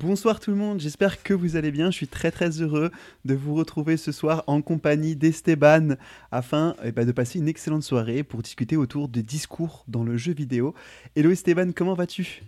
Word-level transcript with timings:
Bonsoir 0.00 0.40
tout 0.40 0.50
le 0.50 0.56
monde, 0.56 0.80
j'espère 0.80 1.22
que 1.22 1.34
vous 1.34 1.56
allez 1.56 1.70
bien. 1.70 1.90
Je 1.90 1.96
suis 1.96 2.08
très 2.08 2.30
très 2.30 2.62
heureux 2.62 2.90
de 3.26 3.34
vous 3.34 3.54
retrouver 3.54 3.98
ce 3.98 4.12
soir 4.12 4.44
en 4.46 4.62
compagnie 4.62 5.14
d'Esteban 5.14 5.96
afin 6.32 6.74
eh 6.82 6.90
ben, 6.90 7.06
de 7.06 7.12
passer 7.12 7.38
une 7.38 7.48
excellente 7.48 7.82
soirée 7.82 8.22
pour 8.22 8.40
discuter 8.40 8.78
autour 8.78 9.08
des 9.08 9.22
discours 9.22 9.84
dans 9.88 10.02
le 10.02 10.16
jeu 10.16 10.32
vidéo. 10.32 10.74
Hello 11.16 11.30
Esteban, 11.30 11.72
comment 11.76 11.92
vas-tu? 11.92 12.42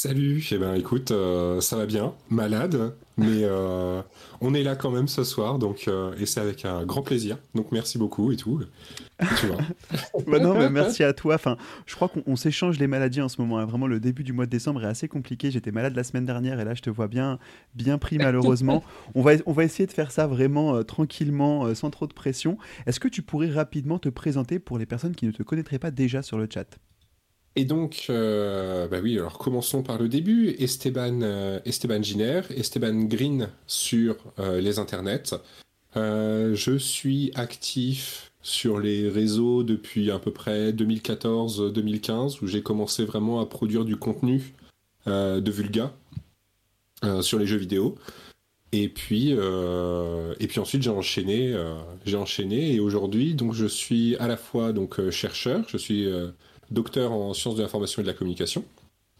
Salut, 0.00 0.46
eh 0.52 0.58
ben 0.58 0.76
écoute, 0.76 1.10
euh, 1.10 1.60
ça 1.60 1.74
va 1.74 1.84
bien, 1.84 2.14
malade, 2.30 2.94
mais 3.16 3.40
euh, 3.42 4.00
on 4.40 4.54
est 4.54 4.62
là 4.62 4.76
quand 4.76 4.92
même 4.92 5.08
ce 5.08 5.24
soir, 5.24 5.58
donc 5.58 5.88
euh, 5.88 6.14
et 6.20 6.24
c'est 6.24 6.38
avec 6.38 6.64
un 6.64 6.86
grand 6.86 7.02
plaisir. 7.02 7.36
Donc 7.56 7.72
merci 7.72 7.98
beaucoup 7.98 8.30
et 8.30 8.36
tout. 8.36 8.62
Tu 9.40 9.46
vois. 9.48 9.56
bah 10.28 10.38
non, 10.38 10.56
mais 10.56 10.70
merci 10.70 11.02
à 11.02 11.12
toi. 11.12 11.34
Enfin, 11.34 11.56
je 11.84 11.96
crois 11.96 12.06
qu'on 12.06 12.36
s'échange 12.36 12.78
les 12.78 12.86
maladies 12.86 13.20
en 13.20 13.28
ce 13.28 13.40
moment. 13.40 13.58
Hein. 13.58 13.64
Vraiment, 13.64 13.88
le 13.88 13.98
début 13.98 14.22
du 14.22 14.32
mois 14.32 14.46
de 14.46 14.50
décembre 14.52 14.84
est 14.84 14.88
assez 14.88 15.08
compliqué. 15.08 15.50
J'étais 15.50 15.72
malade 15.72 15.96
la 15.96 16.04
semaine 16.04 16.26
dernière 16.26 16.60
et 16.60 16.64
là, 16.64 16.74
je 16.74 16.82
te 16.82 16.90
vois 16.90 17.08
bien, 17.08 17.40
bien 17.74 17.98
pris 17.98 18.18
malheureusement. 18.18 18.84
on 19.16 19.22
va, 19.22 19.32
on 19.46 19.52
va 19.52 19.64
essayer 19.64 19.88
de 19.88 19.92
faire 19.92 20.12
ça 20.12 20.28
vraiment 20.28 20.84
tranquillement, 20.84 21.74
sans 21.74 21.90
trop 21.90 22.06
de 22.06 22.14
pression. 22.14 22.56
Est-ce 22.86 23.00
que 23.00 23.08
tu 23.08 23.22
pourrais 23.22 23.50
rapidement 23.50 23.98
te 23.98 24.10
présenter 24.10 24.60
pour 24.60 24.78
les 24.78 24.86
personnes 24.86 25.16
qui 25.16 25.26
ne 25.26 25.32
te 25.32 25.42
connaîtraient 25.42 25.80
pas 25.80 25.90
déjà 25.90 26.22
sur 26.22 26.38
le 26.38 26.46
chat? 26.48 26.78
Et 27.58 27.64
donc, 27.64 28.06
euh, 28.08 28.86
bah 28.86 28.98
oui, 29.02 29.18
alors 29.18 29.36
commençons 29.36 29.82
par 29.82 29.98
le 29.98 30.08
début. 30.08 30.54
Esteban, 30.60 31.22
euh, 31.22 31.58
Esteban 31.64 32.00
Giner, 32.00 32.42
Esteban 32.56 33.06
Green 33.06 33.48
sur 33.66 34.14
euh, 34.38 34.60
les 34.60 34.78
internets. 34.78 35.34
je 35.96 36.76
suis 36.78 37.32
actif 37.34 38.30
sur 38.42 38.78
les 38.78 39.08
réseaux 39.08 39.64
depuis 39.64 40.12
à 40.12 40.20
peu 40.20 40.30
près 40.30 40.70
2014-2015, 40.70 42.38
où 42.42 42.46
j'ai 42.46 42.62
commencé 42.62 43.04
vraiment 43.04 43.40
à 43.40 43.46
produire 43.46 43.84
du 43.84 43.96
contenu 43.96 44.54
de 45.06 45.50
Vulga 45.50 45.92
sur 47.22 47.40
les 47.40 47.46
jeux 47.48 47.56
vidéo. 47.56 47.96
Et 48.70 48.88
puis, 48.88 49.30
et 49.30 50.46
puis 50.46 50.60
ensuite 50.60 50.82
j'ai 50.82 50.90
enchaîné, 50.90 51.56
j'ai 52.06 52.16
enchaîné, 52.16 52.74
et 52.74 52.78
aujourd'hui 52.78 53.34
donc 53.34 53.52
je 53.52 53.66
suis 53.66 54.14
à 54.18 54.28
la 54.28 54.36
fois 54.36 54.72
donc 54.72 55.10
chercheur, 55.10 55.64
je 55.68 55.76
suis 55.76 56.06
docteur 56.70 57.12
en 57.12 57.34
sciences 57.34 57.56
de 57.56 57.62
l'information 57.62 58.00
et 58.00 58.04
de 58.04 58.08
la 58.08 58.14
communication. 58.14 58.64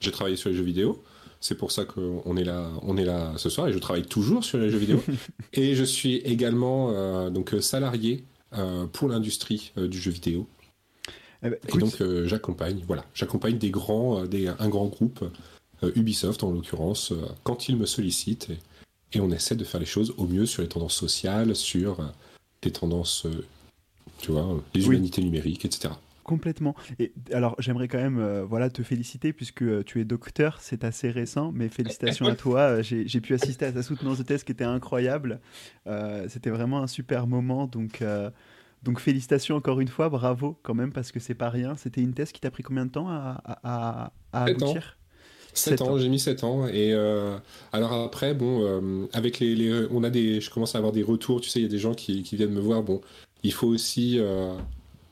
J'ai 0.01 0.11
travaillé 0.11 0.37
sur 0.37 0.51
les 0.51 0.57
jeux 0.57 0.65
vidéo. 0.65 1.03
C'est 1.41 1.55
pour 1.55 1.71
ça 1.71 1.85
qu'on 1.85 2.37
est 2.37 2.45
là, 2.45 2.69
on 2.83 2.97
est 2.97 3.05
là 3.05 3.33
ce 3.37 3.49
soir 3.49 3.69
et 3.69 3.73
je 3.73 3.79
travaille 3.79 4.05
toujours 4.05 4.45
sur 4.45 4.59
les 4.59 4.71
jeux 4.71 4.79
vidéo. 4.79 5.03
et 5.53 5.75
je 5.75 5.85
suis 5.85 6.17
également 6.17 6.91
euh, 6.91 7.31
donc 7.31 7.55
salarié 7.61 8.25
euh, 8.55 8.87
pour 8.87 9.09
l'industrie 9.09 9.73
euh, 9.79 9.87
du 9.87 10.01
jeu 10.01 10.11
vidéo. 10.11 10.49
Eh 11.45 11.51
ben, 11.51 11.59
et 11.69 11.79
donc 11.79 12.03
j'accompagne, 12.25 12.83
voilà, 12.87 13.05
j'accompagne 13.15 13.59
des 13.59 13.71
grands, 13.71 14.25
des, 14.25 14.49
un 14.49 14.69
grand 14.69 14.87
groupe, 14.87 15.25
Ubisoft 15.95 16.43
en 16.43 16.51
l'occurrence, 16.51 17.13
quand 17.45 17.69
ils 17.69 17.77
me 17.77 17.87
sollicitent 17.87 18.49
et, 19.13 19.21
on 19.21 19.31
essaie 19.31 19.55
de 19.55 19.63
faire 19.63 19.79
les 19.79 19.87
choses 19.87 20.13
au 20.17 20.27
mieux 20.27 20.47
sur 20.47 20.63
les 20.63 20.69
tendances 20.69 20.97
sociales, 20.97 21.55
sur 21.55 21.99
les 22.65 22.73
tendances, 22.73 23.29
tu 24.19 24.33
vois, 24.33 24.61
les 24.75 24.85
humanités 24.85 25.23
numériques, 25.23 25.65
etc. 25.65 25.95
Complètement. 26.29 26.75
Et 26.99 27.15
alors, 27.33 27.57
j'aimerais 27.59 27.89
quand 27.89 27.97
même 27.97 28.19
euh, 28.19 28.45
voilà, 28.45 28.69
te 28.69 28.83
féliciter 28.83 29.33
puisque 29.33 29.63
euh, 29.63 29.83
tu 29.83 29.99
es 29.99 30.05
docteur, 30.05 30.59
c'est 30.61 30.85
assez 30.85 31.11
récent, 31.11 31.53
mais 31.55 31.71
félicitations 31.71 32.27
à 32.27 32.35
toi. 32.37 32.61
Euh, 32.61 32.83
j'ai 32.83 33.21
pu 33.23 33.33
assister 33.33 33.65
à 33.65 33.73
ta 33.73 33.83
soutenance 33.83 34.19
de 34.19 34.25
thèse 34.25 34.45
qui 34.45 34.53
était 34.53 34.63
incroyable. 34.63 35.41
C'était 36.29 36.51
vraiment 36.51 36.83
un 36.83 36.87
super 36.87 37.27
moment. 37.27 37.67
Donc, 37.67 38.05
donc, 38.83 39.01
félicitations 39.01 39.57
encore 39.57 39.81
une 39.81 39.89
fois, 39.89 40.11
bravo 40.11 40.59
quand 40.63 40.75
même, 40.75 40.93
parce 40.93 41.13
que 41.13 41.19
c'est 41.19 41.35
pas 41.35 41.49
rien. 41.49 41.77
C'était 41.77 42.03
une 42.03 42.13
thèse 42.13 42.31
qui 42.31 42.43
t'a 42.43 42.51
pris 42.51 42.63
combien 42.63 42.85
de 42.85 42.91
temps 42.91 43.09
à, 43.09 43.41
à, 43.47 44.13
à 44.35 44.45
aboutir? 44.45 44.99
7 45.55 45.81
ans, 45.81 45.97
j'ai 45.97 46.11
mis 46.11 46.21
7 46.21 46.45
ans. 46.45 46.69
Et 46.69 46.93
alors 47.73 47.95
après, 47.95 48.35
bon, 48.35 49.09
avec 49.15 49.41
les, 49.41 49.87
on 49.91 50.05
a 50.05 50.11
des, 50.11 50.43
je 50.43 50.51
commence 50.51 50.75
à 50.75 50.79
avoir 50.79 50.93
des 50.93 51.03
retours. 51.03 51.41
Tu 51.41 51.49
sais, 51.49 51.61
il 51.61 51.63
y 51.63 51.67
a 51.67 51.71
des 51.71 51.79
gens 51.79 51.95
qui, 51.95 52.23
qui, 52.23 52.37
viennent 52.37 52.53
me 52.53 52.61
voir. 52.61 52.83
Bon, 52.83 53.01
il 53.43 53.55
faut 53.55 53.69
aussi 53.69 54.21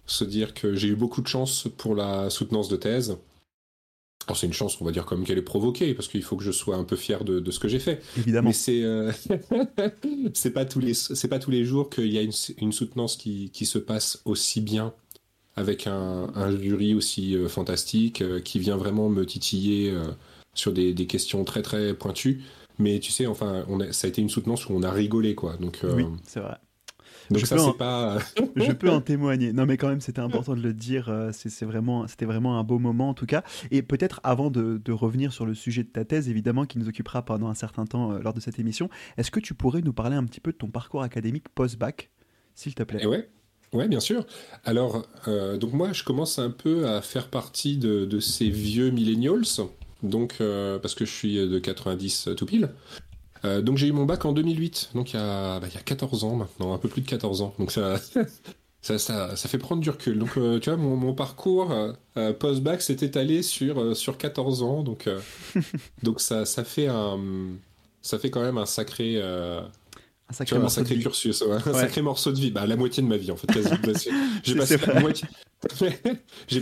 se 0.06 0.24
dire 0.24 0.54
que 0.54 0.74
j'ai 0.74 0.88
eu 0.88 0.96
beaucoup 0.96 1.20
de 1.20 1.28
chance 1.28 1.68
pour 1.76 1.94
la 1.94 2.30
soutenance 2.30 2.68
de 2.68 2.76
thèse. 2.76 3.18
Alors 4.26 4.36
c'est 4.36 4.46
une 4.46 4.52
chance, 4.52 4.80
on 4.80 4.84
va 4.84 4.90
dire 4.90 5.06
comme 5.06 5.24
qu'elle 5.24 5.38
est 5.38 5.42
provoquée, 5.42 5.94
parce 5.94 6.08
qu'il 6.08 6.22
faut 6.22 6.36
que 6.36 6.42
je 6.42 6.50
sois 6.50 6.76
un 6.76 6.84
peu 6.84 6.96
fier 6.96 7.22
de, 7.24 7.50
ce 7.50 7.60
que 7.60 7.68
j'ai 7.68 7.78
fait. 7.78 8.02
Évidemment. 8.16 8.48
Mais 8.48 8.54
c'est 8.54 8.82
euh, 8.82 9.12
c'est 10.34 10.50
pas 10.50 10.64
tous 10.64 10.80
les 10.80 10.94
c'est 10.94 11.28
pas 11.28 11.38
tous 11.38 11.50
les 11.50 11.64
jours 11.64 11.90
qu'il 11.90 12.12
y 12.12 12.18
a 12.18 12.22
une, 12.22 12.72
soutenance 12.72 13.16
qui, 13.16 13.50
se 13.66 13.78
passe 13.78 14.20
aussi 14.24 14.60
bien 14.60 14.92
avec 15.54 15.86
un, 15.86 16.56
jury 16.60 16.94
aussi 16.94 17.36
euh, 17.36 17.48
fantastique 17.48 18.20
euh, 18.20 18.40
qui 18.40 18.58
vient 18.58 18.76
vraiment 18.76 19.08
me 19.08 19.24
titiller 19.24 19.94
sur 20.54 20.72
des, 20.72 20.94
questions 21.06 21.44
très 21.44 21.62
très 21.62 21.94
pointues. 21.94 22.42
Mais 22.78 22.98
tu 22.98 23.12
sais, 23.12 23.26
enfin, 23.26 23.64
on 23.68 23.80
ça 23.92 24.06
a 24.06 24.08
été 24.08 24.20
une 24.20 24.28
soutenance 24.28 24.68
où 24.68 24.72
on 24.72 24.82
a 24.82 24.90
rigolé 24.90 25.36
quoi. 25.36 25.56
Donc 25.58 25.80
oui, 25.84 26.04
c'est 26.24 26.40
vrai. 26.40 26.56
Donc 27.30 27.40
je 27.40 27.46
ça, 27.46 27.58
c'est 27.58 27.76
pas. 27.76 28.18
je 28.56 28.72
peux 28.72 28.90
en 28.90 29.00
témoigner. 29.00 29.52
Non, 29.52 29.66
mais 29.66 29.76
quand 29.76 29.88
même, 29.88 30.00
c'était 30.00 30.20
important 30.20 30.54
de 30.54 30.60
le 30.60 30.72
dire. 30.72 31.08
Euh, 31.08 31.30
c'est 31.32 31.64
vraiment, 31.64 32.06
c'était 32.06 32.24
vraiment 32.24 32.58
un 32.58 32.64
beau 32.64 32.78
moment 32.78 33.10
en 33.10 33.14
tout 33.14 33.26
cas. 33.26 33.42
Et 33.70 33.82
peut-être 33.82 34.20
avant 34.22 34.50
de, 34.50 34.80
revenir 34.92 35.32
sur 35.32 35.46
le 35.46 35.54
sujet 35.54 35.82
de 35.82 35.88
ta 35.88 36.04
thèse, 36.04 36.28
évidemment, 36.28 36.64
qui 36.64 36.78
nous 36.78 36.88
occupera 36.88 37.22
pendant 37.24 37.48
un 37.48 37.54
certain 37.54 37.84
temps 37.84 38.12
euh, 38.12 38.18
lors 38.20 38.32
de 38.32 38.40
cette 38.40 38.58
émission, 38.58 38.88
est-ce 39.16 39.30
que 39.30 39.40
tu 39.40 39.54
pourrais 39.54 39.82
nous 39.82 39.92
parler 39.92 40.16
un 40.16 40.24
petit 40.24 40.40
peu 40.40 40.52
de 40.52 40.56
ton 40.56 40.68
parcours 40.68 41.02
académique 41.02 41.48
post-bac, 41.54 42.10
s'il 42.54 42.74
te 42.74 42.82
plaît? 42.82 43.00
Eh 43.02 43.06
Ouais. 43.06 43.28
Ouais, 43.72 43.88
bien 43.88 44.00
sûr. 44.00 44.24
Alors, 44.64 45.06
euh, 45.26 45.58
donc 45.58 45.72
moi, 45.72 45.92
je 45.92 46.04
commence 46.04 46.38
un 46.38 46.50
peu 46.50 46.86
à 46.86 47.02
faire 47.02 47.28
partie 47.28 47.76
de, 47.76 48.20
ces 48.20 48.48
vieux 48.48 48.90
millennials, 48.90 49.42
donc 50.02 50.36
parce 50.38 50.94
que 50.94 51.04
je 51.04 51.12
suis 51.12 51.34
de 51.36 51.58
90 51.58 52.30
tout 52.36 52.46
pile. 52.46 52.70
Euh, 53.44 53.60
donc 53.62 53.76
j'ai 53.76 53.86
eu 53.88 53.92
mon 53.92 54.04
bac 54.04 54.24
en 54.24 54.32
2008, 54.32 54.90
donc 54.94 55.12
il 55.12 55.16
y, 55.16 55.18
a, 55.18 55.60
bah, 55.60 55.66
il 55.68 55.74
y 55.74 55.78
a 55.78 55.82
14 55.82 56.24
ans 56.24 56.36
maintenant, 56.36 56.72
un 56.72 56.78
peu 56.78 56.88
plus 56.88 57.02
de 57.02 57.08
14 57.08 57.42
ans. 57.42 57.54
Donc 57.58 57.70
ça, 57.70 57.96
ça, 58.82 58.98
ça, 58.98 59.36
ça 59.36 59.48
fait 59.48 59.58
prendre 59.58 59.82
du 59.82 59.90
recul. 59.90 60.18
Donc 60.18 60.36
euh, 60.36 60.58
tu 60.58 60.70
vois, 60.70 60.78
mon, 60.78 60.96
mon 60.96 61.14
parcours 61.14 61.72
euh, 62.16 62.32
post-bac 62.32 62.82
s'est 62.82 62.98
étalé 63.00 63.42
sur, 63.42 63.96
sur 63.96 64.18
14 64.18 64.62
ans. 64.62 64.82
Donc, 64.82 65.08
donc 66.02 66.20
ça, 66.20 66.44
ça, 66.44 66.64
fait 66.64 66.88
un, 66.88 67.18
ça 68.02 68.18
fait 68.18 68.30
quand 68.30 68.42
même 68.42 68.58
un 68.58 68.66
sacré... 68.66 69.22
Un 70.28 70.32
sacré, 70.32 70.56
vois, 70.56 70.66
un 70.66 70.70
sacré 70.70 70.98
cursus, 70.98 71.44
un 71.48 71.60
sacré 71.60 72.02
morceau 72.02 72.32
de 72.32 72.40
vie. 72.40 72.50
Bah, 72.50 72.66
la 72.66 72.74
moitié 72.74 73.00
de 73.00 73.06
ma 73.06 73.16
vie, 73.16 73.30
en 73.30 73.36
fait, 73.36 73.46
J'ai 74.42 74.56
passé, 74.56 74.76
la 74.76 74.98
moitié... 74.98 75.28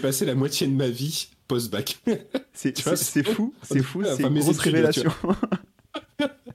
passé 0.02 0.26
la 0.26 0.34
moitié 0.34 0.66
de 0.66 0.74
ma 0.74 0.88
vie 0.88 1.28
post-bac. 1.48 1.98
C'est 2.52 2.78
fou, 3.24 3.54
c'est 3.62 3.82
fou, 3.82 4.02
c'est 4.04 4.22
une 4.22 4.38
grosse 4.38 4.58
révélation. 4.58 5.10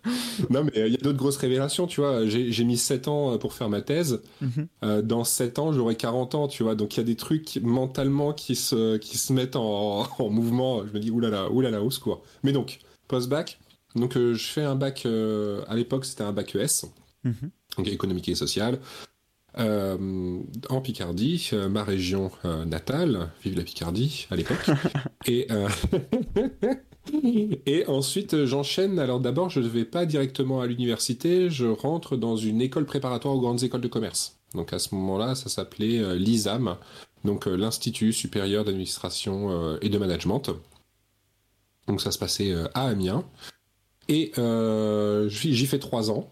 non, 0.50 0.64
mais 0.64 0.78
euh, 0.78 0.88
il 0.88 0.94
y 0.94 0.98
a 0.98 1.00
d'autres 1.00 1.18
grosses 1.18 1.38
révélations, 1.38 1.88
tu 1.88 2.02
vois. 2.02 2.26
J'ai 2.26 2.64
mis 2.64 2.78
7 2.78 3.08
ans 3.08 3.34
euh, 3.34 3.38
pour 3.38 3.54
faire 3.54 3.70
ma 3.70 3.82
thèse. 3.82 4.22
Mhm. 4.42 4.68
Euh, 4.84 5.02
dans 5.02 5.24
7 5.24 5.60
ans, 5.60 5.74
j'aurai 5.74 5.96
40 5.96 6.36
ans, 6.36 6.48
tu 6.48 6.64
vois. 6.64 6.76
Donc 6.76 6.96
il 6.96 7.00
y 7.00 7.04
a 7.04 7.06
des 7.06 7.16
trucs 7.16 7.58
mentalement 7.62 8.34
qui 8.34 8.56
se, 8.56 8.98
qui 8.98 9.18
se 9.18 9.34
mettent 9.34 9.56
en, 9.56 10.08
mouvement. 10.30 10.86
Je 10.86 10.94
me 10.94 11.00
dis, 11.00 11.12
oulala, 11.12 11.52
oulala, 11.52 11.82
au 11.84 11.92
secours. 11.92 12.24
Mais 12.44 12.52
donc, 12.52 12.80
post-bac, 13.08 13.60
donc 13.96 14.14
je 14.16 14.46
fais 14.46 14.64
un 14.64 14.76
bac, 14.76 15.06
à 15.06 15.76
l'époque 15.76 16.06
c'était 16.06 16.24
un 16.24 16.32
bac 16.32 16.56
ES, 16.56 16.86
mhm. 17.24 17.50
donc 17.78 17.88
économique 17.88 18.30
et 18.30 18.36
social. 18.36 18.80
En 19.60 20.82
Picardie, 20.82 21.52
ma 21.70 21.84
région 21.84 22.32
natale, 22.66 23.30
vive 23.44 23.58
la 23.58 23.64
Picardie 23.64 24.28
à 24.32 24.36
l'époque. 24.36 24.70
et, 25.28 25.48
Et 27.66 27.86
ensuite, 27.88 28.46
j'enchaîne. 28.46 29.00
Alors 29.00 29.20
d'abord, 29.20 29.50
je 29.50 29.60
ne 29.60 29.68
vais 29.68 29.86
pas 29.86 30.06
directement 30.06 30.62
à 30.62 30.68
l'université, 30.68 31.50
je 31.50 31.66
rentre 31.66 32.18
dans 32.18 32.36
une 32.36 32.62
école 32.62 32.86
préparatoire 32.86 33.36
aux 33.36 33.42
grandes 33.42 33.64
écoles 33.64 33.82
de 33.82 33.88
commerce. 33.88 34.40
Donc 34.54 34.74
à 34.74 34.80
ce 34.80 34.96
moment-là, 34.96 35.36
ça 35.36 35.50
s'appelait 35.50 36.00
euh, 36.00 36.16
l'ISAM, 36.16 36.76
donc 37.24 37.48
euh, 37.48 37.56
l'Institut 37.56 38.14
supérieur 38.14 38.66
d'administration 38.66 39.52
euh, 39.52 39.78
et 39.82 39.90
de 39.90 39.98
management. 39.98 40.52
Donc 41.88 42.02
ça 42.02 42.12
se 42.12 42.20
passait 42.20 42.54
à 42.74 42.88
Amiens. 42.88 43.26
Et 44.08 44.32
j'y 45.30 45.66
fais 45.66 45.80
trois 45.80 46.12
ans. 46.12 46.32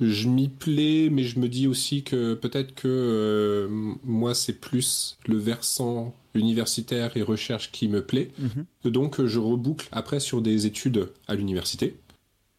Je 0.00 0.28
m'y 0.28 0.48
plais, 0.48 1.08
mais 1.10 1.22
je 1.22 1.38
me 1.38 1.48
dis 1.48 1.66
aussi 1.68 2.02
que 2.02 2.34
peut-être 2.34 2.74
que 2.74 3.68
moi, 4.02 4.34
c'est 4.34 4.54
plus 4.54 5.18
le 5.26 5.36
versant 5.36 6.14
universitaire 6.34 7.16
et 7.16 7.22
recherche 7.22 7.70
qui 7.70 7.88
me 7.88 8.02
plaît. 8.02 8.30
Mhm. 8.38 8.90
Donc 8.90 9.24
je 9.24 9.38
reboucle 9.38 9.88
après 9.92 10.20
sur 10.20 10.42
des 10.42 10.66
études 10.66 11.08
à 11.28 11.34
l'université 11.34 11.96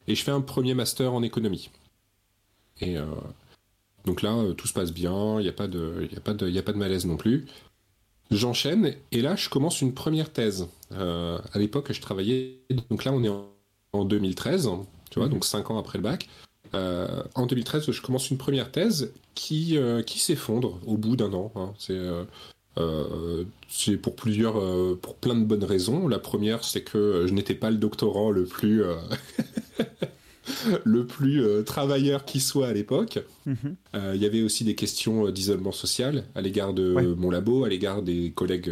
et 0.08 0.16
je 0.16 0.24
fais 0.24 0.32
un 0.32 0.42
premier 0.42 0.74
master 0.74 1.14
en 1.14 1.24
économie. 1.24 1.70
Et 2.82 2.98
euh, 2.98 3.06
donc 4.06 4.22
là, 4.22 4.36
euh, 4.36 4.54
tout 4.54 4.68
se 4.68 4.74
passe 4.74 4.92
bien, 4.92 5.40
il 5.40 5.44
n'y 5.44 5.50
a, 5.50 5.54
pas 5.54 5.68
de, 5.68 6.08
y 6.12 6.16
a, 6.16 6.20
pas 6.20 6.34
de, 6.34 6.50
y 6.50 6.58
a 6.58 6.64
pas 6.64 6.74
de 6.74 6.78
malaise 6.78 7.06
non 7.06 7.18
plus. 7.18 7.46
J'enchaîne 8.32 8.96
et 9.12 9.22
là, 9.22 9.36
je 9.36 9.50
commence 9.50 9.82
une 9.82 9.94
première 9.94 10.32
thèse. 10.32 10.68
Euh, 10.94 11.40
à 11.54 11.60
l'époque, 11.60 11.92
je 11.92 12.02
travaillais. 12.02 12.60
Donc 12.90 13.06
là, 13.06 13.14
on 13.14 13.24
est 13.24 13.30
en, 13.30 13.52
2013, 14.04 14.70
tu 15.10 15.20
vois, 15.20 15.28
mhm. 15.28 15.34
donc 15.36 15.46
5 15.46 15.72
ans 15.72 15.78
après 15.78 15.98
le 15.98 16.04
bac. 16.04 16.28
En 17.36 17.46
2013, 17.46 17.92
je 17.92 18.02
commence 18.02 18.30
une 18.30 18.38
première 18.38 18.72
thèse 18.72 19.12
qui, 19.34 19.78
qui 20.06 20.20
s'effondre 20.20 20.80
au 20.86 20.98
bout 20.98 21.16
d'un 21.16 21.34
an. 21.34 21.52
Hein. 21.56 21.74
C'est 21.78 22.00
c'est 23.70 23.98
pour 23.98 24.16
plusieurs, 24.16 24.56
pour 25.00 25.16
plein 25.16 25.36
de 25.36 25.46
bonnes 25.46 25.64
raisons. 25.64 26.08
La 26.08 26.20
première, 26.20 26.64
c'est 26.64 26.82
que 26.82 27.26
je 27.28 27.34
n'étais 27.34 27.56
pas 27.56 27.72
le 27.72 27.78
doctorant 27.78 28.32
le 28.32 28.44
plus 28.44 28.84
le 30.84 31.06
plus 31.06 31.44
euh, 31.44 31.64
travailleur 31.64 32.26
qui 32.26 32.40
soit 32.40 32.68
à 32.68 32.74
l'époque. 32.74 33.20
Mhm. 33.46 33.76
Euh, 33.96 34.12
il 34.16 34.22
y 34.22 34.26
avait 34.26 34.42
aussi 34.42 34.64
des 34.64 34.76
questions 34.76 35.28
euh, 35.28 35.32
d'isolement 35.32 35.72
social 35.72 36.26
à 36.36 36.42
l'égard 36.42 36.74
de 36.74 37.16
mon 37.18 37.32
labo, 37.32 37.64
à 37.64 37.70
l'égard 37.70 38.02
des 38.02 38.32
collègues 38.32 38.72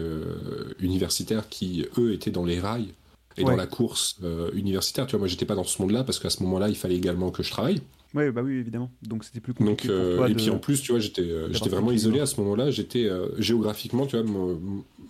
universitaires 0.80 1.50
qui, 1.50 1.86
eux, 1.98 2.14
étaient 2.14 2.32
dans 2.32 2.46
les 2.46 2.60
rails 2.60 2.94
et 3.38 3.44
dans 3.44 3.56
la 3.56 3.68
course 3.68 4.20
universitaire. 4.54 5.06
Tu 5.06 5.12
vois, 5.12 5.20
moi, 5.20 5.28
j'étais 5.28 5.46
pas 5.46 5.56
dans 5.56 5.64
ce 5.64 5.82
monde-là 5.82 6.04
parce 6.04 6.20
qu'à 6.20 6.30
ce 6.30 6.44
moment-là, 6.44 6.70
il 6.70 6.76
fallait 6.76 6.96
également 6.96 7.32
que 7.32 7.44
je 7.44 7.52
travaille. 7.52 7.82
Ouais, 8.14 8.32
bah 8.32 8.42
oui, 8.44 8.54
évidemment. 8.54 8.92
Donc 9.02 9.24
c'était 9.24 9.40
plus 9.40 9.54
compliqué. 9.54 9.88
Donc, 9.88 9.98
pour 9.98 10.16
toi 10.18 10.30
et 10.30 10.36
puis 10.36 10.50
en 10.52 10.60
plus, 10.60 10.82
tu 10.82 10.92
vois, 10.92 11.00
j'étais, 11.00 11.28
j'étais 11.52 11.70
vraiment 11.70 11.92
isolé 11.92 12.20
à 12.20 12.28
ce 12.28 12.40
moment-là. 12.42 12.70
J'étais 12.70 13.10
géographiquement, 13.40 14.06
tu 14.06 14.18
vois, 14.18 14.26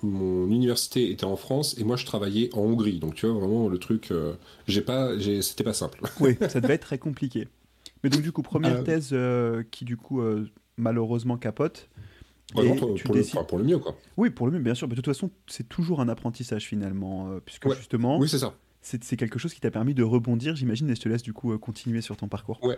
mon, 0.01 0.47
université 0.47 1.11
était 1.11 1.25
en 1.25 1.35
France 1.35 1.77
et 1.77 1.83
moi 1.83 1.95
je 1.97 2.05
travaillais 2.05 2.49
en 2.53 2.61
Hongrie. 2.61 2.99
Donc 2.99 3.15
tu 3.15 3.25
vois, 3.25 3.37
vraiment 3.37 3.67
le 3.67 3.77
truc, 3.77 4.13
j'ai 4.67 4.81
pas, 4.81 5.17
j'ai, 5.17 5.41
c'était 5.41 5.65
pas 5.65 5.73
simple. 5.73 6.01
oui, 6.21 6.37
ça 6.49 6.61
devait 6.61 6.75
être 6.75 6.83
très 6.83 6.97
compliqué. 6.97 7.47
Mais 8.03 8.09
donc 8.09 8.21
du 8.21 8.31
coup, 8.31 8.41
première 8.41 8.85
thèse 8.85 9.13
qui 9.69 9.83
du 9.83 9.97
coup 9.97 10.21
malheureusement 10.77 11.37
capote. 11.37 11.89
Pour, 12.53 12.63
le, 12.63 13.43
pour, 13.45 13.57
le, 13.57 13.63
mieux, 13.63 13.79
quoi. 13.79 13.95
Oui, 14.17 14.29
pour 14.29 14.47
le 14.47 14.53
mieux, 14.53 14.59
bien 14.59 14.75
sûr. 14.75 14.87
Mais 14.87 14.95
de 14.95 15.01
toute 15.01 15.13
façon, 15.13 15.31
c'est 15.47 15.67
toujours 15.67 15.99
un 16.01 16.09
apprentissage 16.09 16.65
finalement, 16.65 17.39
puisque 17.45 17.73
justement. 17.75 18.17
Oui, 18.17 18.29
c'est 18.29 18.39
ça 18.39 18.53
c'est 18.83 19.17
quelque 19.17 19.39
chose 19.39 19.53
qui 19.53 19.61
t'a 19.61 19.71
permis 19.71 19.93
de 19.93 20.03
rebondir, 20.03 20.55
j'imagine, 20.55 20.89
et 20.89 20.95
je 20.95 21.01
te 21.01 21.09
laisse 21.09 21.23
du 21.23 21.33
coup 21.33 21.53
euh, 21.53 21.57
continuer 21.57 22.01
sur 22.01 22.17
ton 22.17 22.27
parcours. 22.27 22.59
Ouais, 22.63 22.77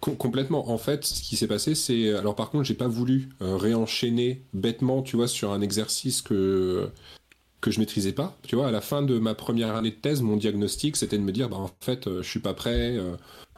complètement. 0.00 0.70
En 0.70 0.78
fait, 0.78 1.04
ce 1.04 1.22
qui 1.22 1.36
s'est 1.36 1.46
passé, 1.46 1.74
c'est. 1.74 2.14
Alors, 2.14 2.34
par 2.34 2.50
contre, 2.50 2.64
j'ai 2.64 2.74
pas 2.74 2.88
voulu 2.88 3.28
euh, 3.42 3.56
réenchaîner 3.56 4.42
bêtement, 4.54 5.02
tu 5.02 5.16
vois, 5.16 5.28
sur 5.28 5.52
un 5.52 5.60
exercice 5.60 6.22
que 6.22 6.88
que 7.60 7.70
je 7.70 7.78
maîtrisais 7.78 8.12
pas. 8.12 8.36
Tu 8.42 8.56
vois, 8.56 8.68
à 8.68 8.70
la 8.72 8.80
fin 8.80 9.02
de 9.02 9.18
ma 9.20 9.34
première 9.34 9.76
année 9.76 9.90
de 9.90 9.96
thèse, 9.96 10.20
mon 10.20 10.36
diagnostic, 10.36 10.96
c'était 10.96 11.18
de 11.18 11.22
me 11.22 11.30
dire, 11.30 11.48
bah, 11.48 11.58
en 11.58 11.70
fait, 11.80 12.08
euh, 12.08 12.22
je 12.22 12.28
suis 12.28 12.40
pas 12.40 12.54
prêt, 12.54 12.98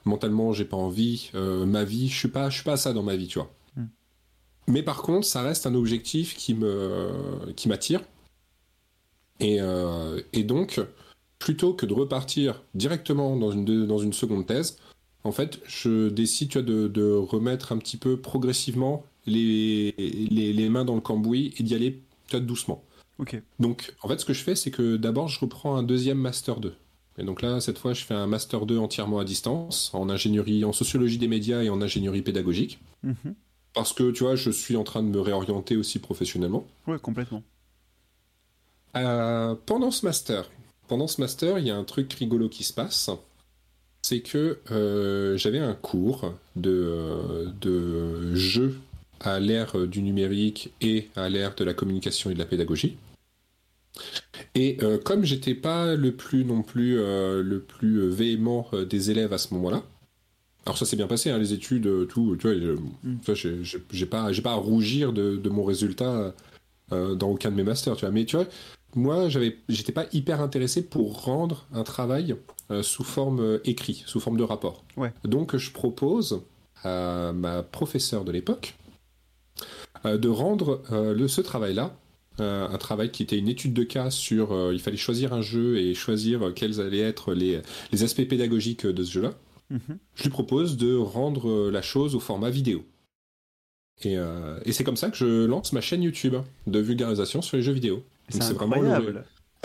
mentalement, 0.05 0.52
j'ai 0.52 0.67
pas 0.67 0.76
envie, 0.76 1.31
ma 1.34 1.84
vie, 1.84 2.08
je 2.08 2.19
suis 2.19 2.28
pas, 2.28 2.50
je 2.50 2.56
suis 2.56 2.64
pas 2.64 2.72
à 2.72 2.76
ça 2.76 2.93
dans 2.93 3.02
ma 3.02 3.17
vie, 3.17 3.28
tu 3.28 3.38
vois. 3.38 3.50
Mais 4.66 4.82
par 4.82 5.02
contre, 5.02 5.26
ça 5.26 5.43
reste 5.43 5.66
un 5.66 5.75
objectif 5.75 6.37
qui 6.37 6.55
me, 6.55 7.52
qui 7.56 7.69
m'attire. 7.69 8.00
Et, 9.40 9.58
et 10.32 10.44
donc, 10.44 10.81
plutôt 11.38 11.75
que 11.75 11.84
de 11.84 11.93
repartir 11.93 12.62
directement 12.75 13.37
dans 13.37 13.50
une, 13.50 13.87
dans 13.87 13.99
une 13.99 14.12
seconde 14.12 14.46
thèse, 14.46 14.78
en 15.25 15.32
fait, 15.32 15.61
je 15.66 16.08
décide 16.08 16.50
tu 16.50 16.58
vois, 16.58 16.66
de, 16.66 16.88
de, 16.88 17.11
remettre 17.11 17.72
un 17.72 17.78
petit 17.78 17.96
peu 17.96 18.19
progressivement 18.19 19.05
les, 19.26 19.94
les, 19.99 20.52
les 20.52 20.69
mains 20.69 20.84
dans 20.84 20.94
le 20.94 21.00
cambouis 21.00 21.55
et 21.58 21.62
d'y 21.62 21.75
aller 21.75 22.02
tu 22.28 22.37
vois, 22.37 22.40
doucement. 22.40 22.84
Ok. 23.19 23.40
Donc, 23.58 23.94
en 24.02 24.08
fait, 24.08 24.20
ce 24.20 24.25
que 24.25 24.32
je 24.32 24.43
fais, 24.43 24.55
c'est 24.55 24.70
que 24.70 24.96
d'abord, 24.96 25.28
je 25.28 25.40
reprends 25.40 25.76
un 25.76 25.82
deuxième 25.82 26.19
Master 26.19 26.60
2. 26.60 26.75
Et 27.17 27.22
donc 27.22 27.43
là, 27.43 27.60
cette 27.60 27.78
fois, 27.78 27.93
je 27.93 28.05
fais 28.05 28.14
un 28.14 28.26
Master 28.26 28.67
2 28.67 28.76
entièrement 28.76 29.20
à 29.20 29.25
distance, 29.25 29.90
en 29.94 30.10
ingénierie, 30.10 30.64
en 30.64 30.72
sociologie 30.72 31.19
des 31.19 31.28
médias 31.28 31.62
et 31.62 31.70
en 31.70 31.81
ingénierie 31.81 32.22
pédagogique. 32.22 32.81
Mhm. 33.02 33.34
Parce 33.75 33.93
que, 33.93 34.11
tu 34.12 34.23
vois, 34.23 34.37
je 34.37 34.50
suis 34.50 34.76
en 34.76 34.85
train 34.85 35.03
de 35.03 35.09
me 35.09 35.21
réorienter 35.21 35.76
aussi 35.76 35.99
professionnellement. 35.99 36.67
Oui, 36.87 36.99
complètement. 37.00 37.43
Euh, 38.97 39.56
pendant 39.67 39.91
ce 39.91 40.06
master, 40.06 40.49
pendant 40.87 41.09
ce 41.09 41.21
master, 41.21 41.59
il 41.59 41.67
y 41.67 41.71
a 41.71 41.76
un 41.76 41.85
truc 41.85 42.12
rigolo 42.15 42.49
qui 42.49 42.62
se 42.62 42.73
passe. 42.73 43.11
C'est 44.03 44.21
que 44.21 44.61
euh, 44.71 45.37
j'avais 45.37 45.59
un 45.59 45.75
cours 45.75 46.35
de, 46.56 47.53
de 47.61 48.35
jeu 48.37 48.79
à 49.21 49.41
l'ère 49.41 49.87
du 49.87 50.03
numérique 50.03 50.73
et 50.81 51.09
à 51.17 51.29
l'ère 51.29 51.55
de 51.55 51.65
la 51.65 51.75
communication 51.75 52.31
et 52.31 52.35
de 52.35 52.38
la 52.38 52.44
pédagogie. 52.44 52.97
Et 54.55 54.77
euh, 54.82 54.99
comme 54.99 55.25
j'étais 55.25 55.55
pas 55.55 55.94
le 55.94 56.12
plus 56.12 56.44
non 56.44 56.62
plus 56.62 56.99
euh, 56.99 57.43
le 57.43 57.61
plus 57.61 58.09
véhément 58.09 58.69
des 58.88 59.11
élèves 59.11 59.32
à 59.32 59.38
ce 59.38 59.55
moment-là, 59.55 59.82
alors 60.66 60.78
ça 60.78 60.87
s'est 60.87 60.96
bien 60.96 61.06
passé, 61.06 61.31
hein, 61.31 61.38
les 61.38 61.52
études, 61.52 62.08
tout, 62.08 62.37
tu 62.38 62.49
vois, 62.49 62.56
mm. 63.02 63.75
j'ai 63.90 64.06
pas, 64.06 64.32
j'ai 64.32 64.43
pas 64.43 64.52
à 64.52 64.56
rougir 64.56 65.12
de, 65.12 65.37
de 65.37 65.49
mon 65.50 65.64
résultat 65.64 66.34
dans 66.90 67.31
aucun 67.31 67.50
de 67.50 67.56
mes 67.56 67.64
masters, 67.64 67.96
tu 67.96 68.05
vois. 68.05 68.12
Mais 68.12 68.25
tu 68.25 68.37
vois, 68.37 68.46
moi, 68.96 69.28
j'avais, 69.28 69.58
j'étais 69.69 69.93
pas 69.93 70.06
hyper 70.12 70.40
intéressé 70.40 70.82
pour 70.82 71.25
rendre 71.25 71.66
un 71.72 71.82
travail 71.82 72.37
euh, 72.70 72.82
sous 72.82 73.05
forme 73.05 73.40
euh, 73.40 73.58
écrit, 73.64 74.05
sous 74.06 74.20
forme 74.20 74.37
de 74.37 74.43
rapport. 74.43 74.84
Donc, 75.25 75.56
je 75.56 75.72
propose 75.72 76.43
à 76.82 77.32
ma 77.32 77.62
professeure 77.62 78.25
de 78.25 78.32
l'époque 78.32 78.75
euh, 80.05 80.19
de 80.19 80.28
rendre 80.28 80.82
le, 80.90 81.28
ce 81.28 81.40
travail-là, 81.40 81.96
un 82.38 82.78
travail 82.78 83.12
qui 83.12 83.22
était 83.22 83.38
une 83.38 83.49
étude 83.49 83.75
de 83.75 83.84
cas 83.84 84.10
sur, 84.10 84.72
il 84.72 84.81
fallait 84.81 84.96
choisir 84.96 85.32
un 85.32 85.40
jeu 85.40 85.78
et 85.78 85.94
choisir 85.94 86.52
quels 86.52 86.81
allaient 86.81 86.99
être 86.99 87.32
les, 87.32 87.62
les 87.93 88.02
aspects 88.02 88.26
pédagogiques 88.26 88.84
de 88.87 89.05
ce 89.05 89.12
jeu-là. 89.12 89.34
Mhm. 89.70 89.99
Je 90.14 90.22
lui 90.22 90.31
propose 90.31 90.76
de 90.76 90.96
rendre 90.96 91.70
la 91.70 91.82
chose 91.82 92.14
au 92.14 92.20
format 92.20 92.50
vidéo. 92.50 92.84
Et, 94.02 94.16
et 94.64 94.72
c'est 94.72 94.82
comme 94.82 94.96
ça 94.96 95.08
que 95.08 95.16
je 95.16 95.44
lance 95.46 95.72
ma 95.72 95.81
chaîne 95.81 96.02
YouTube 96.02 96.34
de 96.66 96.78
vulgarisation 96.81 97.43
sur 97.43 97.56
les 97.56 97.62
jeux 97.62 97.72
vidéo. 97.72 98.02
C'est 98.28 98.43
incroyable. 98.43 99.25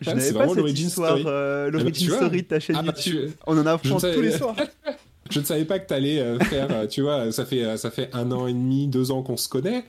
je 0.00 0.10
n'avais 0.10 0.32
pas 0.32 0.48
cette 0.48 0.78
histoire, 0.78 1.18
euh, 1.26 1.70
l'origine 1.70 2.10
story 2.10 2.42
de 2.42 2.46
ta 2.46 2.60
chaîne 2.60 2.76
ah, 2.78 2.82
bah, 2.82 2.92
YouTube. 2.96 3.30
On 3.46 3.58
en 3.58 3.66
apprend 3.66 3.98
tous 3.98 4.20
les 4.20 4.32
soirs. 4.32 4.56
je 5.30 5.40
ne 5.40 5.44
savais 5.44 5.64
pas 5.64 5.78
que 5.78 5.86
tu 5.86 5.94
allais 5.94 6.20
euh, 6.20 6.38
faire, 6.40 6.68
euh, 6.70 6.86
tu 6.86 7.02
vois, 7.02 7.32
ça 7.32 7.44
fait, 7.44 7.76
ça 7.76 7.90
fait 7.90 8.10
un 8.12 8.30
an 8.32 8.46
et 8.46 8.52
demi, 8.52 8.88
deux 8.88 9.10
ans 9.10 9.22
qu'on 9.22 9.36
se 9.36 9.48
connaît. 9.48 9.84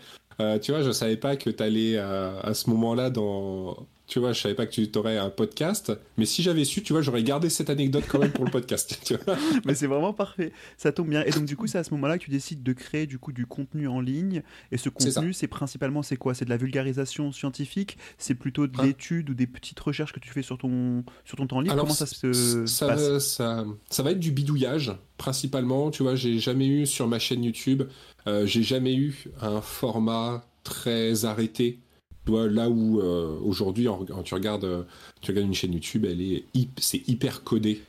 tu 0.61 0.71
vois, 0.71 0.81
je 0.81 0.87
ne 0.87 0.93
savais 0.93 1.17
pas 1.17 1.35
que 1.35 1.49
tu 1.49 1.63
allais 1.63 1.97
à 1.97 2.53
ce 2.53 2.69
moment-là 2.69 3.09
dans, 3.09 3.87
tu 4.07 4.19
vois, 4.19 4.31
je 4.31 4.41
savais 4.41 4.55
pas 4.55 4.65
que 4.65 4.71
tu 4.71 4.97
aurais 4.97 5.17
un 5.17 5.29
podcast, 5.29 5.91
mais 6.17 6.25
si 6.25 6.41
j'avais 6.41 6.63
su, 6.63 6.81
tu 6.81 6.93
vois, 6.93 7.01
j'aurais 7.01 7.23
gardé 7.23 7.49
cette 7.49 7.69
anecdote 7.69 8.05
quand 8.07 8.19
même 8.19 8.31
pour 8.31 8.45
le 8.45 8.51
podcast. 8.51 8.97
Tu 9.03 9.15
vois 9.15 9.35
mais 9.65 9.75
c'est 9.75 9.87
vraiment 9.87 10.13
parfait, 10.13 10.53
ça 10.77 10.93
tombe 10.93 11.09
bien. 11.09 11.23
Et 11.25 11.31
donc 11.31 11.43
du 11.43 11.57
coup, 11.57 11.67
c'est 11.67 11.77
à 11.77 11.83
ce 11.83 11.93
moment-là 11.93 12.17
que 12.17 12.23
tu 12.23 12.29
décides 12.29 12.63
de 12.63 12.71
créer 12.71 13.05
du 13.05 13.19
coup 13.19 13.33
du 13.33 13.45
contenu 13.45 13.87
en 13.89 13.99
ligne. 13.99 14.43
Et 14.71 14.77
ce 14.77 14.87
contenu, 14.87 15.33
c'est 15.33 15.47
principalement 15.47 16.03
c'est 16.03 16.15
quoi? 16.15 16.33
C'est 16.33 16.45
de 16.45 16.49
la 16.49 16.57
vulgarisation 16.57 17.33
scientifique? 17.33 17.97
C'est 18.17 18.35
plutôt 18.35 18.67
de 18.67 18.79
hein 18.79 18.85
l'étude 18.85 19.29
ou 19.29 19.33
des 19.33 19.47
petites 19.47 19.79
recherches 19.79 20.13
que 20.13 20.21
tu 20.21 20.29
fais 20.29 20.41
sur 20.41 20.57
ton 20.57 21.03
sur 21.25 21.37
ton 21.37 21.45
temps 21.45 21.59
libre? 21.59 21.75
Comment 21.75 21.93
ça 21.93 22.05
se 22.05 22.65
ça, 22.65 22.87
passe? 22.87 23.27
ça, 23.27 23.65
ça, 23.89 24.03
va 24.03 24.11
être 24.11 24.19
du 24.19 24.31
bidouillage 24.31 24.93
principalement. 25.17 25.91
Tu 25.91 26.03
vois, 26.03 26.15
j'ai 26.15 26.39
jamais 26.39 26.67
eu 26.67 26.85
sur 26.85 27.07
ma 27.07 27.19
chaîne 27.19 27.43
YouTube, 27.43 27.83
euh, 28.25 28.45
j'ai 28.45 28.63
jamais 28.63 28.95
eu 28.95 29.25
un 29.41 29.59
format 29.59 30.45
très 30.63 31.25
arrêté 31.25 31.79
là 32.29 32.69
où 32.69 32.99
euh, 32.99 33.37
aujourd'hui, 33.43 33.87
tu 34.23 34.33
regardes, 34.33 34.65
euh, 34.65 34.83
tu 35.21 35.31
regardes 35.31 35.47
une 35.47 35.53
chaîne 35.53 35.73
YouTube, 35.73 36.05
elle 36.05 36.21
est 36.21 36.45
c'est 36.77 37.07
hyper 37.07 37.43
codé. 37.43 37.81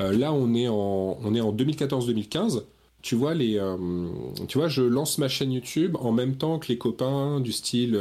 Euh, 0.00 0.12
là, 0.16 0.32
on 0.32 0.54
est 0.54 0.68
en, 0.68 1.18
on 1.22 1.34
est 1.34 1.40
en 1.40 1.52
2014-2015. 1.52 2.62
Tu 3.02 3.16
vois 3.16 3.34
les, 3.34 3.60
tu 4.48 4.56
vois, 4.56 4.68
je 4.68 4.80
lance 4.82 5.18
ma 5.18 5.28
chaîne 5.28 5.52
YouTube 5.52 5.94
en 6.00 6.10
même 6.10 6.36
temps 6.36 6.58
que 6.58 6.68
les 6.68 6.78
copains 6.78 7.38
du 7.40 7.52
style 7.52 8.00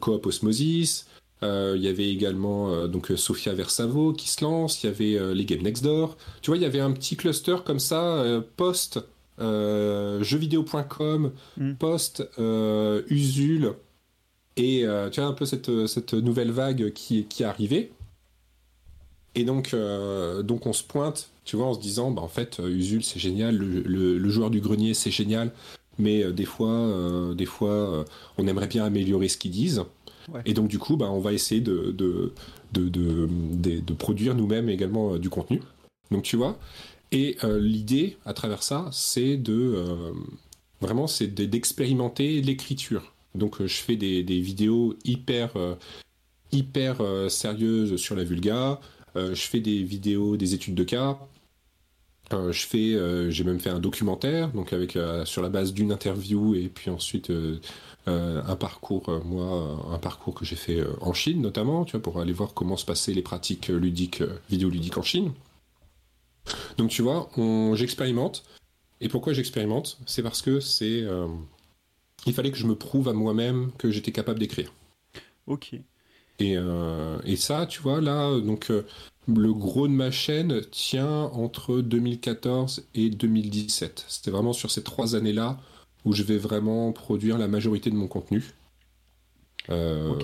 Coop 0.00 0.26
Osmosis. 0.26 1.08
Il 1.42 1.80
y 1.80 1.88
avait 1.88 2.08
également 2.08 2.86
donc 2.86 3.10
Sofia 3.16 3.52
Versavo 3.52 4.12
qui 4.12 4.28
se 4.28 4.44
lance. 4.44 4.84
Il 4.84 4.86
y 4.86 4.90
avait 4.90 5.34
les 5.34 5.44
Game 5.44 5.62
Next 5.62 5.82
Door. 5.82 6.16
Tu 6.40 6.52
vois, 6.52 6.56
il 6.56 6.62
y 6.62 6.66
avait 6.66 6.78
un 6.78 6.92
petit 6.92 7.16
cluster 7.16 7.56
comme 7.64 7.80
ça, 7.80 8.24
post 8.56 9.00
jeuxvideo.com, 9.40 11.32
mm. 11.56 11.72
post 11.74 12.22
Usul 13.08 13.74
et 14.56 14.84
euh, 14.84 15.10
tu 15.10 15.20
as 15.20 15.26
un 15.26 15.32
peu 15.32 15.46
cette, 15.46 15.86
cette 15.86 16.14
nouvelle 16.14 16.50
vague 16.50 16.92
qui, 16.92 17.24
qui 17.24 17.42
est 17.42 17.46
arrivée. 17.46 17.92
Et 19.34 19.44
donc, 19.44 19.74
euh, 19.74 20.42
donc 20.42 20.66
on 20.66 20.72
se 20.72 20.84
pointe, 20.84 21.30
tu 21.44 21.56
vois, 21.56 21.66
en 21.66 21.74
se 21.74 21.80
disant, 21.80 22.12
bah, 22.12 22.22
en 22.22 22.28
fait, 22.28 22.60
euh, 22.60 22.68
Usul 22.68 23.02
c'est 23.02 23.18
génial, 23.18 23.56
le, 23.56 23.80
le, 24.16 24.28
joueur 24.30 24.50
du 24.50 24.60
grenier 24.60 24.94
c'est 24.94 25.10
génial, 25.10 25.50
mais 25.98 26.32
des 26.32 26.44
fois, 26.44 27.34
des 27.34 27.46
fois 27.46 28.04
on 28.38 28.46
aimerait 28.46 28.68
bien 28.68 28.84
améliorer 28.84 29.28
ce 29.28 29.36
qu'ils 29.36 29.50
disent. 29.50 29.82
Et 30.46 30.54
donc, 30.54 30.68
du 30.68 30.78
coup, 30.78 30.96
bah, 30.96 31.10
on 31.10 31.20
va 31.20 31.32
essayer 31.32 31.60
de, 31.60 31.92
de, 31.92 32.32
de, 32.72 32.88
de, 32.88 33.28
de 33.80 33.92
produire 33.92 34.34
nous-mêmes 34.34 34.68
également 34.68 35.18
du 35.18 35.30
contenu. 35.30 35.60
Donc, 36.10 36.22
tu 36.22 36.36
vois, 36.36 36.58
et 37.12 37.36
l'idée 37.42 38.16
à 38.24 38.34
travers 38.34 38.62
ça, 38.62 38.88
c'est 38.92 39.36
de 39.36 39.84
vraiment 40.80 41.06
c'est 41.06 41.28
d'expérimenter 41.28 42.40
l'écriture. 42.40 43.13
Donc 43.34 43.60
euh, 43.60 43.66
je 43.66 43.76
fais 43.76 43.96
des, 43.96 44.22
vidéos 44.22 44.96
hyper, 45.04 45.56
euh, 45.56 45.74
hyper 46.52 47.00
euh, 47.00 47.28
sérieuses 47.28 47.96
sur 47.96 48.14
la 48.14 48.24
vulga. 48.24 48.80
je 49.16 49.34
fais 49.34 49.60
des 49.60 49.82
vidéos, 49.82 50.36
des 50.36 50.54
études 50.54 50.74
de 50.74 50.84
cas. 50.84 51.18
je 52.32 52.66
fais, 52.66 53.30
j'ai 53.30 53.44
même 53.44 53.60
fait 53.60 53.70
un 53.70 53.78
documentaire, 53.78 54.50
donc 54.50 54.72
avec 54.72 54.98
sur 55.24 55.40
la 55.40 55.48
base 55.48 55.72
d'une 55.72 55.92
interview 55.92 56.54
et 56.56 56.68
puis 56.68 56.90
ensuite 56.90 57.30
un 58.06 58.56
parcours, 58.56 59.08
moi, 59.24 59.78
un 59.92 59.98
parcours 59.98 60.34
que 60.34 60.44
j'ai 60.44 60.56
fait 60.56 60.82
en 61.00 61.12
Chine 61.12 61.40
notamment, 61.40 61.84
tu 61.84 61.92
vois, 61.92 62.02
pour 62.02 62.18
aller 62.18 62.32
voir 62.32 62.54
comment 62.54 62.76
se 62.76 62.84
passaient 62.84 63.12
les 63.12 63.22
pratiques 63.22 63.68
ludiques, 63.68 64.24
vidéoludiques 64.50 64.98
en 64.98 65.02
Chine. 65.02 65.32
Donc 66.76 66.90
tu 66.90 67.02
vois, 67.02 67.30
j'expérimente. 67.74 68.42
Et 69.00 69.08
pourquoi 69.08 69.32
j'expérimente? 69.32 69.98
C'est 70.06 70.24
parce 70.24 70.42
que 70.42 70.58
c'est 70.58 71.04
il 72.26 72.34
fallait 72.34 72.50
que 72.50 72.58
je 72.58 72.66
me 72.66 72.74
prouve 72.74 73.08
à 73.08 73.12
moi-même 73.12 73.70
que 73.78 73.90
j'étais 73.90 74.12
capable 74.12 74.38
d'écrire. 74.38 74.72
Ok. 75.46 75.74
Et, 76.40 76.56
et, 77.24 77.36
ça, 77.36 77.66
tu 77.66 77.80
vois, 77.80 78.00
là, 78.00 78.40
donc 78.40 78.72
le 79.28 79.52
gros 79.52 79.88
de 79.88 79.92
ma 79.92 80.10
chaîne 80.10 80.62
tient 80.70 81.24
entre 81.32 81.80
2014 81.80 82.86
et 82.94 83.10
2017. 83.10 84.04
C'était 84.08 84.30
vraiment 84.30 84.52
sur 84.52 84.70
ces 84.70 84.82
trois 84.82 85.14
années-là 85.16 85.58
où 86.04 86.12
je 86.12 86.22
vais 86.22 86.36
vraiment 86.36 86.92
produire 86.92 87.38
la 87.38 87.48
majorité 87.48 87.90
de 87.90 87.96
mon 87.96 88.06
contenu. 88.06 88.54
Euh, 89.70 90.14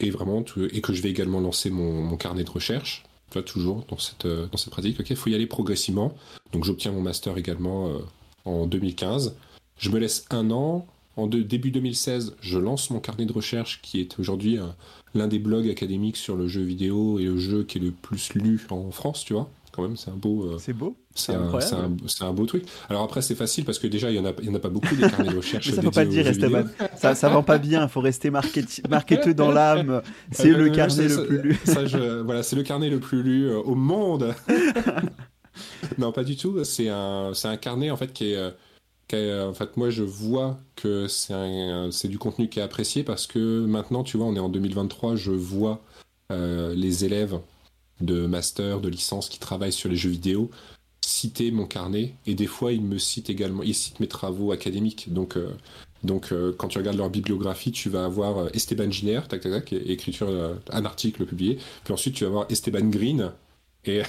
et 0.00 0.10
vraiment, 0.10 0.44
et 0.72 0.80
que 0.80 0.92
je 0.92 1.02
vais 1.02 1.10
également 1.10 1.40
lancer 1.40 1.70
mon, 1.70 2.16
carnet 2.16 2.44
de 2.44 2.50
recherche. 2.50 3.04
Tu 3.30 3.42
toujours 3.42 3.84
dans 3.88 3.98
cette, 3.98 4.24
euh, 4.24 4.46
dans 4.46 4.56
cette 4.56 4.70
pratique. 4.70 4.98
Ok, 4.98 5.10
il 5.10 5.16
faut 5.16 5.28
y 5.28 5.34
aller 5.34 5.46
progressivement. 5.46 6.14
Donc 6.52 6.64
j'obtiens 6.64 6.92
mon 6.92 7.02
master 7.02 7.36
également 7.36 7.88
euh, 7.88 7.98
en 8.46 8.66
2015. 8.66 9.36
Je 9.78 9.90
me 9.90 9.98
laisse 9.98 10.24
un 10.30 10.50
an. 10.50 10.86
En 11.16 11.26
début 11.26 11.72
2016, 11.72 12.36
je 12.40 12.58
lance 12.58 12.90
mon 12.90 13.00
carnet 13.00 13.26
de 13.26 13.32
recherche 13.32 13.80
qui 13.82 14.00
est 14.00 14.20
aujourd'hui 14.20 14.60
l'un 15.14 15.26
des 15.26 15.40
blogs 15.40 15.68
académiques 15.68 16.16
sur 16.16 16.36
le 16.36 16.46
jeu 16.46 16.62
vidéo 16.62 17.18
et 17.18 17.24
le 17.24 17.38
jeu 17.38 17.64
qui 17.64 17.78
est 17.78 17.80
le 17.80 17.90
plus 17.90 18.34
lu 18.34 18.64
en 18.70 18.92
France, 18.92 19.24
tu 19.24 19.32
vois 19.32 19.50
quand 19.78 19.86
même, 19.86 19.96
c'est 19.96 20.10
un 20.10 20.16
beau. 20.16 20.44
Euh, 20.44 20.56
c'est 20.58 20.72
beau. 20.72 20.96
C'est 21.14 21.34
un, 21.34 21.48
un, 22.20 22.32
beau 22.32 22.46
truc. 22.46 22.64
Alors 22.88 23.02
après, 23.02 23.22
c'est 23.22 23.34
facile 23.34 23.64
parce 23.64 23.78
que 23.78 23.86
déjà, 23.86 24.10
il 24.10 24.20
n'y 24.20 24.26
en, 24.26 24.30
a, 24.30 24.32
y 24.42 24.48
en 24.48 24.54
a 24.54 24.58
pas 24.58 24.68
beaucoup 24.68 24.94
des 24.96 25.08
carnets 25.08 25.30
de 25.30 25.36
recherche. 25.36 25.66
Mais 25.70 25.76
ça, 25.76 25.82
faut 25.82 25.90
pas 25.90 26.04
dire, 26.04 26.26
Esteban. 26.26 26.64
ça, 26.96 27.14
ça 27.14 27.28
vend 27.28 27.44
pas 27.44 27.58
bien. 27.58 27.84
Il 27.84 27.88
faut 27.88 28.00
rester 28.00 28.30
marketeux 28.30 29.34
dans 29.34 29.52
l'âme. 29.52 30.02
C'est 30.32 30.50
le 30.50 30.68
carnet 30.70 31.08
le 31.08 31.26
plus 31.26 31.42
lu. 31.42 31.60
ça, 31.64 31.82
voilà, 32.24 32.42
c'est 32.42 32.56
le 32.56 32.62
carnet 32.64 32.90
le 32.90 32.98
plus 32.98 33.22
lu 33.22 33.46
euh, 33.46 33.58
au 33.58 33.74
monde. 33.76 34.34
non, 35.98 36.12
pas 36.12 36.24
du 36.24 36.36
tout. 36.36 36.62
C'est 36.64 36.88
un, 36.88 37.32
un 37.42 37.56
carnet 37.56 37.90
en 37.90 37.96
fait 37.96 38.12
qui 38.12 38.32
est. 38.32 38.52
en 39.16 39.54
fait, 39.54 39.76
moi, 39.76 39.90
je 39.90 40.02
vois 40.02 40.58
que 40.76 41.06
c'est 41.08 42.08
du 42.08 42.18
contenu 42.18 42.48
qui 42.48 42.58
est 42.58 42.62
apprécié 42.62 43.02
parce 43.04 43.26
que 43.26 43.64
maintenant, 43.66 44.04
tu 44.04 44.16
vois, 44.16 44.26
on 44.26 44.36
est 44.36 44.40
en 44.40 44.48
2023, 44.48 45.16
je 45.16 45.30
vois 45.30 45.80
euh, 46.30 46.74
les 46.74 47.04
élèves 47.04 47.40
de 48.00 48.26
master, 48.26 48.80
de 48.80 48.88
licence 48.88 49.28
qui 49.28 49.38
travaillent 49.38 49.72
sur 49.72 49.88
les 49.88 49.96
jeux 49.96 50.10
vidéo 50.10 50.50
citer 51.08 51.50
mon 51.50 51.66
carnet 51.66 52.14
et 52.26 52.34
des 52.34 52.46
fois 52.46 52.72
ils 52.72 52.82
me 52.82 52.98
citent 52.98 53.30
également, 53.30 53.62
ils 53.62 53.74
citent 53.74 53.98
mes 54.00 54.08
travaux 54.08 54.52
académiques. 54.52 55.12
Donc, 55.12 55.36
euh, 55.36 55.50
donc 56.04 56.32
euh, 56.32 56.52
quand 56.56 56.68
tu 56.68 56.78
regardes 56.78 56.96
leur 56.96 57.10
bibliographie, 57.10 57.72
tu 57.72 57.88
vas 57.88 58.04
avoir 58.04 58.38
euh, 58.38 58.48
Esteban 58.52 58.90
Giner, 58.90 59.20
tac 59.28 59.40
tac 59.40 59.52
tac, 59.52 59.72
écriture, 59.72 60.28
un 60.70 60.84
article 60.84 61.24
publié. 61.24 61.58
Puis 61.84 61.94
ensuite 61.94 62.14
tu 62.14 62.24
vas 62.24 62.30
avoir 62.30 62.46
Esteban 62.50 62.88
Green. 62.88 63.32
Et, 63.84 64.02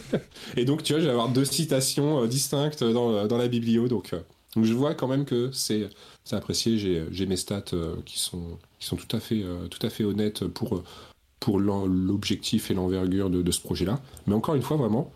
et 0.56 0.64
donc 0.64 0.82
tu 0.82 0.92
vois, 0.92 1.00
je 1.00 1.06
vais 1.06 1.12
avoir 1.12 1.28
deux 1.28 1.44
citations 1.44 2.26
distinctes 2.26 2.82
dans, 2.82 3.26
dans 3.26 3.38
la 3.38 3.48
biblio. 3.48 3.86
Donc, 3.86 4.14
donc 4.56 4.64
je 4.64 4.74
vois 4.74 4.94
quand 4.94 5.08
même 5.08 5.24
que 5.24 5.50
c'est 5.52 5.88
apprécié. 6.32 6.78
J'ai 7.10 7.26
mes 7.26 7.36
stats 7.36 7.64
qui 8.04 8.18
sont 8.18 8.58
qui 8.78 8.86
sont 8.86 8.96
tout 8.96 9.16
à 9.16 9.20
fait 9.20 9.44
tout 9.70 9.86
à 9.86 9.90
fait 9.90 10.04
honnêtes 10.04 10.46
pour 10.46 10.82
pour 11.40 11.58
l'objectif 11.58 12.70
et 12.70 12.74
l'envergure 12.74 13.30
de, 13.30 13.50
ce 13.50 13.60
projet-là. 13.60 14.00
Mais 14.26 14.34
encore 14.34 14.54
une 14.54 14.62
fois, 14.62 14.76
vraiment, 14.76 15.10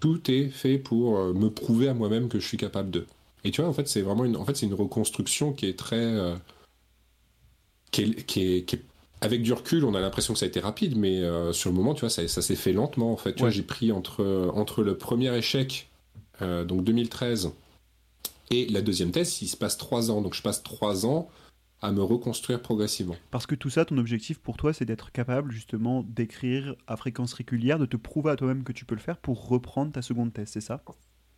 tout 0.00 0.20
est 0.30 0.48
fait 0.48 0.76
pour 0.76 1.16
euh, 1.16 1.32
me 1.32 1.48
prouver 1.48 1.88
à 1.88 1.94
moi-même 1.94 2.28
que 2.28 2.40
je 2.40 2.46
suis 2.46 2.56
capable 2.56 2.90
de. 2.90 3.06
Et 3.44 3.52
tu 3.52 3.60
vois, 3.60 3.70
en 3.70 3.72
fait, 3.72 3.88
c'est 3.88 4.02
vraiment 4.02 4.24
une, 4.24 4.36
en 4.36 4.44
fait, 4.44 4.60
une 4.62 4.74
reconstruction 4.74 5.52
qui 5.52 5.66
est 5.66 5.78
très, 5.78 5.96
euh, 5.96 6.34
qui, 7.92 8.02
est, 8.02 8.84
avec 9.20 9.42
du 9.42 9.52
recul, 9.52 9.84
on 9.84 9.94
a 9.94 10.00
l'impression 10.00 10.32
que 10.34 10.40
ça 10.40 10.46
a 10.46 10.48
été 10.48 10.58
rapide, 10.58 10.96
mais 10.96 11.20
euh, 11.20 11.52
sur 11.52 11.70
le 11.70 11.76
moment, 11.76 11.94
tu 11.94 12.00
vois, 12.00 12.10
ça, 12.10 12.26
s'est 12.26 12.56
fait 12.56 12.72
lentement. 12.72 13.12
En 13.12 13.16
fait, 13.16 13.34
tu 13.34 13.40
vois, 13.40 13.50
j'ai 13.50 13.62
pris 13.62 13.92
entre 13.92 14.50
entre 14.54 14.82
le 14.82 14.96
premier 14.96 15.34
échec, 15.36 15.88
donc 16.40 16.82
2013, 16.82 17.52
et 18.50 18.66
la 18.68 18.82
deuxième 18.82 19.10
thèse, 19.10 19.40
il 19.42 19.48
se 19.48 19.56
passe 19.56 19.76
trois 19.78 20.10
ans. 20.10 20.20
Donc 20.22 20.34
je 20.34 20.42
passe 20.42 20.62
trois 20.62 21.06
ans 21.06 21.28
à 21.80 21.90
me 21.90 22.02
reconstruire 22.02 22.62
progressivement. 22.62 23.16
Parce 23.32 23.46
que 23.46 23.56
tout 23.56 23.68
ça, 23.68 23.84
ton 23.84 23.98
objectif 23.98 24.38
pour 24.38 24.56
toi, 24.56 24.72
c'est 24.72 24.84
d'être 24.84 25.10
capable 25.10 25.50
justement 25.50 26.04
d'écrire 26.08 26.76
à 26.86 26.96
fréquence 26.96 27.32
régulière, 27.32 27.78
de 27.78 27.86
te 27.86 27.96
prouver 27.96 28.30
à 28.30 28.36
toi-même 28.36 28.62
que 28.62 28.72
tu 28.72 28.84
peux 28.84 28.94
le 28.94 29.00
faire 29.00 29.16
pour 29.18 29.48
reprendre 29.48 29.90
ta 29.90 30.00
seconde 30.00 30.32
thèse, 30.32 30.50
c'est 30.52 30.60
ça? 30.60 30.80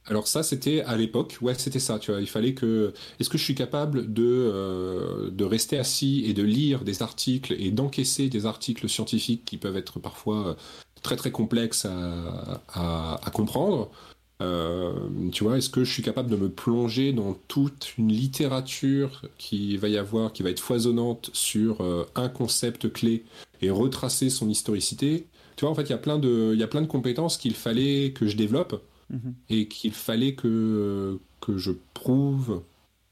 Alors 0.04 0.28
ça, 0.28 0.42
c'était 0.42 0.82
à 0.82 0.98
l'époque, 0.98 1.38
ouais, 1.40 1.54
c'était 1.54 1.78
ça, 1.78 1.98
tu 1.98 2.10
vois, 2.10 2.20
il 2.20 2.28
fallait 2.28 2.52
que... 2.52 2.92
Est-ce 3.18 3.30
que 3.30 3.38
je 3.38 3.42
suis 3.42 3.54
capable 3.54 4.12
de, 4.12 4.22
euh, 4.22 5.30
de 5.30 5.44
rester 5.44 5.78
assis 5.78 6.24
et 6.26 6.34
de 6.34 6.42
lire 6.42 6.84
des 6.84 7.02
articles 7.02 7.54
et 7.58 7.70
d'encaisser 7.70 8.28
des 8.28 8.44
articles 8.44 8.86
scientifiques 8.86 9.46
qui 9.46 9.56
peuvent 9.56 9.78
être 9.78 9.98
parfois 9.98 10.56
très 11.02 11.16
très 11.16 11.30
complexes 11.30 11.86
à, 11.86 12.62
à, 12.68 13.18
à 13.26 13.30
comprendre? 13.30 13.90
euh, 13.90 14.13
tu 14.40 15.44
vois, 15.44 15.58
est-ce 15.58 15.70
que 15.70 15.84
je 15.84 15.92
suis 15.92 16.02
capable 16.02 16.30
de 16.30 16.36
me 16.36 16.48
plonger 16.48 17.12
dans 17.12 17.34
toute 17.48 17.96
une 17.98 18.08
littérature 18.08 19.22
qui 19.38 19.76
va 19.76 19.88
y 19.88 19.96
avoir, 19.96 20.32
qui 20.32 20.42
va 20.42 20.50
être 20.50 20.60
foisonnante 20.60 21.30
sur 21.32 21.80
euh, 21.80 22.04
un 22.14 22.28
concept 22.28 22.92
clé 22.92 23.24
et 23.62 23.70
retracer 23.70 24.30
son 24.30 24.48
historicité? 24.48 25.26
Tu 25.56 25.64
vois, 25.64 25.70
en 25.70 25.74
fait, 25.74 25.84
il 25.84 25.90
y 25.90 25.94
a 25.94 25.98
plein 25.98 26.18
de, 26.18 26.50
il 26.52 26.58
y 26.58 26.62
a 26.62 26.66
plein 26.66 26.82
de 26.82 26.86
compétences 26.86 27.38
qu'il 27.38 27.54
fallait 27.54 28.12
que 28.12 28.26
je 28.26 28.36
développe 28.36 28.82
mhm. 29.10 29.34
et 29.50 29.68
qu'il 29.68 29.92
fallait 29.92 30.34
que 30.34 31.18
que 31.40 31.58
je 31.58 31.72
prouve, 31.92 32.62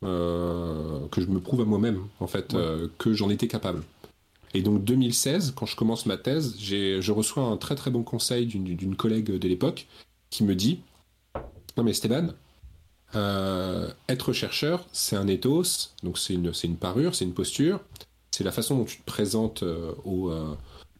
euh, 0.04 1.06
que 1.10 1.20
je 1.20 1.26
me 1.26 1.38
prouve 1.38 1.60
à 1.60 1.64
moi-même, 1.64 2.00
en 2.18 2.26
fait, 2.26 2.56
que 2.98 3.12
j'en 3.12 3.30
étais 3.30 3.46
capable. 3.46 3.82
Et 4.54 4.62
donc 4.62 4.84
2016, 4.84 5.52
quand 5.56 5.66
je 5.66 5.76
commence 5.76 6.06
ma 6.06 6.16
thèse, 6.16 6.56
je 6.58 7.12
reçois 7.12 7.44
un 7.44 7.56
très 7.56 7.74
très 7.74 7.90
bon 7.90 8.02
conseil 8.02 8.46
d'une 8.46 8.96
collègue 8.96 9.38
de 9.38 9.48
l'époque 9.48 9.86
qui 10.30 10.44
me 10.44 10.54
dit 10.54 10.80
non 11.76 11.84
mais 11.84 11.92
Esteban, 11.92 12.28
euh, 13.14 13.88
être 14.08 14.32
chercheur, 14.32 14.86
c'est 14.92 15.16
un 15.16 15.28
ethos, 15.28 15.90
donc 16.02 16.18
c'est 16.18 16.34
une, 16.34 16.52
une 16.64 16.76
parure, 16.76 17.14
c'est 17.14 17.24
une 17.24 17.34
posture, 17.34 17.80
c'est 18.30 18.44
la 18.44 18.52
façon 18.52 18.78
dont 18.78 18.84
tu 18.84 18.98
te 18.98 19.04
présentes 19.04 19.62
euh, 19.62 19.92
au, 20.04 20.30
euh, 20.30 20.56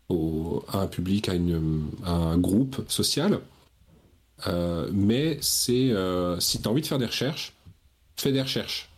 au, 0.09 0.63
à 0.69 0.81
un 0.81 0.87
public, 0.87 1.29
à, 1.29 1.35
une, 1.35 1.87
un 2.05 2.37
groupe 2.39 2.85
social. 2.89 3.41
mais 4.93 5.39
c'est 5.41 5.95
si 6.41 6.61
tu 6.61 6.69
as 6.69 6.71
envie 6.71 6.83
de 6.83 6.87
faire 6.87 6.99
des 6.99 7.07
recherches, 7.07 7.55
fais 8.17 8.33
des 8.33 8.43
recherches. 8.43 8.91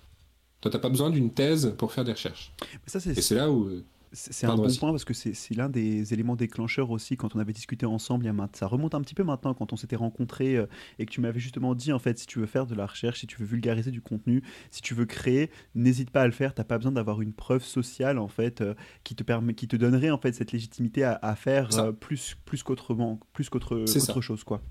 Toi, 0.61 0.71
tu 0.71 0.77
n'as 0.77 0.81
pas 0.81 0.89
besoin 0.89 1.11
d'une 1.11 1.31
thèse 1.31 1.75
pour 1.77 1.93
faire 1.93 2.05
des 2.05 2.13
recherches. 2.13 2.53
ça, 2.87 2.99
Et 3.11 3.21
c'est 3.21 3.35
là 3.35 3.51
où 3.51 3.71
c'est 4.15 4.47
un 4.47 4.55
bon 4.55 4.75
point 4.75 4.91
parce 4.91 5.05
que 5.05 5.13
c'est 5.15 5.55
l'un 5.55 5.69
des 5.69 6.13
éléments 6.13 6.37
déclencheurs 6.37 6.91
aussi 6.91 7.17
quand 7.17 7.35
on 7.35 7.41
avait 7.41 7.53
discuté 7.53 7.85
ensemble. 7.87 8.25
Il 8.25 8.35
ça 8.55 8.67
remonte 8.67 8.95
un 8.95 9.01
petit 9.01 9.15
peu 9.15 9.25
maintenant 9.25 9.55
quand 9.55 9.73
on 9.73 9.77
s'était 9.77 9.97
rencontrés 9.97 10.57
euh, 10.57 10.67
et 10.99 11.07
que 11.07 11.11
tu 11.11 11.21
m'avais 11.21 11.41
justement 11.41 11.75
dit 11.75 11.93
en 11.93 11.99
fait 11.99 12.19
si 12.19 12.27
tu 12.27 12.39
veux 12.39 12.47
faire 12.47 12.67
de 12.67 12.75
la 12.75 12.87
recherche, 12.87 13.21
si 13.21 13.27
tu 13.27 13.37
veux 13.39 13.47
vulgariser 13.47 13.91
du 13.91 14.01
contenu, 14.01 14.43
si 14.71 14.83
tu 14.83 14.95
veux 14.95 15.07
créer, 15.07 15.51
n'hésite 15.75 16.11
pas 16.11 16.23
à 16.23 16.27
le 16.27 16.33
faire. 16.33 16.55
T'as 16.55 16.65
pas 16.65 16.79
besoin 16.79 16.93
d'avoir 16.93 17.21
une 17.21 17.33
preuve 17.33 17.65
sociale 17.65 18.19
en 18.19 18.29
fait 18.29 18.61
euh, 18.61 18.75
qui 19.03 19.15
te 19.15 19.23
permet, 19.23 19.55
qui 19.55 19.69
te 19.69 19.77
donnerait 19.77 20.11
en 20.11 20.19
fait 20.19 20.33
cette 20.33 20.53
légitimité 20.53 21.05
à, 21.05 21.37
faire 21.37 21.69
euh, 21.79 21.93
plus 21.93 22.37
plus 22.45 22.63
qu'autrement, 22.63 23.19
plus 23.33 23.49
qu'autre 23.49 23.85
chose 24.21 24.45
quoi. 24.45 24.63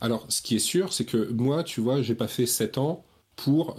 Alors 0.00 0.26
ce 0.28 0.42
qui 0.42 0.56
est 0.56 0.60
sûr, 0.60 0.92
c'est 0.92 1.04
que 1.04 1.32
moi, 1.32 1.64
tu 1.64 1.80
vois, 1.80 2.02
j'ai 2.02 2.14
pas 2.14 2.28
fait 2.28 2.46
7 2.46 2.78
ans 2.78 3.04
pour 3.36 3.76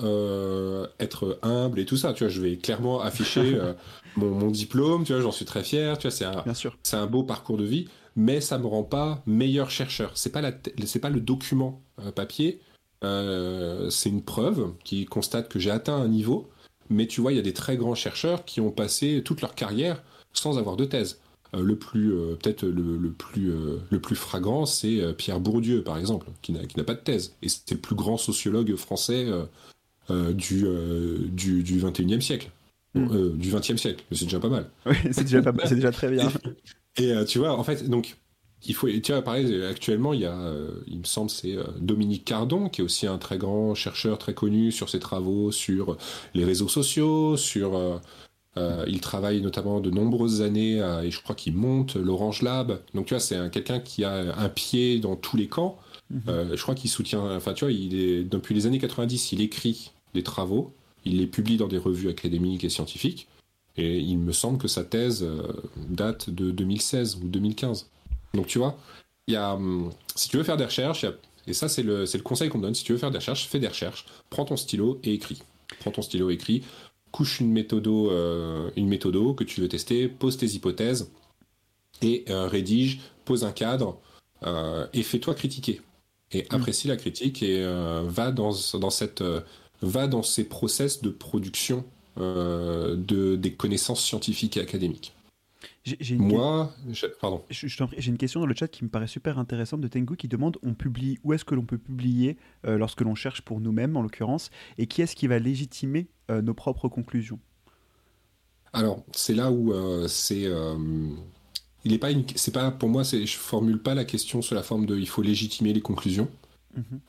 être 0.99 1.39
humble 1.41 1.79
et 1.79 1.85
tout 1.85 1.97
ça. 1.97 2.13
Tu 2.13 2.23
vois, 2.23 2.31
je 2.31 2.41
vais 2.41 2.57
clairement 2.57 3.01
afficher 3.01 3.59
mon, 4.15 4.51
diplôme, 4.51 5.03
tu 5.03 5.13
vois, 5.13 5.21
j'en 5.21 5.31
suis 5.31 5.45
très 5.45 5.63
fier, 5.63 5.97
tu 5.97 6.07
vois, 6.07 6.15
c'est 6.15 6.25
un, 6.25 6.43
c'est 6.83 6.95
un 6.95 7.07
beau 7.07 7.23
parcours 7.23 7.57
de 7.57 7.63
vie, 7.63 7.87
mais 8.17 8.41
ça 8.41 8.57
me 8.57 8.65
rend 8.67 8.83
pas 8.83 9.21
meilleur 9.25 9.69
chercheur. 9.69 10.11
C'est 10.15 10.31
pas 10.31 10.41
la, 10.41 10.51
c'est 10.85 10.99
pas 10.99 11.09
le 11.09 11.21
document 11.21 11.81
euh, 11.99 12.11
papier, 12.11 12.59
euh, 13.03 13.89
c'est 13.89 14.09
une 14.09 14.23
preuve 14.23 14.73
qui 14.83 15.05
constate 15.05 15.49
que 15.49 15.59
j'ai 15.59 15.71
atteint 15.71 15.95
un 15.95 16.07
niveau, 16.07 16.49
mais 16.89 17.05
tu 17.05 17.21
vois, 17.21 17.31
il 17.31 17.35
y 17.35 17.39
a 17.39 17.43
des 17.43 17.53
très 17.53 17.77
grands 17.77 17.95
chercheurs 17.95 18.43
qui 18.43 18.59
ont 18.59 18.71
passé 18.71 19.21
toute 19.23 19.41
leur 19.41 19.55
carrière 19.55 20.03
sans 20.33 20.57
avoir 20.57 20.75
de 20.75 20.85
thèse. 20.85 21.21
Euh, 21.53 21.61
le 21.61 21.75
plus, 21.77 22.11
peut-être 22.39 22.63
le, 22.65 23.11
plus, 23.11 23.51
le 23.89 23.99
plus 23.99 24.15
fragrant, 24.15 24.65
c'est 24.65 25.13
Pierre 25.15 25.39
Bourdieu, 25.39 25.83
par 25.83 25.97
exemple, 25.97 26.27
qui 26.41 26.51
n'a, 26.51 26.83
pas 26.83 26.93
de 26.93 26.99
thèse. 26.99 27.35
Et 27.41 27.49
c'est 27.49 27.71
le 27.71 27.77
plus 27.77 27.95
grand 27.95 28.17
sociologue 28.17 28.75
français 28.75 29.27
du, 30.09 30.65
du, 31.31 31.63
du 31.63 31.79
21e 31.79 32.21
siècle. 32.21 32.51
Mm. 32.97 33.07
Euh, 33.11 33.29
du 33.35 33.49
20 33.51 33.77
siècle, 33.77 34.03
mais 34.09 34.17
c'est 34.17 34.25
déjà 34.25 34.39
pas 34.39 34.49
mal. 34.49 34.69
Oui, 34.85 34.95
c'est 35.11 35.23
déjà, 35.23 35.41
c'est 35.65 35.75
déjà 35.75 35.91
très 35.91 36.09
bien. 36.09 36.31
et, 36.97 37.11
euh, 37.11 37.25
tu 37.25 37.39
vois, 37.39 37.57
en 37.57 37.63
fait, 37.63 37.89
donc, 37.89 38.17
il 38.65 38.73
faut, 38.73 38.87
tu 38.87 39.11
vois, 39.11 39.21
pareil, 39.21 39.63
actuellement, 39.65 40.13
il 40.13 40.21
y 40.21 40.25
a, 40.25 40.33
euh, 40.33 40.71
il 40.87 40.99
me 40.99 41.03
semble, 41.03 41.29
c'est 41.29 41.55
Dominique 41.79 42.25
Cardon, 42.25 42.69
qui 42.69 42.81
est 42.81 42.83
aussi 42.83 43.05
un 43.05 43.17
très 43.17 43.37
grand 43.37 43.75
chercheur 43.75 44.17
très 44.17 44.33
connu 44.33 44.71
sur 44.71 44.89
ses 44.89 44.99
travaux 44.99 45.51
sur 45.51 45.97
les 46.33 46.45
réseaux 46.45 46.67
sociaux, 46.67 47.37
sur. 47.37 48.01
Il 48.87 49.01
travaille 49.01 49.41
notamment 49.41 49.79
de 49.79 49.89
nombreuses 49.89 50.41
années 50.41 50.77
et 51.03 51.11
je 51.11 51.21
crois 51.21 51.35
qu'il 51.35 51.55
monte 51.55 51.95
l'Orange 51.95 52.41
Lab. 52.41 52.79
Donc 52.93 53.05
tu 53.05 53.13
vois, 53.13 53.19
c'est 53.19 53.49
quelqu'un 53.51 53.79
qui 53.79 54.03
a 54.03 54.37
un 54.37 54.49
pied 54.49 54.99
dans 54.99 55.15
tous 55.15 55.37
les 55.37 55.47
camps. 55.47 55.77
Mm-hmm. 56.13 56.55
je 56.55 56.61
crois 56.61 56.75
qu'il 56.75 56.89
soutient, 56.89 57.35
enfin 57.35 57.53
tu 57.53 57.65
vois, 57.65 57.71
il 57.71 57.99
est, 57.99 58.23
depuis 58.23 58.55
les 58.55 58.65
années 58.65 58.79
90, 58.79 59.33
il 59.33 59.41
écrit 59.41 59.91
des 60.13 60.23
travaux 60.23 60.73
il 61.07 61.17
les 61.17 61.27
publie 61.27 61.57
dans 61.57 61.67
des 61.67 61.77
revues 61.77 62.09
académiques 62.09 62.63
et 62.63 62.69
scientifiques. 62.69 63.27
Et 63.77 63.99
il 63.99 64.17
me 64.17 64.31
semble 64.31 64.57
que 64.57 64.67
sa 64.67 64.83
thèse 64.83 65.23
euh, 65.23 65.43
date 65.89 66.29
de 66.29 66.51
2016 66.51 67.17
ou 67.23 67.27
2015. 67.27 67.89
Donc 68.33 68.47
tu 68.47 68.57
vois, 68.57 68.77
il 69.27 69.33
y 69.33 69.37
a, 69.37 69.53
hum, 69.53 69.91
si 70.15 70.29
tu 70.29 70.37
veux 70.37 70.43
faire 70.43 70.57
des 70.57 70.65
recherches, 70.65 71.05
et 71.45 71.53
ça 71.53 71.69
c'est 71.69 71.83
le, 71.83 72.05
le 72.11 72.21
conseil 72.21 72.49
qu'on 72.49 72.57
me 72.57 72.63
donne, 72.63 72.75
si 72.75 72.83
tu 72.83 72.91
veux 72.91 72.97
faire 72.97 73.11
des 73.11 73.19
recherches, 73.19 73.47
fais 73.47 73.59
des 73.59 73.67
recherches, 73.67 74.05
prends 74.29 74.45
ton 74.45 74.57
stylo 74.57 74.99
et 75.03 75.13
écris. 75.13 75.41
prends 75.79 75.91
ton 75.91 76.01
stylo, 76.01 76.29
écris, 76.29 76.63
couche 77.17 77.39
une 77.39 77.51
méthodo, 77.51 78.11
une 78.75 78.87
méthodo 78.87 79.33
que 79.33 79.43
tu 79.43 79.61
veux 79.61 79.67
tester, 79.67 80.07
pose 80.07 80.37
tes 80.37 80.45
hypothèses 80.45 81.09
et 82.03 82.25
rédige, 82.27 82.99
pose 83.25 83.43
un 83.43 83.51
cadre 83.51 83.97
et 84.93 85.01
fais-toi 85.01 85.33
critiquer. 85.33 85.81
Et 86.31 86.43
mm. 86.43 86.55
apprécie 86.55 86.87
la 86.87 86.95
critique 86.95 87.41
et 87.41 87.65
va 88.05 88.31
dans, 88.31 88.51
dans 88.75 88.91
cette 88.91 89.23
va 89.81 90.05
dans 90.05 90.21
ces 90.21 90.43
process 90.43 91.01
de 91.01 91.09
production 91.09 91.85
de, 92.17 93.35
des 93.35 93.53
connaissances 93.53 94.03
scientifiques 94.03 94.57
et 94.57 94.61
académiques. 94.61 95.16
J'ai 95.99 96.15
Moi, 96.15 96.73
pardon. 97.21 97.43
J'ai 97.49 98.09
une 98.09 98.17
question 98.17 98.41
dans 98.41 98.45
le 98.45 98.55
chat 98.55 98.67
qui 98.67 98.83
me 98.83 98.89
paraît 98.89 99.07
super 99.07 99.39
intéressante 99.39 99.79
de 99.79 99.87
Tengu 99.87 100.17
qui 100.17 100.27
demande 100.27 100.57
on 100.63 100.73
publie 100.73 101.17
où 101.23 101.33
est-ce 101.33 101.45
que 101.45 101.55
l'on 101.55 101.63
peut 101.63 101.77
publier 101.77 102.37
euh, 102.65 102.77
lorsque 102.77 103.01
l'on 103.01 103.15
cherche 103.15 103.41
pour 103.41 103.61
nous-mêmes 103.61 103.95
en 103.95 104.01
l'occurrence 104.01 104.49
et 104.77 104.87
qui 104.87 105.01
est-ce 105.01 105.15
qui 105.15 105.27
va 105.27 105.39
légitimer 105.39 106.07
euh, 106.29 106.41
nos 106.41 106.53
propres 106.53 106.89
conclusions? 106.89 107.39
Alors 108.73 109.03
c'est 109.13 109.33
là 109.33 109.49
où 109.49 109.71
euh, 109.71 110.07
c'est 110.07 110.45
il 111.85 111.93
est 111.93 111.97
pas 111.99 112.09
c'est 112.35 112.53
pas 112.53 112.69
pour 112.69 112.89
moi 112.89 113.05
c'est 113.05 113.25
je 113.25 113.37
formule 113.37 113.81
pas 113.81 113.95
la 113.95 114.03
question 114.03 114.41
sous 114.41 114.53
la 114.55 114.63
forme 114.63 114.85
de 114.85 114.97
il 114.97 115.07
faut 115.07 115.21
légitimer 115.21 115.73
les 115.73 115.81
conclusions. 115.81 116.29
Mhm. 116.75 116.99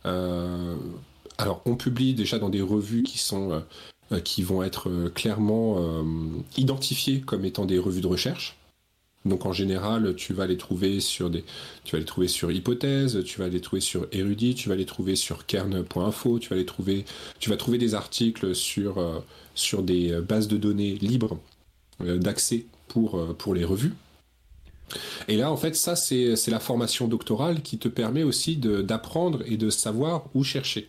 alors 1.37 1.61
on 1.66 1.76
publie 1.76 2.14
déjà 2.14 2.38
dans 2.38 2.49
des 2.49 2.62
revues 2.62 3.02
qui 3.02 3.18
sont 3.18 3.62
qui 4.25 4.42
vont 4.42 4.62
être 4.62 5.11
clairement 5.11 6.04
identifiées 6.56 7.20
comme 7.20 7.44
étant 7.44 7.66
des 7.66 7.78
revues 7.78 8.00
de 8.00 8.06
recherche. 8.06 8.56
Donc 9.25 9.46
en 9.46 9.52
général, 9.52 10.14
tu 10.14 10.32
vas 10.32 10.46
les 10.46 10.56
trouver 10.56 11.00
sur 11.00 11.28
des, 11.28 11.44
tu 11.84 11.96
vas 11.96 11.98
les 11.98 12.04
trouver 12.04 12.28
sur 12.28 12.50
Hypothèse, 12.50 13.22
tu 13.25 13.40
vas 13.40 13.48
les 13.48 13.60
trouver 13.60 13.80
sur 13.80 14.06
Erudit, 14.12 14.54
tu 14.54 14.68
vas 14.68 14.76
les 14.76 14.87
trouver 14.87 15.16
sur 15.16 15.44
kern.info, 15.44 16.38
tu 16.38 16.48
vas 16.48 16.56
les 16.56 16.66
trouver, 16.66 17.04
tu 17.40 17.50
vas 17.50 17.56
trouver 17.56 17.78
des 17.78 17.94
articles 17.94 18.54
sur 18.54 18.98
euh, 18.98 19.82
des 19.82 20.20
bases 20.20 20.48
de 20.48 20.56
données 20.56 20.94
libres 20.94 21.38
euh, 22.00 22.18
d'accès 22.18 22.66
pour 22.87 23.18
euh, 23.18 23.54
les 23.54 23.64
revues. 23.64 23.94
Et 25.26 25.37
là, 25.37 25.52
en 25.52 25.56
fait, 25.56 25.76
ça 25.76 25.96
c'est 25.96 26.48
la 26.48 26.60
formation 26.60 27.08
doctorale 27.08 27.60
qui 27.60 27.76
te 27.76 27.88
permet 27.88 28.22
aussi 28.22 28.56
d'apprendre 28.56 29.42
et 29.44 29.58
de 29.58 29.68
savoir 29.68 30.25
où 30.32 30.42
chercher. 30.42 30.88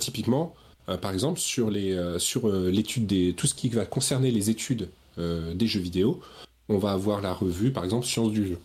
typiquement, 0.00 0.56
par 1.00 1.12
exemple, 1.12 1.38
sur 1.38 1.70
sur 2.18 2.48
l'étude 2.48 3.06
des 3.06 3.34
tout 3.34 3.46
ce 3.46 3.54
qui 3.54 3.68
va 3.68 3.86
concerner 3.86 4.32
les 4.32 4.50
études 4.50 4.88
des 5.16 5.66
jeux 5.68 5.78
vidéo 5.78 6.20
on 6.68 6.78
va 6.78 6.92
avoir 6.92 7.20
la 7.20 7.32
revue, 7.32 7.72
par 7.72 7.84
exemple, 7.84 8.06
Sciences 8.06 8.32
du 8.32 8.46
jeu, 8.46 8.58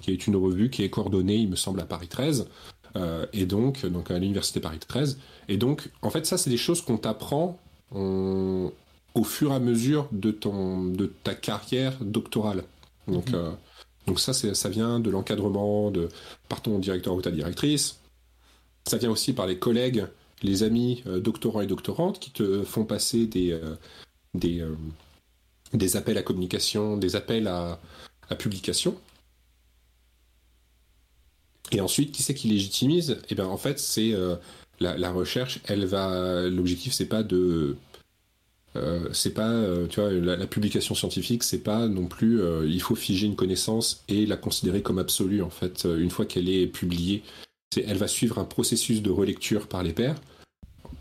qui 0.00 0.12
est 0.12 0.26
une 0.26 0.36
revue 0.36 0.70
qui 0.70 0.84
est 0.84 0.90
coordonnée, 0.90 1.36
il 1.36 1.48
me 1.48 1.56
semble, 1.56 1.80
à 1.80 1.84
Paris 1.84 2.08
13, 2.08 2.48
euh, 2.96 3.26
et 3.32 3.46
donc, 3.46 3.84
donc 3.86 4.10
à 4.10 4.18
l'Université 4.18 4.60
Paris 4.60 4.78
13. 4.78 5.18
Et 5.48 5.56
donc, 5.56 5.90
en 6.02 6.10
fait, 6.10 6.26
ça, 6.26 6.38
c'est 6.38 6.50
des 6.50 6.56
choses 6.56 6.82
qu'on 6.82 6.98
t'apprend 6.98 7.58
au 7.90 9.24
fur 9.24 9.52
et 9.52 9.54
à 9.54 9.58
mesure 9.60 10.08
de, 10.12 10.30
ton, 10.30 10.84
de 10.84 11.06
ta 11.06 11.34
carrière 11.34 11.96
doctorale. 12.00 12.64
Donc, 13.06 13.30
mhm. 13.30 13.34
euh, 13.36 13.50
donc 14.06 14.20
ça, 14.20 14.32
ça 14.32 14.68
vient 14.68 15.00
de 15.00 15.10
l'encadrement 15.10 15.90
de, 15.90 16.08
par 16.48 16.62
ton 16.62 16.78
directeur 16.78 17.14
ou 17.14 17.22
ta 17.22 17.30
directrice. 17.30 18.00
Ça 18.86 18.98
vient 18.98 19.10
aussi 19.10 19.32
par 19.32 19.46
les 19.46 19.58
collègues, 19.58 20.06
les 20.42 20.62
amis 20.62 21.02
euh, 21.06 21.18
doctorants 21.18 21.60
et 21.60 21.66
doctorantes 21.66 22.20
qui 22.20 22.30
te 22.30 22.62
font 22.62 22.84
passer 22.84 23.26
des, 23.26 23.58
des, 24.34 24.64
des 25.72 25.96
appels 25.96 26.18
à 26.18 26.22
communication, 26.22 26.96
des 26.96 27.16
appels 27.16 27.46
à, 27.46 27.78
publication. 28.38 28.98
Et 31.72 31.80
ensuite, 31.80 32.12
qui 32.12 32.22
c'est 32.22 32.34
qui 32.34 32.48
légitimise? 32.48 33.18
Eh 33.30 33.34
bien, 33.34 33.46
en 33.46 33.56
fait, 33.56 33.78
c'est 33.78 34.12
euh, 34.12 34.36
la, 34.80 35.10
recherche. 35.10 35.60
Elle 35.66 35.86
va. 35.86 36.48
L'objectif, 36.48 36.92
c'est 36.92 37.06
pas 37.06 37.22
de. 37.22 37.76
Euh, 38.76 39.08
c'est 39.12 39.32
pas, 39.32 39.50
euh, 39.50 39.86
tu 39.86 40.00
vois, 40.00 40.10
la, 40.12 40.46
publication 40.46 40.94
scientifique, 40.94 41.42
c'est 41.42 41.62
pas 41.62 41.88
non 41.88 42.06
plus. 42.06 42.40
il 42.66 42.80
faut 42.80 42.94
figer 42.94 43.26
une 43.26 43.36
connaissance 43.36 44.04
et 44.08 44.26
la 44.26 44.36
considérer 44.36 44.82
comme 44.82 44.98
absolue. 44.98 45.42
En 45.42 45.50
fait, 45.50 45.84
une 45.84 46.10
fois 46.10 46.26
qu'elle 46.26 46.48
est 46.48 46.66
publiée, 46.66 47.22
elle 47.76 47.98
va 47.98 48.08
suivre 48.08 48.38
un 48.38 48.44
processus 48.44 49.02
de 49.02 49.10
relecture 49.10 49.68
par 49.68 49.82
les 49.82 49.92
pairs, 49.92 50.16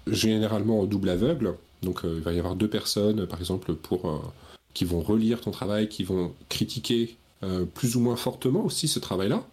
généralement 0.08 0.82
en 0.82 0.86
double 0.86 1.10
aveugle. 1.10 1.56
Donc, 1.84 2.02
il 2.04 2.22
va 2.22 2.34
y 2.34 2.40
avoir 2.40 2.56
deux 2.56 2.70
personnes, 2.70 3.28
par 3.28 3.40
exemple, 3.40 3.76
pour 3.76 4.34
qui 4.78 4.86
vont 4.86 5.02
relire 5.02 5.42
ton 5.42 5.50
travail, 5.50 5.90
qui 5.90 6.04
vont 6.04 6.34
critiquer 6.50 7.16
euh, 7.42 7.66
plus 7.66 7.96
ou 7.96 8.00
moins 8.00 8.16
fortement 8.16 8.64
aussi 8.64 8.88
ce 8.88 9.00
travail-là, 9.00 9.44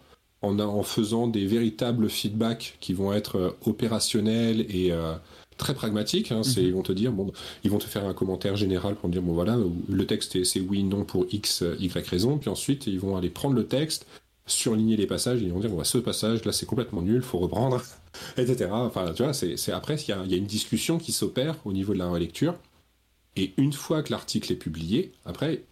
en, 0.43 0.59
en, 0.59 0.83
faisant 0.83 1.25
des 1.25 1.47
véritables 1.47 2.11
feedbacks 2.11 2.77
qui 2.79 2.93
vont 2.93 3.11
être 3.11 3.35
euh, 3.39 3.49
opérationnels 3.65 4.67
et 4.69 4.91
euh, 4.91 5.15
très 5.57 5.73
pragmatiques. 5.73 6.31
Hein, 6.31 6.41
mhm. 6.45 6.63
Ils 6.63 6.73
vont 6.73 6.83
te 6.83 6.91
dire, 6.91 7.11
bon, 7.11 7.31
ils 7.63 7.71
vont 7.71 7.79
te 7.79 7.85
faire 7.85 8.05
un 8.05 8.13
commentaire 8.13 8.55
général 8.55 8.93
pour 8.93 9.09
dire, 9.09 9.23
bon 9.23 9.33
voilà, 9.33 9.57
le 9.89 10.05
texte 10.05 10.43
c'est 10.43 10.59
oui, 10.59 10.83
non 10.83 11.05
pour 11.05 11.25
X, 11.31 11.63
Y 11.79 12.07
raison, 12.07 12.37
puis 12.37 12.51
ensuite 12.51 12.85
ils 12.85 12.99
vont 12.99 13.17
aller 13.17 13.31
prendre 13.31 13.55
le 13.55 13.65
texte, 13.65 14.05
surligner 14.45 14.95
les 14.95 15.07
passages, 15.07 15.41
et 15.41 15.45
ils 15.45 15.51
vont 15.53 15.59
dire, 15.59 15.71
bon, 15.71 15.77
bah, 15.77 15.85
ce 15.85 15.97
passage 15.97 16.45
là 16.45 16.51
c'est 16.51 16.67
complètement 16.67 17.01
nul, 17.01 17.23
faut 17.23 17.39
reprendre, 17.39 17.81
etc. 18.37 18.69
Enfin, 18.71 19.11
tu 19.15 19.23
vois, 19.23 19.33
c'est 19.33 19.71
après, 19.71 19.95
il 19.95 20.05
y, 20.27 20.29
y, 20.29 20.35
a 20.35 20.37
une 20.37 20.45
discussion 20.45 20.99
qui 20.99 21.13
s'opère 21.13 21.55
au 21.65 21.73
niveau 21.73 21.93
de 21.93 21.99
la 21.99 22.09
relecture. 22.09 22.53
Et 23.35 23.53
une 23.57 23.73
fois 23.73 24.03
que 24.03 24.11
l'article 24.11 24.51
est 24.51 24.57
publié, 24.57 25.11
après, 25.25 25.63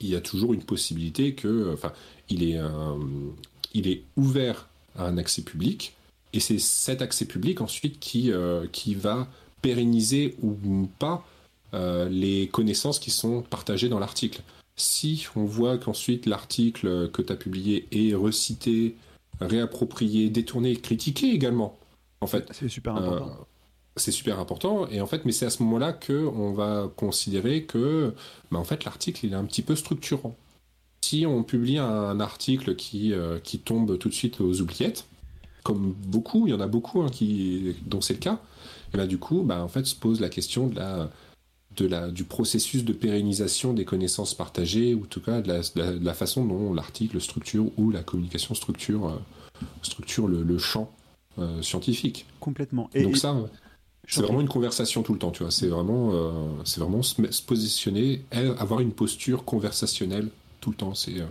il 0.00 0.08
y 0.08 0.16
a 0.16 0.20
toujours 0.20 0.52
une 0.52 0.64
possibilité 0.64 1.34
que, 1.34 1.72
enfin, 1.72 1.92
il 2.28 2.42
est, 2.42 2.58
il 3.72 3.86
est 3.86 4.02
ouvert 4.16 4.68
à 4.96 5.06
un 5.06 5.16
accès 5.18 5.42
public, 5.42 5.94
et 6.34 6.40
c'est 6.40 6.58
cet 6.58 7.00
accès 7.00 7.26
public 7.26 7.60
ensuite 7.60 8.00
qui, 8.00 8.32
euh, 8.32 8.66
qui 8.72 8.96
va 8.96 9.28
pérenniser 9.62 10.36
ou 10.42 10.88
pas 10.98 11.24
euh, 11.74 12.08
les 12.08 12.48
connaissances 12.48 12.98
qui 12.98 13.10
sont 13.10 13.42
partagées 13.42 13.88
dans 13.88 14.00
l'article. 14.00 14.42
Si 14.76 15.26
on 15.36 15.44
voit 15.44 15.78
qu'ensuite 15.78 16.26
l'article 16.26 17.08
que 17.10 17.22
tu 17.22 17.32
as 17.32 17.36
publié 17.36 17.86
est 17.92 18.14
recité, 18.14 18.96
réapproprié, 19.40 20.28
détourné, 20.28 20.74
critiqué 20.74 21.30
également, 21.30 21.78
en 22.20 22.26
fait. 22.26 22.48
C'est 22.50 22.68
super 22.68 22.96
important. 22.96 23.28
Euh, 23.28 23.44
c'est 23.96 24.12
super 24.12 24.40
important 24.40 24.88
et 24.88 25.00
en 25.00 25.06
fait 25.06 25.24
mais 25.24 25.32
c'est 25.32 25.46
à 25.46 25.50
ce 25.50 25.62
moment-là 25.62 25.92
que 25.92 26.26
on 26.26 26.52
va 26.52 26.90
considérer 26.96 27.64
que 27.64 28.14
bah, 28.50 28.58
en 28.58 28.64
fait 28.64 28.84
l'article 28.84 29.26
il 29.26 29.32
est 29.32 29.36
un 29.36 29.44
petit 29.44 29.62
peu 29.62 29.76
structurant 29.76 30.36
si 31.04 31.26
on 31.26 31.44
publie 31.44 31.78
un, 31.78 32.18
article 32.20 32.74
qui 32.74 33.12
euh, 33.12 33.38
qui 33.38 33.58
tombe 33.58 33.98
tout 33.98 34.08
de 34.08 34.14
suite 34.14 34.40
aux 34.40 34.60
oubliettes 34.60 35.06
comme 35.62 35.94
beaucoup 36.06 36.46
il 36.46 36.50
y 36.50 36.54
en 36.54 36.60
a 36.60 36.66
beaucoup 36.66 37.02
hein, 37.02 37.08
qui 37.08 37.76
dont 37.86 38.00
c'est 38.00 38.14
le 38.14 38.20
cas 38.20 38.40
et 38.92 38.96
là 38.96 39.06
du 39.06 39.18
coup 39.18 39.42
bah 39.42 39.62
en 39.62 39.68
fait 39.68 39.84
se 39.86 39.94
pose 39.94 40.20
la 40.20 40.28
question 40.28 40.66
de 40.66 40.76
la 40.76 41.10
de 41.76 41.86
la, 41.86 42.10
du 42.10 42.24
processus 42.24 42.84
de 42.84 42.92
pérennisation 42.92 43.72
des 43.72 43.84
connaissances 43.84 44.34
partagées, 44.34 44.94
ou 44.94 45.02
en 45.02 45.06
tout 45.06 45.20
cas 45.20 45.40
de 45.40 46.04
la, 46.04 46.14
façon 46.14 46.44
dont 46.44 46.72
l'article 46.72 47.20
structure 47.20 47.66
ou 47.76 47.90
la 47.90 48.02
communication 48.02 48.54
structure, 48.54 49.08
euh, 49.08 49.16
structure 49.82 50.28
le, 50.28 50.58
champ 50.58 50.90
euh, 51.38 51.62
scientifique. 51.62 52.26
Complètement. 52.40 52.88
Et, 52.94 53.02
Donc 53.02 53.16
ça, 53.16 53.36
c'est 54.08 54.22
vraiment 54.22 54.40
une 54.40 54.48
conversation 54.48 55.02
tout 55.02 55.12
le 55.12 55.18
temps, 55.18 55.30
tu 55.30 55.42
vois. 55.42 55.50
C'est 55.50 55.68
vraiment, 55.68 56.10
euh, 56.12 56.30
c'est 56.64 56.80
vraiment 56.80 57.02
se, 57.02 57.14
positionner, 57.42 58.22
avoir 58.58 58.80
une 58.80 58.92
posture 58.92 59.44
conversationnelle 59.44 60.28
tout 60.60 60.70
le 60.70 60.76
temps. 60.76 60.94
C'est, 60.94 61.20
euh, 61.20 61.26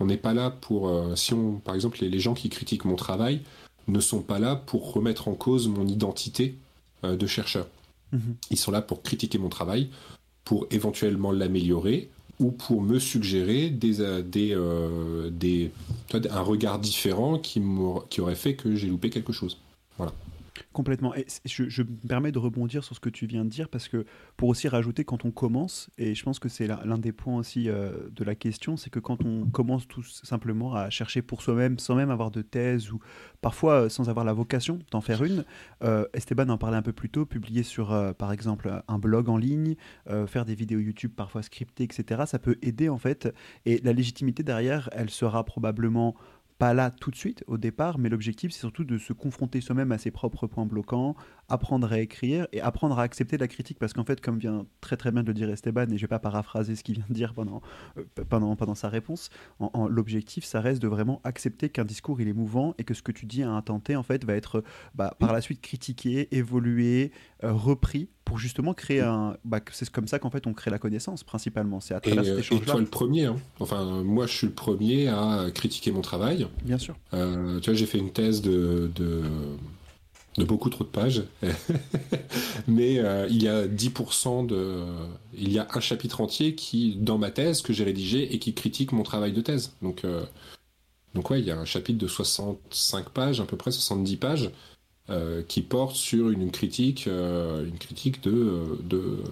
on 0.00 0.06
n'est 0.06 0.16
pas 0.16 0.34
là 0.34 0.50
pour, 0.50 0.88
euh, 0.88 1.14
si 1.16 1.34
on, 1.34 1.54
par 1.56 1.74
exemple, 1.74 1.98
les, 2.00 2.20
gens 2.20 2.34
qui 2.34 2.48
critiquent 2.48 2.84
mon 2.84 2.96
travail 2.96 3.40
ne 3.88 4.00
sont 4.00 4.22
pas 4.22 4.38
là 4.38 4.56
pour 4.56 4.92
remettre 4.92 5.28
en 5.28 5.34
cause 5.34 5.68
mon 5.68 5.86
identité 5.86 6.56
de 7.02 7.26
chercheur. 7.26 7.66
Mhm. 8.12 8.36
Ils 8.50 8.56
sont 8.56 8.70
là 8.70 8.80
pour 8.80 9.02
critiquer 9.02 9.36
mon 9.36 9.50
travail, 9.50 9.90
pour 10.44 10.66
éventuellement 10.70 11.32
l'améliorer 11.32 12.08
ou 12.40 12.50
pour 12.50 12.80
me 12.80 12.98
suggérer 12.98 13.68
des, 13.68 14.22
des, 14.22 14.58
des, 15.30 15.70
un 16.30 16.40
regard 16.40 16.78
différent 16.78 17.38
qui, 17.38 17.62
qui 18.08 18.20
aurait 18.22 18.34
fait 18.34 18.54
que 18.54 18.74
j'ai 18.74 18.88
loupé 18.88 19.10
quelque 19.10 19.34
chose. 19.34 19.58
Voilà. 19.98 20.14
Complètement. 20.72 21.14
Et 21.14 21.26
je, 21.44 21.82
me 21.82 22.08
permets 22.08 22.30
de 22.30 22.38
rebondir 22.38 22.84
sur 22.84 22.94
ce 22.94 23.00
que 23.00 23.08
tu 23.08 23.26
viens 23.26 23.44
de 23.44 23.50
dire 23.50 23.68
parce 23.68 23.88
que 23.88 24.04
pour 24.36 24.48
aussi 24.48 24.68
rajouter 24.68 25.04
quand 25.04 25.24
on 25.24 25.30
commence, 25.30 25.90
et 25.98 26.14
je 26.14 26.22
pense 26.22 26.38
que 26.38 26.48
c'est 26.48 26.66
l'un 26.66 26.98
des 26.98 27.12
points 27.12 27.36
aussi 27.36 27.68
euh, 27.68 28.08
de 28.10 28.24
la 28.24 28.34
question, 28.34 28.76
c'est 28.76 28.90
que 28.90 29.00
quand 29.00 29.24
on 29.24 29.46
commence 29.46 29.88
tout 29.88 30.02
simplement 30.02 30.74
à 30.74 30.90
chercher 30.90 31.22
pour 31.22 31.42
soi-même 31.42 31.78
sans 31.78 31.94
même 31.94 32.10
avoir 32.10 32.30
de 32.30 32.42
thèse 32.42 32.92
ou 32.92 33.00
parfois 33.40 33.84
euh, 33.84 33.88
sans 33.88 34.08
avoir 34.08 34.24
la 34.24 34.32
vocation 34.32 34.78
d'en 34.90 35.00
faire 35.00 35.24
une, 35.24 35.44
euh, 35.82 36.06
Esteban 36.14 36.48
en 36.48 36.58
parlait 36.58 36.76
un 36.76 36.82
peu 36.82 36.92
plus 36.92 37.10
tôt, 37.10 37.26
publier 37.26 37.62
sur 37.62 38.14
par 38.16 38.32
exemple 38.32 38.82
un 38.86 38.98
blog 38.98 39.28
en 39.28 39.36
ligne, 39.36 39.74
faire 40.26 40.44
des 40.44 40.54
vidéos 40.54 40.78
YouTube 40.78 41.12
parfois 41.14 41.42
scriptées, 41.42 41.84
etc. 41.84 42.22
Ça 42.26 42.38
peut 42.38 42.56
aider 42.62 42.88
en 42.88 42.98
fait. 42.98 43.32
Et 43.66 43.80
la 43.82 43.92
légitimité 43.92 44.42
derrière, 44.42 44.88
elle 44.92 45.10
sera 45.10 45.44
probablement 45.44 46.14
pas 46.58 46.74
là 46.74 46.90
tout 46.90 47.10
de 47.10 47.16
suite 47.16 47.44
au 47.46 47.58
départ, 47.58 47.98
mais 47.98 48.08
l'objectif 48.08 48.52
c'est 48.52 48.60
surtout 48.60 48.84
de 48.84 48.98
se 48.98 49.12
confronter 49.12 49.60
soi-même 49.60 49.92
à 49.92 49.98
ses 49.98 50.10
propres 50.10 50.46
points 50.46 50.66
bloquants, 50.66 51.16
apprendre 51.48 51.92
à 51.92 51.98
écrire 51.98 52.46
et 52.52 52.60
apprendre 52.60 52.98
à 52.98 53.02
accepter 53.02 53.36
la 53.36 53.48
critique 53.48 53.78
parce 53.78 53.92
qu'en 53.92 54.04
fait, 54.04 54.20
comme 54.20 54.38
vient 54.38 54.66
très 54.80 54.96
très 54.96 55.10
bien 55.10 55.22
de 55.22 55.28
le 55.28 55.34
dire 55.34 55.50
Esteban, 55.50 55.90
et 55.90 55.96
je 55.96 56.02
vais 56.02 56.08
pas 56.08 56.18
paraphraser 56.18 56.76
ce 56.76 56.84
qu'il 56.84 56.94
vient 56.96 57.04
de 57.08 57.14
dire 57.14 57.34
pendant, 57.34 57.60
euh, 57.98 58.04
pendant, 58.28 58.54
pendant 58.56 58.74
sa 58.74 58.88
réponse, 58.88 59.30
en, 59.60 59.88
l'objectif 59.88 60.44
ça 60.44 60.60
reste 60.60 60.80
de 60.80 60.88
vraiment 60.88 61.20
accepter 61.24 61.68
qu'un 61.68 61.84
discours 61.84 62.20
il 62.20 62.28
est 62.28 62.32
mouvant 62.32 62.74
et 62.78 62.84
que 62.84 62.94
ce 62.94 63.02
que 63.02 63.12
tu 63.12 63.26
dis 63.26 63.42
à 63.42 63.50
un 63.50 63.62
tenté 63.62 63.96
en 63.96 64.02
fait 64.02 64.24
va 64.24 64.34
être 64.34 64.64
bah, 64.94 65.16
par 65.18 65.32
la 65.32 65.40
suite 65.40 65.60
critiqué, 65.60 66.28
évolué, 66.34 67.12
euh, 67.42 67.52
repris 67.52 68.08
pour 68.24 68.38
justement 68.38 68.72
créer 68.72 69.02
un. 69.02 69.36
Bah, 69.44 69.60
c'est 69.70 69.88
comme 69.90 70.08
ça 70.08 70.18
qu'en 70.18 70.30
fait 70.30 70.46
on 70.46 70.54
crée 70.54 70.70
la 70.70 70.78
connaissance 70.78 71.24
principalement. 71.24 71.80
C'est 71.80 71.94
à 71.94 72.00
travers 72.00 72.24
cet 72.24 72.38
échange-là. 72.38 72.64
Et 72.64 72.70
toi 72.70 72.80
le 72.80 72.86
premier. 72.86 73.26
Hein. 73.26 73.36
Enfin, 73.60 74.02
moi 74.02 74.26
je 74.26 74.32
suis 74.32 74.46
le 74.46 74.54
premier 74.54 75.08
à 75.08 75.46
critiquer 75.54 75.92
mon 75.92 76.00
travail. 76.00 76.46
Bien 76.64 76.78
sûr. 76.78 76.96
tu 77.10 77.16
vois, 77.16 77.74
j'ai 77.74 77.86
fait 77.86 77.98
une 77.98 78.12
thèse 78.12 78.40
de, 78.40 78.90
de 78.94 79.22
de 80.38 80.44
beaucoup 80.44 80.70
trop 80.70 80.84
de 80.84 80.88
pages, 80.88 81.22
mais 82.66 82.98
euh, 82.98 83.26
il 83.30 83.42
y 83.42 83.48
a 83.48 83.66
10% 83.66 84.46
de, 84.46 84.82
il 85.36 85.52
y 85.52 85.58
a 85.58 85.68
un 85.72 85.80
chapitre 85.80 86.20
entier 86.20 86.54
qui 86.54 86.96
dans 86.96 87.18
ma 87.18 87.30
thèse 87.30 87.62
que 87.62 87.72
j'ai 87.72 87.84
rédigé 87.84 88.34
et 88.34 88.38
qui 88.38 88.52
critique 88.52 88.92
mon 88.92 89.04
travail 89.04 89.32
de 89.32 89.40
thèse. 89.40 89.72
Donc 89.82 90.04
euh, 90.04 90.24
donc 91.14 91.30
ouais, 91.30 91.40
il 91.40 91.46
y 91.46 91.52
a 91.52 91.58
un 91.58 91.64
chapitre 91.64 91.98
de 91.98 92.08
65 92.08 93.10
pages, 93.10 93.40
à 93.40 93.44
peu 93.44 93.56
près 93.56 93.70
70 93.70 94.16
pages, 94.16 94.50
euh, 95.10 95.42
qui 95.46 95.62
porte 95.62 95.94
sur 95.94 96.30
une, 96.30 96.50
critique, 96.50 97.06
une 97.06 97.78
critique 97.78 98.22
de, 98.24 98.78
de 98.82 99.22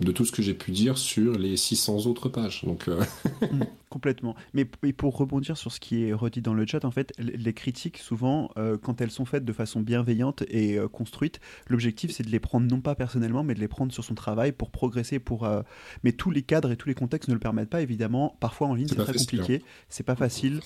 de 0.00 0.12
tout 0.12 0.24
ce 0.24 0.32
que 0.32 0.42
j'ai 0.42 0.54
pu 0.54 0.70
dire 0.70 0.96
sur 0.96 1.32
les 1.32 1.56
600 1.56 2.06
autres 2.06 2.28
pages. 2.28 2.64
Donc, 2.64 2.88
euh, 2.88 3.02
mm, 3.40 3.64
complètement. 3.88 4.34
Mais, 4.52 4.64
pour 4.64 5.16
rebondir 5.16 5.56
sur 5.56 5.72
ce 5.72 5.80
qui 5.80 6.04
est 6.04 6.12
redit 6.12 6.42
dans 6.42 6.54
le 6.54 6.66
chat, 6.66 6.84
en 6.84 6.90
fait, 6.90 7.12
les 7.18 7.52
critiques, 7.52 7.98
souvent, 7.98 8.50
euh, 8.56 8.76
quand 8.76 9.00
elles 9.00 9.10
sont 9.10 9.24
faites 9.24 9.44
de 9.44 9.52
façon 9.52 9.80
bienveillante 9.80 10.42
et 10.48 10.78
euh, 10.78 10.88
construite, 10.88 11.40
l'objectif, 11.68 12.10
c'est 12.10 12.22
de 12.22 12.30
les 12.30 12.40
prendre 12.40 12.66
non 12.66 12.80
pas 12.80 12.94
personnellement, 12.94 13.42
mais 13.42 13.54
de 13.54 13.60
les 13.60 13.68
prendre 13.68 13.92
sur 13.92 14.04
son 14.04 14.14
travail 14.14 14.52
pour 14.52 14.70
progresser. 14.70 15.18
Pour, 15.18 15.48
Mais 16.04 16.12
tous 16.12 16.30
les 16.30 16.42
cadres 16.42 16.70
et 16.70 16.76
tous 16.76 16.88
les 16.88 16.94
contextes 16.94 17.28
ne 17.28 17.34
le 17.34 17.40
permettent 17.40 17.70
pas, 17.70 17.82
évidemment. 17.82 18.36
Parfois, 18.40 18.68
en 18.68 18.74
ligne, 18.74 18.88
c'est 18.88 18.96
très 18.96 19.14
compliqué. 19.14 19.62
C'est 19.88 20.04
pas 20.04 20.16
facile. 20.16 20.60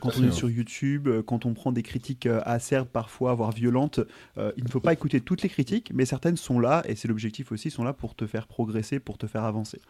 quand 0.00 0.16
on 0.18 0.24
est 0.24 0.32
sur 0.32 0.50
YouTube, 0.50 1.08
quand 1.26 1.46
on 1.46 1.54
prend 1.54 1.72
des 1.72 1.82
critiques 1.82 2.26
acerbes, 2.44 2.88
parfois, 2.88 3.34
voire 3.34 3.52
violentes, 3.52 4.00
il 4.36 4.64
ne 4.64 4.68
faut 4.68 4.80
pas 4.80 4.92
écouter 4.92 5.20
toutes 5.20 5.42
les 5.42 5.48
critiques, 5.48 5.92
mais 5.94 6.04
certaines 6.04 6.36
sont 6.36 6.60
là, 6.60 6.82
et 6.86 6.94
c'est 6.94 7.08
l'objectif 7.08 7.52
aussi, 7.52 7.70
sont 7.70 7.84
là 7.84 7.92
pour 7.92 8.14
te 8.14 8.26
faire 8.26 8.46
progresser 8.46 8.98
pour 8.98 9.18
te 9.18 9.26
faire 9.26 9.44
avancer. 9.44 9.80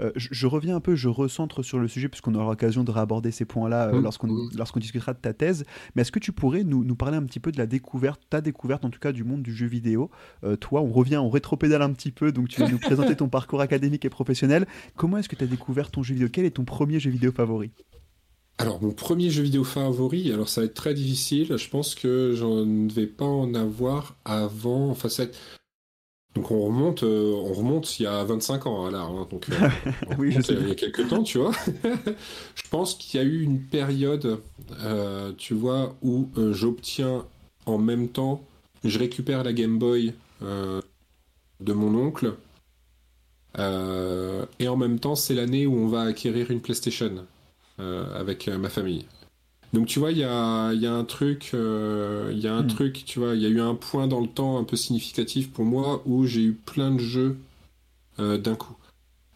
Euh, 0.00 0.12
je, 0.16 0.46
reviens 0.46 0.76
un 0.76 0.80
peu, 0.80 0.94
je 0.94 1.08
recentre 1.08 1.62
sur 1.62 1.78
le 1.78 1.88
sujet 1.88 2.08
puisqu'on 2.08 2.34
aura 2.34 2.50
l'occasion 2.50 2.84
de 2.84 2.90
réaborder 2.90 3.30
ces 3.30 3.44
points-là 3.44 3.88
euh, 3.88 4.00
mmh. 4.00 4.50
lorsqu'on 4.56 4.80
discutera 4.80 5.12
de 5.12 5.18
ta 5.18 5.32
thèse. 5.32 5.64
Mais 5.94 6.02
est-ce 6.02 6.12
que 6.12 6.18
tu 6.18 6.32
pourrais 6.32 6.64
nous, 6.64 6.84
nous, 6.84 6.96
parler 6.96 7.16
un 7.16 7.22
petit 7.24 7.40
peu 7.40 7.52
de 7.52 7.58
la 7.58 7.66
découverte, 7.66 8.20
ta 8.30 8.40
découverte 8.40 8.84
en 8.84 8.90
tout 8.90 9.00
cas 9.00 9.12
du 9.12 9.24
monde 9.24 9.42
du 9.42 9.54
jeu 9.54 9.66
vidéo? 9.66 10.10
Euh, 10.44 10.56
Toi, 10.56 10.80
on 10.80 10.90
revient, 10.90 11.18
on 11.18 11.30
rétropédale 11.30 11.82
un 11.82 11.92
petit 11.92 12.12
peu, 12.12 12.32
donc 12.32 12.48
tu 12.48 12.60
vas 12.60 12.68
nous 12.68 12.78
présenter 12.80 13.16
ton 13.16 13.28
parcours 13.28 13.60
académique 13.60 14.04
et 14.04 14.10
professionnel. 14.10 14.66
Comment 14.96 15.18
est-ce 15.18 15.28
que 15.28 15.36
tu 15.36 15.44
as 15.44 15.48
découvert 15.48 15.90
ton 15.90 16.02
jeu 16.02 16.14
vidéo? 16.14 16.28
Quel 16.32 16.44
est 16.44 16.52
ton 16.52 16.64
premier 16.64 17.00
jeu 17.00 17.10
vidéo 17.10 17.32
favori? 17.32 17.70
Alors 18.58 18.82
mon 18.82 18.90
premier 18.90 19.30
jeu 19.30 19.42
vidéo 19.42 19.64
favori, 19.64 20.30
alors 20.32 20.50
ça 20.50 20.60
va 20.60 20.66
être 20.66 20.74
très 20.74 20.92
difficile, 20.92 21.56
je 21.56 21.68
pense 21.70 21.94
que 21.94 22.34
je 22.36 22.44
ne 22.44 22.92
vais 22.92 23.06
pas 23.06 23.24
en 23.24 23.54
avoir 23.54 24.16
avant, 24.26 24.90
enfin 24.90 25.08
ça, 25.08 25.24
donc 26.34 26.52
on 26.52 26.64
remonte, 26.64 27.02
euh, 27.02 27.32
on 27.34 27.52
remonte 27.52 27.98
il 27.98 28.04
y 28.04 28.06
a 28.06 28.22
25 28.22 28.66
ans 28.66 28.88
là, 28.88 29.00
hein, 29.00 29.26
donc 29.30 29.46
euh, 29.50 29.68
oui, 30.18 30.30
je 30.30 30.40
sais. 30.40 30.54
il 30.54 30.68
y 30.68 30.70
a 30.70 30.74
quelques 30.76 31.08
temps, 31.08 31.24
tu 31.24 31.38
vois. 31.38 31.50
je 32.54 32.62
pense 32.70 32.94
qu'il 32.94 33.20
y 33.20 33.22
a 33.22 33.26
eu 33.26 33.42
une 33.42 33.60
période, 33.60 34.40
euh, 34.84 35.32
tu 35.36 35.54
vois, 35.54 35.96
où 36.02 36.28
j'obtiens 36.52 37.24
en 37.66 37.78
même 37.78 38.08
temps, 38.08 38.44
je 38.84 38.98
récupère 38.98 39.42
la 39.42 39.52
Game 39.52 39.78
Boy 39.78 40.14
de 40.40 41.72
mon 41.72 41.94
oncle, 41.96 42.34
et 43.58 44.68
en 44.68 44.76
même 44.76 45.00
temps 45.00 45.16
c'est 45.16 45.34
l'année 45.34 45.66
où 45.66 45.74
on 45.74 45.88
va 45.88 46.02
acquérir 46.02 46.50
une 46.50 46.60
PlayStation 46.60 47.26
avec 47.78 48.46
ma 48.48 48.68
famille. 48.68 49.04
Donc 49.72 49.86
tu 49.86 50.00
vois, 50.00 50.10
il 50.10 50.18
y 50.18 50.24
a, 50.24 50.34
un 50.34 51.04
truc, 51.04 51.52
euh, 51.54 52.30
il 52.32 52.40
y 52.40 52.48
a 52.48 52.54
un 52.54 52.62
hmm. 52.62 52.68
truc, 52.68 53.04
tu 53.04 53.20
vois, 53.20 53.34
il 53.34 53.42
y 53.42 53.46
a 53.46 53.48
eu 53.48 53.60
un 53.60 53.74
point 53.74 54.08
dans 54.08 54.20
le 54.20 54.26
temps 54.26 54.58
un 54.58 54.64
peu 54.64 54.76
significatif 54.76 55.50
pour 55.52 55.64
moi 55.64 56.02
où 56.06 56.26
j'ai 56.26 56.42
eu 56.42 56.52
plein 56.52 56.90
de 56.90 56.98
jeux 56.98 57.36
euh, 58.18 58.36
d'un 58.36 58.56
coup. 58.56 58.74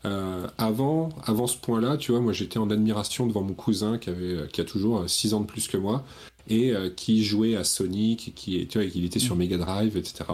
Euh, 0.05 0.47
avant, 0.59 1.11
avant 1.25 1.47
ce 1.47 1.57
point-là, 1.57 1.97
tu 1.97 2.13
vois, 2.13 2.21
moi 2.21 2.33
j'étais 2.33 2.59
en 2.59 2.69
admiration 2.71 3.27
devant 3.27 3.43
mon 3.43 3.55
cousin 3.55 3.97
qui 3.97 4.11
avait, 4.11 4.49
qui 4.53 4.61
a 4.61 4.65
toujours 4.65 5.09
6 5.09 5.35
ans 5.35 5.41
de 5.41 5.47
plus 5.47 5.69
que 5.69 5.77
moi 5.77 6.05
et 6.47 6.75
qui 6.95 7.25
jouait 7.25 7.57
à 7.57 7.65
Sonic, 7.65 8.33
qui, 8.35 8.67
tu 8.67 8.77
vois, 8.77 8.87
il 8.87 9.05
était 9.07 9.19
sur 9.19 9.35
hmm. 9.35 9.39
Mega 9.39 9.57
Drive, 9.57 9.97
etc. 9.97 10.25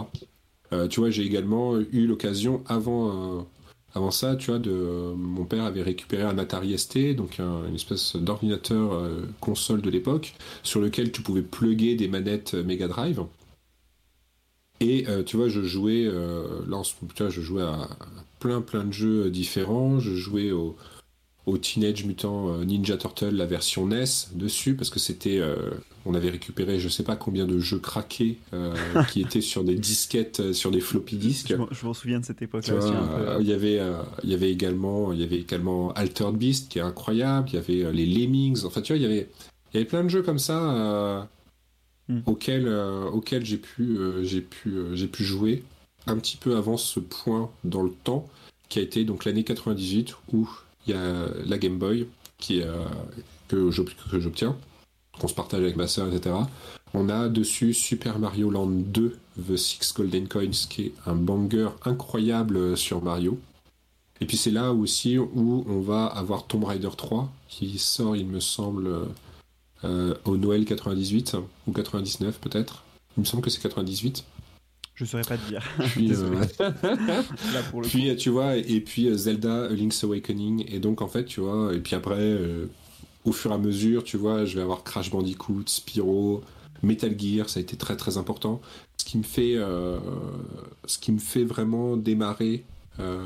tu 0.89 0.99
vois, 0.99 1.09
j'ai 1.09 1.23
également 1.23 1.77
eu 1.77 2.05
l'occasion 2.05 2.63
avant 2.67 3.45
avant 3.93 4.11
ça, 4.11 4.35
tu 4.35 4.51
vois, 4.51 4.59
de, 4.59 5.13
mon 5.15 5.45
père 5.45 5.65
avait 5.65 5.81
récupéré 5.81 6.23
un 6.23 6.37
Atari 6.37 6.77
ST, 6.77 7.15
donc 7.15 7.39
une 7.39 7.75
espèce 7.75 8.15
d'ordinateur 8.15 8.93
euh, 8.93 9.25
console 9.39 9.81
de 9.81 9.89
l'époque, 9.89 10.33
sur 10.63 10.79
lequel 10.79 11.11
tu 11.11 11.21
pouvais 11.21 11.41
plugger 11.41 11.95
des 11.95 12.07
manettes 12.07 12.53
Mega 12.53 12.87
Drive. 12.87 13.23
Et 14.79 15.07
euh, 15.07 15.23
tu 15.23 15.37
vois, 15.37 15.47
je 15.47 15.61
jouais, 15.61 16.05
euh, 16.05 16.65
là, 16.67 16.81
tu 16.83 17.23
vois, 17.23 17.29
je 17.29 17.41
jouais 17.41 17.61
à 17.61 17.89
plein 18.39 18.61
plein 18.61 18.83
de 18.83 18.91
jeux 18.91 19.29
différents. 19.29 19.99
Je 19.99 20.15
jouais 20.15 20.51
au, 20.51 20.75
au 21.45 21.57
Teenage 21.57 22.05
Mutant 22.05 22.57
Ninja 22.59 22.97
Turtle, 22.97 23.35
la 23.35 23.45
version 23.45 23.87
NES 23.87 24.03
dessus, 24.35 24.75
parce 24.75 24.89
que 24.89 24.99
c'était 24.99 25.41
on 26.05 26.13
avait 26.13 26.29
récupéré 26.29 26.79
je 26.79 26.89
sais 26.89 27.03
pas 27.03 27.15
combien 27.15 27.45
de 27.45 27.59
jeux 27.59 27.79
craqués 27.79 28.39
euh, 28.53 28.73
qui 29.11 29.21
étaient 29.21 29.41
sur 29.41 29.63
des 29.63 29.75
disquettes, 29.75 30.39
euh, 30.39 30.53
sur 30.53 30.71
des 30.71 30.81
floppy 30.81 31.17
disks. 31.17 31.53
Je 31.71 31.85
m'en 31.85 31.93
souviens 31.93 32.19
de 32.19 32.25
cette 32.25 32.41
époque-là 32.41 32.73
euh, 32.73 33.37
Il 33.39 33.47
y 33.47 33.53
avait, 33.53 33.79
il 34.23 34.29
y 34.29 34.33
avait 34.33 34.51
également, 34.51 35.13
il 35.13 35.19
y 35.19 35.23
avait 35.23 35.39
également 35.39 35.91
Altered 35.93 36.35
Beast 36.35 36.69
qui 36.69 36.79
est 36.79 36.83
incroyable. 36.83 37.49
Il 37.49 37.55
y 37.55 37.57
avait 37.57 37.93
les 37.93 38.05
Lemmings. 38.05 38.65
Enfin, 38.65 38.81
tu 38.81 38.93
vois, 38.93 38.97
il 38.97 39.03
y 39.03 39.05
avait, 39.05 39.29
il 39.73 39.77
y 39.77 39.77
avait 39.77 39.87
plein 39.87 40.03
de 40.03 40.09
jeux 40.09 40.23
comme 40.23 40.39
ça 40.39 41.29
hmm. 42.07 42.19
auxquels, 42.25 42.67
auxquels 42.67 43.45
j'ai 43.45 43.57
pu, 43.57 43.99
j'ai 44.23 44.41
pu, 44.41 44.73
j'ai 44.93 45.07
pu 45.07 45.23
jouer 45.23 45.63
un 46.07 46.17
petit 46.17 46.37
peu 46.37 46.55
avant 46.55 46.77
ce 46.77 46.99
point 46.99 47.51
dans 47.63 47.83
le 47.83 47.91
temps 47.91 48.27
qui 48.69 48.79
a 48.79 48.81
été 48.81 49.03
donc 49.03 49.25
l'année 49.25 49.43
98 49.43 50.15
où 50.33 50.49
il 50.87 50.93
y 50.93 50.97
a 50.97 51.25
la 51.45 51.57
Game 51.57 51.77
Boy 51.77 52.07
qui 52.37 52.61
que 53.47 53.69
j'obtiens 53.69 54.55
qu'on 55.19 55.27
se 55.27 55.33
partage 55.33 55.61
avec 55.61 55.75
ma 55.75 55.87
soeur, 55.87 56.07
etc. 56.07 56.35
On 56.93 57.09
a 57.09 57.29
dessus 57.29 57.73
Super 57.73 58.19
Mario 58.19 58.49
Land 58.49 58.83
2, 58.87 59.17
The 59.47 59.55
Six 59.55 59.93
Golden 59.95 60.27
Coins, 60.27 60.67
qui 60.69 60.87
est 60.87 60.93
un 61.05 61.15
banger 61.15 61.69
incroyable 61.85 62.75
sur 62.77 63.03
Mario. 63.03 63.39
Et 64.19 64.25
puis 64.25 64.37
c'est 64.37 64.51
là 64.51 64.71
aussi 64.71 65.17
où 65.17 65.63
on 65.67 65.79
va 65.79 66.05
avoir 66.05 66.47
Tomb 66.47 66.63
Raider 66.63 66.89
3, 66.95 67.31
qui 67.47 67.77
sort, 67.79 68.15
il 68.15 68.27
me 68.27 68.39
semble, 68.39 69.07
euh, 69.83 70.13
au 70.25 70.37
Noël 70.37 70.65
98, 70.65 71.37
ou 71.67 71.71
99 71.71 72.39
peut-être. 72.39 72.83
Il 73.17 73.21
me 73.21 73.25
semble 73.25 73.43
que 73.43 73.49
c'est 73.49 73.61
98. 73.61 74.23
Je 74.95 75.05
saurais 75.05 75.23
pas 75.23 75.37
te 75.37 75.47
dire. 75.47 75.63
Puis, 75.79 76.11
euh, 76.13 77.23
puis 77.83 78.15
tu 78.17 78.29
vois, 78.29 78.55
et 78.55 78.81
puis 78.81 79.07
euh, 79.07 79.15
Zelda 79.15 79.69
Link's 79.69 80.03
Awakening. 80.03 80.65
Et 80.67 80.79
donc 80.79 81.01
en 81.01 81.07
fait, 81.07 81.25
tu 81.25 81.39
vois, 81.39 81.73
et 81.73 81.79
puis 81.79 81.95
après, 81.95 82.37
au 83.25 83.31
fur 83.31 83.51
et 83.51 83.53
à 83.53 83.57
mesure, 83.57 84.03
tu 84.03 84.17
vois, 84.17 84.45
je 84.45 84.55
vais 84.55 84.61
avoir 84.61 84.83
Crash 84.83 85.09
Bandicoot, 85.09 85.63
Spyro, 85.65 86.43
Metal 86.83 87.15
Gear, 87.17 87.49
ça 87.49 87.59
a 87.59 87.61
été 87.61 87.77
très 87.77 87.95
très 87.95 88.17
important. 88.17 88.61
Ce 88.97 89.05
qui 89.05 89.17
me 89.17 89.23
fait, 89.23 89.55
euh, 89.55 89.99
ce 90.85 90.97
qui 90.97 91.11
me 91.11 91.19
fait 91.19 91.43
vraiment 91.43 91.97
démarrer, 91.97 92.63
euh, 92.99 93.19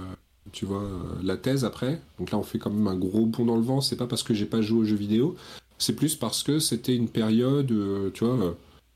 tu 0.52 0.66
vois, 0.66 0.88
la 1.24 1.38
thèse 1.38 1.66
après. 1.66 2.02
Donc 2.20 2.32
là, 2.32 2.38
on 2.38 2.44
fait 2.44 2.60
quand 2.60 2.70
même 2.70 2.88
un 2.88 2.96
gros 2.96 3.26
bond 3.26 3.46
dans 3.46 3.56
le 3.56 3.64
vent. 3.64 3.82
C'est 3.82 3.96
pas 3.96 4.08
parce 4.08 4.24
que 4.24 4.34
j'ai 4.34 4.46
pas 4.46 4.62
joué 4.62 4.80
aux 4.80 4.86
jeux 4.86 4.96
vidéo, 4.96 5.36
c'est 5.78 5.96
plus 5.96 6.16
parce 6.16 6.44
que 6.44 6.60
c'était 6.60 6.96
une 6.96 7.10
période, 7.10 7.72
euh, 7.72 8.10
tu 8.14 8.26
vois, 8.26 8.56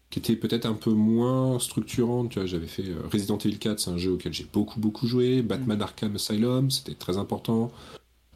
qui 0.10 0.20
était 0.20 0.36
peut-être 0.36 0.66
un 0.66 0.74
peu 0.74 0.92
moins 0.92 1.60
structurante. 1.60 2.32
Tu 2.32 2.40
vois, 2.40 2.48
j'avais 2.48 2.68
fait 2.68 2.86
Resident 3.12 3.38
Evil 3.38 3.60
4, 3.60 3.80
c'est 3.80 3.92
un 3.92 3.98
jeu 3.98 4.14
auquel 4.14 4.34
j'ai 4.34 4.48
beaucoup 4.52 4.80
beaucoup 4.80 5.08
joué. 5.08 5.42
Batman 5.42 5.82
Arkham 5.82 6.16
Asylum, 6.16 6.72
c'était 6.72 6.96
très 6.96 7.18
important. 7.18 7.72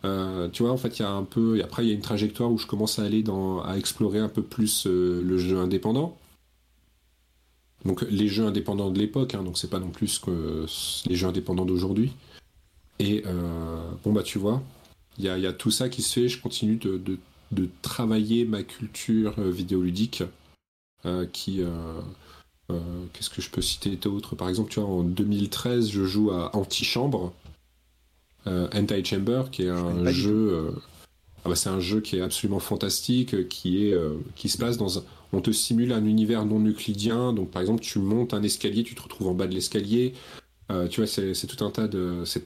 Euh, 0.05 0.49
tu 0.49 0.63
vois, 0.63 0.71
en 0.71 0.77
fait, 0.77 0.99
il 0.99 1.01
y 1.01 1.05
a 1.05 1.11
un 1.11 1.23
peu. 1.23 1.57
Et 1.57 1.63
après, 1.63 1.85
il 1.85 1.87
y 1.89 1.91
a 1.91 1.95
une 1.95 2.01
trajectoire 2.01 2.51
où 2.51 2.57
je 2.57 2.67
commence 2.67 2.99
à 2.99 3.03
aller 3.03 3.23
dans, 3.23 3.61
à 3.63 3.77
explorer 3.77 4.19
un 4.19 4.29
peu 4.29 4.41
plus 4.41 4.85
euh, 4.85 5.21
le 5.23 5.37
jeu 5.37 5.57
indépendant. 5.59 6.17
Donc, 7.85 8.01
les 8.09 8.27
jeux 8.27 8.45
indépendants 8.45 8.91
de 8.91 8.99
l'époque, 8.99 9.35
hein, 9.35 9.43
donc 9.43 9.57
c'est 9.57 9.69
pas 9.69 9.79
non 9.79 9.89
plus 9.89 10.19
que 10.19 10.65
les 11.07 11.15
jeux 11.15 11.27
indépendants 11.27 11.65
d'aujourd'hui. 11.65 12.13
Et 12.99 13.23
euh, 13.25 13.89
bon, 14.03 14.13
bah, 14.13 14.23
tu 14.23 14.39
vois, 14.39 14.61
il 15.17 15.25
y 15.25 15.29
a, 15.29 15.37
y 15.37 15.47
a, 15.47 15.53
tout 15.53 15.71
ça 15.71 15.89
qui 15.89 16.01
se 16.01 16.13
fait. 16.13 16.27
Je 16.29 16.41
continue 16.41 16.77
de, 16.77 16.97
de, 16.97 17.17
de 17.51 17.69
travailler 17.81 18.45
ma 18.45 18.63
culture 18.63 19.39
vidéoludique 19.41 20.23
qui. 21.31 21.61
Qu'est-ce 23.13 23.29
que 23.29 23.41
je 23.41 23.49
peux 23.49 23.61
citer 23.61 23.95
d'autre? 23.97 24.35
Par 24.35 24.49
exemple, 24.49 24.71
tu 24.71 24.79
vois, 24.79 24.89
en 24.89 25.03
2013, 25.03 25.89
je 25.89 26.05
joue 26.05 26.31
à 26.31 26.55
Antichambre 26.55 27.33
euh, 28.47 28.67
Anti-Chamber, 28.73 29.43
qui 29.51 29.63
est 29.63 29.69
un 29.69 30.09
jeu. 30.11 30.53
Euh, 30.53 30.71
ah 31.45 31.49
bah, 31.49 31.55
c'est 31.55 31.69
un 31.69 31.79
jeu 31.79 32.01
qui 32.01 32.17
est 32.17 32.21
absolument 32.21 32.59
fantastique, 32.59 33.47
qui 33.47 33.87
est 33.87 33.93
euh, 33.93 34.15
qui 34.35 34.49
se 34.49 34.57
passe 34.57 34.77
dans 34.77 34.99
un, 34.99 35.03
on 35.31 35.41
te 35.41 35.51
simule 35.51 35.93
un 35.93 36.05
univers 36.05 36.45
non 36.45 36.59
euclidien. 36.59 37.33
Donc 37.33 37.51
par 37.51 37.61
exemple, 37.61 37.81
tu 37.81 37.99
montes 37.99 38.33
un 38.33 38.43
escalier, 38.43 38.83
tu 38.83 38.95
te 38.95 39.01
retrouves 39.01 39.27
en 39.27 39.33
bas 39.33 39.47
de 39.47 39.53
l'escalier. 39.53 40.13
tu 40.89 41.01
vois, 41.01 41.07
c'est 41.07 41.47
tout 41.47 41.63
un 41.63 41.69
tas 41.69 41.87
de, 41.87 42.23
c'est 42.25 42.45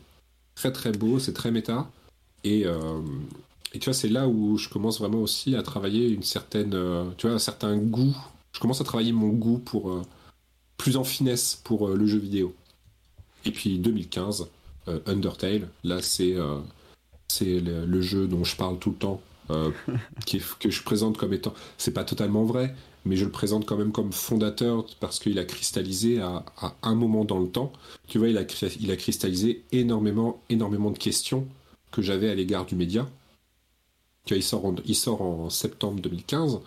très 0.55 0.71
très 0.71 0.91
beau, 0.91 1.19
c'est 1.19 1.33
très 1.33 1.51
méta. 1.51 1.89
Et, 2.43 2.65
et 3.73 3.79
tu 3.79 3.85
vois, 3.85 3.93
c'est 3.93 4.09
là 4.09 4.27
où 4.27 4.57
je 4.57 4.69
commence 4.69 4.99
vraiment 4.99 5.19
aussi 5.19 5.55
à 5.55 5.63
travailler 5.63 6.09
une 6.09 6.23
certaine, 6.23 6.75
tu 7.17 7.27
vois, 7.27 7.35
un 7.35 7.39
certain 7.39 7.75
goût. 7.77 8.15
Je 8.57 8.59
commence 8.59 8.81
à 8.81 8.83
travailler 8.83 9.11
mon 9.11 9.29
goût 9.29 9.59
pour 9.59 10.03
plus 10.77 10.97
en 10.97 11.03
finesse 11.03 11.61
pour 11.63 11.89
le 11.89 12.07
jeu 12.07 12.17
vidéo. 12.17 12.55
Et 13.45 13.51
puis 13.51 13.77
2015, 13.77 14.47
Undertale. 15.05 15.69
Là, 15.83 16.01
c'est 16.01 16.33
le, 17.39 18.01
jeu 18.01 18.25
dont 18.25 18.43
je 18.43 18.55
parle 18.55 18.79
tout 18.79 18.89
le 18.89 18.95
temps, 18.95 19.21
que 19.47 20.71
je 20.71 20.81
présente 20.81 21.17
comme 21.19 21.33
étant. 21.33 21.53
C'est 21.77 21.93
pas 21.93 22.03
totalement 22.03 22.45
vrai, 22.45 22.73
mais 23.05 23.15
je 23.15 23.25
le 23.25 23.31
présente 23.31 23.67
quand 23.67 23.77
même 23.77 23.91
comme 23.91 24.11
fondateur 24.11 24.87
parce 24.99 25.19
qu'il 25.19 25.37
a 25.37 25.45
cristallisé 25.45 26.19
à, 26.19 26.43
un 26.81 26.95
moment 26.95 27.25
dans 27.25 27.39
le 27.39 27.49
temps. 27.49 27.71
Tu 28.07 28.17
vois, 28.17 28.29
il 28.29 28.39
a, 28.39 28.45
il 28.79 28.97
cristallisé 28.97 29.65
énormément, 29.71 30.41
énormément 30.49 30.89
de 30.89 30.97
questions 30.97 31.47
que 31.91 32.01
j'avais 32.01 32.31
à 32.31 32.33
l'égard 32.33 32.65
du 32.65 32.75
média. 32.75 33.07
Tu 34.25 34.33
vois, 34.33 34.43
il 34.83 34.95
sort 34.95 35.21
en 35.21 35.51
septembre 35.51 36.01
2015. 36.01 36.59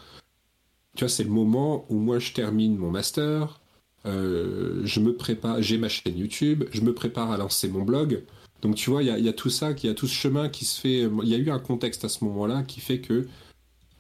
C'est 1.08 1.24
le 1.24 1.30
moment 1.30 1.86
où 1.88 1.96
moi 1.96 2.18
je 2.18 2.32
termine 2.32 2.76
mon 2.76 2.90
master, 2.90 3.60
euh, 4.06 4.82
je 4.84 5.00
me 5.00 5.14
prépare, 5.14 5.62
j'ai 5.62 5.78
ma 5.78 5.88
chaîne 5.88 6.16
YouTube, 6.16 6.64
je 6.72 6.80
me 6.80 6.94
prépare 6.94 7.30
à 7.30 7.36
lancer 7.36 7.68
mon 7.68 7.82
blog. 7.82 8.22
Donc 8.62 8.76
tu 8.76 8.90
vois, 8.90 9.02
il 9.02 9.08
y, 9.08 9.28
a 9.28 9.32
tout 9.32 9.48
ça, 9.48 9.70
il 9.70 9.86
y 9.86 9.88
a 9.88 9.94
tout 9.94 10.06
ce 10.06 10.14
chemin 10.14 10.48
qui 10.48 10.64
se 10.64 10.80
fait. 10.80 11.08
Il 11.22 11.28
y 11.28 11.34
a 11.34 11.38
eu 11.38 11.50
un 11.50 11.58
contexte 11.58 12.04
à 12.04 12.08
ce 12.08 12.24
moment-là 12.24 12.62
qui 12.62 12.80
fait 12.80 13.00
que, 13.00 13.26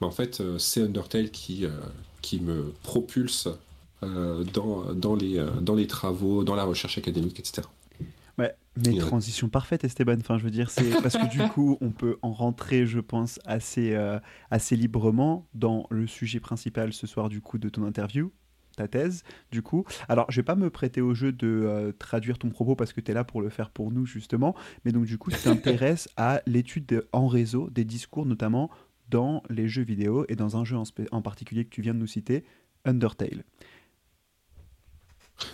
bah, 0.00 0.06
en 0.06 0.10
fait, 0.10 0.40
euh, 0.40 0.58
c'est 0.58 0.82
Undertale 0.82 1.30
qui, 1.30 1.64
euh, 1.64 1.70
me 2.40 2.72
propulse 2.82 3.48
dans 4.02 5.14
les 5.16 5.86
travaux, 5.86 6.44
dans 6.44 6.54
la 6.54 6.64
recherche 6.64 6.98
académique, 6.98 7.40
etc. 7.40 7.62
Ouais, 8.76 8.92
mais 8.92 8.98
transition 8.98 9.48
parfaite, 9.48 9.84
Esteban. 9.84 10.16
Enfin, 10.20 10.38
je 10.38 10.44
veux 10.44 10.50
dire, 10.50 10.70
c'est 10.70 10.90
parce 11.02 11.16
que 11.16 11.28
du 11.28 11.38
coup, 11.52 11.76
on 11.80 11.90
peut 11.90 12.18
en 12.22 12.32
rentrer, 12.32 12.86
je 12.86 13.00
pense, 13.00 13.40
assez, 13.44 13.96
assez 14.50 14.76
librement 14.76 15.46
dans 15.54 15.86
le 15.90 16.06
sujet 16.06 16.40
principal 16.40 16.92
ce 16.92 17.06
soir 17.06 17.28
du 17.28 17.40
coup 17.40 17.58
de 17.58 17.68
ton 17.68 17.84
interview, 17.84 18.32
ta 18.76 18.88
thèse, 18.88 19.24
du 19.50 19.62
coup. 19.62 19.84
Alors, 20.08 20.30
je 20.30 20.36
vais 20.36 20.44
pas 20.44 20.56
me 20.56 20.70
prêter 20.70 21.00
au 21.00 21.14
jeu 21.14 21.32
de 21.32 21.46
euh, 21.46 21.92
traduire 21.92 22.38
ton 22.38 22.50
propos 22.50 22.74
parce 22.76 22.92
que 22.92 23.00
tu 23.00 23.10
es 23.10 23.14
là 23.14 23.24
pour 23.24 23.42
le 23.42 23.48
faire 23.48 23.70
pour 23.70 23.90
nous, 23.90 24.06
justement. 24.06 24.54
Mais 24.84 24.92
donc, 24.92 25.04
du 25.04 25.18
coup, 25.18 25.30
tu 25.30 25.38
t'intéresses 25.38 26.08
à 26.16 26.42
l'étude 26.46 27.06
en 27.12 27.26
réseau 27.26 27.70
des 27.70 27.84
discours, 27.84 28.26
notamment 28.26 28.70
dans 29.08 29.42
les 29.50 29.68
jeux 29.68 29.82
vidéo 29.82 30.24
et 30.28 30.36
dans 30.36 30.56
un 30.56 30.64
jeu 30.64 30.76
en, 30.76 30.84
en 31.10 31.22
particulier 31.22 31.64
que 31.64 31.70
tu 31.70 31.82
viens 31.82 31.94
de 31.94 31.98
nous 31.98 32.06
citer, 32.06 32.44
Undertale. 32.84 33.44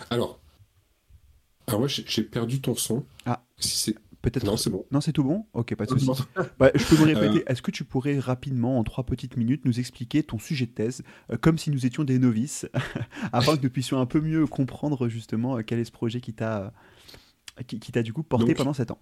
Alors, 0.09 0.39
alors 1.67 1.81
moi, 1.81 1.87
j'ai 1.87 2.23
perdu 2.23 2.61
ton 2.61 2.75
son. 2.75 3.05
Ah. 3.25 3.43
Si 3.59 3.77
c'est 3.77 3.95
Peut-être. 4.21 4.45
Non, 4.45 4.57
c'est 4.57 4.69
bon. 4.69 4.85
Non, 4.91 4.99
c'est 4.99 5.13
tout 5.13 5.23
bon 5.23 5.45
Ok, 5.53 5.75
pas 5.75 5.85
de 5.85 5.91
souci. 5.91 6.09
Bah, 6.59 6.71
je 6.73 6.83
peux 6.83 6.97
me 6.97 7.05
répéter. 7.05 7.43
Euh. 7.43 7.51
Est-ce 7.51 7.61
que 7.61 7.71
tu 7.71 7.83
pourrais 7.83 8.19
rapidement, 8.19 8.79
en 8.79 8.83
trois 8.83 9.05
petites 9.05 9.37
minutes, 9.37 9.63
nous 9.63 9.79
expliquer 9.79 10.23
ton 10.23 10.39
sujet 10.39 10.65
de 10.65 10.71
thèse, 10.71 11.03
euh, 11.31 11.37
comme 11.37 11.57
si 11.57 11.69
nous 11.69 11.85
étions 11.85 12.03
des 12.03 12.19
novices, 12.19 12.67
afin 13.31 13.55
que 13.55 13.63
nous 13.63 13.69
puissions 13.69 13.99
un 13.99 14.05
peu 14.05 14.19
mieux 14.19 14.45
comprendre 14.47 15.07
justement 15.07 15.57
euh, 15.57 15.61
quel 15.61 15.79
est 15.79 15.85
ce 15.85 15.91
projet 15.91 16.19
qui 16.19 16.33
t'a 16.33 16.73
qui, 17.67 17.79
t'a 17.79 18.03
du 18.03 18.13
coup 18.13 18.21
porté 18.21 18.53
pendant 18.53 18.73
sept 18.73 18.91
ans? 18.91 18.99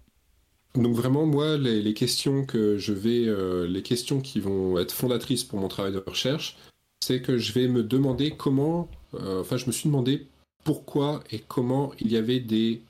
donc 0.76 0.94
vraiment, 0.94 1.26
moi, 1.26 1.58
les, 1.58 1.94
questions 1.94 2.44
que 2.44 2.78
je 2.78 2.92
vais, 2.92 3.26
les 3.66 3.82
questions 3.82 4.20
qui 4.20 4.40
vont 4.40 4.78
être 4.78 4.92
fondatrices 4.92 5.44
pour 5.44 5.58
mon 5.58 5.68
travail 5.68 5.92
de 5.92 6.02
recherche, 6.06 6.56
c'est 7.02 7.20
que 7.20 7.36
je 7.36 7.52
vais 7.52 7.68
me 7.68 7.82
demander 7.82 8.30
comment, 8.30 8.88
enfin, 9.12 9.56
je 9.56 9.66
me 9.66 9.72
suis 9.72 9.88
demandé 9.88 10.26
pourquoi 10.66 11.22
et 11.30 11.38
comment 11.38 11.92
il 12.00 12.10
y 12.10 12.16
avait 12.16 12.40
des 12.40 12.82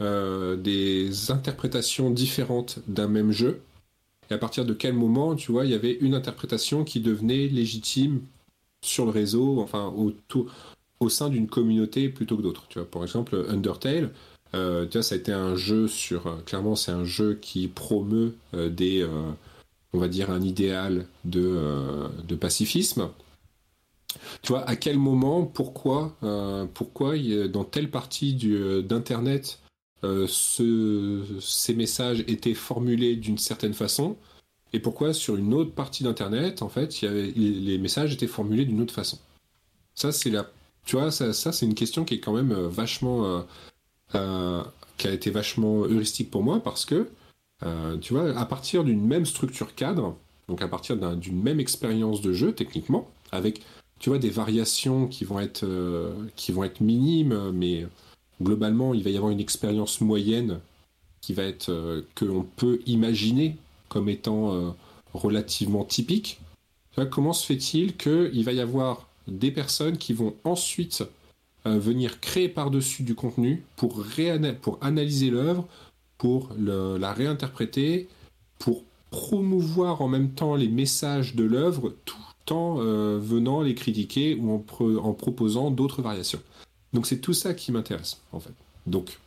euh, 0.00 0.56
des 0.56 1.30
interprétations 1.30 2.10
différentes 2.10 2.78
d'un 2.86 3.06
même 3.06 3.32
jeu. 3.32 3.60
Et 4.30 4.34
à 4.34 4.38
partir 4.38 4.64
de 4.64 4.72
quel 4.72 4.94
moment, 4.94 5.34
tu 5.34 5.52
vois, 5.52 5.66
il 5.66 5.70
y 5.70 5.74
avait 5.74 5.98
une 6.00 6.14
interprétation 6.14 6.84
qui 6.84 7.00
devenait 7.00 7.48
légitime 7.48 8.22
sur 8.80 9.04
le 9.04 9.10
réseau, 9.10 9.60
enfin 9.60 9.92
au, 11.00 11.08
sein 11.10 11.28
d'une 11.28 11.48
communauté 11.48 12.08
plutôt 12.08 12.38
que 12.38 12.42
d'autres. 12.42 12.66
Tu 12.68 12.78
vois, 12.78 12.90
par 12.90 13.02
exemple, 13.02 13.44
Undertale, 13.50 14.10
euh, 14.54 14.86
tu 14.86 14.92
vois, 14.96 15.02
ça 15.02 15.14
a 15.14 15.18
été 15.18 15.32
un 15.32 15.54
jeu 15.54 15.86
sur. 15.86 16.28
Euh, 16.28 16.36
clairement, 16.46 16.76
c'est 16.76 16.92
un 16.92 17.04
jeu 17.04 17.38
qui 17.42 17.68
promeut 17.68 18.36
des. 18.54 19.06
on 19.92 19.98
va 19.98 20.08
dire 20.08 20.30
un 20.30 20.40
idéal 20.40 21.04
de 21.26 22.34
pacifisme. 22.40 23.10
Tu 24.42 24.52
vois, 24.52 24.68
à 24.68 24.76
quel 24.76 24.98
moment, 24.98 25.44
pourquoi, 25.44 26.16
pourquoi 26.74 27.14
dans 27.48 27.64
telle 27.64 27.90
partie 27.90 28.34
d'Internet, 28.34 29.60
euh, 30.04 30.28
ces 30.28 31.74
messages 31.74 32.20
étaient 32.28 32.54
formulés 32.54 33.16
d'une 33.16 33.38
certaine 33.38 33.74
façon 33.74 34.16
et 34.72 34.78
pourquoi 34.78 35.12
sur 35.12 35.34
une 35.34 35.52
autre 35.52 35.72
partie 35.72 36.04
d'internet 36.04 36.62
en 36.62 36.68
fait 36.68 37.00
les 37.00 37.78
messages 37.78 38.12
étaient 38.12 38.28
formulés 38.28 38.64
d'une 38.64 38.80
autre 38.80 38.94
façon? 38.94 39.18
Ça 39.96 40.12
c'est 40.12 40.30
la 40.30 40.48
tu 40.84 40.94
vois 40.94 41.10
ça, 41.10 41.32
c'est 41.32 41.66
une 41.66 41.74
question 41.74 42.04
qui 42.04 42.14
est 42.14 42.20
quand 42.20 42.32
même 42.32 42.52
euh, 42.52 42.68
vachement 42.68 43.44
euh, 44.14 44.62
qui 44.98 45.08
a 45.08 45.12
été 45.12 45.30
vachement 45.32 45.82
heuristique 45.82 46.30
pour 46.30 46.44
moi 46.44 46.60
parce 46.62 46.84
que 46.84 47.08
tu 48.00 48.12
vois 48.12 48.38
à 48.38 48.46
partir 48.46 48.84
d'une 48.84 49.04
même 49.04 49.26
structure 49.26 49.74
cadre 49.74 50.16
donc 50.46 50.62
à 50.62 50.68
partir 50.68 50.96
d'une 51.16 51.42
même 51.42 51.58
expérience 51.58 52.20
de 52.20 52.32
jeu 52.32 52.52
techniquement 52.52 53.10
avec 53.32 53.62
tu 53.98 54.10
vois 54.10 54.18
des 54.18 54.30
variations 54.30 55.06
qui 55.06 55.24
vont 55.24 55.40
être 55.40 55.66
qui 56.36 56.52
vont 56.52 56.64
être 56.64 56.80
minimes 56.80 57.50
mais 57.52 57.86
globalement, 58.42 58.94
il 58.94 59.02
va 59.02 59.10
y 59.10 59.16
avoir 59.16 59.32
une 59.32 59.40
expérience 59.40 60.00
moyenne 60.00 60.60
qui 61.20 61.34
va 61.34 61.44
être 61.44 61.70
euh, 61.70 62.02
que 62.14 62.24
l'on 62.24 62.42
peut 62.42 62.80
imaginer 62.86 63.56
comme 63.88 64.08
étant 64.08 64.54
euh, 64.54 64.70
relativement 65.14 65.84
typique. 65.84 66.40
comment 67.10 67.32
se 67.32 67.46
fait-il 67.46 67.96
qu'il 67.96 68.44
va 68.44 68.52
y 68.52 68.60
avoir 68.60 69.08
des 69.26 69.50
personnes 69.50 69.98
qui 69.98 70.12
vont 70.12 70.34
ensuite 70.44 71.04
euh, 71.66 71.78
venir 71.78 72.20
créer 72.20 72.48
par-dessus 72.48 73.02
du 73.02 73.14
contenu 73.14 73.64
pour, 73.76 74.04
pour 74.62 74.78
analyser 74.80 75.30
l'œuvre, 75.30 75.66
pour 76.18 76.50
la 76.58 77.12
réinterpréter, 77.12 78.08
pour 78.58 78.82
promouvoir 79.10 80.02
en 80.02 80.08
même 80.08 80.30
temps 80.30 80.54
les 80.56 80.68
messages 80.68 81.34
de 81.34 81.44
l'œuvre 81.44 81.94
tout 82.04 82.27
en 82.52 82.74
venant 83.18 83.62
les 83.62 83.74
critiquer 83.74 84.34
ou 84.34 84.52
en 84.52 85.12
proposant 85.12 85.70
d'autres 85.70 86.02
variations. 86.02 86.40
Donc 86.92 87.06
c'est 87.06 87.18
tout 87.18 87.34
ça 87.34 87.54
qui 87.54 87.72
m'intéresse, 87.72 88.20
en 88.32 88.40
fait. 88.40 88.54
Donc, 88.86 89.18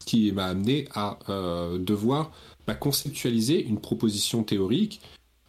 ce 0.00 0.06
qui 0.06 0.32
m'a 0.32 0.46
amené 0.46 0.88
à 0.94 1.18
euh, 1.28 1.78
devoir 1.78 2.32
bah, 2.66 2.74
conceptualiser 2.74 3.64
une 3.64 3.80
proposition 3.80 4.42
théorique 4.42 5.00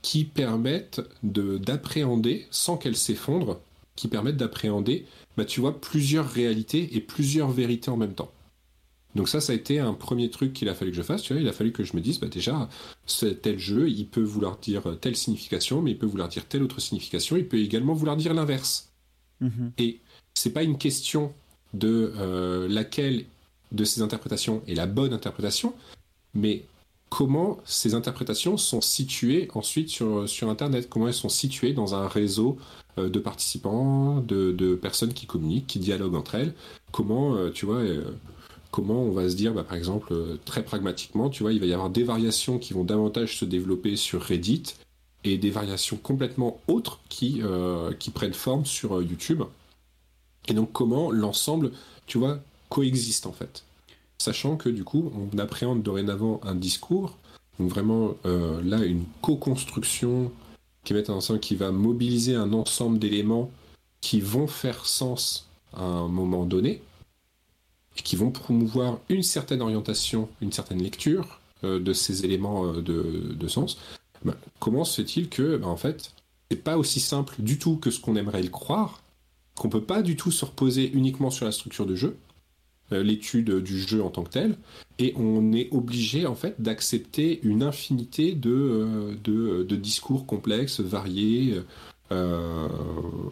qui 0.01 0.23
permette 0.23 1.01
d'appréhender, 1.23 2.47
sans 2.51 2.77
qu'elle 2.77 2.95
s'effondre, 2.95 3.59
qui 3.95 4.07
permette 4.07 4.37
d'appréhender, 4.37 5.05
bah, 5.35 5.45
tu 5.45 5.59
vois, 5.59 5.79
plusieurs 5.79 6.29
réalités 6.29 6.95
et 6.95 7.01
plusieurs 7.01 7.49
vérités 7.49 7.91
en 7.91 7.97
même 7.97 8.13
temps. 8.13 8.31
Donc 9.15 9.27
ça, 9.27 9.41
ça 9.41 9.53
a 9.53 9.55
été 9.55 9.79
un 9.79 9.93
premier 9.93 10.29
truc 10.29 10.53
qu'il 10.53 10.69
a 10.69 10.75
fallu 10.75 10.91
que 10.91 10.97
je 10.97 11.01
fasse. 11.01 11.23
Tu 11.23 11.33
vois, 11.33 11.41
il 11.41 11.47
a 11.47 11.53
fallu 11.53 11.71
que 11.71 11.83
je 11.83 11.95
me 11.95 12.01
dise, 12.01 12.19
bah 12.19 12.27
déjà, 12.27 12.69
tel 13.41 13.57
jeu, 13.57 13.89
il 13.89 14.05
peut 14.07 14.21
vouloir 14.21 14.57
dire 14.57 14.83
telle 15.01 15.15
signification, 15.15 15.81
mais 15.81 15.91
il 15.91 15.97
peut 15.97 16.05
vouloir 16.05 16.29
dire 16.29 16.45
telle 16.45 16.63
autre 16.63 16.79
signification. 16.79 17.35
Il 17.35 17.47
peut 17.47 17.57
également 17.57 17.93
vouloir 17.93 18.17
dire 18.17 18.33
l'inverse. 18.33 18.91
Mm-hmm. 19.41 19.71
Et 19.79 19.99
c'est 20.35 20.51
pas 20.51 20.63
une 20.63 20.77
question 20.77 21.33
de 21.73 22.13
euh, 22.17 22.67
laquelle 22.67 23.25
de 23.71 23.83
ces 23.83 24.01
interprétations 24.01 24.61
est 24.67 24.73
la 24.73 24.87
bonne 24.87 25.13
interprétation, 25.13 25.73
mais 26.33 26.63
comment 27.09 27.57
ces 27.65 27.95
interprétations 27.95 28.57
sont 28.57 28.81
situées 28.81 29.47
ensuite 29.53 29.89
sur, 29.89 30.29
sur 30.29 30.49
Internet, 30.49 30.87
comment 30.89 31.07
elles 31.07 31.13
sont 31.13 31.29
situées 31.29 31.73
dans 31.73 31.95
un 31.95 32.07
réseau 32.07 32.57
euh, 32.97 33.09
de 33.09 33.19
participants, 33.19 34.21
de, 34.21 34.75
personnes 34.75 35.13
qui 35.13 35.25
communiquent, 35.25 35.67
qui 35.67 35.79
dialoguent 35.79 36.15
entre 36.15 36.35
elles, 36.35 36.53
comment, 36.91 37.35
euh, 37.35 37.51
tu 37.51 37.65
vois, 37.65 37.83
comment 38.71 39.03
on 39.03 39.11
va 39.11 39.29
se 39.29 39.35
dire, 39.35 39.53
bah, 39.53 39.63
par 39.63 39.77
exemple, 39.77 40.13
très 40.45 40.63
pragmatiquement, 40.63 41.29
tu 41.29 41.43
vois, 41.43 41.53
il 41.53 41.59
va 41.59 41.65
y 41.65 41.73
avoir 41.73 41.89
des 41.89 42.03
variations 42.03 42.59
qui 42.59 42.73
vont 42.73 42.83
davantage 42.83 43.37
se 43.37 43.45
développer 43.45 43.95
sur 43.95 44.21
Reddit 44.21 44.75
et 45.23 45.37
des 45.37 45.49
variations 45.49 45.97
complètement 45.97 46.59
autres 46.67 46.99
qui, 47.09 47.41
qui 47.99 48.11
prennent 48.11 48.33
forme 48.33 48.65
sur 48.65 49.01
YouTube. 49.01 49.43
Et 50.47 50.53
donc 50.53 50.71
comment 50.71 51.11
l'ensemble, 51.11 51.71
tu 52.05 52.17
vois, 52.17 52.39
coexiste 52.69 53.25
en 53.25 53.31
fait. 53.31 53.63
Sachant 54.17 54.57
que 54.57 54.69
du 54.69 54.83
coup, 54.83 55.11
on 55.15 55.37
appréhende 55.37 55.81
dorénavant 55.81 56.41
un 56.43 56.55
discours, 56.55 57.17
donc 57.59 57.69
vraiment 57.69 58.15
euh, 58.25 58.61
là 58.63 58.83
une 58.83 59.03
co-construction 59.21 60.31
qui, 60.83 60.93
ensemble, 61.09 61.39
qui 61.39 61.55
va 61.55 61.71
mobiliser 61.71 62.35
un 62.35 62.51
ensemble 62.53 62.99
d'éléments 62.99 63.51
qui 64.01 64.21
vont 64.21 64.47
faire 64.47 64.85
sens 64.85 65.47
à 65.73 65.83
un 65.83 66.07
moment 66.07 66.45
donné, 66.45 66.81
et 67.97 68.01
qui 68.01 68.15
vont 68.15 68.31
promouvoir 68.31 68.99
une 69.09 69.23
certaine 69.23 69.61
orientation, 69.61 70.29
une 70.41 70.51
certaine 70.51 70.81
lecture 70.81 71.39
euh, 71.63 71.79
de 71.79 71.91
ces 71.91 72.23
éléments 72.23 72.67
euh, 72.67 72.81
de, 72.81 73.47
sens. 73.47 73.77
Ben, 74.23 74.35
comment 74.59 74.85
se 74.85 75.01
fait-il 75.01 75.27
que, 75.27 75.57
ben, 75.57 75.67
en 75.67 75.75
fait, 75.75 76.13
c'est 76.49 76.63
pas 76.63 76.77
aussi 76.77 77.01
simple 77.01 77.35
du 77.39 77.59
tout 77.59 77.75
que 77.75 77.91
ce 77.91 77.99
qu'on 77.99 78.15
aimerait 78.15 78.43
le 78.43 78.49
croire, 78.49 79.01
qu'on 79.55 79.67
peut 79.67 79.83
pas 79.83 80.01
du 80.01 80.15
tout 80.15 80.31
se 80.31 80.45
reposer 80.45 80.89
uniquement 80.93 81.31
sur 81.31 81.45
la 81.45 81.51
structure 81.51 81.85
de 81.85 81.95
jeu, 81.95 82.15
euh, 82.93 83.03
l'étude 83.03 83.61
du 83.61 83.77
jeu 83.77 84.01
en 84.01 84.09
tant 84.09 84.23
que 84.23 84.29
tel, 84.29 84.57
et 84.99 85.13
on 85.17 85.51
est 85.51 85.67
obligé 85.71 86.25
en 86.25 86.35
fait 86.35 86.61
d'accepter 86.61 87.41
une 87.43 87.61
infinité 87.61 88.33
de, 88.33 89.17
de, 89.23 89.75
discours 89.75 90.25
complexes, 90.25 90.79
variés, 90.79 91.61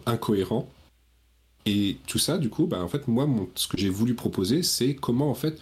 incohérents. 0.06 0.68
Et 1.68 1.98
tout 2.06 2.18
ça, 2.18 2.38
du 2.38 2.48
coup, 2.48 2.66
bah, 2.66 2.82
en 2.82 2.88
fait, 2.88 3.06
moi, 3.08 3.28
ce 3.54 3.68
que 3.68 3.76
j'ai 3.76 3.90
voulu 3.90 4.14
proposer, 4.14 4.62
c'est 4.62 4.94
comment, 4.94 5.30
en 5.30 5.34
fait, 5.34 5.60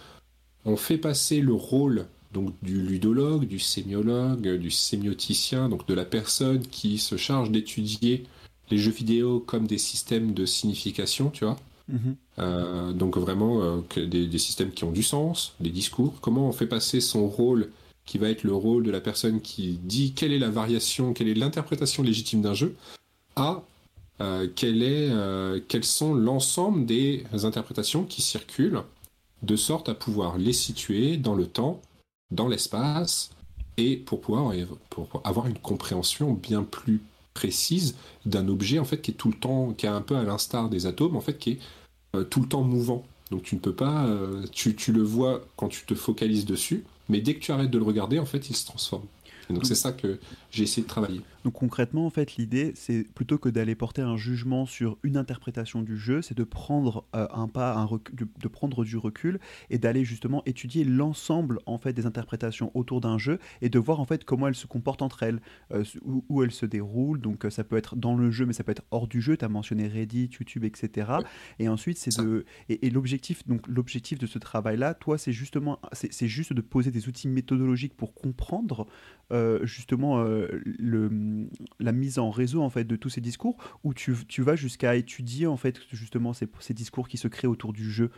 on 0.64 0.77
fait 0.77 0.99
passer 0.99 1.40
le 1.40 1.53
rôle 1.53 2.07
donc 2.33 2.55
du 2.62 2.81
ludologue, 2.83 3.47
du 3.47 3.59
sémiologue, 3.59 4.57
du 4.57 4.71
sémioticien, 4.71 5.69
donc 5.69 5.87
de 5.88 5.95
la 5.95 6.05
personne 6.05 6.61
qui 6.61 6.99
se 6.99 7.16
charge 7.16 7.51
d'étudier 7.51 8.25
les 8.71 8.79
jeux 8.79 8.92
vidéo 8.92 9.40
comme 9.40 9.66
des 9.66 9.79
systèmes 9.79 10.33
de 10.33 10.47
signification, 10.47 11.31
tu 11.31 11.45
vois. 11.45 11.57
Mhm. 11.88 12.16
Euh, 12.38 12.92
donc 12.92 13.16
vraiment 13.16 13.62
euh, 13.62 14.07
des, 14.07 14.38
systèmes 14.38 14.71
qui 14.71 14.85
ont 14.85 14.92
du 14.92 15.03
sens, 15.03 15.55
des 15.61 15.71
discours. 15.71 16.21
Comment 16.21 16.49
on 16.49 16.53
fait 16.53 16.66
passer 16.66 17.01
son 17.01 17.27
rôle, 17.29 17.71
qui 18.05 18.19
va 18.19 18.29
être 18.29 18.45
le 18.45 18.55
rôle 18.55 18.85
de 18.85 18.90
la 18.90 19.01
personne 19.01 19.40
qui 19.40 19.79
dit 19.83 20.12
quelle 20.12 20.33
est 20.33 20.38
la 20.38 20.51
variation, 20.51 21.14
quelle 21.14 21.29
est 21.29 21.35
l'interprétation 21.35 22.03
légitime 22.03 22.42
d'un 22.42 22.55
jeu, 22.55 22.77
à 23.35 23.64
euh, 24.20 24.48
est, 24.62 25.68
quelles 25.68 25.85
sont 25.85 26.14
l'ensemble 26.14 26.87
des 26.87 27.24
interprétations 27.44 28.05
qui 28.05 28.22
circulent, 28.22 28.83
de 29.42 29.57
sorte 29.57 29.88
à 29.88 29.94
pouvoir 29.94 30.38
les 30.38 30.52
situer 30.52 31.16
dans 31.16 31.35
le 31.35 31.46
temps, 31.46 31.83
dans 32.31 32.48
l'espace, 32.48 33.31
et 33.76 33.96
pour 33.96 34.20
pouvoir 34.20 34.52
pour 34.90 35.20
avoir 35.24 35.46
une 35.46 35.59
compréhension 35.59 36.33
bien 36.33 36.62
plus 36.62 37.02
précise 37.35 37.94
d'un 38.24 38.48
objet 38.48 38.79
en 38.79 38.85
fait 38.85 39.02
qui 39.02 39.11
est 39.11 39.14
tout 39.14 39.29
le 39.29 39.38
temps, 39.38 39.74
qui 39.74 39.85
est 39.85 39.90
un 39.90 40.00
peu 40.00 40.16
à 40.16 40.22
l'instar 40.22 40.70
des 40.70 40.87
atomes 40.87 41.16
en 41.16 41.20
fait, 41.20 41.38
qui 41.38 41.50
est 41.52 41.59
euh, 42.14 42.24
tout 42.24 42.40
le 42.40 42.48
temps 42.48 42.62
mouvant. 42.62 43.05
Donc 43.31 43.42
tu 43.42 43.57
ne 43.57 43.61
peux 43.61 43.74
pas, 43.74 44.07
euh, 44.07 44.46
tu, 44.52 44.74
tu, 44.74 44.92
le 44.92 45.02
vois 45.02 45.44
quand 45.57 45.68
tu 45.68 45.85
te 45.85 45.94
focalises 45.94 46.46
dessus, 46.46 46.85
mais 47.09 47.20
dès 47.20 47.35
que 47.35 47.40
tu 47.40 47.52
arrêtes 47.52 47.70
de 47.70 47.79
le 47.79 47.85
regarder, 47.85 48.18
en 48.18 48.26
fait, 48.26 48.48
il 48.48 48.57
se 48.57 48.64
transforme 48.64 49.07
donc 49.50 49.66
c'est 49.66 49.74
ça 49.74 49.92
que 49.92 50.18
j'ai 50.57 50.64
essayé 50.64 50.83
de 50.83 50.88
travailler. 50.88 51.21
Donc 51.47 51.53
concrètement, 51.53 52.07
en 52.07 52.11
fait, 52.11 52.35
l'idée, 52.38 52.73
c'est 52.75 53.05
plutôt 53.05 53.38
que 53.38 53.49
d'aller 53.49 53.77
porter 53.77 54.03
un 54.03 54.16
jugement 54.16 54.66
sur 54.66 54.99
une 55.05 55.16
interprétation 55.16 55.81
du 55.83 55.97
jeu, 55.97 56.21
c'est 56.21 56.37
de 56.37 56.42
prendre 56.42 57.05
euh, 57.14 57.29
un 57.33 57.47
pas, 57.47 57.77
un 57.77 57.87
de, 57.87 58.49
prendre 58.49 58.85
du 58.85 58.97
recul 58.97 59.38
et 59.71 59.79
d'aller 59.79 60.05
justement 60.05 60.42
étudier 60.45 60.83
l'ensemble 60.83 61.61
en 61.66 61.79
fait 61.79 61.92
des 61.92 62.05
interprétations 62.05 62.73
autour 62.75 63.01
d'un 63.01 63.16
jeu 63.16 63.38
et 63.62 63.69
de 63.69 63.79
voir 63.79 64.01
en 64.01 64.07
fait 64.07 64.25
comment 64.25 64.49
elles 64.49 64.57
se 64.57 64.66
comportent 64.66 65.03
entre 65.03 65.23
elles, 65.23 65.40
euh, 65.73 65.85
où, 66.03 66.42
elles 66.42 66.51
se 66.51 66.66
déroulent. 66.66 67.21
Donc 67.21 67.45
euh, 67.45 67.51
ça 67.51 67.62
peut 67.62 67.77
être 67.77 67.95
dans 67.95 68.16
le 68.16 68.33
jeu, 68.33 68.45
mais 68.45 68.53
ça 68.53 68.64
peut 68.64 68.73
être 68.73 68.83
hors 68.90 69.07
du 69.07 69.21
jeu. 69.21 69.37
Tu 69.37 69.45
as 69.45 69.49
mentionné 69.49 69.87
Reddit, 69.87 70.31
YouTube, 70.40 70.64
etc. 70.64 71.12
Et 71.61 71.69
ensuite, 71.69 71.99
c'est 71.99 72.19
de 72.21 72.45
et, 72.69 72.90
l'objectif 72.90 73.47
donc 73.47 73.69
l'objectif 73.69 74.19
de 74.19 74.27
ce 74.27 74.40
travail-là, 74.40 74.95
toi, 74.95 75.16
c'est 75.16 75.33
justement 75.33 75.79
c'est 75.92 76.27
juste 76.27 76.53
de 76.55 76.61
poser 76.61 76.90
des 76.90 77.07
outils 77.07 77.29
méthodologiques 77.29 77.97
pour 77.97 78.14
comprendre 78.14 78.88
justement 79.62 80.25
euh, 80.52 80.61
le, 80.64 81.48
la 81.78 81.92
mise 81.92 82.18
en 82.18 82.30
réseau 82.30 82.62
en 82.62 82.70
fait 82.70 82.85
de 82.85 82.96
tous 82.96 83.11
ces 83.11 83.20
discours 83.20 83.56
ou 83.85 83.94
tu, 83.94 84.14
tu 84.28 84.42
vas 84.42 84.56
jusqu'à 84.56 84.96
étudier 84.96 85.46
en 85.46 85.56
fait 85.56 85.78
justement 85.92 86.32
ces, 86.32 86.48
ces 86.61 86.74
discours 86.74 87.09
qui 87.09 87.18
se 87.18 87.28
créent 87.28 87.48
autour 87.48 87.72
du 87.72 87.90
jeu? 87.90 88.11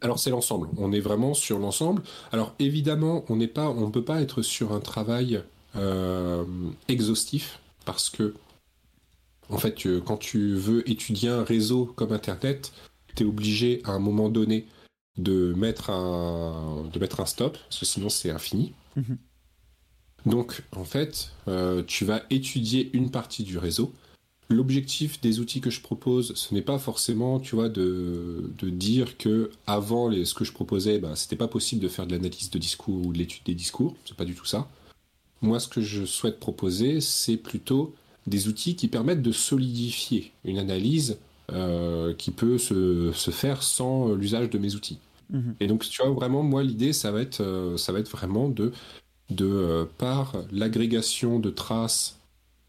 Alors 0.00 0.18
c'est 0.18 0.30
l'ensemble. 0.30 0.68
On 0.76 0.92
est 0.92 1.00
vraiment 1.00 1.34
sur 1.34 1.58
l'ensemble. 1.58 2.02
Alors 2.32 2.54
évidemment, 2.58 3.24
on 3.28 3.36
n'est 3.36 3.48
pas, 3.48 3.68
on 3.68 3.90
peut 3.90 4.04
pas 4.04 4.22
être 4.22 4.42
sur 4.42 4.72
un 4.72 4.80
travail 4.80 5.42
euh, 5.76 6.44
exhaustif 6.88 7.60
parce 7.84 8.10
que 8.10 8.34
en 9.50 9.58
fait, 9.58 9.74
quand 10.04 10.16
tu 10.16 10.54
veux 10.54 10.88
étudier 10.88 11.28
un 11.28 11.42
réseau 11.42 11.86
comme 11.86 12.12
Internet, 12.12 12.72
tu 13.16 13.24
es 13.24 13.26
obligé 13.26 13.82
à 13.84 13.90
un 13.90 13.98
moment 13.98 14.28
donné 14.28 14.66
de 15.18 15.52
mettre 15.56 15.90
un, 15.90 16.88
de 16.92 16.98
mettre 16.98 17.20
un 17.20 17.26
stop, 17.26 17.58
parce 17.58 17.80
que 17.80 17.86
sinon 17.86 18.08
c'est 18.08 18.30
infini. 18.30 18.74
Mhm. 18.96 19.18
Donc, 20.26 20.62
en 20.76 20.84
fait, 20.84 21.30
euh, 21.48 21.82
tu 21.86 22.04
vas 22.04 22.22
étudier 22.30 22.90
une 22.92 23.10
partie 23.10 23.42
du 23.42 23.58
réseau. 23.58 23.92
L'objectif 24.48 25.20
des 25.20 25.38
outils 25.38 25.60
que 25.60 25.70
je 25.70 25.80
propose, 25.80 26.34
ce 26.34 26.52
n'est 26.52 26.62
pas 26.62 26.78
forcément, 26.78 27.38
tu 27.38 27.54
vois, 27.54 27.68
de, 27.68 28.50
dire 28.62 29.16
que 29.16 29.50
avant 29.66 30.08
les, 30.08 30.24
ce 30.24 30.34
que 30.34 30.44
je 30.44 30.52
proposais, 30.52 30.98
bah, 30.98 31.14
c'était 31.14 31.36
pas 31.36 31.48
possible 31.48 31.80
de 31.80 31.88
faire 31.88 32.06
de 32.06 32.12
l'analyse 32.12 32.50
de 32.50 32.58
discours 32.58 33.06
ou 33.06 33.12
de 33.12 33.18
l'étude 33.18 33.44
des 33.44 33.54
discours. 33.54 33.96
C'est 34.04 34.16
pas 34.16 34.24
du 34.24 34.34
tout 34.34 34.44
ça. 34.44 34.68
Moi, 35.40 35.60
ce 35.60 35.68
que 35.68 35.80
je 35.80 36.04
souhaite 36.04 36.40
proposer, 36.40 37.00
c'est 37.00 37.36
plutôt 37.36 37.94
des 38.26 38.48
outils 38.48 38.76
qui 38.76 38.88
permettent 38.88 39.22
de 39.22 39.32
solidifier 39.32 40.32
une 40.44 40.58
analyse 40.58 41.18
euh, 41.52 42.12
qui 42.14 42.30
peut 42.30 42.58
se, 42.58 43.12
faire 43.30 43.62
sans 43.62 44.14
l'usage 44.14 44.50
de 44.50 44.58
mes 44.58 44.74
outils. 44.74 44.98
Mhm. 45.30 45.54
Et 45.60 45.66
donc, 45.68 45.88
tu 45.88 46.02
vois, 46.02 46.10
vraiment, 46.12 46.42
moi, 46.42 46.62
l'idée, 46.62 46.92
ça 46.92 47.12
va 47.12 47.22
être, 47.22 47.40
euh, 47.40 47.76
ça 47.76 47.92
va 47.92 48.00
être 48.00 48.10
vraiment 48.10 48.48
de 48.48 48.72
de 49.30 49.46
euh, 49.46 49.84
par 49.98 50.34
l'agrégation 50.52 51.38
de 51.38 51.50
traces, 51.50 52.18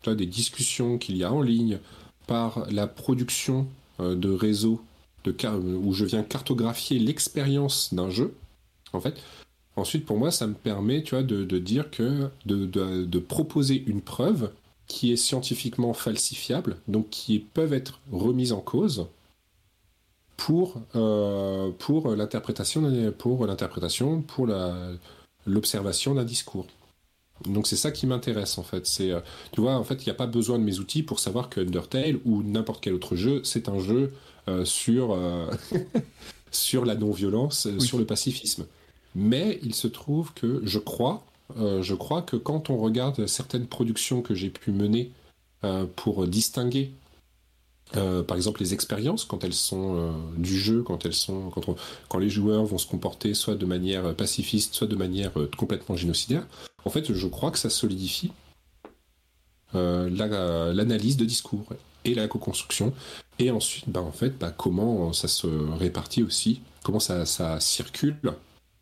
des 0.07 0.25
discussions 0.25 0.97
qu'il 0.97 1.17
y 1.17 1.23
a 1.23 1.31
en 1.31 1.41
ligne, 1.41 1.79
par 2.27 2.65
la 2.71 2.87
production 2.87 3.67
euh, 3.99 4.15
de 4.15 4.29
réseaux 4.29 4.81
de 5.23 5.35
où 5.55 5.93
je 5.93 6.05
viens 6.05 6.23
cartographier 6.23 6.97
l'expérience 6.97 7.93
d'un 7.93 8.09
jeu, 8.09 8.33
en 8.91 8.99
fait, 8.99 9.21
ensuite 9.75 10.03
pour 10.05 10.17
moi 10.17 10.31
ça 10.31 10.47
me 10.47 10.55
permet 10.55 11.03
tu 11.03 11.13
vois, 11.13 11.23
de, 11.23 11.43
dire 11.59 11.91
que 11.91 12.29
de, 12.45 13.19
proposer 13.19 13.83
une 13.85 14.01
preuve 14.01 14.51
qui 14.87 15.11
est 15.11 15.17
scientifiquement 15.17 15.93
falsifiable, 15.93 16.77
donc 16.87 17.09
qui 17.11 17.37
peuvent 17.37 17.73
être 17.73 17.99
remises 18.11 18.51
en 18.51 18.61
cause 18.61 19.05
pour, 20.37 20.81
euh, 20.95 21.69
pour 21.77 22.15
l'interprétation, 22.15 23.11
pour 23.19 23.45
l'interprétation, 23.45 24.23
pour 24.23 24.47
la, 24.47 24.89
l'observation 25.45 26.15
d'un 26.15 26.23
discours. 26.23 26.67
Donc 27.47 27.67
c'est 27.67 27.75
ça 27.75 27.91
qui 27.91 28.07
m'intéresse 28.07 28.57
en 28.57 28.63
fait. 28.63 28.85
C'est, 28.85 29.11
euh, 29.11 29.19
tu 29.51 29.61
vois, 29.61 29.75
en 29.75 29.83
fait, 29.83 30.03
il 30.03 30.05
n'y 30.05 30.11
a 30.11 30.15
pas 30.15 30.27
besoin 30.27 30.59
de 30.59 30.63
mes 30.63 30.79
outils 30.79 31.03
pour 31.03 31.19
savoir 31.19 31.49
que 31.49 31.61
Undertale 31.61 32.19
ou 32.25 32.43
n'importe 32.43 32.83
quel 32.83 32.93
autre 32.93 33.15
jeu, 33.15 33.41
c'est 33.43 33.69
un 33.69 33.79
jeu 33.79 34.13
euh, 34.47 34.65
sur, 34.65 35.13
euh, 35.13 35.49
sur 36.51 36.85
la 36.85 36.95
non-violence, 36.95 37.67
sur 37.79 37.97
le 37.97 38.05
pacifisme. 38.05 38.65
Mais 39.15 39.59
il 39.63 39.75
se 39.75 39.87
trouve 39.87 40.33
que 40.33 40.61
je 40.63 40.79
crois, 40.79 41.25
je 41.57 41.93
crois 41.93 42.21
que 42.21 42.37
quand 42.37 42.69
on 42.69 42.77
regarde 42.77 43.27
certaines 43.27 43.67
productions 43.67 44.21
que 44.21 44.33
j'ai 44.33 44.49
pu 44.49 44.71
mener 44.71 45.11
pour 45.97 46.25
distinguer 46.27 46.93
euh, 47.97 48.23
par 48.23 48.37
exemple, 48.37 48.61
les 48.61 48.73
expériences, 48.73 49.25
quand 49.25 49.43
elles 49.43 49.53
sont 49.53 49.95
euh, 49.95 50.11
du 50.37 50.57
jeu, 50.57 50.81
quand 50.83 51.05
elles 51.05 51.13
sont, 51.13 51.51
quand, 52.07 52.17
les 52.17 52.29
joueurs 52.29 52.63
vont 52.65 52.77
se 52.77 52.87
comporter 52.87 53.33
soit 53.33 53.55
de 53.55 53.65
manière 53.65 54.15
pacifiste, 54.15 54.73
soit 54.73 54.87
de 54.87 54.95
manière 54.95 55.31
euh, 55.37 55.49
complètement 55.57 55.95
génocidaire, 55.95 56.47
en 56.85 56.89
fait, 56.89 57.13
je 57.13 57.27
crois 57.27 57.51
que 57.51 57.59
ça 57.59 57.69
solidifie 57.69 58.31
l'analyse 59.73 61.15
de 61.15 61.23
discours 61.23 61.65
et 62.03 62.13
la 62.13 62.27
co-construction. 62.27 62.93
Et 63.39 63.51
ensuite, 63.51 63.87
bah, 63.87 64.01
en 64.01 64.11
fait, 64.11 64.37
bah, 64.37 64.51
comment 64.51 65.13
ça 65.13 65.29
se 65.29 65.47
répartit 65.47 66.23
aussi, 66.23 66.61
comment 66.83 66.99
ça 66.99 67.59
circule 67.59 68.17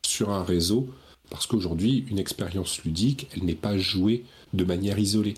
sur 0.04 0.32
un 0.32 0.44
réseau, 0.44 0.90
parce 1.30 1.46
qu'aujourd'hui, 1.46 2.06
une 2.10 2.18
expérience 2.18 2.84
ludique, 2.84 3.28
elle 3.36 3.44
n'est 3.44 3.54
pas 3.54 3.78
jouée 3.78 4.26
de 4.54 4.64
manière 4.64 4.98
isolée. 4.98 5.36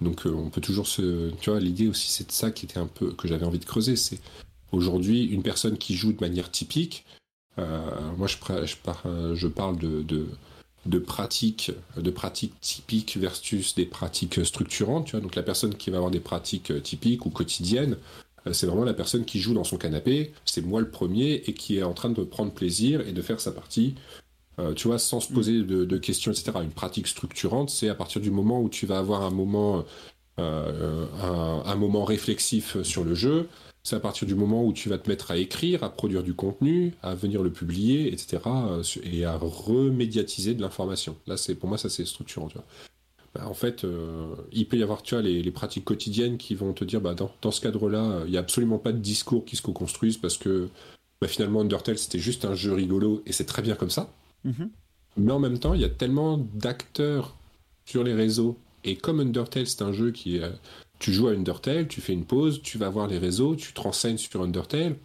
Donc 0.00 0.26
euh, 0.26 0.30
on 0.30 0.50
peut 0.50 0.60
toujours 0.60 0.86
se... 0.86 1.30
Tu 1.40 1.50
vois, 1.50 1.60
l'idée 1.60 1.88
aussi, 1.88 2.10
c'est 2.10 2.26
de 2.26 2.32
ça 2.32 2.50
qui 2.50 2.66
était 2.66 2.78
un 2.78 2.86
peu... 2.86 3.12
que 3.12 3.28
j'avais 3.28 3.44
envie 3.44 3.58
de 3.58 3.64
creuser. 3.64 3.96
C'est 3.96 4.20
aujourd'hui, 4.72 5.24
une 5.26 5.42
personne 5.42 5.78
qui 5.78 5.94
joue 5.94 6.12
de 6.12 6.20
manière 6.20 6.50
typique, 6.50 7.04
euh, 7.58 7.90
moi 8.16 8.28
euh, 8.50 8.66
je 9.34 9.46
parle 9.48 9.78
de, 9.78 10.26
de, 10.86 10.98
pratiques, 10.98 11.72
de 11.96 12.10
pratiques 12.10 12.54
typiques 12.60 13.16
versus 13.16 13.74
des 13.74 13.86
pratiques 13.86 14.44
structurantes. 14.44 15.06
Tu 15.06 15.12
vois, 15.12 15.20
donc 15.20 15.34
la 15.34 15.42
personne 15.42 15.74
qui 15.74 15.90
va 15.90 15.98
avoir 15.98 16.10
des 16.10 16.20
pratiques 16.20 16.82
typiques 16.82 17.26
ou 17.26 17.30
quotidiennes, 17.30 17.96
c'est 18.52 18.66
vraiment 18.66 18.84
la 18.84 18.94
personne 18.94 19.26
qui 19.26 19.38
joue 19.38 19.52
dans 19.52 19.64
son 19.64 19.76
canapé, 19.76 20.32
c'est 20.46 20.64
moi 20.64 20.80
le 20.80 20.88
premier, 20.88 21.42
et 21.46 21.52
qui 21.52 21.76
est 21.76 21.82
en 21.82 21.92
train 21.92 22.08
de 22.08 22.22
prendre 22.22 22.52
plaisir 22.52 23.06
et 23.06 23.12
de 23.12 23.20
faire 23.20 23.38
sa 23.38 23.52
partie 23.52 23.96
euh, 24.58 24.74
tu 24.74 24.88
vois, 24.88 24.98
sans 24.98 25.20
se 25.20 25.32
poser 25.32 25.62
de, 25.62 25.96
questions, 25.98 26.32
etc. 26.32 26.52
Une 26.62 26.70
pratique 26.70 27.06
structurante, 27.06 27.70
c'est 27.70 27.88
à 27.88 27.94
partir 27.94 28.20
du 28.20 28.30
moment 28.30 28.60
où 28.60 28.68
tu 28.68 28.86
vas 28.86 28.98
avoir 28.98 29.22
un 29.22 29.30
moment, 29.30 29.84
euh, 30.38 31.06
un, 31.64 31.76
moment 31.76 32.04
réflexif 32.04 32.82
sur 32.82 33.04
le 33.04 33.14
jeu, 33.14 33.48
c'est 33.82 33.96
à 33.96 34.00
partir 34.00 34.26
du 34.26 34.34
moment 34.34 34.64
où 34.64 34.72
tu 34.72 34.88
vas 34.88 34.98
te 34.98 35.08
mettre 35.08 35.30
à 35.30 35.38
écrire, 35.38 35.82
à 35.84 35.90
produire 35.90 36.22
du 36.22 36.34
contenu, 36.34 36.94
à 37.02 37.14
venir 37.14 37.42
le 37.42 37.50
publier, 37.50 38.12
etc. 38.12 38.42
et 39.02 39.24
à 39.24 39.36
remédiatiser 39.36 40.54
de 40.54 40.60
l'information. 40.60 41.16
Là, 41.26 41.36
c'est 41.36 41.54
pour 41.54 41.68
moi, 41.68 41.78
ça 41.78 41.88
c'est 41.88 42.04
structurant. 42.04 42.48
Tu 42.48 42.54
vois. 42.54 42.66
Bah, 43.34 43.46
en 43.46 43.54
fait, 43.54 43.84
euh, 43.84 44.34
il 44.52 44.66
peut 44.66 44.76
y 44.76 44.82
avoir 44.82 45.02
tu 45.02 45.14
vois, 45.14 45.22
les, 45.22 45.50
pratiques 45.52 45.84
quotidiennes 45.84 46.36
qui 46.36 46.54
vont 46.54 46.72
te 46.72 46.84
dire, 46.84 47.00
bah, 47.00 47.14
dans, 47.14 47.50
ce 47.50 47.60
cadre-là, 47.60 48.22
il 48.24 48.30
n'y 48.30 48.36
a 48.36 48.40
absolument 48.40 48.78
pas 48.78 48.92
de 48.92 48.98
discours 48.98 49.44
qui 49.44 49.56
se 49.56 49.62
co-construisent 49.62 50.18
parce 50.18 50.36
que 50.36 50.68
bah, 51.20 51.28
finalement, 51.28 51.60
Undertale, 51.60 51.98
c'était 51.98 52.18
juste 52.18 52.44
un 52.44 52.54
jeu 52.54 52.72
rigolo 52.72 53.22
et 53.26 53.32
c'est 53.32 53.44
très 53.44 53.62
bien 53.62 53.76
comme 53.76 53.90
ça. 53.90 54.12
Mhm. 54.44 54.70
Mais 55.16 55.32
en 55.32 55.38
même 55.38 55.58
temps, 55.58 55.74
il 55.74 55.80
y 55.80 55.84
a 55.84 55.90
tellement 55.90 56.38
d'acteurs 56.38 57.36
sur 57.84 58.04
les 58.04 58.14
réseaux. 58.14 58.56
Et 58.84 58.96
comme 58.96 59.20
Undertale, 59.20 59.66
c'est 59.66 59.82
un 59.82 59.92
jeu 59.92 60.10
qui 60.10 60.36
est. 60.36 60.52
Tu 60.98 61.12
joues 61.12 61.28
à 61.28 61.32
Undertale, 61.32 61.88
tu 61.88 62.00
fais 62.00 62.12
une 62.12 62.24
pause, 62.24 62.60
tu 62.62 62.78
vas 62.78 62.90
voir 62.90 63.06
les 63.06 63.18
réseaux, 63.18 63.56
tu 63.56 63.72
te 63.72 63.80
renseignes 63.80 64.18
sur 64.18 64.42
Undertale, 64.42 64.96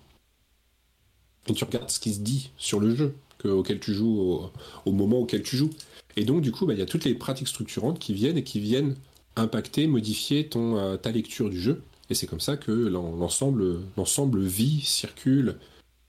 et 1.48 1.54
tu 1.54 1.64
regardes 1.64 1.90
ce 1.90 2.00
qui 2.00 2.14
se 2.14 2.20
dit 2.20 2.52
sur 2.58 2.80
le 2.80 2.94
jeu 2.96 3.16
auquel 3.44 3.80
tu 3.80 3.94
joues 3.94 4.42
au, 4.86 4.92
moment 4.92 5.20
auquel 5.20 5.44
tu 5.44 5.56
joues. 5.56 5.70
Et 6.18 6.26
donc, 6.26 6.42
du 6.42 6.52
coup, 6.52 6.66
bah, 6.66 6.74
il 6.74 6.80
y 6.80 6.82
a 6.82 6.86
toutes 6.86 7.06
les 7.06 7.14
pratiques 7.14 7.48
structurantes 7.48 8.00
qui 8.00 8.14
viennent 8.14 8.38
et 8.38 8.44
qui 8.44 8.60
viennent 8.60 8.96
impacter, 9.36 9.88
modifier 9.88 10.48
ton, 10.48 10.78
euh, 10.78 10.98
ta 10.98 11.12
lecture 11.12 11.50
du 11.50 11.60
jeu. 11.60 11.84
Et 12.10 12.16
c'est 12.16 12.28
comme 12.28 12.40
ça 12.40 12.58
que 12.58 12.72
l'ensemble, 12.72 13.82
l'ensemble 13.98 14.42
vit, 14.42 14.82
circule 14.82 15.58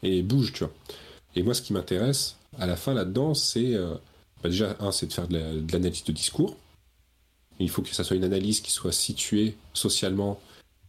et 0.02 0.22
bouge, 0.22 0.52
tu 0.52 0.60
vois. 0.60 0.72
Et 1.34 1.42
moi, 1.42 1.54
ce 1.54 1.62
qui 1.62 1.72
m'intéresse 1.72 2.35
à 2.58 2.66
la 2.66 2.76
fin 2.76 2.94
là-dedans, 2.94 3.34
c'est 3.34 3.74
euh, 3.74 3.94
bah, 4.42 4.48
déjà, 4.48 4.76
un, 4.80 4.92
c'est 4.92 5.06
de 5.06 5.12
faire 5.12 5.28
de 5.28 5.36
l'analyse 5.72 6.04
de, 6.04 6.12
discours. 6.12 6.56
Il 7.58 7.70
faut 7.70 7.82
que 7.82 7.94
ça 7.94 8.04
soit 8.04 8.16
une 8.16 8.24
analyse 8.24 8.60
qui 8.60 8.70
soit 8.70 8.92
située 8.92 9.56
socialement 9.72 10.40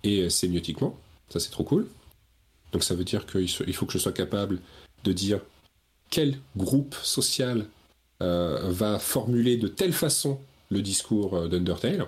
et 0.03 0.21
euh, 0.23 0.29
sémiotiquement. 0.29 0.97
Ça, 1.29 1.39
c'est 1.39 1.49
trop 1.49 1.63
cool. 1.63 1.87
Donc, 2.71 2.83
ça 2.83 2.95
veut 2.95 3.03
dire 3.03 3.25
qu'il 3.25 3.47
faut 3.47 3.85
que 3.85 3.93
je 3.93 3.97
sois 3.97 4.11
capable 4.11 4.59
de 5.03 5.13
dire 5.13 5.39
quel 6.09 6.37
groupe 6.55 6.95
social 6.95 7.65
euh, 8.21 8.69
va 8.69 8.99
formuler 8.99 9.57
de 9.57 9.67
telle 9.67 9.93
façon 9.93 10.39
le 10.69 10.81
discours 10.81 11.47
d'Undertale. 11.47 12.07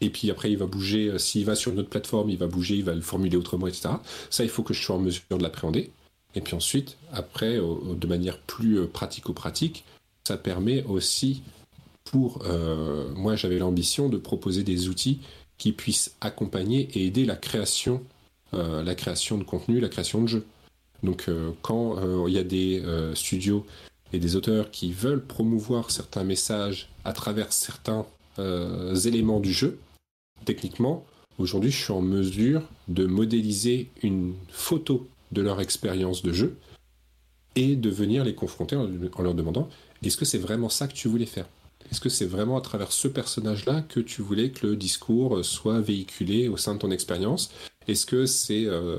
Et 0.00 0.10
puis 0.10 0.30
après, 0.30 0.50
il 0.50 0.58
va 0.58 0.66
bouger, 0.66 1.16
s'il 1.18 1.44
va 1.44 1.54
sur 1.54 1.72
une 1.72 1.80
autre 1.80 1.88
plateforme, 1.88 2.30
il 2.30 2.38
va 2.38 2.48
bouger, 2.48 2.76
il 2.76 2.84
va 2.84 2.94
le 2.94 3.00
formuler 3.00 3.36
autrement, 3.36 3.68
etc. 3.68 3.90
Ça, 4.30 4.42
il 4.44 4.50
faut 4.50 4.62
que 4.62 4.74
je 4.74 4.82
sois 4.82 4.96
en 4.96 5.00
mesure 5.00 5.22
de 5.30 5.42
l'appréhender. 5.42 5.92
Et 6.34 6.40
puis 6.40 6.54
ensuite, 6.54 6.96
après, 7.12 7.56
de 7.58 8.06
manière 8.06 8.38
plus 8.38 8.78
euh, 8.78 8.86
pratico-pratique, 8.86 9.84
ça 10.24 10.36
permet 10.36 10.82
aussi 10.84 11.42
pour 12.04 12.42
euh, 12.46 13.12
moi, 13.14 13.36
j'avais 13.36 13.58
l'ambition 13.58 14.08
de 14.08 14.16
proposer 14.16 14.62
des 14.62 14.88
outils 14.88 15.20
qui 15.58 15.72
puissent 15.72 16.14
accompagner 16.20 16.88
et 16.94 17.06
aider 17.06 17.24
la 17.24 17.36
création, 17.36 18.02
euh, 18.54 18.82
la 18.82 18.94
création 18.94 19.38
de 19.38 19.44
contenu, 19.44 19.80
la 19.80 19.88
création 19.88 20.22
de 20.22 20.26
jeux. 20.26 20.46
Donc, 21.02 21.28
quand 21.62 21.96
il 22.28 22.32
y 22.32 22.38
a 22.38 22.44
des 22.44 22.80
studios 23.16 23.66
et 24.12 24.20
des 24.20 24.36
auteurs 24.36 24.70
qui 24.70 24.92
veulent 24.92 25.24
promouvoir 25.24 25.90
certains 25.90 26.22
messages 26.22 26.90
à 27.04 27.12
travers 27.12 27.52
certains 27.52 28.06
éléments 29.04 29.40
du 29.40 29.52
jeu, 29.52 29.80
techniquement, 30.44 31.04
aujourd'hui, 31.38 31.72
je 31.72 31.82
suis 31.82 31.92
en 31.92 32.02
mesure 32.02 32.62
de 32.86 33.04
modéliser 33.04 33.90
une 34.04 34.34
photo 34.48 35.08
de 35.32 35.42
leur 35.42 35.60
expérience 35.60 36.22
de 36.22 36.32
jeu 36.32 36.56
et 37.56 37.76
de 37.76 37.90
venir 37.90 38.24
les 38.24 38.34
confronter 38.34 38.76
en, 38.76 38.86
leur 39.22 39.34
demandant 39.34 39.68
est-ce 40.02 40.16
que 40.16 40.24
c'est 40.24 40.38
vraiment 40.38 40.68
ça 40.68 40.88
que 40.88 40.94
tu 40.94 41.08
voulais 41.08 41.26
faire? 41.26 41.46
Est-ce 41.90 42.00
que 42.00 42.08
c'est 42.08 42.26
vraiment 42.26 42.56
à 42.56 42.60
travers 42.60 42.92
ce 42.92 43.08
personnage-là 43.08 43.82
que 43.82 44.00
tu 44.00 44.22
voulais 44.22 44.50
que 44.50 44.66
le 44.66 44.76
discours 44.76 45.44
soit 45.44 45.80
véhiculé 45.80 46.48
au 46.48 46.56
sein 46.56 46.74
de 46.74 46.78
ton 46.78 46.90
expérience? 46.90 47.50
Est-ce 47.86 48.06
que 48.06 48.26
c'est 48.26 48.64
euh, 48.66 48.98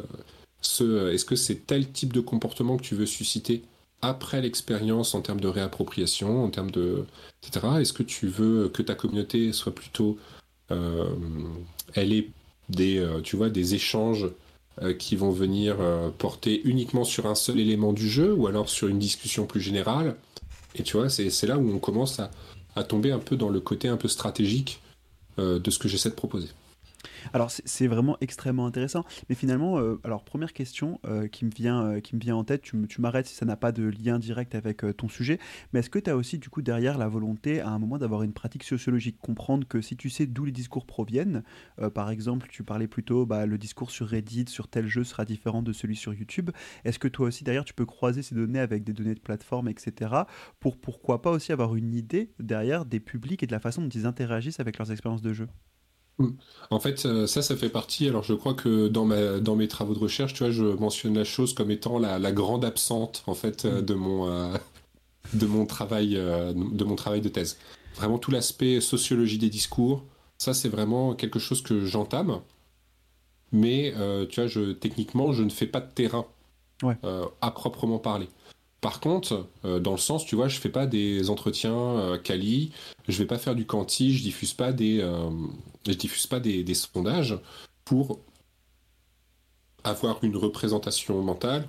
ce, 0.62 1.12
est-ce 1.12 1.26
que 1.26 1.36
c'est 1.36 1.66
tel 1.66 1.92
type 1.92 2.14
de 2.14 2.20
comportement 2.20 2.78
que 2.78 2.84
tu 2.84 2.96
veux 2.96 3.06
susciter 3.06 3.64
après 4.02 4.42
l'expérience 4.42 5.16
en 5.16 5.22
termes 5.22 5.40
de 5.40 5.48
réappropriation, 5.48 6.44
en 6.44 6.50
termes 6.50 6.72
de 6.72 7.06
etc. 7.42 7.68
Est-ce 7.80 7.94
que 7.94 8.04
tu 8.04 8.28
veux 8.28 8.70
que 8.70 8.82
ta 8.82 8.96
communauté 8.96 9.54
soit 9.54 9.74
plutôt 9.74 10.18
euh, 10.72 11.10
elle 11.94 12.14
est 12.14 12.30
des 12.70 12.98
euh, 12.98 13.22
tu 13.22 13.36
vois 13.36 13.50
des 13.50 13.76
échanges 13.76 14.28
euh, 14.82 14.96
qui 14.96 15.16
vont 15.16 15.30
venir 15.30 15.78
euh, 15.80 16.10
porter 16.10 16.60
uniquement 16.66 17.04
sur 17.04 17.28
un 17.28 17.36
seul 17.36 17.60
élément 17.60 17.94
du 17.94 18.10
jeu 18.10 18.34
ou 18.34 18.48
alors 18.48 18.70
sur 18.70 18.88
une 18.88 18.98
discussion 18.98 19.46
plus 19.46 19.62
générale. 19.62 20.16
Et 20.74 20.82
tu 20.82 20.98
vois, 20.98 21.10
c'est 21.10 21.46
là 21.46 21.60
où 21.60 21.72
on 21.72 21.78
commence 21.78 22.20
à, 22.20 22.84
tomber 22.84 23.12
un 23.12 23.20
peu 23.20 23.36
dans 23.36 23.50
le 23.50 23.60
côté 23.60 23.88
un 23.88 23.98
peu 23.98 24.08
stratégique 24.08 24.82
euh, 25.38 25.60
de 25.60 25.70
ce 25.70 25.78
que 25.78 25.88
j'essaie 25.88 26.10
de 26.10 26.16
proposer. 26.16 26.48
Alors 27.34 27.52
c'est 27.52 27.88
vraiment 27.88 28.18
extrêmement 28.22 28.66
intéressant. 28.66 29.04
Mais 29.30 29.36
finalement, 29.36 29.80
euh, 29.80 30.00
alors 30.04 30.24
première 30.24 30.54
question 30.54 31.00
euh, 31.06 31.28
qui, 31.28 31.46
me 31.46 31.52
vient, 31.52 31.86
euh, 31.86 32.00
qui 32.00 32.16
me 32.16 32.22
vient 32.22 32.36
en 32.36 32.44
tête, 32.44 32.62
tu, 32.62 32.78
m'arrêtes 33.00 33.28
si 33.28 33.36
ça 33.36 33.46
n'a 33.46 33.58
pas 33.58 33.72
de 33.72 33.84
lien 33.84 34.20
direct 34.20 34.56
avec 34.56 34.84
ton 34.98 35.08
sujet, 35.08 35.40
mais 35.72 35.80
est-ce 35.80 35.90
que 35.90 36.00
tu 36.00 36.10
as 36.10 36.16
aussi 36.16 36.38
du 36.38 36.50
coup 36.50 36.62
derrière 36.62 36.98
la 36.98 37.08
volonté 37.08 37.62
à 37.62 37.70
un 37.70 37.80
moment 37.80 37.98
d'avoir 37.98 38.24
une 38.24 38.34
pratique 38.34 38.64
sociologique, 38.64 39.18
comprendre 39.20 39.68
que 39.68 39.82
si 39.82 39.98
tu 39.98 40.10
sais 40.10 40.26
d'où 40.26 40.46
les 40.46 40.52
discours 40.52 40.86
proviennent, 40.86 41.44
par 41.94 42.10
exemple 42.10 42.48
tu 42.50 42.64
parlais 42.64 42.88
plutôt 42.88 43.26
bah, 43.26 43.46
le 43.46 43.58
discours 43.58 43.92
sur 43.92 44.08
Reddit, 44.08 44.46
sur 44.48 44.68
tel 44.68 44.88
jeu 44.88 45.04
sera 45.04 45.26
différent 45.26 45.62
de 45.62 45.74
celui 45.74 45.96
sur 45.96 46.14
YouTube, 46.14 46.52
est-ce 46.86 47.00
que 47.00 47.08
toi 47.08 47.28
aussi 47.28 47.44
derrière 47.44 47.66
tu 47.66 47.74
peux 47.74 47.86
croiser 47.86 48.22
ces 48.22 48.36
données 48.36 48.60
avec 48.60 48.84
des 48.84 48.94
données 48.94 49.16
de 49.16 49.20
plateforme, 49.20 49.68
etc. 49.68 50.12
pour 50.60 50.80
pourquoi 50.80 51.22
pas 51.22 51.32
aussi 51.32 51.52
avoir 51.52 51.76
une 51.76 51.94
idée 51.94 52.34
derrière 52.40 52.86
des 52.86 53.00
publics 53.00 53.44
et 53.44 53.48
de 53.48 53.52
la 53.52 53.60
façon 53.60 53.82
dont 53.82 53.90
ils 53.90 54.06
interagissent 54.06 54.60
avec 54.60 54.78
leurs 54.78 54.92
expériences 54.92 55.22
de 55.22 55.34
jeu? 55.34 55.48
En 56.70 56.80
fait, 56.80 57.06
euh, 57.06 57.28
ça, 57.28 57.42
ça 57.42 57.56
fait 57.56 57.70
partie. 57.70 58.08
Alors, 58.08 58.24
je 58.24 58.34
crois 58.34 58.54
que 58.54 58.88
dans, 58.88 59.06
ma, 59.06 59.40
dans 59.40 59.56
mes 59.56 59.68
travaux 59.68 59.94
de 59.94 60.00
recherche, 60.00 60.34
tu 60.34 60.44
vois, 60.44 60.52
je 60.52 60.64
mentionne 60.64 61.16
la 61.16 61.24
chose 61.24 61.54
comme 61.54 61.72
étant 61.72 62.00
la, 62.00 62.32
grande 62.32 62.66
absente, 62.66 63.24
en 63.28 63.34
fait, 63.34 63.66
euh, 63.66 63.82
de 63.82 63.94
mon, 63.94 64.30
euh, 64.30 64.56
de 65.34 65.46
mon 65.46 65.66
travail, 65.66 66.14
de 66.14 66.84
mon 66.84 66.96
travail 66.96 67.22
de 67.22 67.30
thèse. 67.30 67.58
Vraiment, 67.96 68.18
tout 68.18 68.32
l'aspect 68.32 68.82
sociologie 68.82 69.38
des 69.38 69.50
discours, 69.50 70.04
ça, 70.38 70.54
c'est 70.54 70.70
vraiment 70.70 71.16
quelque 71.16 71.40
chose 71.40 71.62
que 71.62 71.86
j'entame. 71.86 72.40
Mais, 73.52 73.94
tu 74.30 74.42
vois, 74.42 74.48
je, 74.48 74.72
techniquement, 74.72 75.32
je 75.32 75.44
ne 75.44 75.50
fais 75.50 75.68
pas 75.68 75.80
de 75.80 75.92
terrain 75.92 76.26
à 77.42 77.52
proprement 77.52 78.00
parler. 78.00 78.28
Par 78.84 79.00
contre, 79.00 79.48
euh, 79.64 79.80
dans 79.80 79.94
le 79.94 79.98
sens, 79.98 80.26
tu 80.26 80.36
vois, 80.36 80.50
je 80.50 80.60
fais 80.60 80.68
pas 80.68 80.86
des 80.88 81.30
entretiens 81.30 81.74
euh, 81.74 82.18
quali, 82.18 82.74
je 83.08 83.18
vais 83.18 83.26
pas 83.26 83.38
faire 83.38 83.56
du 83.56 83.66
quanti, 83.66 84.14
je 84.14 84.22
diffuse 84.22 84.54
pas 84.54 84.74
des, 84.74 85.00
euh, 85.00 85.30
diffuse 85.86 86.28
pas 86.28 86.42
des, 86.42 86.74
sondages 86.74 87.40
pour 87.86 88.20
avoir 89.86 90.22
une 90.22 90.36
représentation 90.36 91.22
mentale 91.22 91.66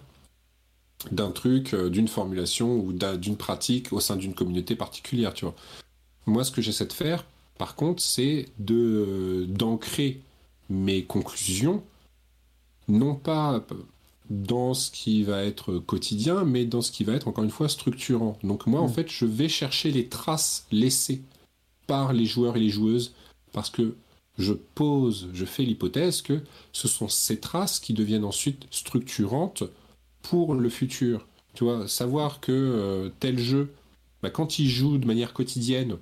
d'un 1.13 1.31
truc, 1.31 1.73
d'une 1.77 2.09
formulation 2.09 2.79
ou 2.79 2.93
d'une 2.93 3.37
pratique 3.37 3.93
au 3.93 4.01
sein 4.01 4.17
d'une 4.17 4.35
communauté 4.35 4.75
particulière. 4.75 5.35
Moi, 6.27 6.43
ce 6.43 6.51
que 6.51 6.63
j'essaie 6.63 6.87
de 6.87 6.93
faire, 6.93 7.25
par 7.59 7.77
contre, 7.77 8.03
c'est 8.03 8.49
de 8.59 9.47
d'ancrer 9.49 10.21
mes 10.69 11.05
conclusions, 11.05 11.85
non 12.89 13.15
pas 13.15 13.65
dans 14.31 14.75
ce 14.75 14.91
qui 14.91 15.23
va 15.23 15.45
être 15.45 15.79
quotidien, 15.79 16.45
mais 16.45 16.65
dans 16.65 16.81
ce 16.81 16.91
qui 16.91 17.05
va 17.05 17.13
être 17.13 17.29
encore 17.29 17.45
une 17.45 17.51
fois 17.51 17.69
structurant. 17.69 18.39
Donc 18.43 18.67
moi, 18.67 18.81
en 18.81 18.89
mm. 18.89 18.93
fait, 18.93 19.11
je 19.11 19.27
vais 19.27 19.49
chercher 19.49 19.91
les 19.91 20.09
traces 20.09 20.67
laissées 20.73 21.23
par 21.87 22.13
les 22.13 22.25
joueurs 22.25 22.57
et 22.57 22.61
les 22.61 22.71
joueuses, 22.71 23.15
parce 23.53 23.71
que 23.71 23.95
je 24.39 24.53
pose, 24.53 25.29
je 25.33 25.45
fais 25.45 25.63
l'hypothèse 25.63 26.23
que 26.23 26.43
ce 26.73 26.89
sont 26.89 27.09
ces 27.09 27.39
traces 27.39 27.79
qui 27.79 27.93
deviennent 27.93 28.25
ensuite 28.25 28.67
structurantes 28.71 29.65
pour 30.23 30.55
le 30.55 30.69
futur. 30.69 31.27
Tu 31.53 31.65
vois, 31.65 31.87
savoir 31.87 32.41
que 32.41 32.53
euh, 32.53 33.11
tel 33.21 33.39
jeu, 33.39 33.73
bah, 34.23 34.31
quand 34.31 34.59
il 34.59 34.69
joue 34.69 34.99
de 34.99 35.07
manière 35.07 35.33
quotidienne, 35.35 35.99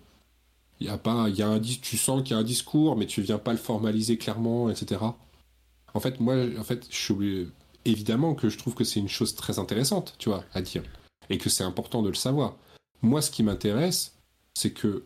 il 0.80 0.86
y 0.86 0.90
a 0.90 0.96
pas, 0.96 1.28
il 1.28 1.36
y 1.36 1.42
a 1.42 1.48
un, 1.48 1.60
tu 1.60 1.96
sens 1.98 2.22
qu'il 2.22 2.32
y 2.32 2.34
a 2.34 2.38
un 2.38 2.44
discours, 2.44 2.96
mais 2.96 3.06
tu 3.06 3.20
viens 3.20 3.38
pas 3.38 3.52
le 3.52 3.58
formaliser 3.58 4.16
clairement, 4.16 4.70
etc. 4.70 5.00
En 5.94 6.00
fait, 6.00 6.20
moi, 6.20 6.36
en 6.58 6.64
fait, 6.64 6.86
je 6.90 6.96
suis 6.96 7.12
obligé, 7.12 7.48
évidemment 7.84 8.34
que 8.34 8.48
je 8.48 8.58
trouve 8.58 8.74
que 8.74 8.84
c'est 8.84 9.00
une 9.00 9.08
chose 9.08 9.34
très 9.34 9.58
intéressante, 9.58 10.14
tu 10.18 10.28
vois, 10.28 10.44
à 10.54 10.62
dire. 10.62 10.82
Et 11.30 11.38
que 11.38 11.50
c'est 11.50 11.64
important 11.64 12.02
de 12.02 12.08
le 12.08 12.14
savoir. 12.14 12.56
Moi, 13.02 13.22
ce 13.22 13.30
qui 13.30 13.42
m'intéresse, 13.42 14.14
c'est 14.54 14.72
que 14.72 15.04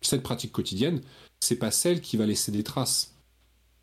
cette 0.00 0.22
pratique 0.22 0.52
quotidienne, 0.52 1.00
c'est 1.40 1.56
pas 1.56 1.70
celle 1.70 2.00
qui 2.00 2.16
va 2.16 2.26
laisser 2.26 2.52
des 2.52 2.62
traces. 2.62 3.14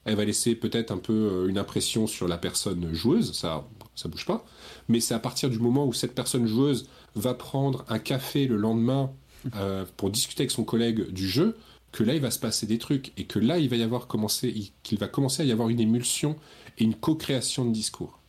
Elle 0.06 0.16
va 0.16 0.26
laisser 0.26 0.56
peut-être 0.56 0.92
un 0.92 0.98
peu 0.98 1.14
euh, 1.14 1.48
une 1.48 1.58
impression 1.58 2.08
sur 2.08 2.28
la 2.28 2.38
personne 2.38 2.94
joueuse, 2.94 3.34
ça, 3.34 3.66
ça 3.96 4.10
bouge 4.10 4.26
pas. 4.26 4.46
Mais 4.90 5.00
c'est 5.00 5.14
à 5.14 5.20
partir 5.20 5.50
du 5.50 5.60
moment 5.60 5.86
où 5.86 5.94
cette 5.94 6.14
personne 6.16 6.46
joueuse 6.46 6.88
va 7.16 7.34
prendre 7.34 7.86
un 7.88 8.00
café 8.00 8.48
le 8.48 8.58
lendemain 8.58 9.12
euh, 9.56 9.86
pour 9.98 10.10
discuter 10.10 10.44
avec 10.44 10.52
son 10.52 10.64
collègue 10.64 11.10
du 11.12 11.28
jeu, 11.28 11.58
que 11.92 12.04
là 12.04 12.16
il 12.16 12.22
va 12.22 12.32
se 12.32 12.40
passer 12.40 12.66
des 12.66 12.78
trucs 12.78 13.14
et 13.18 13.26
que 13.26 13.40
là 13.40 13.60
il 13.60 13.70
va 13.70 13.76
y 13.76 13.84
avoir 13.84 14.08
commencé, 14.08 14.72
qu'il 14.84 14.98
va 14.98 15.08
commencer 15.08 15.44
à 15.44 15.46
y 15.46 15.52
avoir 15.52 15.70
une 15.70 15.80
émulsion 15.80 16.38
et 16.78 16.84
une 16.84 16.96
co-création 16.96 17.66
de 17.66 17.72
discours. 17.72 18.20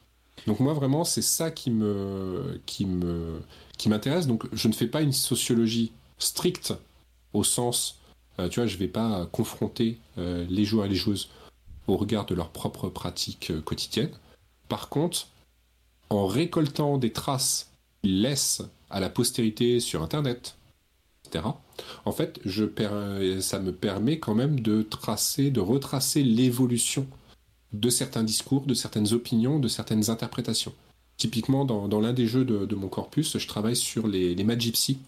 Donc 0.47 0.61
moi 0.61 0.75
vraiment 0.75 1.05
c'est 1.05 1.23
ça 1.23 1.51
qui 1.51 1.71
me 1.71 2.61
qui 2.67 2.87
me 2.87 3.41
qui 3.79 3.89
m'intéresse. 3.89 4.27
Donc 4.27 4.47
je 4.53 4.69
ne 4.69 4.73
fais 4.73 4.87
pas 4.87 5.01
une 5.01 5.13
sociologie 5.13 5.93
stricte 6.19 6.75
au 7.33 7.45
sens 7.45 7.99
euh, 8.39 8.49
tu 8.49 8.61
vois 8.61 8.67
je 8.67 8.77
vais 8.77 8.89
pas 8.89 9.27
confronter 9.31 9.99
euh, 10.19 10.45
les 10.49 10.65
joueurs 10.65 10.87
et 10.87 10.89
les 10.89 10.95
joueuses 10.95 11.29
au 11.87 11.97
regard 11.97 12.27
de 12.27 12.35
leurs 12.35 12.51
propres 12.51 12.89
pratiques 12.89 13.51
euh, 13.51 13.61
quotidiennes. 13.61 14.11
Par 14.69 14.89
contre 14.89 15.29
en 16.11 16.27
récoltant 16.27 16.99
des 16.99 17.13
traces 17.13 17.71
qu'ils 18.03 18.23
laissent 18.23 18.63
à 18.91 19.01
la 19.01 19.09
postérité 19.09 19.81
sur 19.81 20.03
internet 20.03 20.57
etc. 21.25 21.47
En 22.05 22.13
fait 22.13 22.41
je 22.45 22.65
ça 23.41 23.59
me 23.59 23.73
permet 23.73 24.19
quand 24.19 24.35
même 24.35 24.61
de 24.61 24.83
tracer 24.83 25.51
de 25.51 25.61
retracer 25.61 26.23
l'évolution 26.23 27.07
de 27.75 27.91
certains 27.91 28.23
discours, 28.23 28.67
de 28.67 28.75
certaines 28.75 29.13
opinions, 29.13 29.59
de 29.59 29.69
certaines 29.69 30.11
interprétations. 30.11 30.73
Typiquement, 31.17 31.65
dans, 31.65 32.01
l'un 32.01 32.13
des 32.13 32.27
jeux 32.27 32.45
de, 32.45 32.75
mon 32.75 32.89
corpus, 32.89 33.39
je 33.39 33.47
travaille 33.47 33.77
sur 33.77 34.09
les, 34.09 34.35
les 34.35 34.45
Magypsy, 34.45 34.99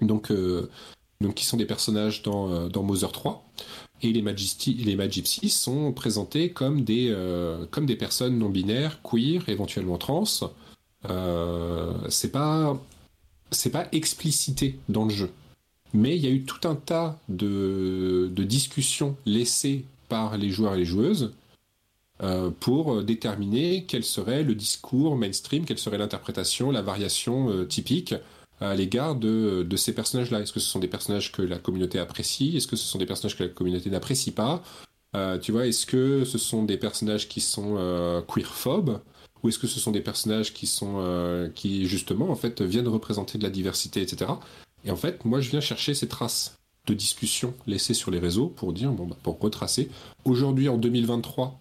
donc, 0.00 0.30
euh, 0.30 0.68
donc 1.20 1.34
qui 1.34 1.44
sont 1.44 1.56
des 1.56 1.66
personnages 1.66 2.22
dans, 2.22 2.50
euh, 2.50 2.68
dans 2.68 2.82
Mother 2.82 3.12
3. 3.12 3.44
Et 4.02 4.12
les 4.12 4.22
Magypsy, 4.22 4.74
les 4.74 5.50
sont 5.50 5.92
présentés 5.92 6.50
comme 6.50 6.84
des, 6.84 7.08
euh, 7.10 7.66
comme 7.70 7.84
des 7.84 7.96
personnes 7.96 8.38
non 8.38 8.48
binaires, 8.48 9.00
queer, 9.02 9.46
éventuellement 9.48 9.98
trans. 9.98 10.24
c'est 12.08 12.32
pas 12.32 12.80
c'est 13.52 13.70
pas 13.70 13.88
explicité 13.92 14.78
dans 14.88 15.04
le 15.04 15.10
jeu. 15.10 15.30
Mais 15.92 16.16
il 16.16 16.22
y 16.22 16.28
a 16.28 16.30
eu 16.30 16.44
tout 16.44 16.66
un 16.68 16.76
tas 16.76 17.18
de, 17.28 18.30
de 18.32 18.44
discussions 18.44 19.16
laissées 19.26 19.84
par 20.08 20.38
les 20.38 20.50
joueurs 20.50 20.74
et 20.74 20.78
les 20.78 20.84
joueuses 20.84 21.32
euh, 22.22 22.50
pour 22.50 23.02
déterminer 23.02 23.84
quel 23.86 24.04
serait 24.04 24.42
le 24.42 24.54
discours 24.54 25.16
mainstream, 25.16 25.64
quelle 25.64 25.78
serait 25.78 25.96
l'interprétation, 25.96 26.70
la 26.70 26.82
variation 26.82 27.50
euh, 27.50 27.64
typique 27.64 28.14
à 28.60 28.74
l'égard 28.74 29.14
de, 29.14 29.66
ces 29.76 29.94
personnages-là. 29.94 30.40
Est-ce 30.40 30.52
que 30.52 30.60
ce 30.60 30.68
sont 30.68 30.80
des 30.80 30.88
personnages 30.88 31.32
que 31.32 31.40
la 31.40 31.58
communauté 31.58 31.98
apprécie? 31.98 32.58
Est-ce 32.58 32.66
que 32.66 32.76
ce 32.76 32.84
sont 32.84 32.98
des 32.98 33.06
personnages 33.06 33.38
que 33.38 33.44
la 33.44 33.48
communauté 33.48 33.88
n'apprécie 33.88 34.32
pas? 34.32 34.62
Euh, 35.16 35.38
Tu 35.38 35.50
vois, 35.50 35.66
est-ce 35.66 35.86
que 35.86 36.26
ce 36.26 36.36
sont 36.36 36.64
des 36.64 36.76
personnages 36.76 37.26
qui 37.26 37.40
sont 37.40 37.76
queerphobes? 38.28 39.00
Ou 39.42 39.48
est-ce 39.48 39.58
que 39.58 39.66
ce 39.66 39.80
sont 39.80 39.92
des 39.92 40.02
personnages 40.02 40.52
qui 40.52 40.66
sont 40.66 41.50
qui 41.54 41.86
justement 41.86 42.28
en 42.28 42.36
fait 42.36 42.60
viennent 42.60 42.88
représenter 42.88 43.38
de 43.38 43.44
la 43.44 43.48
diversité, 43.48 44.02
etc. 44.02 44.32
Et 44.84 44.90
en 44.90 44.96
fait, 44.96 45.24
moi, 45.24 45.40
je 45.40 45.48
viens 45.48 45.62
chercher 45.62 45.94
ces 45.94 46.08
traces 46.08 46.58
de 46.86 46.94
discussion 46.94 47.54
laissées 47.66 47.94
sur 47.94 48.10
les 48.10 48.18
réseaux 48.18 48.48
pour 48.48 48.72
dire 48.72 48.90
bon, 48.92 49.06
bah, 49.06 49.16
pour 49.22 49.38
retracer. 49.38 49.88
Aujourd'hui, 50.24 50.68
en 50.68 50.76
2023, 50.76 51.46
euh, 51.46 51.59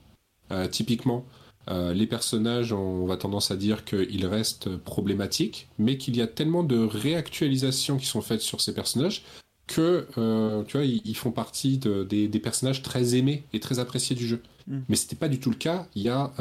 typiquement, 0.71 1.25
euh, 1.69 1.93
les 1.93 2.07
personnages, 2.07 2.73
on 2.73 3.05
va 3.05 3.17
tendance 3.17 3.51
à 3.51 3.55
dire 3.55 3.85
qu'ils 3.85 4.25
restent 4.25 4.75
problématiques, 4.77 5.67
mais 5.77 5.97
qu'il 5.97 6.17
y 6.17 6.21
a 6.21 6.27
tellement 6.27 6.63
de 6.63 6.79
réactualisations 6.79 7.97
qui 7.97 8.07
sont 8.07 8.21
faites 8.21 8.41
sur 8.41 8.61
ces 8.61 8.73
personnages 8.73 9.23
que, 9.67 10.07
euh, 10.17 10.63
tu 10.63 10.77
vois, 10.77 10.85
ils, 10.85 11.15
font 11.15 11.31
partie 11.31 11.77
des, 11.77 12.27
personnages 12.39 12.81
très 12.81 13.15
aimés 13.15 13.43
et 13.53 13.59
très 13.59 13.77
appréciés 13.77 14.15
du 14.15 14.27
jeu. 14.27 14.41
Mais 14.67 14.77
mm. 14.77 14.83
Mais 14.89 14.95
c'était 14.95 15.15
pas 15.15 15.29
du 15.29 15.39
tout 15.39 15.51
le 15.51 15.55
cas 15.55 15.87
il 15.95 16.01
y 16.01 16.09
a, 16.09 16.31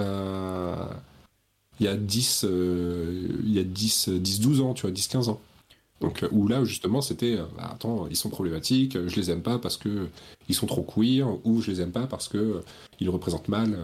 il 1.78 1.84
y 1.84 1.88
a 1.88 1.96
10, 1.96 2.46
il 2.48 3.52
y 3.52 3.58
a 3.58 3.64
10, 3.64 4.08
10, 4.08 4.40
12 4.40 4.60
ans, 4.62 4.72
tu 4.72 4.82
vois, 4.82 4.92
10, 4.92 5.08
15 5.08 5.28
ans. 5.28 5.40
Donc, 6.00 6.24
où 6.30 6.46
là, 6.46 6.64
justement, 6.64 7.00
c'était, 7.00 7.36
bah, 7.56 7.70
attends, 7.72 8.06
ils 8.08 8.16
sont 8.16 8.28
problématiques, 8.28 8.96
je 9.08 9.16
les 9.16 9.30
aime 9.30 9.42
pas 9.42 9.58
parce 9.58 9.76
que 9.76 10.08
ils 10.48 10.54
sont 10.54 10.66
trop 10.66 10.82
queer, 10.82 11.26
ou 11.44 11.60
je 11.60 11.70
les 11.70 11.80
aime 11.80 11.92
pas 11.92 12.06
parce 12.06 12.28
que 12.28 12.62
ils 13.00 13.10
représentent 13.10 13.48
mal 13.48 13.76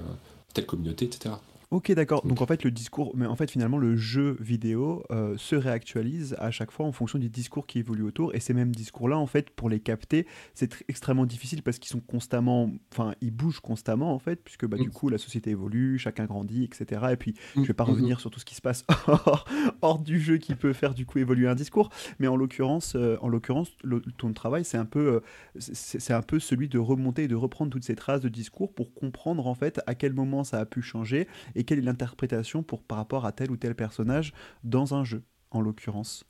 telle 0.52 0.66
communauté, 0.66 1.06
etc. 1.06 1.34
Ok, 1.74 1.90
d'accord. 1.90 2.24
Donc 2.24 2.40
en 2.40 2.46
fait, 2.46 2.62
le 2.62 2.70
discours, 2.70 3.10
mais 3.16 3.26
en 3.26 3.34
fait, 3.34 3.50
finalement, 3.50 3.78
le 3.78 3.96
jeu 3.96 4.36
vidéo 4.38 5.02
euh, 5.10 5.36
se 5.36 5.56
réactualise 5.56 6.36
à 6.38 6.52
chaque 6.52 6.70
fois 6.70 6.86
en 6.86 6.92
fonction 6.92 7.18
du 7.18 7.28
discours 7.28 7.66
qui 7.66 7.80
évolue 7.80 8.04
autour. 8.04 8.32
Et 8.32 8.38
ces 8.38 8.54
mêmes 8.54 8.72
discours-là, 8.72 9.18
en 9.18 9.26
fait, 9.26 9.50
pour 9.50 9.68
les 9.68 9.80
capter, 9.80 10.24
c'est 10.54 10.84
extrêmement 10.86 11.26
difficile 11.26 11.64
parce 11.64 11.80
qu'ils 11.80 11.90
sont 11.90 11.98
constamment, 11.98 12.70
enfin, 12.92 13.16
ils 13.20 13.32
bougent 13.32 13.58
constamment, 13.58 14.14
en 14.14 14.20
fait, 14.20 14.36
puisque 14.44 14.66
bah, 14.66 14.76
du 14.76 14.86
mm. 14.86 14.92
coup, 14.92 15.08
la 15.08 15.18
société 15.18 15.50
évolue, 15.50 15.98
chacun 15.98 16.26
grandit, 16.26 16.62
etc. 16.62 17.06
Et 17.10 17.16
puis, 17.16 17.34
je 17.56 17.62
mm. 17.62 17.64
vais 17.64 17.74
pas 17.74 17.82
mm-hmm. 17.82 17.88
revenir 17.88 18.20
sur 18.20 18.30
tout 18.30 18.38
ce 18.38 18.44
qui 18.44 18.54
se 18.54 18.62
passe 18.62 18.84
hors, 19.82 19.98
du 19.98 20.20
jeu 20.20 20.36
qui 20.36 20.54
peut 20.54 20.72
faire 20.72 20.94
du 20.94 21.06
coup 21.06 21.18
évoluer 21.18 21.48
un 21.48 21.56
discours. 21.56 21.90
Mais 22.20 22.28
en 22.28 22.36
l'occurrence, 22.36 22.94
euh, 22.94 23.16
en 23.20 23.26
l'occurrence, 23.26 23.72
ton 24.16 24.32
travail, 24.32 24.64
c'est 24.64 24.78
un 24.78 24.84
peu, 24.84 25.14
euh, 25.14 25.20
c'est 25.58 26.14
un 26.14 26.22
peu 26.22 26.38
celui 26.38 26.68
de 26.68 26.78
remonter 26.78 27.24
et 27.24 27.28
de 27.28 27.34
reprendre 27.34 27.72
toutes 27.72 27.82
ces 27.82 27.96
traces 27.96 28.20
de 28.20 28.28
discours 28.28 28.72
pour 28.72 28.94
comprendre 28.94 29.48
en 29.48 29.56
fait 29.56 29.80
à 29.88 29.96
quel 29.96 30.12
moment 30.12 30.44
ça 30.44 30.60
a 30.60 30.66
pu 30.66 30.80
changer 30.80 31.26
et 31.56 31.63
quelle 31.64 31.78
est 31.78 31.82
l'interprétation 31.82 32.62
pour, 32.62 32.82
par 32.82 32.98
rapport 32.98 33.26
à 33.26 33.32
tel 33.32 33.50
ou 33.50 33.56
tel 33.56 33.74
personnage 33.74 34.32
dans 34.62 34.94
un 34.94 35.04
jeu, 35.04 35.22
en 35.50 35.60
l'occurrence? 35.60 36.24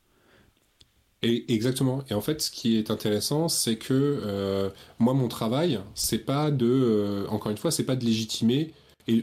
Et 1.22 1.54
exactement. 1.54 2.04
Et 2.10 2.14
en 2.14 2.20
fait, 2.20 2.42
ce 2.42 2.50
qui 2.50 2.76
est 2.76 2.90
intéressant, 2.90 3.48
c'est 3.48 3.76
que 3.76 3.94
euh, 3.94 4.68
moi, 4.98 5.14
mon 5.14 5.28
travail, 5.28 5.80
c'est 5.94 6.18
pas 6.18 6.50
de, 6.50 6.66
euh, 6.66 7.26
encore 7.28 7.50
une 7.50 7.56
fois, 7.56 7.70
c'est 7.70 7.84
pas 7.84 7.96
de 7.96 8.04
légitimer 8.04 8.74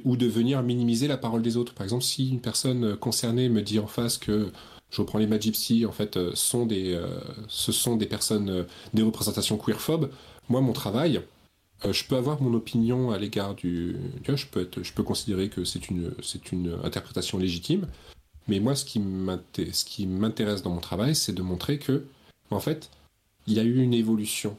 ou 0.06 0.16
de 0.16 0.28
venir 0.28 0.62
minimiser 0.64 1.08
la 1.08 1.18
parole 1.18 1.42
des 1.42 1.58
autres. 1.58 1.74
Par 1.74 1.84
exemple, 1.84 2.04
si 2.04 2.30
une 2.30 2.42
personne 2.42 2.96
concernée 2.98 3.50
me 3.50 3.62
dit 3.62 3.80
en 3.80 3.88
face 3.88 4.18
que 4.18 4.52
je 4.92 5.02
reprends 5.02 5.20
les 5.20 5.28
Magipsy, 5.28 5.86
en 5.86 5.92
fait, 5.92 6.18
euh, 6.18 6.32
sont 6.34 6.66
des, 6.66 7.00
ce 7.48 7.72
sont 7.72 7.96
des 7.96 8.08
personnes, 8.08 8.66
des 8.94 9.04
représentations 9.04 9.58
queerphobes. 9.58 10.10
Moi, 10.50 10.62
mon 10.62 10.74
travail, 10.74 11.22
euh, 11.86 11.94
je 11.94 12.06
peux 12.06 12.16
avoir 12.16 12.42
mon 12.42 12.54
opinion 12.54 13.12
à 13.12 13.18
l'égard 13.18 13.56
du. 13.56 13.96
Je 14.26 14.46
peux, 14.46 14.62
être, 14.62 14.84
je 14.84 14.94
peux 14.94 15.04
considérer 15.04 15.50
que 15.50 15.64
c'est 15.64 15.90
une, 15.90 16.14
c'est 16.22 16.52
une 16.52 16.78
interprétation 16.84 17.38
légitime. 17.38 17.88
Mais 18.48 18.60
moi, 18.60 18.76
ce 18.76 18.86
qui 18.86 19.00
m'intéresse 20.08 20.62
dans 20.62 20.72
mon 20.72 20.80
travail, 20.80 21.16
c'est 21.16 21.34
de 21.34 21.42
montrer 21.42 21.80
que, 21.80 22.06
en 22.50 22.60
fait, 22.60 22.90
il 23.48 23.54
y 23.54 23.60
a 23.60 23.64
eu 23.64 23.82
une 23.82 23.94
évolution. 23.94 24.58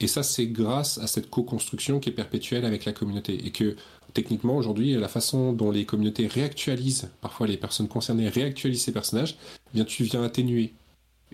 Et 0.00 0.06
ça, 0.06 0.22
c'est 0.22 0.46
grâce 0.46 0.98
à 0.98 1.06
cette 1.06 1.30
co-construction 1.30 2.00
qui 2.00 2.10
est 2.10 2.12
perpétuelle 2.12 2.64
avec 2.64 2.84
la 2.84 2.92
communauté. 2.92 3.46
Et 3.46 3.50
que, 3.50 3.76
techniquement, 4.12 4.56
aujourd'hui, 4.56 4.92
la 4.94 5.08
façon 5.08 5.52
dont 5.52 5.70
les 5.70 5.86
communautés 5.86 6.26
réactualisent, 6.26 7.10
parfois 7.20 7.46
les 7.46 7.56
personnes 7.56 7.88
concernées 7.88 8.28
réactualisent 8.28 8.82
ces 8.82 8.92
personnages, 8.92 9.36
eh 9.72 9.74
bien, 9.74 9.84
tu 9.84 10.04
viens 10.04 10.22
atténuer. 10.22 10.74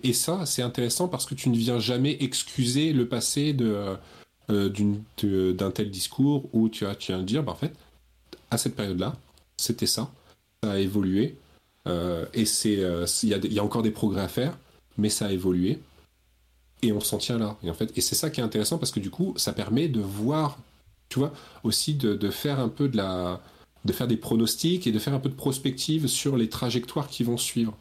Et 0.01 0.13
ça, 0.13 0.45
c'est 0.45 0.61
intéressant 0.61 1.07
parce 1.07 1.25
que 1.25 1.35
tu 1.35 1.49
ne 1.49 1.57
viens 1.57 1.79
jamais 1.79 2.17
excuser 2.21 2.93
le 2.93 3.07
passé 3.07 3.53
de 3.53 3.67
euh, 3.67 3.95
d'un 4.49 5.71
tel 5.71 5.89
discours 5.89 6.49
où 6.53 6.69
tu, 6.69 6.85
as, 6.85 6.95
tu 6.95 7.13
dire, 7.23 7.43
bah, 7.43 7.53
en 7.53 7.55
fait, 7.55 7.73
à 8.51 8.57
cette 8.57 8.75
période-là, 8.75 9.15
c'était 9.57 9.85
ça, 9.85 10.11
ça 10.63 10.71
a 10.71 10.77
évolué, 10.79 11.35
euh, 11.87 12.25
et 12.33 12.45
c'est 12.45 12.79
euh, 12.79 13.05
il 13.23 13.53
y, 13.53 13.59
a 13.59 13.63
encore 13.63 13.81
des 13.81 13.91
progrès 13.91 14.21
à 14.21 14.27
faire, 14.27 14.57
mais 14.97 15.09
ça 15.09 15.27
a 15.27 15.31
évolué, 15.31 15.79
et 16.81 16.91
on 16.91 16.99
s'en 16.99 17.17
tient 17.17 17.37
là. 17.37 17.57
Et 17.63 17.69
en 17.69 17.73
fait, 17.73 17.97
et 17.97 18.01
c'est 18.01 18.15
ça 18.15 18.29
qui 18.29 18.41
est 18.41 18.43
intéressant 18.43 18.77
parce 18.77 18.91
que 18.91 18.99
du 18.99 19.09
coup, 19.09 19.33
ça 19.37 19.53
permet 19.53 19.87
de 19.87 20.01
voir, 20.01 20.57
tu 21.09 21.19
vois, 21.19 21.33
aussi 21.63 21.95
de, 21.95 22.15
de 22.15 22.29
faire 22.29 22.59
un 22.59 22.69
peu 22.69 22.87
de 22.87 22.97
la, 22.97 23.41
de 23.85 23.93
faire 23.93 24.07
des 24.07 24.17
pronostics 24.17 24.87
et 24.87 24.91
de 24.91 24.99
faire 24.99 25.13
un 25.13 25.19
peu 25.19 25.29
de 25.29 25.35
prospective 25.35 26.07
sur 26.07 26.37
les 26.37 26.49
trajectoires 26.49 27.07
qui 27.07 27.23
vont 27.23 27.37
suivre. 27.37 27.77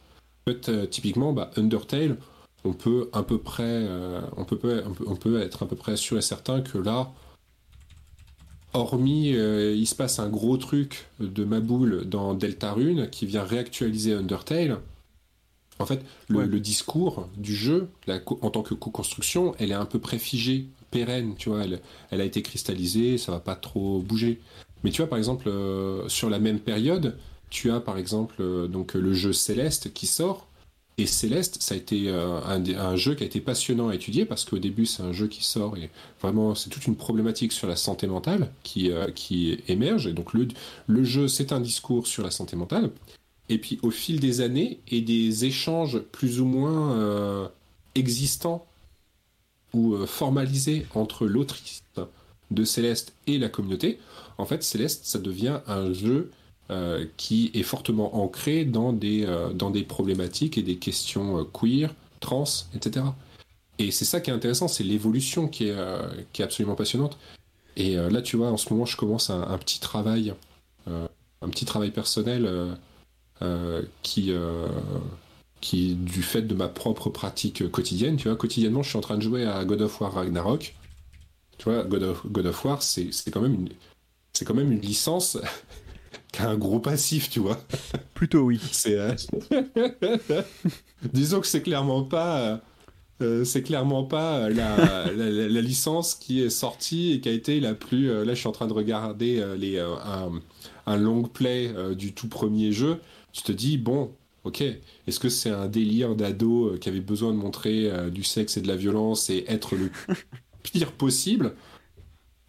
En 0.46 0.52
fait, 0.52 0.90
typiquement, 0.90 1.32
bah, 1.32 1.50
Undertale, 1.56 2.16
on 2.64 2.72
peut 2.72 3.08
à 3.12 3.22
peu 3.22 3.38
près, 3.38 3.64
euh, 3.66 4.20
on, 4.36 4.44
peut, 4.44 4.82
on, 5.06 5.16
peut, 5.16 5.40
être 5.40 5.62
à 5.64 5.66
peu 5.66 5.76
près 5.76 5.96
sûr 5.96 6.18
et 6.18 6.22
certain 6.22 6.60
que 6.60 6.78
là, 6.78 7.12
hormis 8.72 9.34
euh, 9.34 9.74
il 9.74 9.86
se 9.86 9.94
passe 9.94 10.18
un 10.18 10.28
gros 10.28 10.56
truc 10.56 11.08
de 11.20 11.44
Maboule 11.44 12.04
dans 12.04 12.34
Deltarune 12.34 13.10
qui 13.10 13.26
vient 13.26 13.44
réactualiser 13.44 14.14
Undertale, 14.14 14.78
en 15.78 15.86
fait, 15.86 16.04
le, 16.28 16.46
discours 16.60 17.28
du 17.36 17.56
jeu, 17.56 17.88
en 18.06 18.50
tant 18.50 18.62
que 18.62 18.74
co-construction, 18.74 19.54
elle 19.58 19.72
est 19.72 19.74
un 19.74 19.86
peu 19.86 19.98
préfigée, 19.98 20.68
pérenne, 20.92 21.34
tu 21.36 21.48
vois, 21.48 21.64
elle, 21.64 21.80
elle, 22.10 22.20
a 22.20 22.24
été 22.24 22.40
cristallisée, 22.42 23.18
ça 23.18 23.32
va 23.32 23.40
pas 23.40 23.56
trop 23.56 23.98
bouger. 24.00 24.40
Mais 24.84 24.90
tu 24.90 24.98
vois, 24.98 25.08
par 25.08 25.18
exemple, 25.18 25.48
euh, 25.48 26.08
sur 26.08 26.30
la 26.30 26.38
même 26.38 26.60
période, 26.60 27.18
tu 27.50 27.72
as 27.72 27.80
par 27.80 27.98
exemple 27.98 28.68
donc 28.68 28.94
le 28.94 29.12
jeu 29.12 29.32
Céleste 29.32 29.92
qui 29.92 30.06
sort, 30.06 30.46
et 30.98 31.06
Céleste, 31.06 31.62
ça 31.62 31.74
a 31.74 31.78
été 31.78 32.08
euh, 32.08 32.40
un, 32.44 32.96
jeu 32.96 33.14
qui 33.14 33.22
a 33.22 33.26
été 33.26 33.40
passionnant 33.40 33.88
à 33.88 33.94
étudier 33.94 34.26
parce 34.26 34.44
qu'au 34.44 34.58
début, 34.58 34.84
c'est 34.84 35.02
un 35.02 35.12
jeu 35.12 35.26
qui 35.26 35.42
sort 35.42 35.76
et 35.78 35.90
vraiment, 36.20 36.54
c'est 36.54 36.68
toute 36.68 36.86
une 36.86 36.96
problématique 36.96 37.52
sur 37.52 37.66
la 37.66 37.76
santé 37.76 38.06
mentale 38.06 38.52
qui, 38.62 38.90
euh, 38.90 39.10
qui 39.10 39.58
émerge. 39.68 40.06
Et 40.06 40.12
donc, 40.12 40.34
le, 40.34 40.48
le 40.86 41.04
jeu, 41.04 41.28
c'est 41.28 41.52
un 41.52 41.60
discours 41.60 42.06
sur 42.06 42.22
la 42.22 42.30
santé 42.30 42.56
mentale. 42.56 42.90
Et 43.48 43.58
puis, 43.58 43.78
au 43.82 43.90
fil 43.90 44.20
des 44.20 44.42
années 44.42 44.80
et 44.88 45.00
des 45.00 45.46
échanges 45.46 45.98
plus 45.98 46.40
ou 46.40 46.44
moins 46.44 46.92
euh, 46.92 47.48
existants 47.94 48.66
ou 49.72 49.96
formalisés 50.04 50.86
entre 50.94 51.26
l'autrice 51.26 51.82
de 52.50 52.64
Céleste 52.64 53.14
et 53.26 53.38
la 53.38 53.48
communauté, 53.48 53.98
en 54.36 54.44
fait, 54.44 54.62
Céleste, 54.62 55.06
ça 55.06 55.18
devient 55.18 55.60
un 55.66 55.94
jeu 55.94 56.30
euh, 56.70 57.04
qui 57.16 57.50
est 57.54 57.64
fortement 57.64 58.22
ancré 58.22 58.64
dans 58.64 58.92
des, 58.92 59.26
euh, 59.26 59.52
dans 59.52 59.70
des 59.70 59.82
problématiques 59.82 60.56
et 60.56 60.62
des 60.62 60.76
questions 60.76 61.40
euh, 61.40 61.44
queer, 61.44 61.92
trans, 62.20 62.44
etc. 62.74 63.04
Et 63.78 63.90
c'est 63.90 64.04
ça 64.04 64.20
qui 64.20 64.30
est 64.30 64.32
intéressant, 64.32 64.68
c'est 64.68 64.84
l'évolution 64.84 65.48
qui 65.48 65.68
est, 65.68 65.76
qui 66.32 66.40
est 66.40 66.44
absolument 66.44 66.76
passionnante. 66.76 67.18
Et 67.76 67.96
là, 67.96 68.22
tu 68.22 68.36
vois, 68.36 68.50
en 68.50 68.56
ce 68.56 68.72
moment, 68.72 68.84
je 68.84 68.96
commence 68.96 69.28
un, 69.30 69.58
petit 69.58 69.80
travail, 69.80 70.34
un 70.86 71.48
petit 71.48 71.64
travail 71.64 71.90
personnel 71.90 72.48
qui, 74.02 74.32
qui, 75.60 75.94
du 75.94 76.22
fait 76.22 76.42
de 76.42 76.54
ma 76.54 76.68
propre 76.68 77.10
pratique 77.10 77.68
quotidienne, 77.72 78.16
tu 78.16 78.28
vois, 78.28 78.36
quotidiennement, 78.36 78.82
je 78.82 78.90
suis 78.90 78.98
en 78.98 79.02
train 79.02 79.16
de 79.16 79.22
jouer 79.22 79.46
à 79.46 79.64
God 79.64 79.80
of 79.80 80.00
War 80.00 80.12
Ragnarok. 80.12 80.76
Tu 81.58 81.64
vois, 81.64 81.82
God 81.82 82.02
of, 82.04 82.26
God 82.26 82.46
of 82.46 82.64
War, 82.64 82.82
c'est 82.82 83.10
quand 83.32 83.40
même 83.40 83.54
une, 83.54 83.68
c'est 84.32 84.44
quand 84.44 84.54
même 84.54 84.70
une 84.70 84.80
licence 84.80 85.38
qui 86.32 86.40
a 86.40 86.48
un 86.48 86.56
gros 86.56 86.80
passif, 86.80 87.28
tu 87.28 87.40
vois. 87.40 87.60
Plutôt 88.14 88.40
oui. 88.40 88.58
C'est, 88.72 88.96
euh, 88.96 89.14
Disons 91.12 91.40
que 91.40 91.46
c'est 91.46 91.62
clairement 91.62 92.02
pas. 92.02 92.40
Euh, 92.40 92.56
euh, 93.20 93.44
c'est 93.44 93.62
clairement 93.62 94.02
pas 94.02 94.48
la, 94.50 95.12
la, 95.12 95.60
licence 95.60 96.16
qui 96.16 96.42
est 96.42 96.50
sortie 96.50 97.12
et 97.12 97.20
qui 97.20 97.28
a 97.28 97.32
été 97.32 97.60
la 97.60 97.74
plus. 97.74 98.08
là, 98.24 98.34
je 98.34 98.40
suis 98.40 98.48
en 98.48 98.52
train 98.52 98.66
de 98.66 98.72
regarder 98.72 99.44
les, 99.56 99.78
un, 99.78 100.32
un, 100.86 100.96
long 100.96 101.22
play 101.22 101.72
du 101.94 102.14
tout 102.14 102.28
premier 102.28 102.72
jeu. 102.72 102.98
Tu 103.32 103.42
te 103.42 103.52
dis, 103.52 103.78
bon, 103.78 104.10
ok, 104.42 104.62
est-ce 105.06 105.20
que 105.20 105.28
c'est 105.28 105.50
un 105.50 105.68
délire 105.68 106.16
d'ado 106.16 106.76
qui 106.80 106.88
avait 106.88 107.00
besoin 107.00 107.32
de 107.32 107.36
montrer 107.36 107.92
du 108.10 108.24
sexe 108.24 108.56
et 108.56 108.60
de 108.60 108.66
la 108.66 108.76
violence 108.76 109.30
et 109.30 109.44
être 109.46 109.76
le 109.76 109.90
pire 110.64 110.90
possible? 110.90 111.54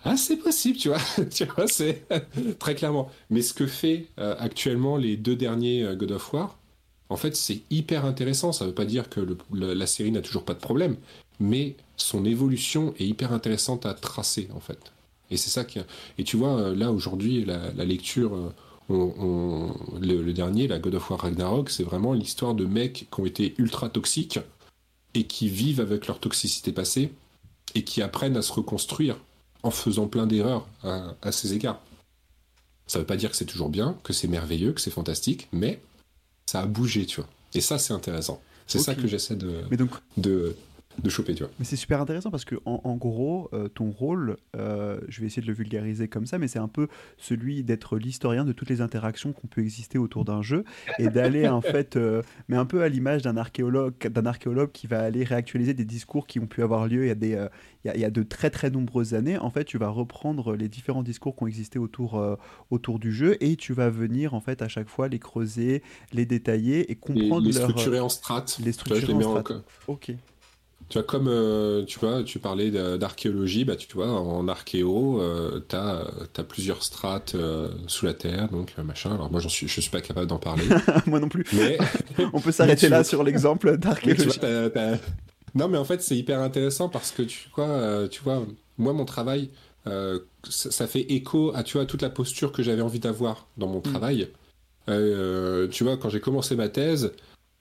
Ah, 0.05 0.17
c'est 0.17 0.37
possible, 0.37 0.77
tu 0.77 0.89
vois. 0.89 0.99
tu 1.31 1.45
vois, 1.45 1.67
c'est 1.67 2.05
très 2.59 2.75
clairement. 2.75 3.09
Mais 3.29 3.41
ce 3.41 3.53
que 3.53 3.67
fait 3.67 4.07
euh, 4.19 4.35
actuellement 4.37 4.97
les 4.97 5.15
deux 5.15 5.35
derniers 5.35 5.83
euh, 5.83 5.95
God 5.95 6.11
of 6.11 6.33
War, 6.33 6.57
en 7.09 7.15
fait, 7.15 7.35
c'est 7.35 7.61
hyper 7.69 8.05
intéressant. 8.05 8.51
Ça 8.51 8.65
ne 8.65 8.69
veut 8.69 8.75
pas 8.75 8.85
dire 8.85 9.09
que 9.09 9.21
la 9.51 9.87
série 9.87 10.11
n'a 10.11 10.21
toujours 10.21 10.43
pas 10.43 10.53
de 10.53 10.59
problème, 10.59 10.97
mais 11.39 11.75
son 11.95 12.25
évolution 12.25 12.93
est 12.99 13.05
hyper 13.05 13.33
intéressante 13.33 13.85
à 13.85 13.93
tracer, 13.93 14.49
en 14.53 14.59
fait. 14.59 14.91
Et 15.31 15.37
c'est 15.37 15.49
ça 15.49 15.63
qui. 15.63 15.79
Et 16.17 16.23
tu 16.23 16.37
vois, 16.37 16.73
là 16.75 16.91
aujourd'hui, 16.91 17.45
la, 17.45 17.85
lecture, 17.85 18.53
le, 18.89 20.31
dernier, 20.31 20.67
la 20.67 20.79
God 20.79 20.95
of 20.95 21.09
War 21.09 21.19
Ragnarok, 21.21 21.69
c'est 21.69 21.83
vraiment 21.83 22.13
l'histoire 22.13 22.55
de 22.55 22.65
mecs 22.65 23.07
qui 23.11 23.21
ont 23.21 23.25
été 23.25 23.53
ultra 23.57 23.89
toxiques 23.89 24.39
et 25.13 25.25
qui 25.25 25.49
vivent 25.49 25.81
avec 25.81 26.07
leur 26.07 26.19
toxicité 26.19 26.71
passée 26.71 27.11
et 27.75 27.83
qui 27.83 28.01
apprennent 28.01 28.37
à 28.37 28.41
se 28.41 28.53
reconstruire 28.53 29.17
en 29.63 29.71
faisant 29.71 30.07
plein 30.07 30.27
d'erreurs 30.27 30.67
à, 30.83 31.31
ces 31.31 31.53
égards. 31.53 31.81
Ça 32.85 32.99
veut 32.99 33.05
pas 33.05 33.15
dire 33.15 33.31
que 33.31 33.37
c'est 33.37 33.45
toujours 33.45 33.69
bien, 33.69 33.97
que 34.03 34.13
c'est 34.13 34.27
merveilleux, 34.27 34.73
que 34.73 34.81
c'est 34.81 34.91
fantastique, 34.91 35.47
mais 35.51 35.81
ça 36.45 36.59
a 36.59 36.65
bougé, 36.65 37.05
tu 37.05 37.21
vois. 37.21 37.29
Et 37.53 37.61
ça, 37.61 37.79
c'est 37.79 37.93
intéressant. 37.93 38.41
C'est 38.67 38.79
ça 38.79 38.95
que 38.95 39.07
j'essaie 39.07 39.35
de, 39.35 39.63
de, 40.17 40.55
de 41.01 41.09
choper, 41.09 41.33
tu 41.33 41.43
vois. 41.43 41.51
Mais 41.59 41.65
c'est 41.65 41.75
super 41.75 42.01
intéressant 42.01 42.31
parce 42.31 42.45
que 42.45 42.55
en, 42.65 42.95
gros, 42.95 43.49
euh, 43.53 43.67
ton 43.67 43.89
rôle, 43.89 44.37
euh, 44.55 44.99
je 45.07 45.21
vais 45.21 45.27
essayer 45.27 45.41
de 45.41 45.47
le 45.47 45.53
vulgariser 45.53 46.07
comme 46.07 46.25
ça, 46.25 46.37
mais 46.37 46.47
c'est 46.47 46.59
un 46.59 46.67
peu 46.67 46.87
celui 47.17 47.63
d'être 47.63 47.97
l'historien 47.97 48.45
de 48.45 48.51
toutes 48.51 48.69
les 48.69 48.81
interactions 48.81 49.33
qu'on 49.33 49.47
peut 49.47 49.61
exister 49.61 49.97
autour 49.97 50.25
d'un 50.25 50.41
jeu 50.41 50.63
et 50.99 51.07
d'aller 51.07 51.47
en 51.47 51.61
fait, 51.61 51.95
euh, 51.95 52.21
mais 52.47 52.57
un 52.57 52.65
peu 52.65 52.83
à 52.83 52.89
l'image 52.89 53.21
d'un 53.23 53.37
archéologue, 53.37 54.07
d'un 54.07 54.25
archéologue 54.25 54.71
qui 54.71 54.87
va 54.87 55.01
aller 55.01 55.23
réactualiser 55.23 55.73
des 55.73 55.85
discours 55.85 56.27
qui 56.27 56.39
ont 56.39 56.47
pu 56.47 56.61
avoir 56.61 56.87
lieu 56.87 57.05
il 57.05 57.07
y 57.07 57.11
a 57.11 57.15
des, 57.15 57.47
il 57.85 57.99
y 57.99 58.05
a, 58.05 58.09
de 58.11 58.23
très 58.23 58.49
très 58.49 58.69
nombreuses 58.69 59.13
années. 59.13 59.37
En 59.37 59.49
fait, 59.49 59.65
tu 59.65 59.77
vas 59.77 59.89
reprendre 59.89 60.55
les 60.55 60.69
différents 60.69 61.03
discours 61.03 61.35
qui 61.35 61.43
ont 61.43 61.47
existé 61.47 61.79
autour 61.79 62.21
autour 62.69 62.99
du 62.99 63.11
jeu 63.11 63.37
et 63.43 63.55
tu 63.55 63.73
vas 63.73 63.89
venir 63.89 64.33
en 64.33 64.41
fait 64.41 64.61
à 64.61 64.67
chaque 64.67 64.89
fois 64.89 65.07
les 65.07 65.19
creuser, 65.19 65.81
les 66.11 66.25
détailler 66.25 66.91
et 66.91 66.95
comprendre 66.95 67.41
les, 67.41 67.47
les 67.47 67.59
structurer 67.59 67.99
en 67.99 68.09
strates. 68.09 68.59
Les 68.63 68.71
structurer 68.71 69.13
en 69.13 69.21
strates. 69.21 69.63
Ok. 69.87 70.13
Tu 70.89 70.97
vois, 70.97 71.03
comme 71.03 71.27
euh, 71.27 71.85
tu 71.85 71.99
vois, 71.99 72.23
tu 72.23 72.39
parlais 72.39 72.71
d'archéologie, 72.71 73.65
bah, 73.65 73.75
tu 73.75 73.87
vois, 73.93 74.09
en 74.09 74.47
archéo, 74.47 75.21
euh, 75.21 75.61
tu 75.67 75.75
as, 75.75 76.43
plusieurs 76.43 76.83
strates 76.83 77.35
euh, 77.35 77.69
sous 77.87 78.05
la 78.05 78.13
terre, 78.13 78.49
donc 78.49 78.77
machin. 78.77 79.13
Alors 79.13 79.31
moi, 79.31 79.39
j'en 79.39 79.49
suis, 79.49 79.67
je 79.67 79.81
suis 79.81 79.89
pas 79.89 80.01
capable 80.01 80.27
d'en 80.27 80.39
parler. 80.39 80.63
moi 81.05 81.19
non 81.19 81.29
plus. 81.29 81.45
Mais 81.53 81.77
on 82.33 82.39
peut 82.39 82.51
s'arrêter 82.51 82.89
là 82.89 83.03
sur 83.03 83.23
l'exemple 83.23 83.77
d'archéologie. 83.77 84.39
Non, 85.55 85.67
mais 85.67 85.77
en 85.77 85.85
fait, 85.85 86.01
c'est 86.01 86.17
hyper 86.17 86.39
intéressant 86.39 86.89
parce 86.89 87.11
que 87.11 87.21
tu 87.21 87.47
vois, 87.55 88.07
tu 88.09 88.21
vois, 88.23 88.45
moi, 88.77 88.93
mon 88.93 89.05
travail, 89.05 89.49
ça, 90.49 90.87
fait 90.87 91.11
écho 91.11 91.51
à 91.55 91.63
tu 91.63 91.77
vois 91.77 91.85
toute 91.85 92.01
la 92.01 92.09
posture 92.09 92.51
que 92.51 92.63
j'avais 92.63 92.81
envie 92.81 92.99
d'avoir 92.99 93.47
dans 93.57 93.67
mon 93.67 93.79
mm. 93.79 93.83
travail. 93.83 94.29
tu 94.87 95.83
vois, 95.83 95.97
quand 95.97 96.09
j'ai 96.09 96.21
commencé 96.21 96.55
ma 96.55 96.69
thèse 96.69 97.11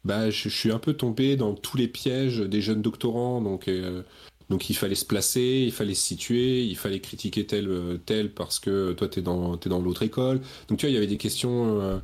bah, 0.05 0.31
je, 0.31 0.49
suis 0.49 0.73
un 0.73 0.79
peu 0.79 0.95
tombé 0.95 1.37
dans 1.37 1.55
tous 1.55 1.77
les 1.77 1.89
pièges 1.89 2.39
des 2.39 2.61
jeunes 2.61 2.83
doctorants. 2.83 3.41
Donc, 3.41 3.69
euh, 3.69 4.03
donc 4.51 4.69
il 4.69 4.75
fallait 4.75 4.97
se 4.97 5.05
placer, 5.05 5.63
il 5.65 5.73
fallait 5.73 5.95
se 5.95 6.05
situer, 6.05 6.65
il 6.65 6.77
fallait 6.77 7.01
critiquer 7.01 7.47
tel, 7.47 7.69
euh, 7.69 7.99
tel 8.05 8.33
parce 8.33 8.59
que 8.59 8.93
toi, 8.93 9.09
tu 9.09 9.21
es 9.21 9.23
dans, 9.23 9.59
es 9.59 9.69
dans 9.69 9.81
l'autre 9.81 10.03
école. 10.03 10.41
Donc, 10.69 10.79
tu 10.79 10.87
vois, 10.87 10.91
il 10.91 10.95
y 10.95 10.97
avait 10.97 11.07
des 11.07 11.19
questions. 11.19 12.01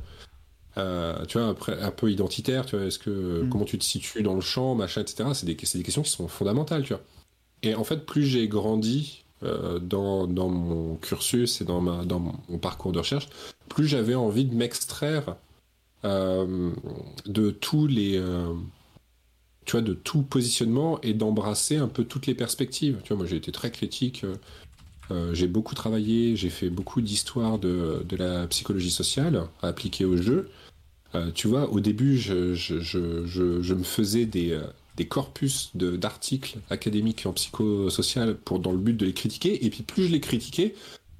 Euh, 0.77 1.25
tu 1.25 1.37
vois, 1.37 1.49
après, 1.49 1.79
un 1.81 1.91
peu 1.91 2.09
identitaires, 2.09 2.65
tu 2.65 2.77
vois, 2.77 2.85
est-ce 2.85 2.99
que, 2.99 3.43
mm. 3.43 3.49
comment 3.49 3.65
tu 3.65 3.77
te 3.77 3.83
situes 3.83 4.23
dans 4.23 4.35
le 4.35 4.41
champ, 4.41 4.75
machin, 4.75 5.01
etc. 5.01 5.29
C'est 5.33 5.45
des, 5.45 5.55
des, 5.55 5.83
questions 5.83 6.03
qui 6.03 6.11
sont 6.11 6.29
fondamentales, 6.29 6.83
tu 6.83 6.93
vois. 6.93 7.03
Et 7.63 7.75
en 7.75 7.83
fait, 7.83 8.05
plus 8.05 8.23
j'ai 8.25 8.47
grandi 8.47 9.25
dans, 9.41 10.27
dans, 10.27 10.49
mon 10.49 10.95
cursus 10.95 11.61
et 11.61 11.65
dans, 11.65 11.81
ma, 11.81 12.05
dans 12.05 12.19
mon 12.19 12.57
parcours 12.57 12.93
de 12.93 12.99
recherche, 12.99 13.27
plus 13.67 13.87
j'avais 13.87 14.15
envie 14.15 14.45
de 14.45 14.55
m'extraire 14.55 15.35
de 16.03 17.51
tous 17.51 17.87
les 17.87 18.17
euh, 18.17 18.53
tu 19.65 19.73
vois, 19.73 19.81
de 19.81 19.93
tout 19.93 20.21
positionnement 20.21 20.99
et 21.01 21.13
d'embrasser 21.13 21.77
un 21.77 21.87
peu 21.87 22.03
toutes 22.03 22.25
les 22.27 22.35
perspectives. 22.35 22.99
Tu 23.03 23.09
vois, 23.09 23.17
moi 23.17 23.25
j'ai 23.25 23.35
été 23.35 23.51
très 23.51 23.71
critique, 23.71 24.25
euh, 25.11 25.33
j'ai 25.33 25.47
beaucoup 25.47 25.75
travaillé, 25.75 26.35
j'ai 26.35 26.49
fait 26.49 26.69
beaucoup 26.69 27.01
d'histoire 27.01 27.59
de, 27.59 28.05
de, 28.07 28.15
la 28.15 28.47
psychologie 28.47 28.91
sociale 28.91 29.47
à 29.61 29.67
appliquer 29.67 30.05
au 30.05 30.17
jeu. 30.17 30.49
tu 31.33 31.47
vois, 31.47 31.69
au 31.71 31.79
début, 31.79 32.17
je, 32.17 32.53
je, 32.53 32.79
je, 32.81 33.25
je 33.25 33.73
me 33.73 33.83
faisais 33.83 34.25
des, 34.25 34.59
des 34.99 35.07
corpus 35.07 35.71
d'articles 35.75 36.59
académiques 36.69 37.25
en 37.25 37.31
psychosocial 37.33 38.35
pour, 38.35 38.59
dans 38.59 38.73
le 38.73 38.77
but 38.77 38.97
de 38.97 39.05
les 39.05 39.13
critiquer, 39.13 39.65
et 39.65 39.69
puis 39.69 39.81
plus 39.81 40.07
je 40.07 40.11
les 40.11 40.19
critiquais, 40.19 40.75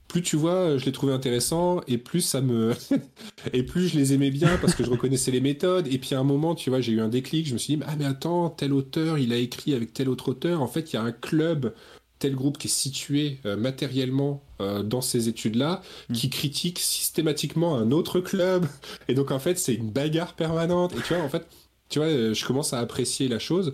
plus 0.09 0.21
tu 0.21 0.35
vois, 0.35 0.77
je 0.77 0.85
les 0.85 0.91
trouvais 0.91 1.13
intéressants 1.13 1.81
et 1.87 1.97
plus 1.97 2.19
ça 2.19 2.41
me 2.41 2.73
et 3.53 3.63
plus 3.63 3.87
je 3.87 3.97
les 3.97 4.13
aimais 4.13 4.31
bien 4.31 4.57
parce 4.57 4.75
que 4.75 4.83
je 4.83 4.89
reconnaissais 4.89 5.31
les 5.31 5.39
méthodes 5.39 5.87
et 5.87 5.99
puis 5.99 6.15
à 6.15 6.19
un 6.19 6.23
moment, 6.23 6.55
tu 6.55 6.69
vois, 6.69 6.81
j'ai 6.81 6.91
eu 6.91 6.99
un 6.99 7.07
déclic, 7.07 7.47
je 7.47 7.53
me 7.53 7.57
suis 7.57 7.77
dit 7.77 7.83
ah 7.87 7.95
mais 7.97 8.05
attends, 8.05 8.49
tel 8.49 8.73
auteur, 8.73 9.17
il 9.17 9.31
a 9.31 9.37
écrit 9.37 9.73
avec 9.73 9.93
tel 9.93 10.09
autre 10.09 10.29
auteur, 10.29 10.61
en 10.61 10.67
fait, 10.67 10.91
il 10.91 10.97
y 10.97 10.99
a 10.99 11.03
un 11.03 11.13
club 11.13 11.73
tel 12.19 12.35
groupe 12.35 12.57
qui 12.57 12.67
est 12.67 12.69
situé 12.69 13.39
euh, 13.45 13.55
matériellement 13.57 14.43
euh, 14.61 14.83
dans 14.83 15.01
ces 15.01 15.29
études-là, 15.29 15.81
mm. 16.09 16.13
qui 16.13 16.29
critique 16.29 16.79
systématiquement 16.79 17.77
un 17.77 17.91
autre 17.91 18.19
club. 18.19 18.65
Et 19.07 19.15
donc, 19.15 19.31
en 19.31 19.39
fait, 19.39 19.57
c'est 19.57 19.73
une 19.73 19.89
bagarre 19.89 20.35
permanente. 20.35 20.93
Et 20.93 21.01
tu 21.01 21.13
vois, 21.13 21.23
en 21.23 21.29
fait, 21.29 21.47
tu 21.87 21.99
vois, 21.99 22.09
euh, 22.09 22.33
je 22.33 22.45
commence 22.45 22.73
à 22.73 22.79
apprécier 22.79 23.27
la 23.29 23.39
chose. 23.39 23.71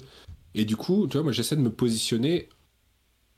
Et 0.53 0.63
du 0.63 0.77
coup, 0.77 1.07
tu 1.07 1.17
vois, 1.17 1.23
moi, 1.23 1.31
j'essaie 1.31 1.55
de 1.55 1.61
me 1.61 1.71
positionner 1.71 2.47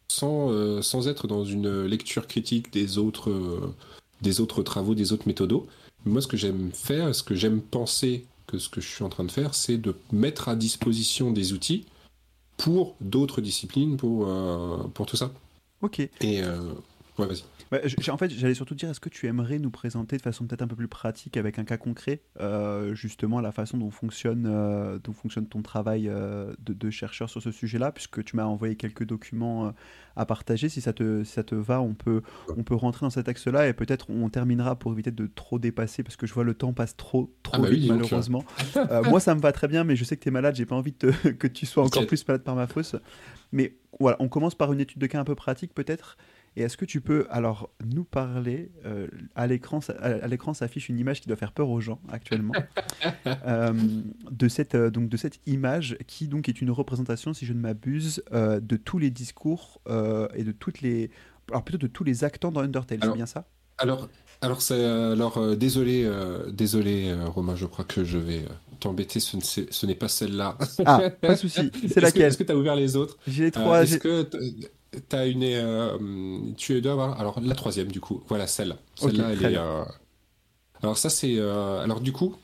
sans, 0.10 0.52
euh, 0.52 0.82
sans 0.82 1.08
être 1.08 1.28
dans 1.28 1.46
une 1.46 1.86
lecture 1.86 2.28
critique 2.28 2.72
des 2.72 2.98
autres, 2.98 3.30
euh, 3.30 3.74
des 4.22 4.42
autres 4.42 4.64
travaux, 4.64 4.96
des 4.96 5.14
autres 5.14 5.28
méthodos. 5.28 5.68
Moi, 6.06 6.22
ce 6.22 6.28
que 6.28 6.38
j'aime 6.38 6.72
faire, 6.74 7.14
ce 7.14 7.24
que 7.24 7.36
j'aime 7.36 7.62
penser 7.62 8.26
que 8.48 8.58
ce 8.58 8.70
que 8.70 8.80
je 8.80 8.88
suis 8.88 9.04
en 9.04 9.10
train 9.10 9.26
de 9.26 9.32
faire, 9.32 9.54
c'est 9.54 9.78
de 9.78 9.96
mettre 10.12 10.48
à 10.48 10.56
disposition 10.56 11.32
des 11.32 11.54
outils 11.54 11.86
pour 12.56 12.96
d'autres 13.02 13.42
disciplines, 13.42 13.98
pour, 13.98 14.28
euh, 14.28 14.78
pour 14.94 15.06
tout 15.06 15.18
ça. 15.18 15.32
Ok. 15.82 16.00
Et 16.22 16.42
ouais, 16.42 17.26
vas-y. 17.28 17.44
Bah, 17.72 17.80
en 18.10 18.18
fait, 18.18 18.30
j'allais 18.30 18.54
surtout 18.54 18.76
dire, 18.76 18.90
est-ce 18.90 19.00
que 19.00 19.10
tu 19.10 19.28
aimerais 19.28 19.60
nous 19.60 19.70
présenter 19.70 20.18
de 20.18 20.22
façon 20.22 20.46
peut-être 20.46 20.62
un 20.62 20.68
peu 20.68 20.76
plus 20.76 20.88
pratique, 20.88 21.38
avec 21.38 21.60
un 21.60 21.66
cas 21.66 21.78
concret, 21.78 22.22
euh, 22.40 22.94
justement 22.96 23.42
la 23.42 23.52
façon 23.52 23.78
dont 23.78 23.92
fonctionne, 23.92 24.46
euh, 24.48 25.00
dont 25.04 25.14
fonctionne 25.14 25.48
ton 25.48 25.62
travail 25.62 26.08
euh, 26.08 26.54
de, 26.60 26.90
chercheur 26.90 27.30
sur 27.30 27.42
ce 27.42 27.52
sujet-là, 27.52 27.92
puisque 27.92 28.24
tu 28.24 28.36
m'as 28.36 28.46
envoyé 28.46 28.76
quelques 28.76 29.04
documents 29.04 29.74
à 30.16 30.26
partager. 30.26 30.70
Si 30.70 30.80
ça 30.80 30.94
te, 30.94 31.24
ça 31.24 31.44
te 31.44 31.56
va, 31.56 31.82
on 31.82 31.94
peut, 31.94 32.22
on 32.56 32.64
peut 32.64 32.76
rentrer 32.76 33.06
dans 33.06 33.10
cet 33.10 33.28
axe-là 33.28 33.68
et 33.68 33.74
peut-être 33.74 34.10
on 34.10 34.30
terminera 34.30 34.78
pour 34.78 34.94
éviter 34.94 35.12
de 35.12 35.28
trop 35.28 35.60
dépasser, 35.60 36.04
parce 36.04 36.16
que 36.16 36.26
je 36.26 36.34
vois 36.34 36.46
le 36.46 36.54
temps 36.54 36.72
passe 36.74 36.96
trop, 36.96 37.36
trop 37.44 37.58
ah 37.58 37.62
bah 37.64 37.70
vite, 37.70 37.90
malheureusement. 37.90 38.46
moi, 39.06 39.20
ça 39.20 39.36
me 39.36 39.42
va 39.42 39.52
très 39.52 39.68
bien, 39.68 39.84
mais 39.84 39.96
je 39.96 40.06
sais 40.06 40.16
que 40.16 40.24
tu 40.24 40.30
es 40.30 40.32
malade, 40.32 40.56
j'ai 40.56 40.66
pas 40.66 40.76
envie 40.76 40.94
que 40.94 41.48
tu 41.48 41.66
sois 41.66 41.84
encore 41.84 42.08
plus 42.08 42.26
malade 42.28 42.44
par 42.44 42.56
ma 42.56 42.68
fausse. 42.68 42.96
Mais 43.52 43.76
voilà, 44.00 44.18
on 44.20 44.28
commence 44.30 44.56
par 44.56 44.72
une 44.74 44.80
étude 44.80 45.00
de 45.00 45.08
cas 45.08 45.20
un 45.20 45.24
peu 45.24 45.36
pratique, 45.36 45.74
peut-être. 45.74 46.18
Et 46.58 46.62
est-ce 46.62 46.76
que 46.76 46.86
tu 46.86 47.02
peux 47.02 47.28
alors 47.30 47.70
nous 47.86 48.04
parler 48.04 48.72
euh, 48.84 49.08
à 49.36 49.46
l'écran 49.46 49.80
à 50.02 50.28
l'écran 50.28 50.56
s'affiche 50.56 50.90
une 50.90 50.98
image 50.98 51.22
qui 51.22 51.28
doit 51.28 51.38
faire 51.38 51.52
peur 51.52 51.70
aux 51.70 51.80
gens 51.82 52.02
actuellement 52.10 52.56
euh, 53.28 53.74
de 54.32 54.48
cette 54.48 54.74
euh, 54.74 54.90
donc 54.90 55.08
de 55.08 55.18
cette 55.18 55.40
image 55.46 56.00
qui 56.08 56.28
donc 56.28 56.50
est 56.50 56.60
une 56.60 56.72
représentation 56.72 57.36
si 57.36 57.46
je 57.46 57.54
ne 57.54 57.60
m'abuse 57.60 58.24
de 58.34 58.76
tous 58.76 58.98
les 58.98 59.12
discours 59.12 59.82
et 60.34 60.44
de 60.44 60.52
toutes 60.52 60.82
les 60.82 61.12
alors 61.52 61.64
plutôt 61.64 61.78
de 61.78 61.86
tous 61.86 62.04
les 62.04 62.24
acteurs 62.24 62.52
dans 62.52 62.62
Undertale 62.62 63.00
c'est 63.04 63.14
bien 63.14 63.28
ça? 63.28 63.48
Alors 63.78 64.10
alors 64.42 64.60
alors 64.72 65.56
désolé 65.56 66.10
désolé 66.52 67.14
Romain 67.26 67.56
je 67.56 67.68
crois 67.68 67.86
que 67.86 68.04
je 68.04 68.18
vais 68.18 68.42
t'embêter 68.80 69.20
ce 69.20 69.86
n'est 69.86 69.96
pas 69.96 70.08
celle-là. 70.08 70.58
Ah 70.86 71.12
pas 71.22 71.36
de 71.36 71.36
souci 71.40 71.72
c'est 71.88 72.02
laquelle? 72.02 72.24
Est-ce 72.24 72.38
que 72.40 72.44
tu 72.44 72.52
as 72.52 72.58
ouvert 72.58 72.76
les 72.76 72.96
autres? 72.96 73.18
J'ai 73.28 73.44
les 73.46 73.52
trois. 73.52 73.84
Est-ce 73.84 73.98
que 73.98 74.28
T'as 75.10 75.28
une. 75.28 75.44
Euh, 75.44 75.98
tu 76.58 76.82
dois 76.82 76.94
avoir. 76.94 77.20
Alors, 77.20 77.40
la 77.42 77.56
troisième, 77.56 77.92
du 77.92 78.00
coup. 78.00 78.24
Voilà, 78.28 78.48
celle-là. 78.48 78.78
Celle-là, 78.96 79.32
elle 79.32 79.54
est. 79.54 79.58
Euh, 79.58 79.84
alors, 80.82 80.98
ça, 80.98 81.10
c'est. 81.10 81.36
Euh, 81.38 81.82
alors, 81.82 82.02
du 82.02 82.12
coup. 82.12 82.36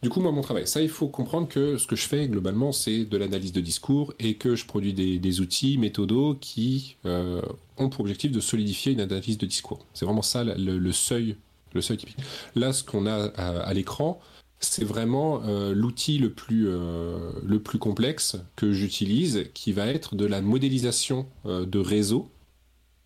Du 0.00 0.10
coup, 0.10 0.20
moi, 0.20 0.30
mon 0.30 0.42
travail, 0.42 0.64
ça, 0.68 0.80
il 0.80 0.88
faut 0.88 1.08
comprendre 1.08 1.48
que 1.48 1.76
ce 1.76 1.88
que 1.88 1.96
je 1.96 2.06
fais 2.06 2.28
globalement, 2.28 2.70
c'est 2.70 3.04
de 3.04 3.16
l'analyse 3.16 3.50
de 3.50 3.60
discours 3.60 4.14
et 4.20 4.34
que 4.36 4.54
je 4.54 4.64
produis 4.64 4.94
des, 4.94 5.40
outils, 5.40 5.76
méthodos 5.76 6.36
qui 6.36 6.96
ont 7.04 7.88
pour 7.88 8.02
objectif 8.02 8.30
de 8.30 8.38
solidifier 8.38 8.92
une 8.92 9.00
analyse 9.00 9.38
de 9.38 9.46
discours. 9.46 9.80
C'est 9.94 10.04
vraiment 10.04 10.22
ça 10.22 10.44
le, 10.44 10.92
seuil, 10.92 11.34
le 11.72 11.80
seuil 11.80 11.96
typique. 11.96 12.18
Là, 12.54 12.72
ce 12.72 12.84
qu'on 12.84 13.06
a 13.08 13.24
à 13.34 13.74
l'écran, 13.74 14.20
c'est 14.60 14.84
vraiment 14.84 15.42
euh, 15.44 15.72
l'outil 15.72 16.18
le, 16.18 16.30
plus, 16.30 16.68
euh, 16.68 17.32
le 17.44 17.60
plus 17.60 17.78
complexe 17.78 18.36
que 18.56 18.72
j'utilise, 18.72 19.44
qui 19.54 19.72
va 19.72 19.86
être 19.86 20.16
de 20.16 20.26
la 20.26 20.40
modélisation 20.40 21.26
euh, 21.46 21.64
de 21.64 21.78
réseau 21.78 22.28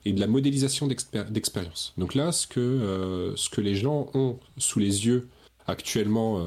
et 0.04 0.12
de 0.12 0.20
la 0.20 0.26
modélisation 0.26 0.88
d'expérience. 0.88 1.92
Donc 1.96 2.14
là, 2.14 2.32
ce 2.32 2.48
que, 2.48 3.34
ce 3.36 3.60
les 3.60 3.76
gens 3.76 4.08
ont 4.14 4.40
sous 4.58 4.80
les 4.80 5.06
yeux 5.06 5.28
actuellement 5.68 6.44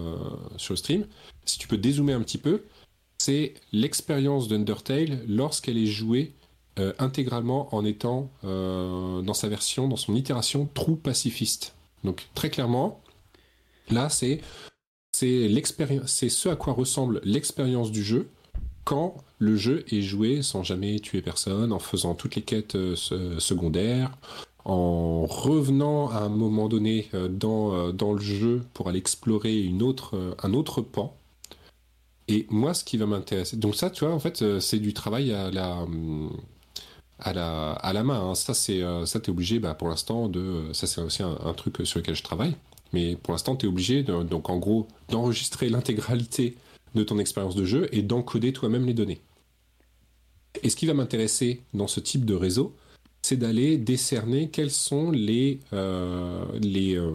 sur 0.57 0.73
le 0.73 0.77
stream, 0.77 1.05
si 1.45 1.57
tu 1.57 1.69
peux 1.69 1.77
dézoomer 1.77 2.11
un 2.11 2.21
petit 2.21 2.37
peu, 2.37 2.63
c'est 3.17 3.53
l'expérience 3.71 4.49
d'Undertale 4.49 5.23
lorsqu'elle 5.25 5.77
est 5.77 5.85
jouée 5.85 6.33
intégralement 6.99 7.73
en 7.73 7.85
étant 7.85 8.29
dans 8.43 9.33
sa 9.33 9.47
version, 9.47 9.87
dans 9.87 9.95
son 9.95 10.15
itération 10.15 10.67
true 10.73 10.97
pacifiste. 10.97 11.75
Donc 12.03 12.27
très 12.35 12.49
clairement, 12.49 13.01
là 13.89 14.09
c'est 14.09 14.41
c'est 15.15 16.29
ce 16.29 16.49
à 16.49 16.55
quoi 16.55 16.73
ressemble 16.73 17.21
l'expérience 17.23 17.91
du 17.91 18.03
jeu 18.03 18.27
quand 18.83 19.15
le 19.39 19.55
jeu 19.55 19.83
est 19.91 20.01
joué 20.01 20.41
sans 20.41 20.63
jamais 20.63 20.99
tuer 20.99 21.21
personne, 21.21 21.71
en 21.71 21.79
faisant 21.79 22.13
toutes 22.13 22.35
les 22.35 22.43
quêtes 22.43 22.75
euh, 22.75 22.95
secondaires, 23.39 24.15
en 24.63 25.25
revenant 25.25 26.09
à 26.09 26.19
un 26.19 26.29
moment 26.29 26.67
donné 26.67 27.09
dans, 27.29 27.91
dans 27.93 28.13
le 28.13 28.21
jeu 28.21 28.61
pour 28.73 28.89
aller 28.89 28.99
explorer 28.99 29.59
une 29.59 29.81
autre, 29.81 30.35
un 30.41 30.53
autre 30.53 30.81
pan. 30.81 31.15
Et 32.27 32.47
moi, 32.49 32.73
ce 32.73 32.83
qui 32.83 32.97
va 32.97 33.05
m'intéresser, 33.05 33.57
donc 33.57 33.75
ça, 33.75 33.91
tu 33.91 34.05
vois, 34.05 34.13
en 34.13 34.19
fait, 34.19 34.59
c'est 34.59 34.79
du 34.79 34.93
travail 34.93 35.31
à 35.33 35.51
la, 35.51 35.85
à 37.19 37.33
la, 37.33 37.71
à 37.73 37.93
la 37.93 38.03
main. 38.03 38.31
Hein. 38.31 38.35
Ça, 38.35 38.53
c'est, 38.53 38.81
ça, 39.05 39.19
t'es 39.19 39.29
obligé, 39.29 39.59
bah, 39.59 39.75
pour 39.75 39.89
l'instant, 39.89 40.27
de, 40.27 40.63
ça, 40.73 40.87
c'est 40.87 41.01
aussi 41.01 41.23
un, 41.23 41.53
truc 41.53 41.77
sur 41.83 41.99
lequel 41.99 42.15
je 42.15 42.23
travaille. 42.23 42.55
Mais 42.95 43.17
pour 43.17 43.33
l'instant, 43.33 43.57
tu 43.57 43.65
es 43.65 43.69
obligé, 43.69 44.03
donc 44.03 44.49
en 44.49 44.57
gros, 44.57 44.87
d'enregistrer 45.09 45.67
l'intégralité 45.67 46.55
de 46.95 47.03
ton 47.03 47.19
expérience 47.19 47.53
de 47.53 47.65
jeu 47.65 47.89
et 47.91 48.01
d'encoder 48.01 48.53
toi-même 48.53 48.85
les 48.85 48.93
données. 48.93 49.19
Et 50.63 50.69
ce 50.69 50.77
qui 50.77 50.85
va 50.85 50.93
m'intéresser 50.93 51.61
dans 51.73 51.87
ce 51.87 51.99
type 51.99 52.23
de 52.23 52.33
réseau, 52.33 52.73
c'est 53.21 53.35
d'aller 53.35 53.77
décerner 53.77 54.49
quels 54.49 54.71
sont 54.71 55.11
les, 55.11 55.59
euh, 55.73 56.45
les, 56.61 56.95
euh, 56.95 57.11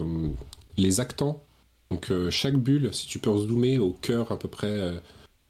les 0.77 0.99
actants. 0.99 1.43
Donc 1.89 2.11
euh, 2.11 2.29
chaque 2.29 2.57
bulle, 2.57 2.93
si 2.93 3.07
tu 3.07 3.17
peux 3.17 3.35
zoomer 3.35 3.79
au 3.79 3.93
cœur 3.93 4.31
à 4.31 4.37
peu 4.37 4.47
près, 4.47 5.01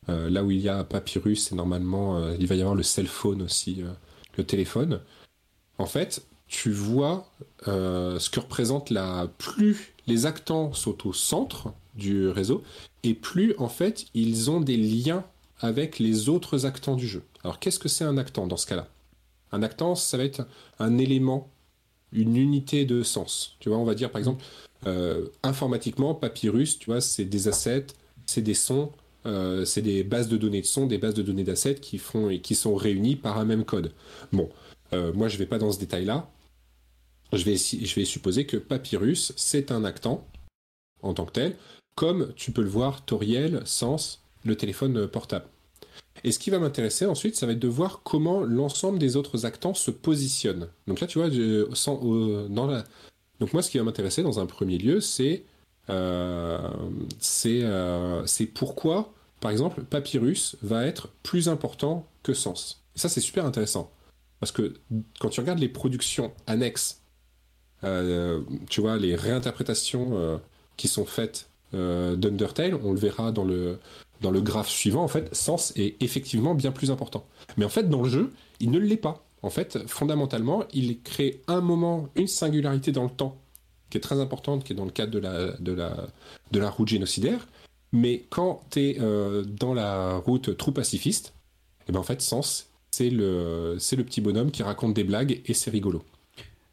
là 0.07 0.43
où 0.45 0.51
il 0.51 0.61
y 0.61 0.69
a 0.69 0.86
Papyrus, 0.86 1.51
et 1.51 1.55
normalement 1.55 2.34
il 2.39 2.47
va 2.47 2.55
y 2.55 2.61
avoir 2.61 2.75
le 2.75 2.84
cell 2.84 3.07
phone 3.07 3.41
aussi, 3.41 3.84
le 4.38 4.43
téléphone. 4.45 5.01
En 5.77 5.86
fait, 5.86 6.25
tu 6.47 6.71
vois 6.71 7.29
ce 7.65 8.29
que 8.29 8.39
représente 8.39 8.89
la 8.89 9.29
plus 9.38 9.93
les 10.12 10.26
actants 10.26 10.74
sont 10.74 11.07
au 11.07 11.14
centre 11.14 11.74
du 11.95 12.28
réseau 12.28 12.64
et 13.03 13.14
plus 13.14 13.55
en 13.57 13.70
fait 13.70 14.05
ils 14.14 14.51
ont 14.51 14.59
des 14.59 14.76
liens 14.78 15.24
avec 15.59 15.99
les 15.99 16.28
autres 16.28 16.66
actants 16.66 16.97
du 16.97 17.07
jeu. 17.07 17.24
Alors 17.43 17.59
qu'est-ce 17.59 17.80
que 17.80 17.88
c'est 17.88 18.03
un 18.03 18.18
actant 18.18 18.45
dans 18.45 18.57
ce 18.57 18.68
cas-là? 18.68 18.88
Un 19.53 19.64
actant, 19.64 19.95
ça 19.95 20.18
va 20.18 20.24
être 20.24 20.45
un 20.80 20.97
élément, 20.97 21.49
une 22.12 22.36
unité 22.36 22.84
de 22.86 23.03
sens. 23.03 23.55
Tu 23.59 23.70
vois, 23.70 23.78
on 23.78 23.86
va 23.86 23.95
dire 23.95 24.12
par 24.12 24.20
exemple 24.20 24.43
euh, 24.86 25.28
informatiquement, 25.43 26.14
Papyrus, 26.14 26.78
tu 26.80 26.88
vois, 26.88 27.01
c'est 27.01 27.26
des 27.26 27.47
assets, 27.47 27.88
c'est 28.26 28.41
des 28.41 28.53
sons, 28.53 28.91
euh, 29.26 29.64
c'est 29.64 29.82
des 29.82 30.03
bases 30.03 30.28
de 30.28 30.38
données 30.38 30.62
de 30.62 30.66
sons, 30.66 30.88
des 30.88 30.97
bases 30.97 31.14
de 31.14 31.22
données 31.22 31.43
d'assets 31.45 31.76
qui 31.76 31.99
font 31.99 32.30
et 32.30 32.39
qui 32.41 32.55
sont 32.55 32.76
réunies 32.76 33.16
par 33.16 33.38
un 33.38 33.45
même 33.45 33.64
code. 33.64 33.93
Bon, 34.34 34.49
euh, 34.93 35.14
moi 35.14 35.30
je 35.30 35.38
vais 35.38 35.45
pas 35.45 35.57
dans 35.57 35.72
ce 35.72 35.80
détail-là. 35.80 36.30
Je 37.34 37.45
vais, 37.45 38.05
supposer 38.05 38.45
que 38.45 38.57
Papyrus, 38.57 39.34
c'est 39.38 39.71
un 39.71 39.86
actant 39.86 40.27
en 41.01 41.13
tant 41.13 41.25
que 41.25 41.32
tel, 41.32 41.55
comme 41.95 42.34
tu 42.36 42.51
peux 42.51 42.61
le 42.61 42.69
voir 42.69 43.05
Toriel, 43.05 43.61
Sens, 43.65 44.21
le 44.43 44.55
téléphone 44.55 45.07
portable. 45.07 45.45
Et 46.23 46.32
ce 46.32 46.39
qui 46.39 46.49
va 46.49 46.59
m'intéresser 46.59 47.05
ensuite, 47.05 47.36
ça 47.36 47.45
va 47.45 47.53
être 47.53 47.59
de 47.59 47.67
voir 47.67 48.01
comment 48.03 48.41
l'ensemble 48.41 48.99
des 48.99 49.15
autres 49.15 49.45
actants 49.45 49.73
se 49.73 49.91
positionnent. 49.91 50.67
Donc 50.88 50.99
là, 50.99 51.07
tu 51.07 51.19
vois, 51.19 51.29
dans 51.29 52.67
la... 52.67 52.84
Donc 53.39 53.53
moi, 53.53 53.63
ce 53.63 53.71
qui 53.71 53.77
va 53.77 53.84
m'intéresser 53.84 54.21
dans 54.21 54.39
un 54.39 54.45
premier 54.45 54.77
lieu, 54.77 55.01
c'est 55.01 55.43
euh, 55.89 56.59
euh, 57.45 58.25
pourquoi, 58.53 59.13
par 59.39 59.51
exemple, 59.51 59.84
Papyrus 59.84 60.55
va 60.61 60.86
être 60.86 61.09
plus 61.23 61.49
important 61.49 62.07
que 62.23 62.34
Sens. 62.34 62.84
ça, 62.95 63.09
c'est 63.09 63.21
super 63.21 63.45
intéressant. 63.45 63.91
Parce 64.39 64.51
que 64.51 64.73
quand 65.19 65.29
tu 65.29 65.39
regardes 65.39 65.59
les 65.59 65.69
productions 65.69 66.32
annexes, 66.47 67.01
euh, 67.01 67.01
tu 67.82 68.82
vois, 68.82 68.97
les 68.97 69.15
réinterprétations 69.15 70.39
qui 70.77 70.88
sont 70.88 71.05
faites 71.05 71.49
d'Undertale, 71.73 72.75
on 72.84 72.93
le 72.93 72.99
verra 72.99 73.32
dans 73.32 73.43
le, 73.43 73.79
dans 74.21 74.32
le 74.32 74.41
graphe 74.41 74.69
suivant, 74.69 75.03
en 75.03 75.07
fait, 75.07 75.34
Sens 75.36 75.73
est 75.75 76.01
effectivement 76.01 76.55
bien 76.55 76.71
plus 76.71 76.91
important. 76.91 77.25
Mais 77.57 77.65
en 77.65 77.69
fait, 77.69 77.89
dans 77.89 78.03
le 78.03 78.09
jeu, 78.09 78.32
il 78.59 78.71
ne 78.71 78.79
l'est 78.79 78.97
pas. 78.97 79.25
En 79.41 79.49
fait, 79.49 79.79
fondamentalement, 79.88 80.63
il 80.73 81.01
crée 81.01 81.41
un 81.47 81.61
moment, 81.61 82.09
une 82.15 82.27
singularité 82.27 82.91
dans 82.91 83.03
le 83.03 83.09
temps, 83.09 83.41
qui 83.89 83.97
est 83.97 84.01
très 84.01 84.19
importante, 84.19 84.63
qui 84.63 84.73
est 84.73 84.75
dans 84.75 84.86
le 84.86 84.91
cadre 84.91 85.11
de 85.11 85.19
la, 85.19 85.51
de 85.53 85.73
la, 85.73 86.07
de 86.51 86.59
la 86.59 86.69
route 86.69 86.88
génocidaire. 86.88 87.47
Mais 87.91 88.25
quand 88.29 88.61
tu 88.69 88.79
es 88.79 88.97
euh, 89.01 89.43
dans 89.43 89.73
la 89.73 90.15
route 90.17 90.55
trou 90.55 90.71
pacifiste, 90.71 91.34
et 91.82 91.86
eh 91.89 91.91
ben 91.91 91.99
en 91.99 92.03
fait, 92.03 92.21
Sens, 92.21 92.69
c'est 92.91 93.09
le, 93.09 93.77
c'est 93.79 93.95
le 93.95 94.03
petit 94.03 94.21
bonhomme 94.21 94.51
qui 94.51 94.61
raconte 94.61 94.93
des 94.93 95.03
blagues 95.03 95.41
et 95.45 95.53
c'est 95.53 95.71
rigolo. 95.71 96.03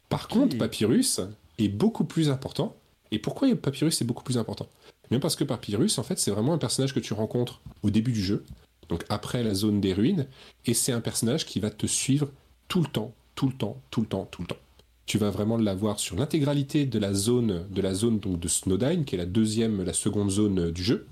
Par 0.09 0.27
contre, 0.27 0.57
Papyrus 0.57 1.21
est 1.59 1.69
beaucoup 1.69 2.03
plus 2.03 2.29
important. 2.29 2.75
Et 3.11 3.19
pourquoi 3.19 3.53
Papyrus 3.55 4.01
est 4.01 4.05
beaucoup 4.05 4.23
plus 4.23 4.37
important? 4.37 4.67
Bien 5.09 5.19
parce 5.19 5.35
que 5.35 5.43
Papyrus, 5.43 5.97
en 5.97 6.03
fait, 6.03 6.19
c'est 6.19 6.31
vraiment 6.31 6.53
un 6.53 6.57
personnage 6.57 6.93
que 6.93 6.99
tu 6.99 7.13
rencontres 7.13 7.61
au 7.81 7.89
début 7.89 8.11
du 8.11 8.21
jeu, 8.21 8.45
donc 8.89 9.05
après 9.09 9.43
la 9.43 9.53
zone 9.53 9.81
des 9.81 9.93
ruines, 9.93 10.27
et 10.65 10.73
c'est 10.73 10.91
un 10.91 11.01
personnage 11.01 11.45
qui 11.45 11.59
va 11.59 11.71
te 11.71 11.87
suivre 11.87 12.29
tout 12.67 12.81
le 12.81 12.87
temps, 12.87 13.13
tout 13.35 13.47
le 13.47 13.53
temps, 13.53 13.81
tout 13.89 14.01
le 14.01 14.07
temps, 14.07 14.27
tout 14.29 14.41
le 14.41 14.47
temps. 14.47 14.57
Tu 15.05 15.17
vas 15.17 15.31
vraiment 15.31 15.57
l'avoir 15.57 15.99
sur 15.99 16.15
l'intégralité 16.15 16.85
de 16.85 16.99
la 16.99 17.13
zone, 17.13 17.65
de 17.71 17.81
la 17.81 17.95
zone 17.95 18.19
donc 18.19 18.39
de 18.39 18.47
Snowdine, 18.47 19.05
qui 19.05 19.15
est 19.15 19.17
la 19.17 19.25
deuxième, 19.25 19.83
la 19.83 19.93
seconde 19.93 20.29
zone 20.29 20.69
du 20.69 20.83
jeu, 20.83 21.07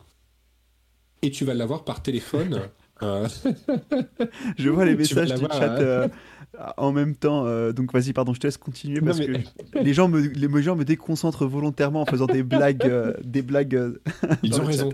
et 1.24 1.32
tu 1.32 1.46
vas 1.46 1.56
l'avoir 1.56 1.84
par 1.84 2.04
téléphone. 2.04 2.62
Euh, 3.04 3.28
Je 4.58 4.70
vois 4.70 4.86
les 4.86 4.96
messages 4.96 5.34
du 5.34 5.46
chat. 5.46 5.80
Euh, 5.80 6.08
en 6.78 6.92
même 6.92 7.16
temps, 7.16 7.46
euh, 7.46 7.72
donc 7.72 7.94
vas-y, 7.94 8.14
pardon, 8.14 8.34
je 8.34 8.40
te 8.40 8.48
laisse 8.48 8.58
continuer 8.58 9.02
parce 9.02 9.20
que 9.20 9.34
les 9.82 9.94
gens 9.94 10.08
me, 10.08 10.22
les 10.22 10.64
gens 10.64 10.76
me 10.76 10.86
déconcentrent 10.86 11.46
volontairement 11.46 12.02
en 12.02 12.06
faisant 12.06 12.26
des 12.26 12.44
blagues, 12.44 13.16
des 13.24 13.42
blagues. 13.42 14.00
Ils 14.44 14.60
ont 14.60 14.66
raison. 14.66 14.90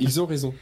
Ils 0.00 0.20
ont 0.20 0.26
raison. 0.26 0.52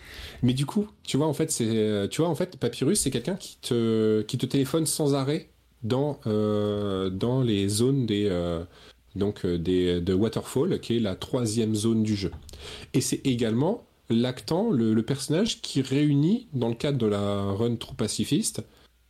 Mais 0.42 0.52
du 0.52 0.66
coup, 0.66 0.86
tu 1.02 1.16
vois, 1.16 1.26
en 1.26 1.32
fait, 1.32 1.50
c'est, 1.50 2.08
tu 2.10 2.20
vois, 2.20 2.30
en 2.30 2.34
fait, 2.34 2.56
Papyrus, 2.56 3.00
c'est 3.00 3.10
quelqu'un 3.10 3.34
qui 3.34 3.58
te, 3.60 4.22
qui 4.22 4.38
te 4.38 4.46
téléphone 4.46 4.86
sans 4.86 5.14
arrêt 5.14 5.48
dans, 5.82 6.20
dans 6.24 7.42
les 7.42 7.68
zones 7.68 8.06
des, 8.06 8.28
donc 9.16 9.44
des, 9.44 10.00
de 10.00 10.14
Waterfall, 10.14 10.78
qui 10.78 10.98
est 10.98 11.00
la 11.00 11.16
troisième 11.16 11.74
zone 11.74 12.04
du 12.04 12.14
jeu. 12.14 12.30
Et 12.92 13.00
c'est 13.00 13.26
également 13.26 13.84
l'actant, 14.10 14.70
le, 14.70 15.02
personnage 15.02 15.60
qui 15.60 15.82
réunit, 15.82 16.48
dans 16.52 16.68
le 16.68 16.74
cadre 16.74 16.98
de 16.98 17.06
la 17.06 17.44
run 17.44 17.76
trop 17.76 17.94
pacifiste, 17.94 18.62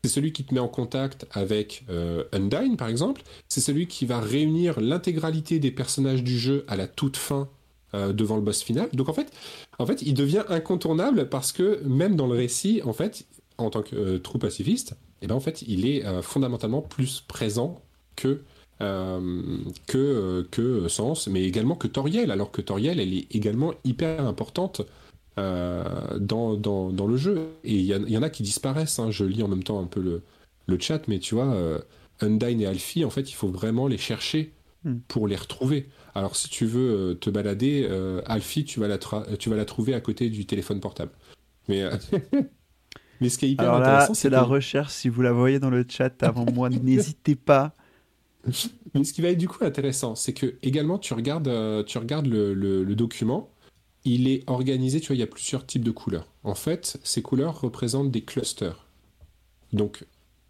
c'est 0.05 0.11
celui 0.11 0.33
qui 0.33 0.45
te 0.45 0.53
met 0.53 0.61
en 0.61 0.69
contact 0.69 1.27
avec 1.33 1.85
euh, 1.89 2.25
Undyne, 2.33 2.77
par 2.77 2.89
exemple. 2.89 3.23
C'est 3.49 3.61
celui 3.61 3.87
qui 3.87 4.05
va 4.05 4.21
réunir 4.21 4.81
l'intégralité 4.81 5.59
des 5.59 5.71
personnages 5.71 6.23
du 6.23 6.39
jeu 6.39 6.65
à 6.69 6.77
la 6.77 6.87
toute 6.87 7.17
fin 7.17 7.49
euh, 7.95 8.13
devant 8.13 8.37
le 8.37 8.43
boss 8.43 8.63
final. 8.63 8.89
Donc 8.93 9.09
en 9.09 9.15
fait, 9.15 9.33
en 9.79 9.87
fait, 9.87 10.03
il 10.03 10.15
devient 10.15 10.45
incontournable 10.49 11.29
parce 11.31 11.53
que 11.53 11.83
même 11.85 12.17
dans 12.17 12.27
le 12.27 12.35
récit, 12.35 12.83
en 12.85 12.93
fait, 12.93 13.25
en 13.57 13.71
tant 13.71 13.83
que 13.83 13.97
euh, 13.97 14.19
trou 14.19 14.39
pacifiste, 14.39 14.95
eh 15.23 15.27
ben 15.27 15.35
en 15.35 15.41
fait, 15.41 15.63
il 15.63 15.87
est 15.87 16.05
fondamentalement 16.21 16.83
plus 16.83 17.23
présent 17.27 17.81
que 18.15 18.43
que 18.79 20.47
que 20.51 20.89
Sens, 20.89 21.29
mais 21.29 21.45
également 21.45 21.75
que 21.75 21.87
Toriel. 21.87 22.31
Alors 22.31 22.51
que 22.51 22.61
Toriel, 22.61 23.01
elle 23.01 23.15
est 23.15 23.35
également 23.35 23.73
hyper 23.85 24.27
importante 24.27 24.83
euh, 25.37 25.83
dans, 26.21 26.55
dans, 26.55 26.91
dans, 26.91 27.09
le 27.09 27.17
jeu. 27.17 27.49
Et 27.65 27.75
il 27.75 27.81
y, 27.81 27.89
y, 27.89 28.17
en 28.17 28.23
a 28.23 28.31
qui 28.31 28.45
disparaissent. 28.45 29.01
Hein. 29.01 29.11
Je 29.11 29.25
lis 29.25 29.43
en 29.43 29.49
même 29.49 29.65
temps 29.65 29.81
un 29.81 29.87
peu 29.87 30.01
le, 30.01 30.23
le 30.69 30.79
chat, 30.79 31.09
mais 31.09 31.19
tu 31.19 31.35
vois, 31.35 31.53
euh, 31.53 31.81
Undyne 32.21 32.61
et 32.61 32.67
Alfie, 32.67 33.05
en 33.05 33.11
fait, 33.11 33.29
il 33.29 33.35
faut 33.35 33.49
vraiment 33.49 33.89
les 33.89 33.99
chercher 33.99 34.53
hmm. 34.85 34.99
pour 35.09 35.27
les 35.27 35.35
retrouver. 35.35 35.89
Alors, 36.15 36.37
si 36.37 36.49
tu 36.49 36.67
veux 36.67 37.11
euh, 37.11 37.15
te 37.15 37.31
balader, 37.31 37.89
Alfie, 38.27 38.65
tu 38.65 38.79
vas, 38.79 38.87
la 38.87 38.99
tu 39.37 39.51
vas 39.51 39.57
la 39.57 39.65
trouver 39.65 39.95
à 39.95 40.01
côté 40.01 40.31
du 40.31 40.47
téléphone 40.47 40.79
portable. 40.79 41.11
Mais. 41.69 41.83
Mais 43.21 43.29
ce 43.29 43.39
qui 43.39 43.47
est 43.47 43.51
hyper 43.51 43.73
Alors 43.73 43.81
là, 43.81 44.09
c'est 44.13 44.29
la 44.29 44.43
recherche. 44.43 44.93
Si 44.93 45.09
vous 45.09 45.23
la 45.23 45.33
voyez 45.33 45.61
dans 45.61 45.71
le 45.71 45.85
chat 45.89 46.23
avant 46.23 46.47
moi, 46.53 46.69
n'hésitez 46.83 47.37
pas. 47.37 47.75
Mais 48.95 49.05
ce 49.05 49.13
qui 49.13 49.23
va 49.23 49.29
être 49.29 49.39
du 49.39 49.49
coup 49.49 49.65
intéressant, 49.65 50.15
c'est 50.15 50.33
que 50.33 50.55
également 50.63 50.99
tu 50.99 51.15
regardes, 51.15 51.85
tu 51.87 51.99
regardes 51.99 52.27
le, 52.27 52.55
le 52.55 52.95
document 52.95 53.51
il 54.05 54.29
est 54.29 54.45
organisé, 54.49 55.01
tu 55.01 55.09
vois, 55.09 55.17
il 55.17 55.21
y 55.21 55.23
a 55.23 55.27
plusieurs 55.27 55.67
types 55.67 55.85
de 55.85 55.91
couleurs. 55.91 56.27
En 56.43 56.55
fait, 56.55 56.99
ces 57.03 57.23
couleurs 57.23 57.61
représentent 57.61 58.11
des 58.11 58.23
clusters. 58.23 58.87
Donc, 59.73 60.05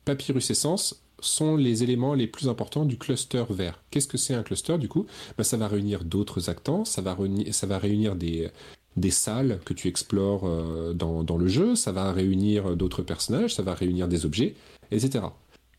Papyrus 0.04 0.50
Essence 0.50 1.02
sont 1.20 1.56
les 1.56 1.82
éléments 1.82 2.14
les 2.14 2.26
plus 2.26 2.48
importants 2.48 2.84
du 2.84 2.98
cluster 2.98 3.44
vert. 3.48 3.80
Qu'est-ce 3.90 4.08
que 4.08 4.18
c'est 4.18 4.34
un 4.34 4.42
cluster 4.42 4.76
du 4.78 4.88
coup? 4.88 5.06
Ben, 5.38 5.44
Ça 5.44 5.56
va 5.56 5.68
réunir 5.68 6.04
d'autres 6.04 6.50
actants, 6.50 6.84
ça 6.84 7.00
va 7.00 7.14
réunir, 7.14 7.54
ça 7.54 7.66
va 7.66 7.78
réunir 7.78 8.16
des, 8.16 8.50
des 8.96 9.10
salles 9.10 9.60
que 9.64 9.72
tu 9.72 9.88
explores 9.88 10.44
euh, 10.44 10.92
dans, 10.92 11.22
dans, 11.22 11.38
le 11.38 11.48
jeu, 11.48 11.76
ça 11.76 11.92
va 11.92 12.12
réunir 12.12 12.76
d'autres 12.76 13.02
personnages, 13.02 13.54
ça 13.54 13.62
va 13.62 13.74
réunir 13.74 14.08
des 14.08 14.26
objets, 14.26 14.54
etc. 14.90 15.24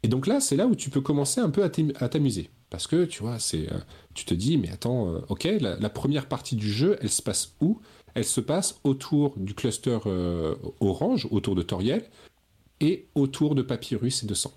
Et 0.05 0.07
donc 0.07 0.27
là, 0.27 0.39
c'est 0.39 0.55
là 0.55 0.67
où 0.67 0.75
tu 0.75 0.91
peux 0.91 1.01
commencer 1.01 1.41
un 1.41 1.49
peu 1.49 1.63
à 1.63 2.09
t'amuser. 2.09 2.51
Parce 2.69 2.85
que, 2.85 3.05
tu 3.05 3.23
vois, 3.23 3.39
c'est, 3.39 3.73
euh, 3.73 3.79
tu 4.13 4.23
te 4.23 4.35
dis, 4.35 4.55
mais 4.55 4.69
attends, 4.69 5.09
euh, 5.09 5.19
ok, 5.29 5.45
la, 5.59 5.89
première 5.89 6.27
partie 6.27 6.55
du 6.55 6.71
jeu, 6.71 6.95
elle 7.01 7.09
se 7.09 7.23
passe 7.23 7.55
où? 7.59 7.79
Elle 8.13 8.23
se 8.23 8.39
passe 8.39 8.79
autour 8.83 9.33
du 9.35 9.55
cluster 9.55 9.97
euh, 10.05 10.53
orange, 10.79 11.27
autour 11.31 11.55
de 11.55 11.63
Toriel, 11.63 12.07
et 12.81 13.07
autour 13.15 13.55
de 13.55 13.63
Papyrus 13.63 14.21
et 14.21 14.27
de 14.27 14.35
Sang. 14.35 14.53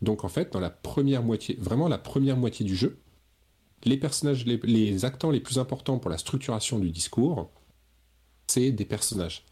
Donc 0.00 0.24
en 0.24 0.28
fait, 0.28 0.52
dans 0.52 0.58
la 0.58 0.70
première 0.70 1.22
moitié, 1.22 1.56
vraiment 1.60 1.86
la 1.86 1.98
première 1.98 2.36
moitié 2.36 2.66
du 2.66 2.74
jeu, 2.74 2.98
les 3.84 3.98
personnages, 3.98 4.44
les, 4.46 5.04
actants 5.04 5.30
les 5.30 5.38
plus 5.38 5.60
importants 5.60 6.00
pour 6.00 6.10
la 6.10 6.18
structuration 6.18 6.80
du 6.80 6.90
discours, 6.90 7.52
c'est 8.48 8.72
des 8.72 8.84
personnages. 8.84 9.44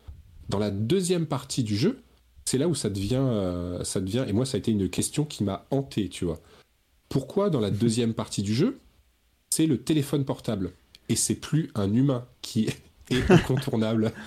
Dans 0.49 0.59
la 0.59 0.73
deuxième 0.73 1.27
partie 1.27 1.63
du 1.63 1.77
jeu, 1.77 2.03
c'est 2.51 2.59
là 2.59 2.69
où 2.69 2.75
ça 2.75 2.91
devient, 2.91 3.79
ça 3.85 4.01
devient, 4.01 4.25
et 4.27 4.33
moi 4.33 4.45
ça 4.45 4.57
a 4.57 4.59
été 4.59 4.71
une 4.71 4.89
question 4.89 5.25
qui 5.25 5.45
m'a 5.45 5.67
hanté, 5.71 6.09
tu 6.09 6.25
vois 6.25 6.41
pourquoi 7.11 7.51
dans 7.51 7.61
la 7.61 7.71
deuxième 7.83 8.15
partie 8.15 8.41
du 8.41 8.55
jeu, 8.55 8.79
c'est 9.51 9.67
le 9.67 9.77
téléphone 9.77 10.25
portable 10.25 10.73
et 11.11 11.17
c'est 11.17 11.35
plus 11.35 11.71
un 11.75 11.93
humain 11.93 12.25
qui 12.41 12.71
est 13.11 13.31
incontournable? 13.31 14.15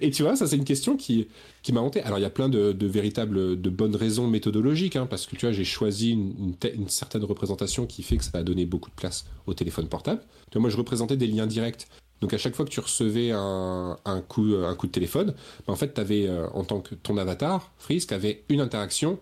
Et 0.00 0.12
tu 0.12 0.22
vois, 0.22 0.36
ça 0.36 0.46
c'est 0.46 0.54
une 0.54 0.64
question 0.64 0.96
qui, 0.96 1.26
qui 1.64 1.72
m'a 1.72 1.80
hanté. 1.80 2.00
Alors 2.02 2.20
il 2.20 2.22
y 2.22 2.24
a 2.24 2.30
plein 2.30 2.48
de, 2.48 2.86
véritables, 2.86 3.60
de 3.60 3.70
bonnes 3.70 3.96
raisons 3.96 4.28
méthodologiques, 4.28 4.94
hein, 4.94 5.06
parce 5.06 5.26
que 5.26 5.34
tu 5.34 5.46
vois, 5.46 5.52
j'ai 5.52 5.64
choisi 5.64 6.12
une, 6.12 6.54
une, 6.62 6.88
certaine 6.88 7.24
représentation 7.24 7.86
qui 7.86 8.04
fait 8.04 8.16
que 8.16 8.22
ça 8.22 8.30
a 8.34 8.44
donné 8.44 8.66
beaucoup 8.66 8.88
de 8.90 8.94
place 8.94 9.26
au 9.48 9.54
téléphone 9.54 9.88
portable. 9.88 10.22
Tu 10.52 10.58
vois, 10.58 10.60
moi 10.60 10.70
je 10.70 10.76
représentais 10.76 11.16
des 11.16 11.26
liens 11.26 11.48
directs. 11.48 11.88
Donc 12.20 12.34
à 12.34 12.38
chaque 12.38 12.54
fois 12.54 12.64
que 12.64 12.70
tu 12.70 12.80
recevais 12.80 13.30
un, 13.32 13.96
un 14.04 14.20
coup, 14.20 14.54
un 14.54 14.74
coup 14.74 14.86
de 14.86 14.92
téléphone, 14.92 15.34
bah, 15.66 15.72
en 15.72 15.76
fait 15.76 15.94
tu 15.94 16.00
avais 16.00 16.28
euh, 16.28 16.48
en 16.50 16.64
tant 16.64 16.80
que 16.80 16.94
ton 16.94 17.16
avatar, 17.16 17.72
Frisk, 17.78 18.12
avait 18.12 18.44
une 18.48 18.60
interaction 18.60 19.18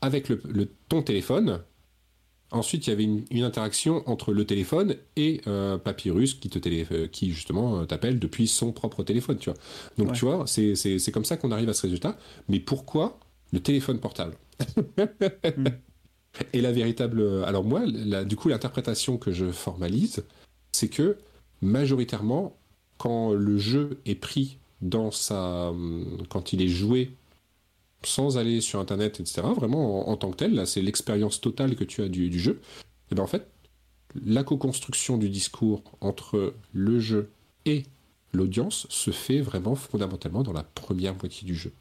avec 0.00 0.28
le, 0.28 0.40
le 0.48 0.68
ton 0.88 1.02
téléphone 1.02 1.60
Ensuite, 2.52 2.86
il 2.86 2.90
y 2.90 2.92
avait 2.92 3.04
une, 3.04 3.42
interaction 3.42 4.08
entre 4.08 4.32
le 4.32 4.44
téléphone 4.44 4.94
et 5.16 5.40
euh, 5.48 5.78
Papyrus 5.78 6.34
qui, 6.34 6.48
te 6.48 6.60
euh, 6.92 7.08
qui 7.08 7.32
justement 7.32 7.80
euh, 7.80 7.84
t'appelle 7.86 8.20
depuis 8.20 8.46
son 8.46 8.70
propre 8.72 9.02
téléphone. 9.02 9.36
Tu 9.38 9.50
vois. 9.50 9.58
Donc 9.98 10.12
tu 10.12 10.24
vois, 10.24 10.44
c'est 10.46 11.10
comme 11.12 11.24
ça 11.24 11.36
qu'on 11.36 11.50
arrive 11.50 11.68
à 11.68 11.74
ce 11.74 11.82
résultat. 11.82 12.16
Mais 12.48 12.60
pourquoi 12.60 13.18
le 13.52 13.60
téléphone 13.60 14.00
portable? 14.00 14.34
Hmm. 15.56 15.68
Et 16.52 16.60
la 16.60 16.70
véritable... 16.70 17.44
Alors 17.44 17.64
moi, 17.64 17.82
du 18.24 18.36
coup, 18.36 18.48
l'interprétation 18.48 19.16
que 19.16 19.32
je 19.32 19.50
formalise, 19.50 20.22
c'est 20.72 20.88
que 20.88 21.16
majoritairement, 21.62 22.56
quand 22.98 23.32
le 23.32 23.58
jeu 23.58 23.98
est 24.06 24.14
pris 24.14 24.58
dans 24.80 25.10
sa... 25.10 25.72
quand 26.28 26.52
il 26.52 26.62
est 26.62 26.68
joué 26.68 27.10
sans 28.04 28.38
aller 28.38 28.60
sur 28.60 28.78
Internet, 28.78 29.20
etc., 29.20 29.42
vraiment 29.54 30.08
en, 30.08 30.16
tant 30.16 30.30
que 30.30 30.36
tel, 30.36 30.54
là, 30.54 30.66
c'est 30.66 30.82
l'expérience 30.82 31.40
totale 31.40 31.74
que 31.74 31.84
tu 31.84 32.02
as 32.02 32.08
du, 32.08 32.38
jeu, 32.38 32.60
et 33.10 33.14
bien 33.14 33.24
en 33.24 33.26
fait, 33.26 33.48
la 34.24 34.44
co-construction 34.44 35.18
du 35.18 35.28
discours 35.28 35.82
entre 36.00 36.54
le 36.72 37.00
jeu 37.00 37.30
et 37.64 37.84
l'audience 38.32 38.86
se 38.90 39.10
fait 39.10 39.40
vraiment 39.40 39.74
fondamentalement 39.74 40.42
dans 40.42 40.52
la 40.52 40.62
première 40.62 41.14
moitié 41.16 41.46
du 41.46 41.54
jeu. 41.54 41.72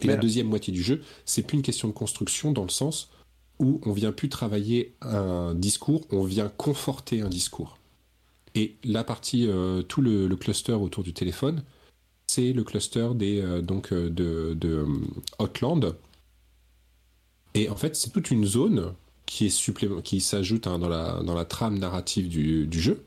Et 0.00 0.06
la 0.06 0.16
deuxième 0.16 0.46
moitié 0.46 0.72
du 0.72 0.82
jeu, 0.82 1.02
c'est 1.24 1.42
plus 1.42 1.56
une 1.56 1.62
question 1.62 1.88
de 1.88 1.92
construction 1.92 2.52
dans 2.52 2.62
le 2.62 2.70
sens 2.70 3.10
où 3.58 3.80
on 3.84 3.92
vient 3.92 4.12
plus 4.12 4.28
travailler 4.28 4.94
un 5.00 5.54
discours, 5.54 6.02
on 6.10 6.24
vient 6.24 6.48
conforter 6.48 7.20
un 7.20 7.28
discours. 7.28 7.78
Et 8.54 8.76
la 8.84 9.04
partie, 9.04 9.46
euh, 9.48 9.82
tout 9.82 10.02
le, 10.02 10.28
cluster 10.36 10.72
autour 10.72 11.02
du 11.02 11.12
téléphone, 11.12 11.62
c'est 12.26 12.52
le 12.52 12.64
cluster 12.64 13.10
des, 13.14 13.40
euh, 13.40 13.62
donc, 13.62 13.92
euh, 13.92 14.10
de, 14.10 14.54
de 14.54 14.86
Outland. 15.38 15.96
Et 17.54 17.68
en 17.68 17.76
fait, 17.76 17.96
c'est 17.96 18.10
toute 18.10 18.30
une 18.30 18.44
zone 18.44 18.94
qui, 19.26 19.46
est 19.46 20.02
qui 20.02 20.20
s'ajoute 20.20 20.66
hein, 20.66 20.78
dans, 20.78 20.88
la, 20.88 21.22
dans 21.22 21.34
la 21.34 21.44
trame 21.44 21.78
narrative 21.78 22.28
du, 22.28 22.66
du, 22.66 22.80
jeu. 22.80 23.04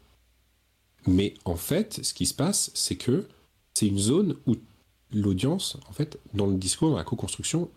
Mais 1.07 1.35
en 1.45 1.55
fait, 1.55 1.99
ce 2.03 2.13
qui 2.13 2.25
se 2.25 2.33
passe, 2.33 2.71
c'est 2.73 2.95
que 2.95 3.27
c'est 3.73 3.87
une 3.87 3.99
zone 3.99 4.35
où 4.47 4.55
l'audience, 5.11 5.77
en 5.87 5.93
fait, 5.93 6.19
dans 6.33 6.47
le 6.47 6.55
discours, 6.55 6.89
dans 6.89 6.97
la 6.97 7.03
co-construction, 7.03 7.69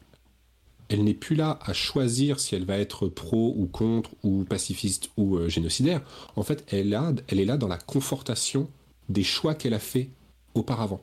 elle 0.88 1.04
n'est 1.04 1.14
plus 1.14 1.36
là 1.36 1.58
à 1.62 1.72
choisir 1.72 2.40
si 2.40 2.54
elle 2.54 2.64
va 2.64 2.78
être 2.78 3.08
pro 3.08 3.54
ou 3.56 3.66
contre 3.66 4.10
ou 4.22 4.44
pacifiste 4.44 5.10
ou 5.16 5.36
euh, 5.36 5.48
génocidaire. 5.48 6.02
En 6.36 6.42
fait, 6.42 6.64
elle, 6.72 6.94
a, 6.94 7.12
elle 7.28 7.40
est 7.40 7.44
là 7.44 7.56
dans 7.56 7.68
la 7.68 7.78
confortation 7.78 8.68
des 9.08 9.24
choix 9.24 9.54
qu'elle 9.54 9.74
a 9.74 9.78
fait 9.78 10.10
auparavant. 10.54 11.02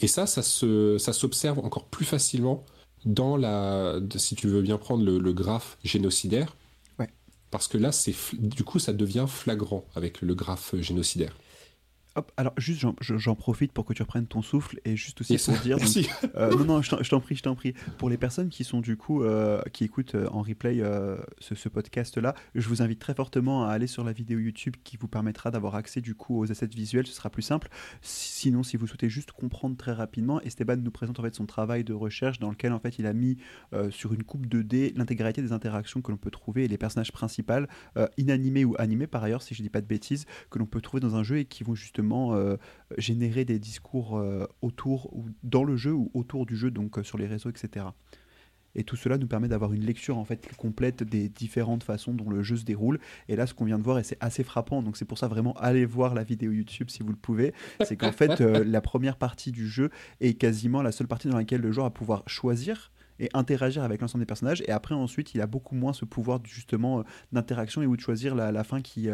Et 0.00 0.06
ça, 0.06 0.26
ça 0.26 0.42
s'observe 0.42 1.58
encore 1.60 1.86
plus 1.86 2.04
facilement 2.04 2.64
dans 3.04 3.36
la, 3.36 4.00
si 4.16 4.34
tu 4.34 4.48
veux 4.48 4.62
bien 4.62 4.78
prendre 4.78 5.04
le, 5.04 5.32
graphe 5.32 5.78
génocidaire. 5.84 6.56
Parce 7.50 7.68
que 7.68 7.78
là, 7.78 7.92
c'est 7.92 8.14
du 8.32 8.64
coup, 8.64 8.80
ça 8.80 8.92
devient 8.92 9.26
flagrant 9.28 9.84
avec 9.94 10.22
le 10.22 10.34
graphe 10.34 10.74
génocidaire 10.80 11.36
alors 12.36 12.54
juste 12.58 12.86
j'en 13.00 13.34
profite 13.34 13.72
pour 13.72 13.84
que 13.84 13.92
tu 13.92 14.02
reprennes 14.02 14.26
ton 14.26 14.42
souffle 14.42 14.80
et 14.84 14.96
juste 14.96 15.20
aussi 15.20 15.36
pour 15.38 15.58
dire. 15.58 15.78
Euh, 16.36 16.50
non, 16.56 16.64
non, 16.64 16.82
je 16.82 17.08
t'en 17.10 17.20
prie, 17.20 17.36
je 17.36 17.42
t'en 17.42 17.54
prie. 17.54 17.74
Pour 17.98 18.08
les 18.08 18.16
personnes 18.16 18.48
qui 18.48 18.64
sont 18.64 18.80
du 18.80 18.96
coup, 18.96 19.22
euh, 19.22 19.60
qui 19.72 19.84
écoutent 19.84 20.14
euh, 20.14 20.28
en 20.30 20.42
replay 20.42 20.82
ce, 21.38 21.68
podcast-là, 21.68 22.34
je 22.54 22.68
vous 22.68 22.82
invite 22.82 22.98
très 22.98 23.14
fortement 23.14 23.66
à 23.66 23.72
aller 23.72 23.86
sur 23.86 24.04
la 24.04 24.12
vidéo 24.12 24.38
YouTube 24.38 24.76
qui 24.84 24.96
vous 24.96 25.08
permettra 25.08 25.50
d'avoir 25.50 25.74
accès 25.74 26.00
du 26.00 26.14
coup 26.14 26.38
aux 26.38 26.50
assets 26.50 26.66
visuels, 26.66 27.06
ce 27.06 27.12
sera 27.12 27.30
plus 27.30 27.42
simple. 27.42 27.68
Sinon, 28.00 28.62
si 28.62 28.76
vous 28.76 28.86
souhaitez 28.86 29.08
juste 29.08 29.32
comprendre 29.32 29.76
très 29.76 29.92
rapidement, 29.92 30.40
Esteban 30.42 30.76
nous 30.76 30.90
présente 30.90 31.18
en 31.18 31.22
fait 31.22 31.34
son 31.34 31.46
travail 31.46 31.84
de 31.84 31.92
recherche 31.92 32.38
dans 32.38 32.50
lequel 32.50 32.72
en 32.72 32.78
fait 32.78 32.98
il 32.98 33.06
a 33.06 33.12
mis 33.12 33.36
sur 33.90 34.12
une 34.12 34.22
coupe 34.22 34.46
2D 34.46 34.96
l'intégralité 34.96 35.42
des 35.42 35.52
interactions 35.52 36.00
que 36.00 36.10
l'on 36.10 36.16
peut 36.16 36.30
trouver 36.30 36.64
et 36.64 36.68
les 36.68 36.78
personnages 36.78 37.12
principaux, 37.12 37.54
inanimés 38.16 38.64
ou 38.64 38.74
animés 38.78 39.06
par 39.06 39.24
ailleurs, 39.24 39.42
si 39.42 39.54
je 39.54 39.62
dis 39.62 39.70
pas 39.70 39.80
de 39.80 39.86
bêtises, 39.86 40.26
que 40.50 40.58
l'on 40.58 40.66
peut 40.66 40.80
trouver 40.80 41.00
dans 41.00 41.16
un 41.16 41.22
jeu 41.22 41.38
et 41.38 41.44
qui 41.44 41.64
vont 41.64 41.74
justement 41.74 42.03
euh, 42.12 42.56
générer 42.98 43.44
des 43.44 43.58
discours 43.58 44.18
euh, 44.18 44.46
autour 44.62 45.14
ou 45.14 45.26
dans 45.42 45.64
le 45.64 45.76
jeu 45.76 45.92
ou 45.92 46.10
autour 46.14 46.46
du 46.46 46.56
jeu, 46.56 46.70
donc 46.70 46.98
euh, 46.98 47.02
sur 47.02 47.18
les 47.18 47.26
réseaux, 47.26 47.50
etc. 47.50 47.86
Et 48.76 48.82
tout 48.82 48.96
cela 48.96 49.18
nous 49.18 49.28
permet 49.28 49.46
d'avoir 49.46 49.72
une 49.72 49.84
lecture 49.84 50.18
en 50.18 50.24
fait 50.24 50.48
complète 50.56 51.04
des 51.04 51.28
différentes 51.28 51.84
façons 51.84 52.12
dont 52.12 52.28
le 52.28 52.42
jeu 52.42 52.56
se 52.56 52.64
déroule. 52.64 52.98
Et 53.28 53.36
là, 53.36 53.46
ce 53.46 53.54
qu'on 53.54 53.66
vient 53.66 53.78
de 53.78 53.84
voir, 53.84 54.00
et 54.00 54.04
c'est 54.04 54.18
assez 54.20 54.42
frappant, 54.42 54.82
donc 54.82 54.96
c'est 54.96 55.04
pour 55.04 55.16
ça 55.16 55.28
vraiment 55.28 55.52
allez 55.54 55.86
voir 55.86 56.12
la 56.14 56.24
vidéo 56.24 56.50
YouTube 56.50 56.90
si 56.90 57.04
vous 57.04 57.10
le 57.10 57.16
pouvez, 57.16 57.54
c'est 57.84 57.96
qu'en 57.96 58.10
fait 58.10 58.40
la 58.40 58.80
première 58.80 59.16
partie 59.16 59.52
du 59.52 59.68
jeu 59.68 59.90
est 60.20 60.34
quasiment 60.34 60.82
la 60.82 60.90
seule 60.90 61.06
partie 61.06 61.28
dans 61.28 61.36
laquelle 61.36 61.60
le 61.60 61.70
joueur 61.70 61.86
va 61.86 61.90
pouvoir 61.90 62.24
choisir 62.26 62.90
et 63.20 63.28
interagir 63.32 63.84
avec 63.84 64.00
l'ensemble 64.00 64.22
des 64.22 64.26
personnages. 64.26 64.60
Et 64.66 64.72
après, 64.72 64.96
ensuite, 64.96 65.34
il 65.34 65.40
a 65.40 65.46
beaucoup 65.46 65.76
moins 65.76 65.92
ce 65.92 66.04
pouvoir 66.04 66.40
justement 66.44 67.04
d'interaction 67.30 67.80
et 67.80 67.86
ou 67.86 67.96
de 67.96 68.00
choisir 68.00 68.34
la, 68.34 68.50
la 68.50 68.64
fin 68.64 68.80
qui, 68.80 69.08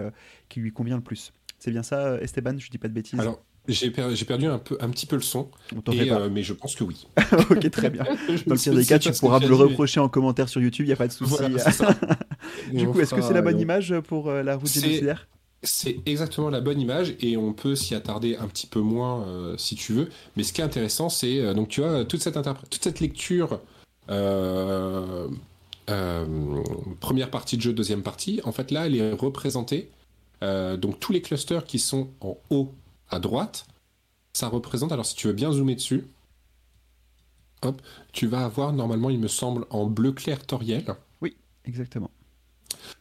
qui 0.49 0.61
lui 0.61 0.73
convient 0.73 0.97
le 0.97 1.03
plus. 1.03 1.35
C'est 1.61 1.71
bien 1.71 1.83
ça, 1.83 2.19
Esteban 2.21 2.59
Je 2.59 2.71
dis 2.71 2.79
pas 2.79 2.89
de 2.89 2.95
bêtises. 2.95 3.21
Alors, 3.21 3.39
j'ai, 3.69 3.91
perdu 3.91 4.47
un, 4.47 4.59
peu, 4.59 4.79
un 4.81 4.89
petit 4.89 5.07
peu 5.07 5.17
le 5.17 5.23
son, 5.23 5.49
euh, 5.89 6.29
mais 6.33 6.43
je 6.43 6.55
pense 6.55 6.75
que 6.75 6.83
oui. 6.83 7.07
ok, 7.51 7.71
très 7.71 7.91
bien. 7.91 8.05
Dans 8.47 8.55
le 8.55 8.61
pire 8.61 8.75
des 8.75 8.85
cas, 8.85 8.99
tu 8.99 9.13
pourras 9.13 9.39
me 9.39 9.47
le 9.47 9.55
reprocher 9.55 10.01
en 10.01 10.09
commentaire 10.09 10.49
sur 10.49 10.61
YouTube, 10.61 10.87
il 10.87 10.89
n'y 10.89 10.95
a 10.95 10.97
pas 10.97 11.07
de 11.07 11.13
souci. 11.13 11.37
du 12.73 12.89
coup, 12.89 13.01
est-ce 13.01 13.15
que 13.15 13.21
c'est 13.21 13.35
la 13.35 13.43
bonne 13.43 13.61
image 13.61 13.95
pour 14.01 14.29
euh, 14.29 14.43
la 14.43 14.57
route 14.57 14.69
génocidaire 14.73 15.29
c'est 15.63 15.99
exactement 16.07 16.49
la 16.49 16.63
bonne 16.63 16.81
image 16.81 17.17
et 17.21 17.37
on 17.37 17.53
peut 17.53 17.77
s'y 17.77 17.95
attarder 17.95 18.35
un 18.35 18.47
petit 18.47 18.67
peu 18.67 18.81
moins 18.81 19.27
euh, 19.27 19.59
si 19.59 19.75
tu 19.75 19.93
veux. 19.93 20.09
Mais 20.35 20.43
ce 20.43 20.55
qui 20.55 20.63
est 20.63 20.65
intéressant, 20.65 21.11
c'est 21.11 21.53
donc 21.53 21.69
tu 21.69 21.83
vois 21.83 22.07
toute 22.07 22.23
cette 22.23 22.39
toute 22.71 22.83
cette 22.83 23.01
lecture 23.01 23.61
première 25.87 27.31
partie 27.31 27.59
de 27.59 27.63
jeu, 27.63 27.75
deuxième 27.75 28.01
partie. 28.03 28.41
En 28.45 28.53
fait, 28.53 28.71
là, 28.71 28.87
elle 28.87 28.97
est 28.97 29.13
représentée 29.13 29.91
euh, 30.43 30.77
donc 30.77 31.01
tous 31.01 31.13
les 31.13 31.23
clusters 31.23 31.65
qui 31.65 31.79
sont 31.79 32.11
en 32.21 32.37
haut 32.51 32.73
à 33.09 33.19
droite, 33.19 33.67
ça 34.33 34.49
représente, 34.49 34.93
alors 34.93 35.07
si 35.07 35.15
tu 35.15 35.27
veux 35.27 35.33
bien 35.33 35.53
zoomer 35.53 35.75
dessus, 35.75 36.07
hop, 37.63 37.81
tu 38.13 38.27
vas 38.27 38.45
avoir 38.45 38.73
normalement, 38.73 39.11
il 39.11 39.19
me 39.19 39.29
semble, 39.29 39.67
en 39.71 39.87
bleu 39.87 40.13
clair 40.13 40.45
Toriel. 40.47 40.95
Oui, 41.21 41.37
exactement. 41.65 42.11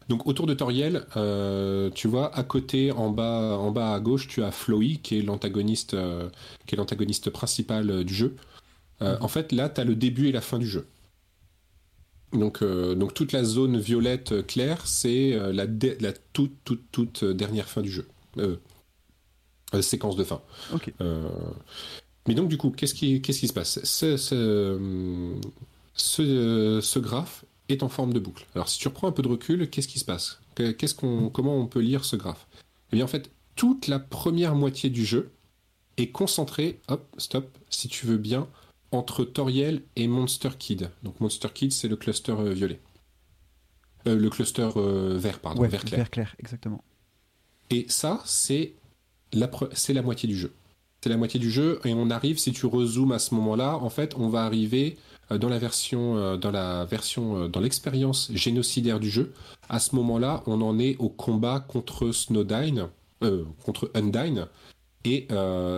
Donc 0.10 0.28
autour 0.28 0.48
de 0.48 0.54
Toriel, 0.54 1.06
euh, 1.16 1.90
tu 1.92 2.08
vois, 2.08 2.36
à 2.36 2.44
côté, 2.44 2.92
en 2.92 3.10
bas, 3.10 3.58
en 3.58 3.72
bas 3.72 3.94
à 3.94 4.00
gauche, 4.00 4.28
tu 4.28 4.44
as 4.44 4.52
Floy, 4.52 4.98
qui 4.98 5.20
est 5.20 5.22
l'antagoniste, 5.22 5.94
euh, 5.94 6.30
qui 6.66 6.76
est 6.76 6.78
l'antagoniste 6.78 7.30
principal 7.30 8.04
du 8.04 8.14
jeu. 8.14 8.36
Mhm. 9.02 9.18
En 9.22 9.28
fait, 9.30 9.52
là, 9.54 9.70
tu 9.70 9.80
as 9.80 9.86
le 9.86 9.96
début 9.96 10.28
et 10.28 10.32
la 10.32 10.42
fin 10.42 10.58
du 10.58 10.68
jeu. 10.68 10.86
Donc, 12.34 12.62
euh, 12.62 12.96
donc 12.96 13.14
toute 13.14 13.32
la 13.32 13.44
zone 13.44 13.80
violette 13.80 14.34
euh, 14.34 14.44
claire, 14.44 14.86
c'est 14.86 15.34
euh, 15.34 15.52
la, 15.52 15.66
la, 16.00 16.14
toute, 16.34 16.54
toute, 16.64 16.84
toute 16.92 17.24
dernière 17.24 17.68
fin 17.68 17.82
du 17.82 17.92
jeu. 17.92 18.08
séquence 19.82 20.16
de 20.16 20.24
fin. 20.24 20.42
mais 22.28 22.36
donc 22.36 22.50
du 22.50 22.58
coup, 22.58 22.70
qu'est-ce 22.70 22.94
qui, 22.94 23.22
qu'est-ce 23.22 23.40
qui 23.40 23.48
se 23.48 23.54
passe? 23.54 23.80
Ce, 23.84 24.18
ce, 24.18 25.40
ce, 25.96 27.00
graphe 27.00 27.46
est 27.68 27.82
en 27.84 27.90
forme 27.90 28.14
de 28.14 28.20
boucle. 28.20 28.46
Alors 28.56 28.70
si 28.70 28.78
tu 28.80 28.88
reprends 28.88 29.08
un 29.08 29.12
peu 29.12 29.24
de 29.24 29.28
recul, 29.28 29.70
qu'est-ce 29.70 29.88
qui 29.88 30.00
se 30.00 30.06
passe? 30.06 30.40
Qu'est-ce 30.56 30.94
qu'on, 30.96 31.30
Comment 31.30 31.58
on 31.58 31.68
peut 31.68 31.80
lire 31.80 32.06
ce 32.06 32.16
graphe? 32.16 32.48
Eh 32.92 32.96
bien 32.96 33.06
en 33.06 33.10
fait, 33.10 33.32
toute 33.56 33.88
la 33.88 34.00
première 34.00 34.56
moitié 34.56 34.90
du 34.90 35.06
jeu 35.06 35.32
est 35.98 36.12
concentrée, 36.12 36.80
hop, 36.88 37.06
stop, 37.18 37.58
si 37.70 37.88
tu 37.88 38.06
veux 38.06 38.18
bien, 38.18 38.48
entre 38.92 39.24
Toriel 39.24 39.84
et 39.96 40.08
Monster 40.08 40.50
Kid. 40.58 40.90
Donc 41.04 41.20
Monster 41.20 41.50
Kid, 41.54 41.72
c'est 41.72 41.88
le 41.88 41.96
cluster 41.96 42.32
euh, 42.32 42.54
violet. 42.54 42.80
Euh, 44.08 44.16
le 44.16 44.30
cluster 44.30 44.70
euh, 44.76 45.18
vert, 45.18 45.40
pardon, 45.40 45.64
vert 45.64 45.84
clair. 45.84 46.00
Vert 46.00 46.10
clair, 46.10 46.36
exactement. 46.40 46.84
Et 47.70 47.86
ça, 47.88 48.22
c'est 48.26 48.74
la, 49.34 49.50
c'est 49.74 49.94
la 49.94 50.02
moitié 50.02 50.28
du 50.28 50.38
jeu. 50.38 50.54
C'est 51.02 51.10
la 51.10 51.18
moitié 51.18 51.40
du 51.40 51.52
jeu 51.52 51.80
et 51.86 51.94
on 51.94 52.10
arrive, 52.10 52.40
si 52.40 52.52
tu 52.52 52.66
rezoomes 52.66 53.12
à 53.12 53.20
ce 53.20 53.34
moment-là, 53.36 53.78
en 53.78 53.90
fait, 53.90 54.16
on 54.18 54.28
va 54.28 54.44
arriver 54.44 54.98
dans 55.30 55.48
la 55.48 55.60
version, 55.60 56.36
dans 56.38 56.52
la 56.52 56.84
version, 56.86 57.48
dans 57.48 57.62
l'expérience 57.62 58.32
génocidaire 58.34 59.00
du 59.00 59.10
jeu. 59.10 59.32
À 59.70 59.80
ce 59.80 59.96
moment-là, 59.96 60.44
on 60.46 60.62
en 60.62 60.78
est 60.78 60.98
au 60.98 61.08
combat 61.08 61.62
contre 61.62 62.12
Snowdine, 62.12 62.90
contre 63.64 63.92
Undyne, 63.94 64.48
et 65.06 65.28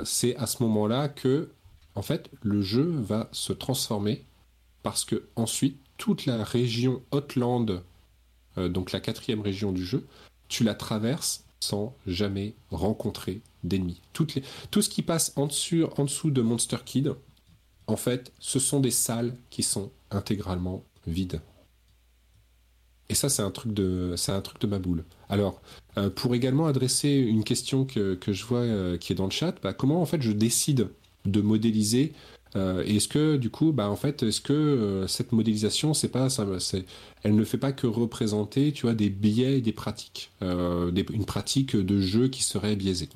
c'est 0.05 0.35
à 0.37 0.47
ce 0.47 0.63
moment-là 0.63 1.07
que 1.07 1.51
en 1.95 2.01
fait, 2.01 2.29
le 2.41 2.61
jeu 2.61 2.83
va 2.83 3.29
se 3.31 3.53
transformer 3.53 4.25
parce 4.83 5.05
que 5.05 5.23
ensuite, 5.35 5.77
toute 5.97 6.25
la 6.25 6.43
région 6.43 7.01
Hotland, 7.11 7.83
euh, 8.57 8.69
donc 8.69 8.91
la 8.91 8.99
quatrième 8.99 9.41
région 9.41 9.71
du 9.71 9.85
jeu, 9.85 10.05
tu 10.47 10.63
la 10.63 10.73
traverses 10.73 11.43
sans 11.59 11.95
jamais 12.07 12.55
rencontrer 12.71 13.41
d'ennemis. 13.63 14.01
Tout 14.13 14.27
ce 14.81 14.89
qui 14.89 15.03
passe 15.03 15.33
en 15.35 15.47
dessous, 15.47 16.31
de 16.31 16.41
Monster 16.41 16.77
Kid, 16.83 17.13
en 17.87 17.95
fait, 17.95 18.33
ce 18.39 18.59
sont 18.59 18.79
des 18.79 18.91
salles 18.91 19.35
qui 19.49 19.63
sont 19.63 19.91
intégralement 20.09 20.83
vides. 21.05 21.41
Et 23.09 23.13
ça, 23.13 23.29
c'est 23.29 23.41
un 23.41 23.51
truc 23.51 23.73
de, 23.73 24.13
c'est 24.15 24.31
ma. 24.65 24.79
Alors, 25.29 25.61
euh, 25.97 26.09
pour 26.09 26.33
également 26.33 26.65
adresser 26.67 27.09
une 27.09 27.43
question 27.43 27.85
que, 27.85 28.15
que 28.15 28.31
je 28.31 28.45
vois 28.45 28.59
euh, 28.59 28.97
qui 28.97 29.11
est 29.11 29.15
dans 29.15 29.25
le 29.25 29.31
chat, 29.31 29.53
bah, 29.61 29.73
comment 29.73 30.01
en 30.01 30.05
fait 30.05 30.21
je 30.21 30.31
décide 30.31 30.89
de 31.25 31.41
modéliser 31.41 32.13
euh, 32.55 32.83
Est-ce 32.83 33.07
que 33.07 33.37
du 33.37 33.49
coup, 33.49 33.71
bah 33.71 33.89
en 33.89 33.95
fait, 33.95 34.23
est-ce 34.23 34.41
que 34.41 35.05
cette 35.07 35.31
modélisation, 35.31 35.93
elle 37.23 37.35
ne 37.35 37.43
fait 37.43 37.57
pas 37.57 37.71
que 37.71 37.87
représenter, 37.87 38.71
tu 38.71 38.91
des 38.93 39.09
biais 39.09 39.57
et 39.59 39.61
des 39.61 39.73
pratiques, 39.73 40.31
des, 40.41 41.05
une 41.13 41.25
pratique 41.25 41.75
de 41.75 42.01
jeu 42.01 42.27
qui 42.27 42.43
serait 42.43 42.75
biaisée. 42.75 43.09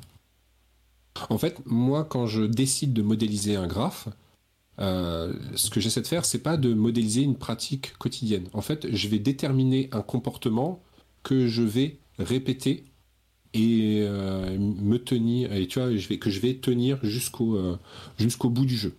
En 1.30 1.38
fait, 1.38 1.60
moi, 1.66 2.04
quand 2.04 2.28
je 2.28 2.44
décide 2.44 2.94
de 2.94 3.02
modéliser 3.02 3.56
un 3.56 3.68
graphe, 3.68 4.10
euh, 4.80 5.34
ce 5.56 5.70
que 5.70 5.80
j'essaie 5.80 6.02
de 6.02 6.08
faire, 6.08 6.26
c'est 6.26 6.40
pas 6.40 6.58
de 6.58 6.74
modéliser 6.74 7.22
une 7.22 7.38
pratique 7.38 7.98
quotidienne. 7.98 8.48
En 8.54 8.62
fait, 8.62 8.94
je 8.94 9.08
vais 9.08 9.20
déterminer 9.20 9.90
un 9.92 10.02
comportement 10.02 10.84
que 11.24 11.48
je 11.48 11.64
vais 11.64 11.98
répéter 12.20 12.84
et 13.56 14.02
euh, 14.02 14.58
me 14.60 14.98
tenir, 14.98 15.52
et 15.54 15.66
tu 15.68 15.80
vois, 15.80 15.90
que 15.90 16.30
je 16.30 16.40
vais 16.40 16.54
tenir 16.56 17.00
jusqu'au 17.04 17.56
euh, 17.56 17.78
jusqu'au 18.20 18.50
bout 18.50 18.66
du 18.66 18.78
jeu. 18.78 18.96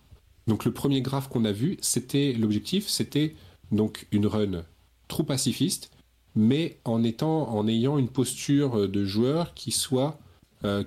Donc 0.47 0.65
le 0.65 0.71
premier 0.71 1.01
graphe 1.01 1.29
qu'on 1.29 1.45
a 1.45 1.51
vu, 1.51 1.77
c'était 1.81 2.33
l'objectif, 2.33 2.89
c'était 2.89 3.35
donc 3.71 4.07
une 4.11 4.25
run 4.25 4.63
trop 5.07 5.23
pacifiste, 5.23 5.91
mais 6.35 6.77
en 6.83 7.03
étant, 7.03 7.49
en 7.49 7.67
ayant 7.67 7.97
une 7.97 8.09
posture 8.09 8.89
de 8.89 9.05
joueur 9.05 9.53
qui 9.53 9.71
soit, 9.71 10.19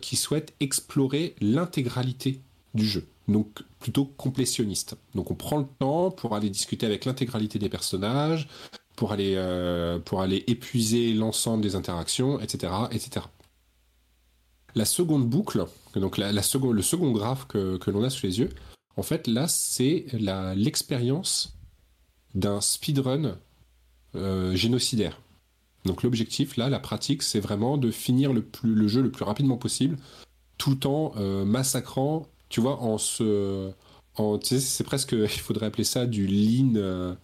qui 0.00 0.16
souhaite 0.16 0.54
explorer 0.60 1.34
l'intégralité 1.40 2.40
du 2.74 2.86
jeu 2.86 3.06
donc 3.30 3.62
plutôt 3.78 4.04
complétionniste. 4.04 4.96
Donc 5.14 5.30
on 5.30 5.34
prend 5.34 5.58
le 5.58 5.66
temps 5.78 6.10
pour 6.10 6.34
aller 6.34 6.50
discuter 6.50 6.86
avec 6.86 7.04
l'intégralité 7.04 7.58
des 7.58 7.68
personnages, 7.68 8.48
pour 8.96 9.12
aller, 9.12 9.34
euh, 9.36 9.98
pour 9.98 10.20
aller 10.20 10.44
épuiser 10.46 11.12
l'ensemble 11.12 11.62
des 11.62 11.76
interactions, 11.76 12.40
etc. 12.40 12.72
etc. 12.90 13.26
La 14.74 14.84
seconde 14.84 15.28
boucle, 15.28 15.66
donc 15.94 16.18
la, 16.18 16.32
le 16.32 16.42
second 16.82 17.12
graphe 17.12 17.46
que, 17.46 17.90
l'on 17.90 18.04
a 18.04 18.10
sous 18.10 18.26
les 18.26 18.38
yeux, 18.38 18.50
en 18.96 19.02
fait 19.02 19.26
là 19.26 19.48
c'est 19.48 20.06
l'expérience 20.54 21.56
d'un 22.34 22.60
speedrun 22.60 23.36
euh, 24.14 24.54
génocidaire. 24.54 25.20
Donc 25.84 26.02
l'objectif 26.02 26.56
là, 26.56 26.68
la 26.68 26.78
pratique, 26.78 27.22
c'est 27.22 27.40
vraiment 27.40 27.78
de 27.78 27.90
finir 27.90 28.32
le, 28.32 28.88
jeu 28.88 29.02
le 29.02 29.10
plus 29.10 29.24
rapidement 29.24 29.56
possible, 29.56 29.96
tout 30.58 30.86
en 30.86 31.12
euh, 31.16 31.44
massacrant 31.44 32.26
tu 32.50 32.60
vois, 32.60 32.82
en 32.82 32.98
se. 32.98 33.70
C'est 34.42 34.84
presque. 34.84 35.12
Il 35.12 35.28
faudrait 35.28 35.66
appeler 35.66 35.84
ça 35.84 36.04
du 36.04 36.26
lean. 36.26 36.74
Euh, 36.76 37.14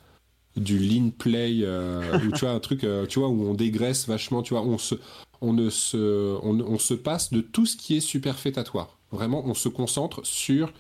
du 0.57 1.13
play. 1.19 1.59
Euh, 1.61 2.19
ou 2.21 2.33
tu 2.33 2.41
vois, 2.47 2.53
un 2.53 2.61
truc, 2.61 2.87
tu 3.09 3.19
vois, 3.19 3.29
où 3.29 3.47
on 3.47 3.53
dégraisse 3.53 4.09
vachement, 4.09 4.41
tu 4.41 4.55
vois, 4.55 4.63
on 4.63 4.79
se. 4.79 4.95
On, 5.41 5.71
se, 5.71 6.39
on, 6.43 6.79
se 6.79 6.95
passe 6.95 7.33
de 7.33 7.41
tout 7.41 7.67
ce 7.67 7.77
qui 7.77 7.97
est 7.97 8.01
superfétatoire. 8.01 8.99
Vraiment, 9.13 9.45
on 9.47 9.55
se 9.55 9.69
concentre 9.69 10.25
sur 10.25 10.73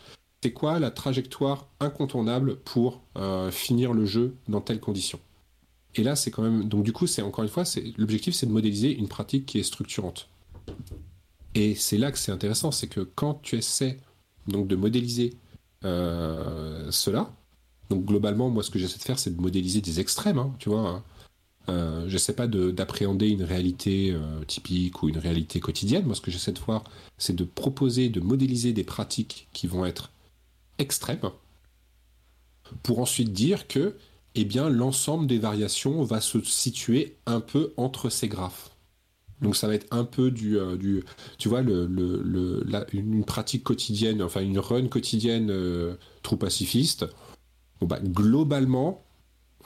c'est 0.42 0.52
quoi 0.52 0.78
la 0.78 0.90
trajectoire 0.90 1.66
incontournable 1.80 2.56
pour 2.56 3.02
finir 3.50 3.92
le 3.92 4.06
jeu 4.06 4.34
dans 4.48 4.60
telles 4.60 4.80
conditions. 4.80 5.20
Et 5.94 6.02
là, 6.02 6.16
c'est 6.16 6.30
quand 6.30 6.42
même. 6.42 6.68
Donc, 6.68 6.84
du 6.84 6.92
coup, 6.92 7.06
c'est 7.06 7.22
encore 7.22 7.44
une 7.44 7.50
fois, 7.50 7.64
l'objectif, 7.96 8.34
c'est 8.34 8.46
de 8.46 8.52
modéliser 8.52 8.94
une 8.94 9.08
pratique 9.08 9.46
qui 9.46 9.58
est 9.58 9.62
structurante. 9.62 10.28
Et 11.54 11.74
c'est 11.74 11.96
là 11.98 12.12
que 12.12 12.18
c'est 12.18 12.32
intéressant, 12.32 12.70
c'est 12.70 12.86
que 12.86 13.00
quand 13.00 13.40
tu 13.42 13.56
essaies 13.56 13.98
donc 14.46 14.68
de 14.68 14.76
modéliser 14.76 15.34
euh, 15.84 16.90
cela. 16.90 17.30
Donc 17.90 18.04
globalement, 18.04 18.50
moi, 18.50 18.62
ce 18.62 18.70
que 18.70 18.78
j'essaie 18.78 18.98
de 18.98 19.02
faire, 19.02 19.18
c'est 19.18 19.34
de 19.36 19.40
modéliser 19.40 19.80
des 19.80 20.00
extrêmes, 20.00 20.38
hein, 20.38 20.52
tu 20.58 20.68
vois. 20.68 20.88
Hein. 20.88 21.04
Euh, 21.68 22.08
j'essaie 22.08 22.34
pas 22.34 22.46
d'appréhender 22.46 23.28
une 23.28 23.42
réalité 23.42 24.12
euh, 24.12 24.44
typique 24.44 25.02
ou 25.02 25.08
une 25.08 25.18
réalité 25.18 25.60
quotidienne. 25.60 26.04
Moi, 26.04 26.14
ce 26.14 26.20
que 26.20 26.30
j'essaie 26.30 26.52
de 26.52 26.60
voir, 26.60 26.84
c'est 27.18 27.34
de 27.34 27.44
proposer, 27.44 28.08
de 28.08 28.20
modéliser 28.20 28.72
des 28.72 28.84
pratiques 28.84 29.48
qui 29.52 29.66
vont 29.66 29.84
être 29.84 30.12
extrêmes, 30.78 31.30
pour 32.82 33.00
ensuite 33.00 33.32
dire 33.32 33.66
que, 33.68 33.96
eh 34.34 34.44
bien, 34.44 34.68
l'ensemble 34.68 35.26
des 35.26 35.38
variations 35.38 36.02
va 36.02 36.20
se 36.20 36.40
situer 36.42 37.16
un 37.26 37.40
peu 37.40 37.72
entre 37.76 38.10
ces 38.10 38.28
graphes. 38.28 38.70
Donc 39.42 39.56
ça 39.56 39.66
va 39.66 39.74
être 39.74 39.86
un 39.90 40.04
peu 40.04 40.30
du, 40.30 40.58
euh, 40.58 40.76
du 40.76 41.04
tu 41.38 41.48
vois, 41.48 41.60
une 41.60 43.24
pratique 43.26 43.64
quotidienne, 43.64 44.22
enfin 44.22 44.40
une 44.40 44.58
run 44.58 44.88
quotidienne 44.88 45.50
euh, 45.50 45.96
trop 46.22 46.36
pacifiste. 46.36 47.06
Bah, 47.82 48.00
globalement, 48.02 49.05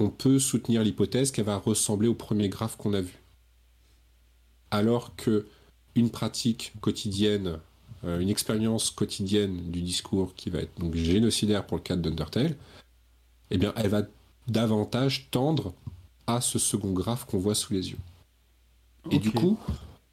on 0.01 0.11
peut 0.11 0.39
soutenir 0.39 0.83
l'hypothèse 0.83 1.31
qu'elle 1.31 1.45
va 1.45 1.57
ressembler 1.57 2.09
au 2.09 2.15
premier 2.15 2.49
graphe 2.49 2.77
qu'on 2.77 2.95
a 2.95 3.01
vu. 3.01 3.19
Alors 4.71 5.15
que 5.17 5.47
une 5.95 6.11
pratique 6.11 6.73
quotidienne, 6.81 7.59
euh, 8.05 8.21
une 8.21 8.29
expérience 8.29 8.91
quotidienne 8.91 9.71
du 9.71 9.83
discours 9.83 10.35
qui 10.35 10.51
va 10.51 10.61
être 10.61 10.79
donc 10.79 10.95
génocidaire 10.95 11.67
pour 11.67 11.77
le 11.77 11.83
cadre 11.83 12.03
d'Undertale, 12.03 12.57
eh 13.51 13.59
bien, 13.59 13.73
elle 13.77 13.89
va 13.89 14.03
davantage 14.47 15.29
tendre 15.31 15.75
à 16.27 16.41
ce 16.41 16.59
second 16.59 16.93
graphe 16.93 17.27
qu'on 17.27 17.39
voit 17.39 17.55
sous 17.55 17.73
les 17.73 17.91
yeux. 17.91 17.99
Et 19.11 19.19
du 19.19 19.33
coup, 19.33 19.59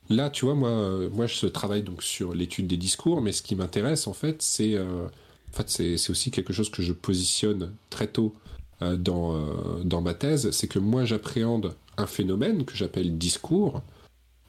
là, 0.09 0.29
tu 0.29 0.45
vois, 0.45 0.55
moi, 0.55 1.09
moi, 1.09 1.27
je 1.27 1.45
travaille 1.45 1.83
donc 1.83 2.01
sur 2.01 2.33
l'étude 2.33 2.67
des 2.67 2.77
discours, 2.77 3.21
mais 3.21 3.31
ce 3.31 3.41
qui 3.41 3.55
m'intéresse, 3.55 4.07
en 4.07 4.13
fait, 4.13 4.41
c'est 4.41 4.73
euh, 4.73 5.07
en 5.53 5.55
fait, 5.55 5.69
c'est 5.69 6.09
aussi 6.09 6.31
quelque 6.31 6.53
chose 6.53 6.69
que 6.69 6.81
je 6.81 6.93
positionne 6.93 7.73
très 7.89 8.07
tôt 8.07 8.33
euh, 8.35 8.46
dans, 8.81 9.35
euh, 9.35 9.83
dans 9.83 10.01
ma 10.01 10.13
thèse, 10.13 10.51
c'est 10.51 10.67
que 10.67 10.79
moi, 10.79 11.05
j'appréhende 11.05 11.75
un 11.97 12.07
phénomène 12.07 12.65
que 12.65 12.75
j'appelle 12.75 13.17
discours, 13.17 13.81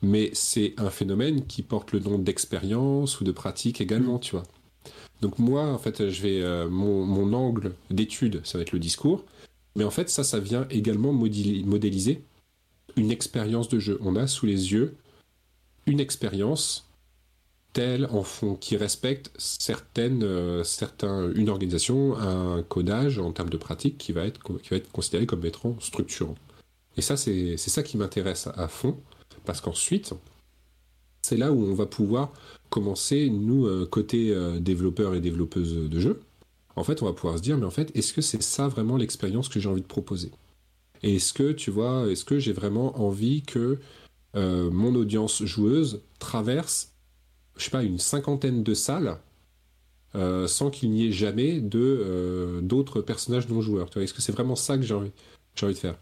mais 0.02 0.30
c'est 0.34 0.74
un 0.76 0.90
phénomène 0.90 1.46
qui 1.46 1.62
porte 1.62 1.92
le 1.92 2.00
nom 2.00 2.18
d'expérience 2.18 3.20
ou 3.20 3.24
de 3.24 3.32
pratique 3.32 3.80
également, 3.80 4.16
mm. 4.16 4.20
tu 4.20 4.32
vois. 4.32 4.44
Donc 5.20 5.38
moi, 5.38 5.66
en 5.66 5.78
fait, 5.78 6.10
je 6.10 6.22
vais 6.22 6.68
mon, 6.68 7.04
mon 7.04 7.32
angle 7.32 7.74
d'étude, 7.90 8.40
ça 8.44 8.56
va 8.56 8.62
être 8.62 8.72
le 8.72 8.78
discours, 8.78 9.24
mais 9.74 9.84
en 9.84 9.90
fait, 9.90 10.10
ça, 10.10 10.24
ça 10.24 10.38
vient 10.38 10.66
également 10.70 11.12
modéliser 11.12 12.22
une 12.96 13.10
expérience 13.10 13.68
de 13.68 13.78
jeu. 13.78 13.98
On 14.02 14.16
a 14.16 14.26
sous 14.26 14.46
les 14.46 14.72
yeux 14.72 14.96
une 15.86 16.00
expérience 16.00 16.87
telle 17.72 18.06
en 18.06 18.22
fond 18.22 18.54
qui 18.54 18.76
respecte 18.76 19.30
certaines, 19.38 20.22
euh, 20.22 20.64
certains, 20.64 21.30
une 21.32 21.48
organisation, 21.48 22.16
un 22.16 22.62
codage 22.62 23.18
en 23.18 23.32
termes 23.32 23.50
de 23.50 23.56
pratique 23.56 23.98
qui 23.98 24.12
va 24.12 24.24
être, 24.24 24.40
qui 24.58 24.70
va 24.70 24.76
être 24.76 24.90
considéré 24.90 25.26
comme 25.26 25.44
étant 25.44 25.78
structurant. 25.80 26.34
Et 26.96 27.02
ça, 27.02 27.16
c'est 27.16 27.56
ça 27.56 27.82
qui 27.82 27.96
m'intéresse 27.96 28.48
à, 28.56 28.66
fond, 28.66 28.98
parce 29.44 29.60
qu'ensuite, 29.60 30.12
c'est 31.22 31.36
là 31.36 31.52
où 31.52 31.62
on 31.62 31.74
va 31.74 31.86
pouvoir 31.86 32.32
commencer, 32.70 33.30
nous, 33.30 33.66
euh, 33.66 33.86
côté 33.86 34.30
euh, 34.30 34.58
développeurs 34.58 35.14
et 35.14 35.20
développeuses 35.20 35.88
de 35.88 36.00
jeux, 36.00 36.20
en 36.74 36.84
fait, 36.84 37.02
on 37.02 37.06
va 37.06 37.12
pouvoir 37.12 37.38
se 37.38 37.42
dire, 37.42 37.56
mais 37.58 37.66
en 37.66 37.70
fait, 37.70 37.94
est-ce 37.96 38.12
que 38.12 38.20
c'est 38.20 38.42
ça 38.42 38.68
vraiment 38.68 38.96
l'expérience 38.96 39.48
que 39.48 39.60
j'ai 39.60 39.68
envie 39.68 39.82
de 39.82 39.86
proposer? 39.86 40.30
Est-ce 41.02 41.32
que, 41.32 41.52
tu 41.52 41.70
vois, 41.70 42.10
est-ce 42.10 42.24
que 42.24 42.38
j'ai 42.38 42.52
vraiment 42.52 43.00
envie 43.00 43.42
que 43.42 43.78
mon 44.34 44.94
audience 44.94 45.42
joueuse 45.44 46.00
traverse, 46.20 46.92
je 47.58 47.64
sais 47.64 47.70
pas, 47.70 47.82
une 47.82 47.98
cinquantaine 47.98 48.62
de 48.62 48.74
salles 48.74 49.18
euh, 50.14 50.46
sans 50.46 50.70
qu'il 50.70 50.90
n'y 50.90 51.06
ait 51.06 51.12
jamais 51.12 51.60
de 51.60 51.78
euh, 51.78 52.60
d'autres 52.62 53.02
personnages 53.02 53.48
non 53.48 53.60
joueurs. 53.60 53.90
Est-ce 53.96 54.14
que 54.14 54.22
c'est 54.22 54.32
vraiment 54.32 54.56
ça 54.56 54.76
que 54.76 54.82
j'ai 54.82 54.94
envie, 54.94 55.10
de 55.60 55.74
faire? 55.74 55.98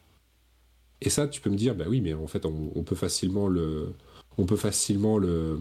Et 1.00 1.10
ça, 1.10 1.26
tu 1.26 1.40
peux 1.40 1.50
me 1.50 1.56
dire, 1.56 1.74
bah 1.74 1.86
oui, 1.88 2.00
mais 2.00 2.14
en 2.14 2.26
fait, 2.26 2.46
on, 2.46 2.82
peut 2.84 2.94
facilement 2.94 3.48
le, 3.48 3.92
on 4.38 4.46
peut 4.46 4.56
facilement 4.56 5.18
le, 5.18 5.58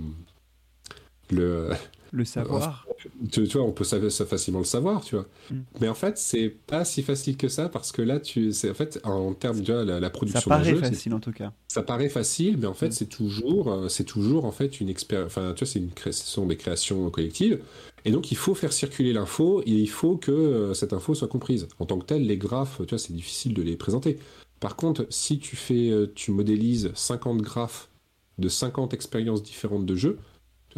le, 1.32 1.72
le 2.16 2.26
savoir. 2.26 2.88
Tu, 3.32 3.44
vois, 3.46 3.64
on 3.64 3.72
peut 3.72 3.84
ça, 3.84 4.00
facilement 4.26 4.60
le 4.60 4.66
savoir, 4.66 5.04
tu 5.04 5.16
vois. 5.16 5.28
Mm. 5.52 5.56
Mais 5.82 5.90
en 5.90 5.94
fait, 5.94 6.18
c'est 6.18 6.50
pas 6.50 6.86
si 6.86 7.04
facile 7.04 7.38
que 7.38 7.48
ça 7.48 7.70
parce 7.70 7.92
que 7.92 8.02
là, 8.02 8.20
tu, 8.20 8.52
c'est 8.52 8.70
en 8.70 8.74
fait 8.74 9.00
en 9.04 9.34
termes 9.34 9.62
de 9.62 9.74
la, 9.74 10.00
la 10.00 10.10
production. 10.10 10.42
Ça 10.42 10.50
paraît 10.50 10.76
facile 10.76 11.14
en 11.14 11.20
tout 11.20 11.32
cas. 11.32 11.52
Ça 11.68 11.84
paraît 11.84 12.10
facile, 12.10 12.58
mais 12.58 12.68
en 12.68 12.74
fait, 12.74 12.90
mm. 12.90 12.92
c'est 12.94 13.10
toujours, 13.10 13.72
euh, 13.72 13.90
c'est 13.90 14.04
toujours 14.04 14.46
en 14.46 14.52
fait 14.52 14.80
une 14.80 14.90
expérience. 14.90 15.28
Enfin, 15.28 15.54
tu 15.56 15.66
vois, 15.66 15.72
c'est 15.72 15.80
une 15.80 15.92
ce 16.06 16.12
sont 16.12 16.46
des 16.46 16.58
créations 16.58 17.10
collectives. 17.10 17.60
Et 18.06 18.12
donc, 18.12 18.32
il 18.32 18.38
faut 18.38 18.54
faire 18.54 18.72
circuler 18.72 19.14
l'info 19.14 19.62
et 19.66 19.72
il 19.72 19.90
faut 19.90 20.16
que 20.16 20.32
euh, 20.32 20.74
cette 20.74 20.94
info 20.94 21.16
soit 21.16 21.28
comprise. 21.28 21.68
En 21.80 21.86
tant 21.86 21.98
que 21.98 22.06
tel, 22.06 22.26
les 22.26 22.38
graphes, 22.38 22.78
tu 22.80 22.90
vois, 22.90 23.00
c'est 23.00 23.14
difficile 23.14 23.54
de 23.56 23.64
les 23.64 23.76
présenter. 23.76 24.20
Par 24.60 24.76
contre, 24.76 25.08
si 25.10 25.40
tu 25.40 25.56
fais, 25.56 25.90
euh, 25.90 26.12
tu 26.14 26.32
modélises 26.32 26.92
50 26.94 27.42
graphes 27.42 27.90
de 28.38 28.48
50 28.48 28.94
expériences 28.94 29.42
différentes 29.42 29.86
de 29.86 29.96
jeu, 29.96 30.20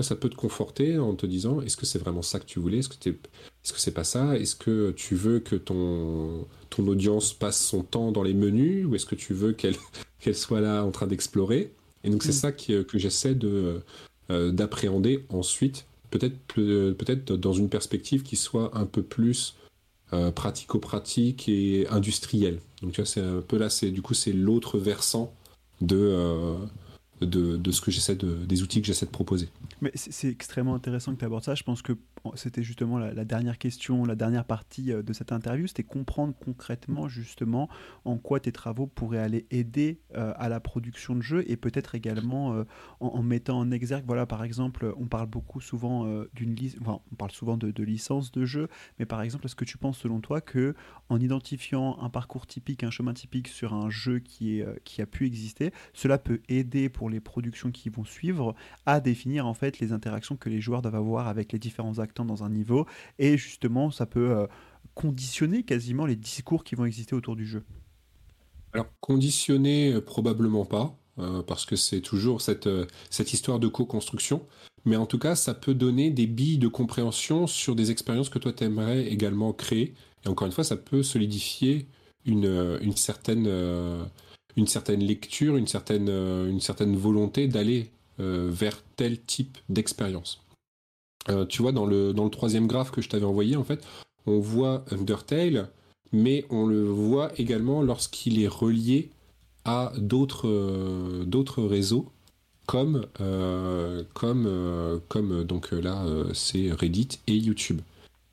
ça 0.04 0.16
peut 0.16 0.30
te 0.30 0.36
conforter 0.36 1.00
en 1.00 1.16
te 1.16 1.26
disant 1.26 1.62
est-ce 1.62 1.78
que 1.78 1.86
c'est 1.86 2.00
vraiment 2.00 2.22
ça 2.22 2.40
que 2.40 2.46
tu 2.46 2.60
voulais? 2.60 2.80
Est-ce 2.80 2.90
que 2.90 3.10
est-ce 3.10 3.74
que 3.74 3.80
c'est 3.80 3.94
pas 3.94 4.04
ça? 4.04 4.38
Est-ce 4.38 4.56
que 4.56 4.92
tu 4.92 5.16
veux 5.16 5.40
que 5.40 5.56
ton 5.56 6.46
ton 6.70 6.88
audience 6.88 7.34
passe 7.34 7.64
son 7.64 7.84
temps 7.84 8.12
dans 8.12 8.24
les 8.24 8.34
menus 8.34 8.86
ou 8.86 8.96
est-ce 8.96 9.06
que 9.06 9.16
tu 9.16 9.34
veux 9.34 9.54
qu'elle 9.54 9.76
qu'elle 10.20 10.36
soit 10.36 10.62
là 10.62 10.84
en 10.84 10.92
train 10.92 11.08
d'explorer? 11.08 11.72
Et 12.04 12.10
donc 12.10 12.24
c'est 12.24 12.30
mm. 12.30 12.34
ça 12.34 12.52
que 12.52 12.98
j'essaie 12.98 13.36
de 13.36 13.82
euh, 14.30 14.52
d'appréhender 14.52 15.26
ensuite, 15.30 15.86
peut-être 16.12 16.36
peut-être 16.54 17.34
dans 17.34 17.54
une 17.54 17.70
perspective 17.70 18.24
qui 18.24 18.36
soit 18.36 18.78
un 18.78 18.86
peu 18.86 19.02
plus 19.02 19.56
euh, 20.14 20.32
pratico-pratique 20.32 21.48
et 21.48 21.88
industrielle. 21.90 22.60
Donc 22.82 22.92
tu 22.92 23.02
vois, 23.02 23.06
c'est 23.06 23.22
un 23.22 23.42
peu 23.42 23.58
là, 23.58 23.70
c'est 23.70 23.90
du 23.90 24.02
coup 24.02 24.14
c'est 24.14 24.34
l'autre 24.34 24.78
versant 24.80 25.34
de 25.82 25.98
euh, 25.98 26.56
de, 27.22 27.72
ce 27.72 27.82
que 27.82 27.92
j'essaie 27.92 28.16
de, 28.16 28.46
des 28.46 28.62
outils 28.64 28.82
que 28.82 28.88
j'essaie 28.88 29.06
de 29.06 29.12
proposer. 29.12 29.50
Mais 29.82 29.92
c'est 29.96 30.30
extrêmement 30.30 30.76
intéressant 30.76 31.14
que 31.14 31.20
tu 31.20 31.26
abordes 31.26 31.44
ça. 31.44 31.56
Je 31.56 31.64
pense 31.64 31.82
que 31.82 31.94
c'était 32.36 32.64
justement 32.64 32.98
la, 32.98 33.26
dernière 33.26 33.58
question, 33.58 34.06
la 34.06 34.16
dernière 34.16 34.46
partie 34.46 34.92
euh, 34.92 35.02
de 35.02 35.14
cette 35.14 35.32
interview, 35.32 35.68
c'était 35.68 35.84
comprendre 35.84 36.34
concrètement 36.44 37.08
justement 37.08 37.70
en 38.06 38.18
quoi 38.18 38.40
tes 38.40 38.52
travaux 38.52 38.88
pourraient 38.88 39.20
aller 39.20 39.46
aider 39.52 40.00
euh, 40.16 40.34
à 40.38 40.50
la 40.50 40.60
production 40.60 41.16
de 41.16 41.22
jeux 41.22 41.44
et 41.50 41.58
peut-être 41.58 41.96
également 41.96 42.54
euh, 42.54 42.64
en, 43.00 43.22
mettant 43.24 43.60
en 43.60 43.72
exergue, 43.72 44.06
voilà 44.06 44.26
par 44.26 44.44
exemple, 44.44 44.94
on 44.98 45.06
parle 45.06 45.28
beaucoup 45.28 45.62
souvent 45.62 46.06
d'une 46.34 46.56
enfin, 46.82 47.00
on 47.12 47.16
parle 47.16 47.32
souvent 47.32 47.58
de, 47.58 47.72
de 47.72 47.84
licence 47.84 48.32
de 48.32 48.46
jeu, 48.46 48.68
mais 49.00 49.06
par 49.06 49.22
exemple, 49.22 49.46
est-ce 49.46 49.56
que 49.56 49.66
tu 49.66 49.78
penses 49.78 50.00
selon 50.00 50.20
toi 50.20 50.42
que 50.42 50.76
en 51.10 51.20
identifiant 51.20 51.98
un 52.02 52.10
parcours 52.10 52.48
typique, 52.48 52.84
un 52.84 52.92
chemin 52.92 53.14
typique 53.14 53.48
sur 53.48 53.74
un 53.74 53.90
jeu 53.90 54.20
qui, 54.20 54.60
est, 54.60 54.84
qui 54.84 55.02
a 55.02 55.06
pu 55.06 55.26
exister, 55.26 55.72
cela 55.94 56.18
peut 56.18 56.42
aider 56.50 56.90
pour 56.90 57.10
les 57.10 57.20
productions 57.20 57.72
qui 57.72 57.90
vont 57.90 58.06
suivre 58.06 58.56
à 58.86 59.00
définir 59.00 59.46
en 59.46 59.54
fait 59.54 59.80
les 59.80 59.92
interactions 59.92 60.36
que 60.36 60.50
les 60.50 60.62
joueurs 60.62 60.82
doivent 60.82 60.96
avoir 60.96 61.28
avec 61.28 61.52
les 61.52 61.60
différents 61.60 62.00
acteurs? 62.00 62.17
Dans 62.26 62.44
un 62.44 62.50
niveau 62.50 62.86
et 63.20 63.38
justement 63.38 63.92
ça 63.92 64.06
peut 64.06 64.32
euh, 64.32 64.48
conditionner 64.94 65.64
quasiment 65.64 66.06
les 66.06 66.16
discours 66.16 66.64
qui 66.64 66.76
vont 66.76 66.86
exister 66.86 67.16
autour 67.16 67.36
du 67.36 67.46
jeu. 67.46 67.64
Alors 68.74 68.88
conditionner 69.00 69.94
euh, 69.94 70.02
probablement 70.02 70.66
pas 70.66 70.98
euh, 71.20 71.42
parce 71.44 71.66
que 71.66 71.76
c'est 71.76 72.02
toujours 72.02 72.42
cette, 72.42 72.70
cette 73.10 73.34
histoire 73.34 73.60
de 73.60 73.68
co-construction 73.68 74.46
mais 74.86 74.96
en 74.96 75.06
tout 75.06 75.20
cas 75.20 75.36
ça 75.36 75.54
peut 75.54 75.74
donner 75.74 76.12
des 76.12 76.28
billes 76.28 76.60
de 76.60 76.68
compréhension 76.68 77.48
sur 77.48 77.76
des 77.76 77.92
expériences 77.92 78.30
que 78.30 78.40
toi 78.40 78.54
t'aimerais 78.54 79.08
également 79.08 79.54
créer 79.54 79.94
et 80.26 80.30
encore 80.30 80.48
une 80.48 80.54
fois 80.54 80.64
ça 80.64 80.78
peut 80.78 81.04
solidifier 81.04 81.88
une, 82.26 82.78
une 82.82 82.96
certaine 82.96 83.48
une 84.58 84.68
certaine 84.68 85.02
lecture, 85.02 85.56
une 85.56 85.68
certaine, 85.68 86.10
une 86.10 86.60
certaine 86.60 86.96
volonté 86.96 87.48
d'aller 87.48 87.92
vers 88.18 88.82
tel 88.96 89.22
type 89.22 89.58
d'expérience. 89.70 90.42
Euh, 91.30 91.46
tu 91.46 91.62
vois, 91.62 91.72
dans 91.72 91.86
le, 91.86 92.14
dans 92.14 92.24
le 92.24 92.30
troisième 92.30 92.68
graphe 92.68 92.92
que 92.92 93.02
je 93.02 93.10
t'avais 93.10 93.26
envoyé, 93.26 93.56
en 93.56 93.64
fait, 93.64 93.84
on 94.26 94.40
voit 94.40 94.84
Undertale, 94.92 95.70
mais 96.12 96.46
on 96.50 96.66
le 96.66 96.84
voit 96.86 97.32
également 97.38 97.82
lorsqu'il 97.82 98.42
est 98.42 98.48
relié 98.48 99.12
à 99.66 99.92
d'autres 99.98 101.26
d'autres 101.26 101.62
réseaux 101.64 102.10
comme 102.66 103.06
comme 104.14 105.02
comme 105.10 105.44
donc 105.44 105.72
là 105.72 106.06
c'est 106.34 106.72
Reddit 106.72 107.20
et 107.28 107.36
YouTube. 107.36 107.82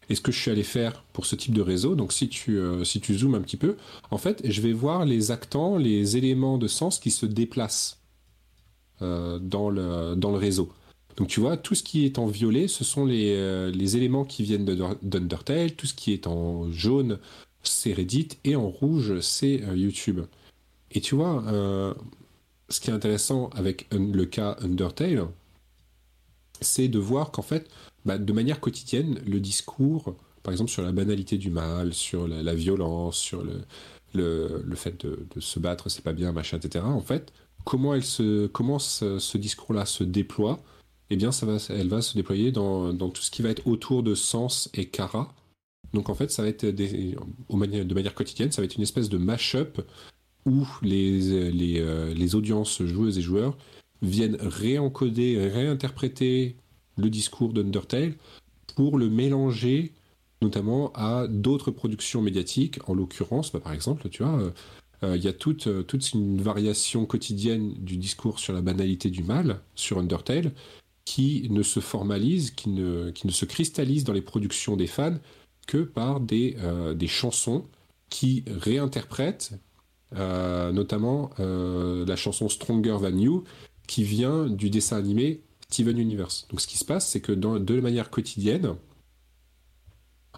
Et 0.08 0.14
ce 0.14 0.20
que 0.20 0.32
je 0.32 0.38
suis 0.38 0.50
allé 0.50 0.62
faire 0.62 1.02
pour 1.12 1.26
ce 1.26 1.34
type 1.36 1.54
de 1.54 1.62
réseau, 1.62 1.94
donc 1.94 2.12
si 2.12 2.28
tu, 2.28 2.58
euh, 2.58 2.84
si 2.84 3.00
tu 3.00 3.16
zoomes 3.16 3.34
un 3.34 3.40
petit 3.40 3.56
peu, 3.56 3.76
en 4.10 4.18
fait, 4.18 4.42
je 4.44 4.60
vais 4.60 4.72
voir 4.72 5.04
les 5.04 5.30
actants, 5.30 5.76
les 5.76 6.16
éléments 6.16 6.58
de 6.58 6.68
sens 6.68 6.98
qui 6.98 7.10
se 7.10 7.26
déplacent 7.26 8.00
euh, 9.02 9.38
dans, 9.38 9.70
le, 9.70 10.14
dans 10.14 10.30
le 10.30 10.38
réseau. 10.38 10.70
Donc 11.16 11.28
tu 11.28 11.40
vois, 11.40 11.56
tout 11.56 11.74
ce 11.74 11.82
qui 11.82 12.04
est 12.04 12.18
en 12.18 12.26
violet, 12.26 12.68
ce 12.68 12.84
sont 12.84 13.04
les, 13.04 13.34
euh, 13.36 13.70
les 13.70 13.96
éléments 13.96 14.24
qui 14.24 14.42
viennent 14.42 14.64
d'Undertale, 15.02 15.74
tout 15.74 15.86
ce 15.86 15.94
qui 15.94 16.12
est 16.12 16.26
en 16.26 16.70
jaune, 16.70 17.18
c'est 17.62 17.92
Reddit, 17.92 18.28
et 18.44 18.56
en 18.56 18.68
rouge, 18.68 19.20
c'est 19.20 19.62
YouTube. 19.74 20.20
Et 20.90 21.00
tu 21.00 21.14
vois, 21.14 21.42
ce 22.68 22.80
qui 22.80 22.90
est 22.90 22.92
intéressant 22.92 23.48
avec 23.54 23.86
le 23.92 24.24
cas 24.24 24.56
Undertale, 24.60 25.28
c'est 26.60 26.88
de 26.88 26.98
voir 26.98 27.30
qu'en 27.30 27.42
fait, 27.42 27.68
bah, 28.04 28.18
de 28.18 28.32
manière 28.32 28.60
quotidienne, 28.60 29.20
le 29.26 29.40
discours, 29.40 30.14
par 30.42 30.52
exemple 30.52 30.70
sur 30.70 30.82
la 30.82 30.92
banalité 30.92 31.38
du 31.38 31.50
mal, 31.50 31.94
sur 31.94 32.28
la, 32.28 32.54
violence, 32.54 33.16
sur 33.16 33.42
le, 33.42 33.62
le, 34.14 34.76
fait 34.76 35.04
de, 35.06 35.40
se 35.40 35.58
battre, 35.58 35.88
c'est 35.88 36.04
pas 36.04 36.12
bien, 36.12 36.32
machin, 36.32 36.58
etc. 36.58 36.84
En 36.84 37.00
fait, 37.00 37.32
comment, 37.64 37.94
elle 37.94 38.04
se, 38.04 38.46
comment 38.46 38.78
ce, 38.78 39.36
discours-là 39.38 39.86
se 39.86 40.04
déploie 40.04 40.62
Eh 41.10 41.16
bien, 41.16 41.32
ça 41.32 41.46
va, 41.46 41.58
elle 41.70 41.88
va 41.88 42.02
se 42.02 42.14
déployer 42.14 42.50
dans, 42.50 42.92
dans, 42.92 43.10
tout 43.10 43.22
ce 43.22 43.30
qui 43.30 43.42
va 43.42 43.50
être 43.50 43.66
autour 43.66 44.02
de 44.02 44.14
sens 44.14 44.70
et 44.74 44.86
cara. 44.86 45.34
Donc 45.92 46.08
en 46.08 46.14
fait, 46.14 46.30
ça 46.30 46.42
va 46.42 46.48
être 46.48 46.66
des, 46.66 47.14
de 47.48 47.94
manière 47.94 48.14
quotidienne, 48.14 48.50
ça 48.50 48.62
va 48.62 48.66
être 48.66 48.76
une 48.76 48.82
espèce 48.82 49.08
de 49.08 49.18
mash-up 49.18 49.80
où 50.46 50.66
les, 50.82 51.50
les, 51.50 51.80
euh, 51.80 52.12
les 52.12 52.34
audiences 52.34 52.82
joueuses 52.82 53.18
et 53.18 53.22
joueurs 53.22 53.56
viennent 54.02 54.36
réencoder, 54.40 55.48
réinterpréter 55.48 56.56
le 56.96 57.10
discours 57.10 57.52
d'Undertale 57.52 58.14
pour 58.74 58.98
le 58.98 59.08
mélanger 59.08 59.92
notamment 60.44 60.92
à 60.94 61.26
d'autres 61.26 61.70
productions 61.70 62.20
médiatiques, 62.22 62.78
en 62.88 62.94
l'occurrence, 62.94 63.50
bah, 63.50 63.60
par 63.60 63.72
exemple, 63.72 64.08
tu 64.10 64.22
vois, 64.22 64.38
euh, 64.38 64.50
euh, 65.02 65.16
il 65.16 65.24
y 65.24 65.28
a 65.28 65.32
toute, 65.32 65.86
toute 65.86 66.12
une 66.12 66.40
variation 66.40 67.06
quotidienne 67.06 67.74
du 67.78 67.96
discours 67.96 68.38
sur 68.38 68.52
la 68.52 68.60
banalité 68.60 69.10
du 69.10 69.22
mal 69.22 69.60
sur 69.74 69.98
Undertale 69.98 70.52
qui 71.04 71.46
ne 71.50 71.62
se 71.62 71.80
formalise, 71.80 72.50
qui 72.50 72.70
ne, 72.70 73.12
se 73.28 73.44
cristallise 73.44 74.04
dans 74.04 74.12
les 74.12 74.22
productions 74.22 74.76
des 74.76 74.86
fans 74.86 75.18
que 75.66 75.78
par 75.78 76.20
des, 76.20 76.56
des 76.94 77.06
chansons 77.06 77.66
qui 78.10 78.44
réinterprètent 78.46 79.52
notamment 80.12 81.30
la 81.38 82.16
chanson 82.16 82.48
Stronger 82.48 82.98
Than 83.00 83.18
You 83.18 83.44
qui 83.86 84.04
vient 84.04 84.46
du 84.46 84.70
dessin 84.70 84.96
animé 84.96 85.42
Steven 85.70 85.98
Universe. 85.98 86.46
Donc 86.50 86.60
ce 86.60 86.66
qui 86.66 86.78
se 86.78 86.84
passe, 86.84 87.08
c'est 87.08 87.20
que 87.20 87.32
dans, 87.32 87.58
de 87.58 87.80
manière 87.80 88.10
quotidienne, 88.10 88.76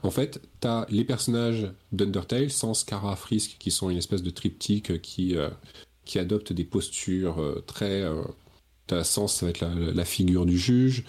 en 0.02 0.10
fait, 0.10 0.40
tu 0.60 0.68
as 0.68 0.86
les 0.88 1.04
personnages 1.04 1.70
d'Undertale, 1.92 2.50
sans 2.50 2.84
Kara, 2.84 3.16
Frisk, 3.16 3.56
qui 3.58 3.70
sont 3.70 3.90
une 3.90 3.98
espèce 3.98 4.22
de 4.22 4.30
triptyque 4.30 5.00
qui, 5.00 5.36
euh, 5.36 5.50
qui 6.04 6.18
adoptent 6.18 6.52
des 6.52 6.64
postures 6.64 7.40
euh, 7.40 7.62
très... 7.66 8.02
Euh, 8.92 9.00
as 9.00 9.04
Sens, 9.04 9.34
ça 9.34 9.46
va 9.46 9.50
être 9.50 9.60
la, 9.60 10.04
figure 10.04 10.46
du 10.46 10.58
juge. 10.58 11.04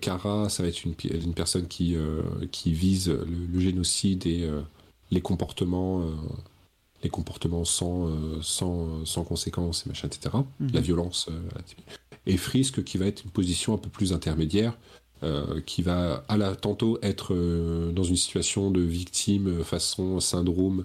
Kara, 0.00 0.48
ça 0.48 0.64
va 0.64 0.68
être 0.68 0.84
une, 0.84 0.94
une 1.04 1.34
personne 1.34 1.68
qui, 1.68 1.96
qui 2.50 2.72
vise 2.72 3.10
le, 3.10 3.60
génocide 3.60 4.26
et 4.26 4.50
les 5.12 5.20
comportements 5.20 6.04
les 7.04 7.10
comportements 7.10 7.64
sans, 7.64 8.10
sans, 8.42 9.04
sans 9.04 9.22
conséquences 9.22 9.86
et 9.86 9.88
machin, 9.88 10.08
etc. 10.08 10.34
Mhm. 10.58 10.72
La 10.72 10.80
violence 10.80 11.28
et 12.28 12.36
Frisk 12.36 12.84
qui 12.84 12.98
va 12.98 13.06
être 13.06 13.24
une 13.24 13.30
position 13.30 13.74
un 13.74 13.78
peu 13.78 13.88
plus 13.88 14.12
intermédiaire, 14.12 14.76
euh, 15.24 15.60
qui 15.62 15.82
va 15.82 16.24
à 16.28 16.36
la, 16.36 16.54
tantôt 16.54 16.98
être 17.02 17.34
euh, 17.34 17.90
dans 17.90 18.04
une 18.04 18.16
situation 18.16 18.70
de 18.70 18.80
victime 18.80 19.48
euh, 19.48 19.64
façon 19.64 20.20
syndrome 20.20 20.84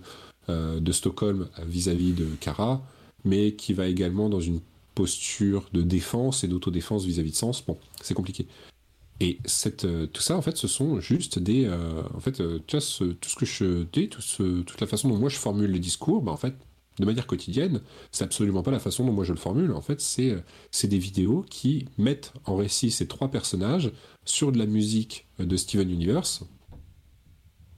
de 0.50 0.92
Stockholm 0.92 1.48
vis-à-vis 1.66 2.12
de 2.12 2.26
Kara, 2.42 2.82
mais 3.24 3.54
qui 3.54 3.72
va 3.72 3.88
également 3.88 4.28
dans 4.28 4.42
une 4.42 4.60
posture 4.96 5.70
de 5.74 5.82
défense 5.82 6.44
et 6.44 6.48
d'autodéfense 6.48 7.06
vis-à-vis 7.06 7.32
de 7.32 7.36
Sens. 7.36 7.66
Bon, 7.66 7.78
c'est 8.02 8.14
compliqué. 8.14 8.48
Et 9.20 9.38
cette, 9.46 9.88
tout 10.12 10.22
ça, 10.22 10.36
en 10.38 10.42
fait, 10.42 10.58
ce 10.58 10.68
sont 10.68 11.00
juste 11.00 11.40
des. 11.40 11.70
en 12.14 12.20
fait, 12.20 12.42
tu 12.66 12.78
vois, 12.78 12.86
tout 13.22 13.30
ce 13.30 13.36
que 13.36 13.46
je 13.46 13.84
dis, 13.94 14.10
toute 14.10 14.82
la 14.82 14.88
façon 14.88 15.08
dont 15.08 15.18
moi 15.18 15.30
je 15.30 15.38
formule 15.38 15.72
les 15.72 15.80
discours, 15.80 16.22
bah, 16.22 16.32
en 16.32 16.38
fait, 16.38 16.56
de 17.00 17.06
manière 17.06 17.28
quotidienne, 17.28 17.82
c'est 18.12 18.24
absolument 18.24 18.64
pas 18.64 18.72
la 18.72 18.80
façon 18.80 19.06
dont 19.06 19.14
moi 19.14 19.24
je 19.24 19.34
le 19.34 19.40
formule. 19.40 19.72
En 19.72 19.82
fait, 19.82 20.02
c'est, 20.02 20.36
c'est 20.72 20.88
des 20.88 21.00
vidéos 21.00 21.46
qui 21.50 21.86
mettent 21.98 22.34
en 22.46 22.56
récit 22.56 22.92
ces 22.92 23.08
trois 23.08 23.30
personnages 23.30 23.92
sur 24.26 24.52
de 24.52 24.58
la 24.58 24.66
musique 24.66 25.28
de 25.40 25.58
Steven 25.58 25.90
Universe, 25.90 26.44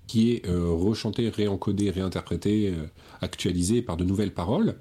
qui 0.08 0.34
est 0.34 0.48
euh, 0.48 0.70
rechantée, 0.70 1.30
réencodée, 1.30 1.90
réinterprétée, 1.90 2.70
euh, 2.70 2.88
actualisée 3.22 3.82
par 3.82 3.98
de 3.98 4.04
nouvelles 4.04 4.34
paroles. 4.34 4.80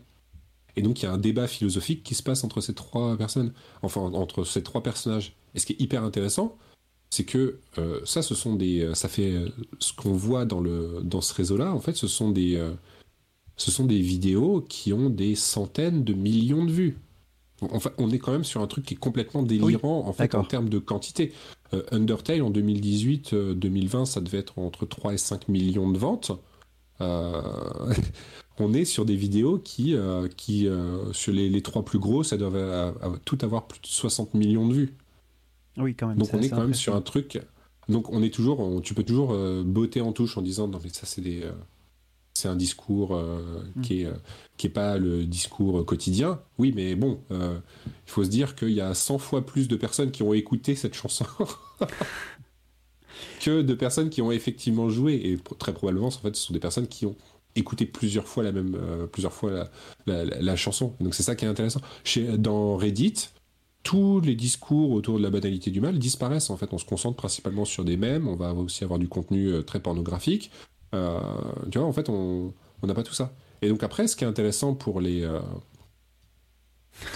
Et 0.77 0.83
donc 0.83 1.03
il 1.03 1.07
y 1.07 1.09
a 1.09 1.13
un 1.13 1.19
débat 1.19 1.47
philosophique 1.47 2.03
qui 2.03 2.15
se 2.15 2.23
passe 2.23 2.45
entre 2.45 2.61
ces 2.61 2.75
trois 2.75 3.17
personnes, 3.17 3.53
enfin 3.83 4.01
entre 4.01 4.45
ces 4.45 4.63
trois 4.63 4.83
personnages. 4.83 5.37
Et 5.55 5.59
ce 5.59 5.67
qui 5.67 5.75
est 5.75 5.81
hyper 5.81 6.03
intéressant, 6.03 6.57
c'est 7.11 7.25
que 7.25 7.61
euh, 7.79 8.01
ça, 8.05 8.23
ce 8.23 8.35
sont 8.35 8.57
des, 8.57 8.91
ça 8.95 9.09
fait 9.09 9.35
ce 9.79 9.93
qu'on 9.93 10.13
voit 10.13 10.45
dans 10.45 10.61
le 10.61 11.01
dans 11.03 11.21
ce 11.21 11.33
réseau-là. 11.35 11.73
En 11.73 11.81
fait, 11.81 11.97
ce 11.97 12.09
sont 12.09 12.31
des 12.31 12.61
ce 13.57 13.71
sont 13.71 13.87
des 13.87 14.01
vidéos 14.01 14.65
qui 14.69 14.93
ont 14.93 15.11
des 15.11 15.35
centaines 15.35 16.05
de 16.05 16.13
millions 16.13 16.65
de 16.65 16.73
vues. 16.73 16.99
Enfin, 17.61 17.91
on 17.99 18.11
est 18.11 18.19
quand 18.19 18.33
même 18.33 18.45
sur 18.45 18.61
un 18.61 18.67
truc 18.67 18.85
qui 18.85 18.95
est 18.95 18.99
complètement 18.99 19.43
délirant 19.43 20.07
en 20.07 20.13
fait 20.13 20.35
en 20.35 20.45
termes 20.45 20.69
de 20.69 20.79
quantité. 20.79 21.33
Euh, 21.73 21.83
Undertale 21.93 22.43
en 22.43 22.51
2018-2020, 22.51 23.97
euh, 23.97 24.05
ça 24.05 24.21
devait 24.21 24.39
être 24.39 24.59
entre 24.59 24.87
3 24.87 25.15
et 25.15 25.19
5 25.19 25.49
millions 25.49 25.91
de 25.91 25.99
ventes. 25.99 26.33
Euh, 27.01 27.43
on 28.59 28.73
est 28.73 28.85
sur 28.85 29.05
des 29.05 29.17
vidéos 29.17 29.59
qui, 29.59 29.97
qui 30.37 30.69
sur 31.13 31.33
les, 31.33 31.49
les, 31.49 31.63
trois 31.63 31.85
plus 31.85 31.99
gros, 31.99 32.23
ça 32.23 32.37
doit 32.37 32.95
tout 33.25 33.39
avoir 33.43 33.67
plus 33.67 33.81
de 33.81 33.87
60 33.87 34.35
millions 34.35 34.69
de 34.69 34.75
vues. 34.75 34.95
Oui, 35.77 35.95
quand 35.95 36.07
même. 36.07 36.19
Donc 36.19 36.29
on 36.33 36.41
est 36.41 36.49
quand 36.49 36.61
même 36.61 36.75
sur 36.75 36.95
un 36.95 37.01
truc. 37.01 37.41
Donc 37.89 38.11
on 38.11 38.23
est 38.23 38.33
toujours, 38.33 38.81
tu 38.83 38.95
peux 38.95 39.03
toujours 39.03 39.33
euh, 39.33 39.63
botter 39.65 40.01
en 40.01 40.13
touche 40.13 40.39
en 40.39 40.43
disant 40.43 40.69
non 40.69 40.81
mais 40.83 40.91
ça 40.91 41.07
c'est 41.07 41.21
des, 41.21 41.43
euh, 41.43 41.53
c'est 42.33 42.49
un 42.49 42.57
discours 42.57 43.15
euh, 43.15 43.63
mm. 43.77 43.83
qui 43.83 44.03
est 44.03 44.09
qui 44.57 44.69
est 44.69 44.71
pas 44.71 44.97
le 44.99 45.25
discours 45.25 45.85
quotidien. 45.85 46.41
Oui, 46.59 46.73
mais 46.75 46.95
bon, 46.95 47.21
il 47.31 47.61
faut 48.07 48.25
se 48.25 48.31
dire 48.31 48.55
qu'il 48.55 48.71
y 48.71 48.81
a 48.81 48.95
100 48.95 49.19
fois 49.19 49.45
plus 49.45 49.69
de 49.69 49.77
personnes 49.77 50.13
qui 50.13 50.23
ont 50.23 50.33
écouté 50.33 50.77
cette 50.77 50.95
chanson 50.95 51.27
que 53.41 53.63
de 53.63 53.75
personnes 53.75 54.11
qui 54.11 54.23
ont 54.23 54.31
effectivement 54.31 54.89
joué 54.89 55.15
et 55.15 55.39
très 55.59 55.75
probablement 55.75 56.07
en 56.07 56.11
fait 56.11 56.37
ce 56.37 56.47
sont 56.47 56.53
des 56.53 56.61
personnes 56.61 56.87
qui 56.87 57.05
ont 57.05 57.17
écouté 57.57 57.87
plusieurs 57.87 58.27
fois 58.27 58.43
la 58.43 58.53
même 58.53 58.77
plusieurs 59.13 59.33
fois 59.33 59.69
la, 60.07 60.25
la, 60.25 60.57
chanson. 60.57 60.95
Donc 61.01 61.15
c'est 61.15 61.23
ça 61.23 61.35
qui 61.35 61.45
est 61.45 61.49
intéressant. 61.49 61.81
Chez, 62.03 62.39
dans 62.39 62.77
Reddit, 62.77 63.29
tous 63.85 64.21
les 64.21 64.35
discours 64.35 64.91
autour 64.91 65.19
de 65.19 65.23
la 65.23 65.31
banalité 65.31 65.71
du 65.71 65.81
mal 65.81 65.99
disparaissent. 65.99 66.51
En 66.51 66.57
fait, 66.57 66.73
on 66.73 66.79
se 66.79 66.85
concentre 66.87 67.17
principalement 67.17 67.65
sur 67.65 67.85
des 67.85 67.97
mèmes. 67.97 68.27
On 68.27 68.35
va 68.35 68.53
aussi 68.55 68.83
avoir 68.83 68.99
du 68.99 69.09
contenu 69.09 69.49
euh, 69.49 69.63
très 69.63 69.79
pornographique. 69.79 70.51
Euh, 70.95 71.21
tu 71.71 71.79
vois, 71.79 71.87
en 71.87 71.93
fait, 71.93 72.09
on 72.09 72.53
n'a 72.83 72.95
pas 72.95 73.03
tout 73.03 73.15
ça. 73.15 73.35
Et 73.63 73.69
donc 73.69 73.83
après, 73.83 74.09
ce 74.09 74.17
qui 74.17 74.25
est 74.25 74.27
intéressant 74.27 74.75
pour 74.75 75.01
les 75.01 75.23
euh, 75.23 75.41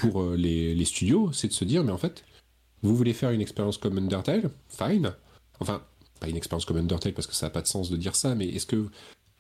pour 0.01 0.31
les, 0.31 0.74
les, 0.74 0.85
studios, 0.85 1.32
c'est 1.32 1.48
de 1.48 1.52
se 1.52 1.65
dire, 1.65 1.85
mais 1.85 1.93
en 1.93 1.98
fait, 1.98 2.24
vous 2.82 2.94
voulez 2.94 3.12
faire 3.12 3.31
une 3.31 3.40
expérience 3.40 3.78
comme 3.78 3.98
Undertale, 3.98 4.51
fine. 4.69 5.12
Enfin, 5.60 5.82
pas 6.20 6.28
une 6.28 6.36
expérience 6.36 6.65
comme 6.65 6.77
Undertale 6.77 7.15
parce 7.15 7.27
que 7.27 7.35
ça 7.35 7.47
n'a 7.47 7.51
pas 7.51 7.62
de 7.62 7.66
sens 7.66 7.90
de 7.90 7.97
dire 7.97 8.15
ça, 8.15 8.35
mais 8.35 8.48
est-ce 8.48 8.66
que 8.66 8.89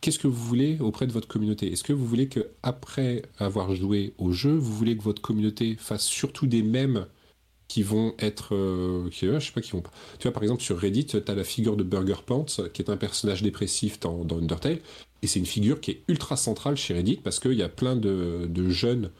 qu'est-ce 0.00 0.18
que 0.18 0.28
vous 0.28 0.44
voulez 0.44 0.78
auprès 0.80 1.06
de 1.06 1.12
votre 1.12 1.28
communauté? 1.28 1.72
Est-ce 1.72 1.84
que 1.84 1.92
vous 1.92 2.06
voulez 2.06 2.28
que 2.28 2.48
après 2.62 3.22
avoir 3.38 3.74
joué 3.74 4.14
au 4.18 4.32
jeu, 4.32 4.54
vous 4.54 4.74
voulez 4.74 4.96
que 4.96 5.02
votre 5.02 5.22
communauté 5.22 5.76
fasse 5.78 6.04
surtout 6.04 6.46
des 6.46 6.62
mèmes 6.62 7.06
qui 7.68 7.82
vont 7.82 8.14
être. 8.18 8.54
Euh, 8.54 9.08
qui, 9.10 9.26
je 9.26 9.38
sais 9.38 9.52
pas 9.52 9.60
qui 9.60 9.72
vont. 9.72 9.82
Tu 10.18 10.24
vois, 10.24 10.32
par 10.32 10.42
exemple, 10.42 10.62
sur 10.62 10.78
Reddit, 10.78 11.06
tu 11.06 11.16
as 11.26 11.34
la 11.34 11.44
figure 11.44 11.76
de 11.76 11.84
Burger 11.84 12.22
Pants, 12.24 12.46
qui 12.72 12.82
est 12.82 12.90
un 12.90 12.96
personnage 12.96 13.42
dépressif 13.42 14.00
dans, 14.00 14.26
Undertale. 14.30 14.80
Et 15.22 15.26
c'est 15.26 15.38
une 15.38 15.46
figure 15.46 15.80
qui 15.80 15.92
est 15.92 16.02
ultra 16.08 16.36
centrale 16.36 16.76
chez 16.76 16.94
Reddit 16.94 17.16
parce 17.16 17.40
qu'il 17.40 17.54
y 17.54 17.62
a 17.62 17.68
plein 17.68 17.96
de, 17.96 18.46
de 18.48 18.70
jeunes 18.70 19.10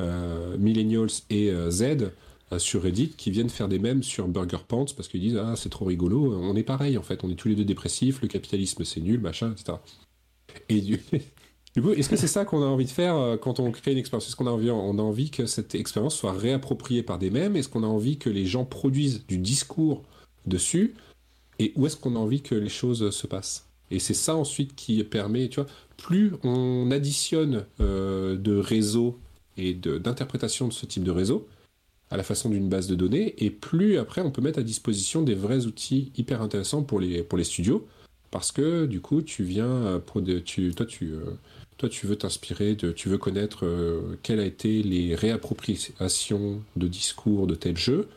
euh, 0.00 0.56
millennials 0.58 1.10
et 1.30 1.50
euh, 1.50 1.70
Z 1.70 2.10
sur 2.58 2.82
Reddit 2.82 3.10
qui 3.16 3.30
viennent 3.30 3.48
faire 3.48 3.68
des 3.68 3.78
mèmes 3.78 4.02
sur 4.02 4.28
Burger 4.28 4.58
Pants 4.66 4.86
parce 4.96 5.08
qu'ils 5.08 5.20
disent 5.20 5.36
Ah, 5.36 5.54
c'est 5.56 5.70
trop 5.70 5.84
rigolo, 5.86 6.38
on 6.40 6.54
est 6.54 6.62
pareil 6.62 6.96
en 6.96 7.02
fait, 7.02 7.24
on 7.24 7.30
est 7.30 7.34
tous 7.34 7.48
les 7.48 7.56
deux 7.56 7.64
dépressifs, 7.64 8.22
le 8.22 8.28
capitalisme 8.28 8.84
c'est 8.84 9.00
nul, 9.00 9.20
machin, 9.20 9.52
etc. 9.52 9.78
Est-ce 10.68 12.08
que 12.08 12.16
c'est 12.16 12.28
ça 12.28 12.44
qu'on 12.44 12.62
a 12.62 12.66
envie 12.66 12.84
de 12.84 12.90
faire 12.90 13.16
euh, 13.16 13.36
quand 13.36 13.60
on 13.60 13.70
crée 13.70 13.92
une 13.92 13.98
expérience? 13.98 14.28
Est-ce 14.28 14.36
qu'on 14.36 14.46
a 14.46 14.50
envie, 14.50 14.70
a 14.70 14.74
envie 14.74 15.30
que 15.30 15.46
cette 15.46 15.74
expérience 15.74 16.16
soit 16.16 16.32
réappropriée 16.32 17.02
par 17.02 17.18
des 17.18 17.30
mêmes? 17.30 17.56
Est-ce 17.56 17.68
qu'on 17.68 17.82
a 17.82 17.88
envie 17.88 18.18
que 18.18 18.30
les 18.30 18.46
gens 18.46 18.64
produisent 18.64 19.26
du 19.26 19.38
discours 19.38 20.02
dessus? 20.46 20.94
Et 21.58 21.72
où 21.76 21.86
est-ce 21.86 21.96
qu'on 21.96 22.16
a 22.16 22.18
envie 22.18 22.42
que 22.42 22.54
les 22.54 22.68
choses 22.68 23.10
se 23.10 23.26
passent? 23.26 23.68
Et 23.90 23.98
c'est 23.98 24.14
ça 24.14 24.34
ensuite 24.34 24.74
qui 24.74 25.02
permet, 25.04 25.48
tu 25.48 25.60
vois, 25.60 25.68
plus 25.96 26.32
on 26.42 26.90
additionne 26.90 27.66
euh, 27.80 28.36
de 28.36 28.56
réseaux 28.56 29.18
et 29.56 29.74
d'interprétation 29.74 30.68
de, 30.68 30.72
ce 30.72 30.86
type 30.86 31.04
de 31.04 31.10
réseau 31.10 31.46
à 32.10 32.16
la 32.16 32.22
façon 32.22 32.48
d'une 32.48 32.68
base 32.68 32.86
de 32.86 32.94
données, 32.94 33.34
et 33.44 33.50
plus 33.50 33.98
après 33.98 34.20
on 34.20 34.30
peut 34.30 34.42
mettre 34.42 34.58
à 34.58 34.62
disposition 34.62 35.22
des 35.22 35.34
vrais 35.34 35.66
outils 35.66 36.12
hyper 36.16 36.42
intéressants 36.42 36.82
pour 36.82 37.00
les, 37.00 37.22
pour 37.22 37.38
les 37.38 37.44
studios, 37.44 37.86
parce 38.34 38.52
que 38.52 38.84
du 38.84 39.00
coup 39.00 39.22
tu 39.22 39.44
viens, 39.44 39.64
euh, 39.64 39.98
toi 39.98 40.22
tu 40.44 40.72
toi, 41.76 41.88
tu 41.88 42.06
veux 42.06 42.16
t'inspirer, 42.16 42.76
tu 42.76 43.08
veux 43.08 43.18
connaître 43.18 43.66
euh, 43.66 44.18
quelles 44.22 44.40
ont 44.40 44.44
été 44.44 44.82
les 44.82 45.14
réappropriations 45.14 46.62
de 46.76 46.88
discours 46.88 47.46
de 47.46 47.54
tel 47.54 47.76
jeu, 47.76 48.08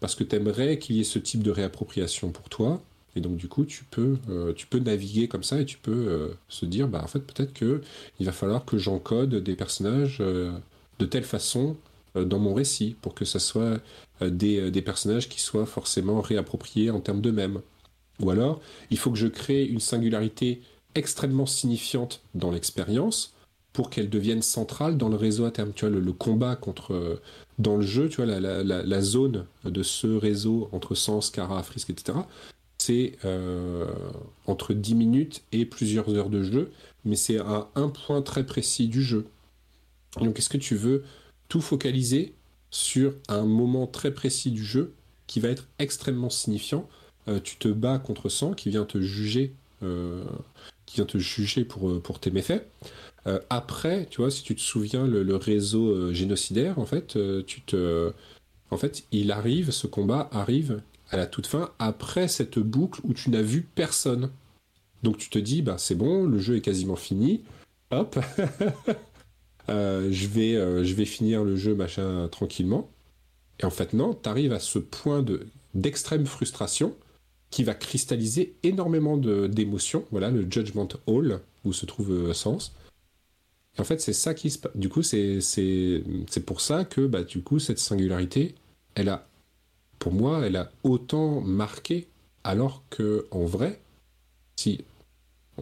parce 0.00 0.14
que 0.14 0.24
tu 0.24 0.36
aimerais 0.36 0.78
qu'il 0.78 0.96
y 0.96 1.00
ait 1.00 1.04
ce 1.04 1.18
type 1.18 1.42
de 1.42 1.50
réappropriation 1.50 2.30
pour 2.30 2.48
toi. 2.48 2.82
Et 3.14 3.20
donc, 3.20 3.36
du 3.36 3.46
coup, 3.46 3.66
tu 3.66 3.84
peux, 3.84 4.16
euh, 4.30 4.54
tu 4.54 4.66
peux 4.66 4.78
naviguer 4.78 5.28
comme 5.28 5.42
ça 5.42 5.60
et 5.60 5.66
tu 5.66 5.76
peux 5.76 5.92
euh, 5.92 6.28
se 6.48 6.64
dire, 6.64 6.88
bah, 6.88 7.02
en 7.04 7.06
fait, 7.06 7.20
peut-être 7.20 7.52
qu'il 7.52 8.26
va 8.26 8.32
falloir 8.32 8.64
que 8.64 8.78
j'encode 8.78 9.34
des 9.34 9.54
personnages 9.54 10.18
de 10.18 11.06
telle 11.06 11.24
façon 11.24 11.76
dans 12.14 12.38
mon 12.38 12.54
récit 12.54 12.96
pour 13.02 13.14
que 13.14 13.24
ça 13.24 13.38
soit 13.38 13.80
des, 14.22 14.70
des, 14.70 14.82
personnages 14.82 15.28
qui 15.28 15.40
soient 15.40 15.66
forcément 15.66 16.20
réappropriés 16.20 16.90
en 16.90 17.00
termes 17.00 17.20
d'eux-mêmes. 17.20 17.60
Ou 18.20 18.30
alors, 18.30 18.60
il 18.90 18.98
faut 18.98 19.10
que 19.10 19.18
je 19.18 19.26
crée 19.26 19.64
une 19.64 19.80
singularité 19.80 20.62
extrêmement 20.94 21.46
signifiante 21.46 22.22
dans 22.34 22.50
l'expérience 22.50 23.34
pour 23.72 23.88
qu'elle 23.88 24.10
devienne 24.10 24.42
centrale 24.42 24.98
dans 24.98 25.08
le 25.08 25.16
réseau 25.16 25.44
à 25.44 25.50
terme. 25.50 25.72
Tu 25.74 25.86
vois, 25.86 25.98
le, 25.98 26.12
combat 26.12 26.56
contre 26.56 26.92
euh, 26.92 27.20
dans 27.58 27.76
le 27.76 27.82
jeu, 27.82 28.08
tu 28.08 28.22
vois, 28.22 28.26
la, 28.26 29.00
zone 29.00 29.46
de 29.64 29.82
ce 29.82 30.06
réseau 30.06 30.68
entre 30.72 30.94
Sens, 30.94 31.30
Kara, 31.30 31.62
Frisk, 31.62 31.90
etc. 31.90 32.18
C'est 32.78 33.12
euh, 33.24 33.86
entre 34.46 34.74
10 34.74 34.94
minutes 34.94 35.42
et 35.52 35.64
plusieurs 35.64 36.10
heures 36.10 36.28
de 36.28 36.42
jeu, 36.42 36.70
mais 37.04 37.16
c'est 37.16 37.38
à 37.38 37.68
un 37.74 37.88
point 37.88 38.20
très 38.20 38.44
précis 38.44 38.88
du 38.88 39.02
jeu. 39.02 39.26
Donc, 40.20 40.38
est-ce 40.38 40.50
que 40.50 40.58
tu 40.58 40.74
veux 40.74 41.04
tout 41.48 41.62
focaliser 41.62 42.34
sur 42.70 43.14
un 43.28 43.44
moment 43.44 43.86
très 43.86 44.10
précis 44.10 44.50
du 44.50 44.64
jeu 44.64 44.92
qui 45.26 45.40
va 45.40 45.48
être 45.48 45.68
extrêmement 45.78 46.30
signifiant 46.30 46.88
euh, 47.28 47.40
Tu 47.42 47.56
te 47.56 47.68
bats 47.68 47.98
contre 47.98 48.28
Sang 48.28 48.52
qui 48.52 48.70
vient 48.70 48.84
te 48.84 49.00
juger 49.00 49.52
qui 50.86 50.96
vient 50.96 51.06
te 51.06 51.18
juger 51.18 51.64
pour, 51.64 51.88
euh, 51.88 52.00
pour 52.00 52.18
tes 52.18 52.30
méfaits. 52.30 52.66
Euh, 53.26 53.40
après, 53.50 54.06
tu 54.10 54.20
vois, 54.20 54.30
si 54.30 54.42
tu 54.42 54.54
te 54.54 54.60
souviens, 54.60 55.06
le, 55.06 55.36
réseau 55.36 55.88
euh, 55.88 56.12
génocidaire, 56.12 56.78
en 56.78 56.86
fait, 56.86 57.18
tu 57.46 57.62
te, 57.62 58.12
en 58.70 58.76
fait, 58.76 59.04
il 59.12 59.30
arrive, 59.32 59.70
ce 59.70 59.86
combat 59.86 60.28
arrive 60.32 60.82
à 61.10 61.16
la 61.16 61.26
toute 61.26 61.46
fin, 61.46 61.70
après 61.78 62.28
cette 62.28 62.58
boucle 62.58 63.00
où 63.04 63.14
tu 63.14 63.30
n'as 63.30 63.42
vu 63.42 63.62
personne. 63.62 64.30
Donc 65.02 65.18
tu 65.18 65.30
te 65.30 65.38
dis, 65.38 65.62
bah 65.62 65.76
c'est 65.78 65.96
bon, 65.96 66.24
le 66.26 66.38
jeu 66.38 66.56
est 66.56 66.60
quasiment 66.60 66.96
fini. 66.96 67.42
Hop, 67.90 68.18
je 69.68 70.26
vais, 70.26 70.84
je 70.84 70.94
vais 70.94 71.04
finir 71.04 71.44
le 71.44 71.56
jeu 71.56 71.74
machin 71.74 72.28
tranquillement. 72.28 72.88
Et 73.58 73.64
en 73.64 73.70
fait 73.70 73.92
non, 73.92 74.14
tu 74.14 74.28
arrives 74.28 74.52
à 74.52 74.60
ce 74.60 74.78
point 74.78 75.22
de 75.22 75.46
d'extrême 75.74 76.26
frustration 76.26 76.94
qui 77.52 77.64
va 77.64 77.74
cristalliser 77.74 78.56
énormément 78.64 79.16
d'émotions. 79.18 80.04
Voilà, 80.10 80.30
le 80.30 80.50
Judgment 80.50 80.88
Hall, 81.06 81.40
où 81.64 81.72
se 81.72 81.86
trouve 81.86 82.10
euh, 82.10 82.32
Sens. 82.32 82.74
en 83.78 83.84
fait, 83.84 84.00
c'est 84.00 84.14
ça 84.14 84.34
qui 84.34 84.50
se 84.50 84.58
Du 84.74 84.88
coup, 84.88 85.02
c'est 85.02 85.38
pour 86.46 86.60
ça 86.62 86.84
que, 86.84 87.06
bah, 87.06 87.22
du 87.22 87.42
coup, 87.42 87.60
cette 87.60 87.78
singularité, 87.78 88.54
elle 88.94 89.10
a, 89.10 89.28
pour 89.98 90.14
moi, 90.14 90.46
elle 90.46 90.56
a 90.56 90.72
autant 90.82 91.42
marqué, 91.42 92.08
alors 92.42 92.82
que 92.88 93.26
en 93.30 93.44
vrai, 93.44 93.80
si 94.56 94.84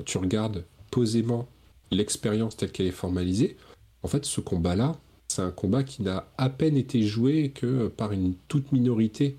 tu 0.07 0.17
regardes 0.17 0.65
posément 0.93 1.49
l'expérience 1.91 2.57
telle 2.57 2.71
qu'elle 2.71 2.87
est 2.87 2.93
formalisée, 2.93 3.57
en 4.05 4.09
fait, 4.09 4.25
ce 4.25 4.41
combat-là, 4.41 4.97
c'est 5.27 5.43
un 5.43 5.51
combat 5.51 5.83
qui 5.83 6.03
n'a 6.03 6.29
à 6.39 6.51
peine 6.51 6.77
été 6.77 7.03
joué 7.03 7.51
que 7.51 7.89
par 7.89 8.13
une 8.13 8.35
toute 8.47 8.71
minorité 8.71 9.37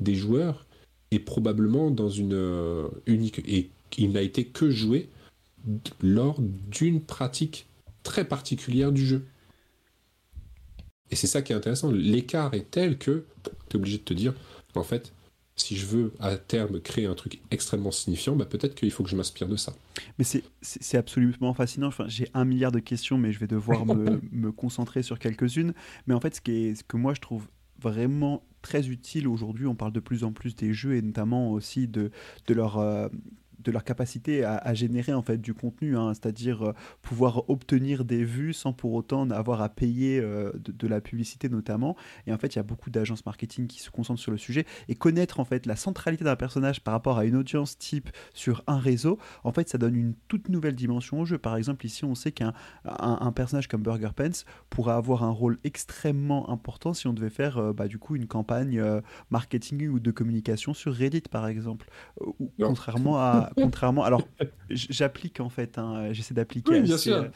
des 0.00 0.16
joueurs 0.16 0.66
et 1.14 1.20
probablement 1.20 1.90
dans 1.90 2.10
une 2.10 2.34
euh, 2.34 2.88
unique 3.06 3.40
et 3.46 3.70
il 3.96 4.10
n'a 4.12 4.22
été 4.22 4.44
que 4.46 4.70
joué 4.70 5.08
lors 6.02 6.40
d'une 6.40 7.00
pratique 7.00 7.66
très 8.02 8.24
particulière 8.24 8.90
du 8.90 9.06
jeu. 9.06 9.24
Et 11.10 11.16
c'est 11.16 11.28
ça 11.28 11.40
qui 11.40 11.52
est 11.52 11.56
intéressant. 11.56 11.92
L'écart 11.92 12.52
est 12.54 12.68
tel 12.70 12.98
que 12.98 13.24
tu 13.68 13.76
es 13.76 13.76
obligé 13.76 13.98
de 13.98 14.02
te 14.02 14.12
dire, 14.12 14.34
en 14.74 14.82
fait, 14.82 15.12
si 15.54 15.76
je 15.76 15.86
veux 15.86 16.12
à 16.18 16.36
terme 16.36 16.80
créer 16.80 17.06
un 17.06 17.14
truc 17.14 17.40
extrêmement 17.52 17.92
signifiant, 17.92 18.34
bah 18.34 18.46
peut-être 18.46 18.74
qu'il 18.74 18.90
faut 18.90 19.04
que 19.04 19.10
je 19.10 19.14
m'inspire 19.14 19.46
de 19.46 19.54
ça. 19.54 19.72
Mais 20.18 20.24
c'est 20.24 20.98
absolument 20.98 21.54
fascinant. 21.54 21.86
Enfin, 21.86 22.06
J'ai 22.08 22.28
un 22.34 22.44
milliard 22.44 22.72
de 22.72 22.80
questions, 22.80 23.16
mais 23.16 23.30
je 23.30 23.38
vais 23.38 23.46
devoir 23.46 23.86
me, 23.86 24.20
me, 24.32 24.50
concentrer 24.50 25.04
sur 25.04 25.20
quelques-unes. 25.20 25.72
Mais 26.08 26.14
en 26.14 26.20
fait, 26.20 26.34
ce, 26.34 26.40
qui 26.40 26.50
est, 26.50 26.74
ce 26.74 26.82
que 26.82 26.96
moi 26.96 27.14
je 27.14 27.20
trouve 27.20 27.46
vraiment 27.80 28.42
très 28.64 28.88
utile 28.88 29.28
aujourd'hui. 29.28 29.66
On 29.66 29.74
parle 29.76 29.92
de 29.92 30.00
plus 30.00 30.24
en 30.24 30.32
plus 30.32 30.56
des 30.56 30.72
jeux 30.72 30.96
et 30.96 31.02
notamment 31.02 31.52
aussi 31.52 31.86
de, 31.86 32.10
de 32.46 32.54
leur 32.54 32.78
euh, 32.78 33.08
de 33.64 33.72
leur 33.72 33.84
capacité 33.84 34.44
à, 34.44 34.74
générer 34.74 35.14
en 35.14 35.22
fait 35.22 35.38
du 35.38 35.54
contenu, 35.54 35.96
hein, 35.96 36.12
c'est-à-dire 36.14 36.62
euh, 36.62 36.72
pouvoir 37.02 37.48
obtenir 37.48 38.04
des 38.04 38.24
vues 38.24 38.52
sans 38.52 38.72
pour 38.72 38.92
autant 38.94 39.28
avoir 39.30 39.62
à 39.62 39.68
payer 39.68 40.20
euh, 40.20 40.52
de, 40.54 40.86
la 40.86 41.00
publicité 41.00 41.48
notamment. 41.48 41.96
Et 42.26 42.32
en 42.32 42.38
fait, 42.38 42.54
il 42.54 42.56
y 42.56 42.60
a 42.60 42.62
beaucoup 42.62 42.90
d'agences 42.90 43.24
marketing 43.24 43.66
qui 43.66 43.80
se 43.80 43.90
concentrent 43.90 44.20
sur 44.20 44.32
le 44.32 44.38
sujet 44.38 44.66
et 44.88 44.94
connaître 44.94 45.40
en 45.40 45.44
fait 45.44 45.66
la 45.66 45.76
centralité 45.76 46.24
d'un 46.24 46.36
personnage 46.36 46.80
par 46.82 46.92
rapport 46.92 47.18
à 47.18 47.24
une 47.24 47.36
audience 47.36 47.78
type 47.78 48.10
sur 48.34 48.62
un 48.66 48.78
réseau, 48.78 49.18
en 49.44 49.52
fait, 49.52 49.68
ça 49.68 49.78
donne 49.78 49.96
une 49.96 50.14
toute 50.28 50.48
nouvelle 50.48 50.74
dimension 50.74 51.20
au 51.20 51.24
jeu. 51.24 51.38
Par 51.38 51.56
exemple, 51.56 51.86
ici, 51.86 52.04
on 52.04 52.14
sait 52.14 52.32
qu'un 52.32 52.52
un, 52.84 53.32
personnage 53.32 53.68
comme 53.68 53.82
Burger 53.82 54.10
Pence 54.14 54.44
pourrait 54.70 54.94
avoir 54.94 55.24
un 55.24 55.30
rôle 55.30 55.58
extrêmement 55.64 56.50
important 56.50 56.92
si 56.94 57.06
on 57.06 57.12
devait 57.12 57.30
faire 57.30 57.58
euh, 57.58 57.72
bah, 57.72 57.88
du 57.88 57.98
coup 57.98 58.16
une 58.16 58.26
campagne 58.26 58.82
marketing 59.30 59.88
ou 59.88 60.00
de 60.00 60.10
communication 60.10 60.74
sur 60.74 60.94
Reddit, 60.94 61.22
par 61.30 61.46
exemple. 61.48 61.88
contrairement 62.58 63.18
à 63.18 63.50
contrairement. 63.62 64.04
Alors, 64.04 64.26
j'applique 64.70 65.40
en 65.40 65.48
fait, 65.48 65.78
hein, 65.78 66.12
j'essaie 66.12 66.34
d'appliquer. 66.34 66.72
Oui, 66.72 66.82
bien 66.82 66.98
sûr. 66.98 67.30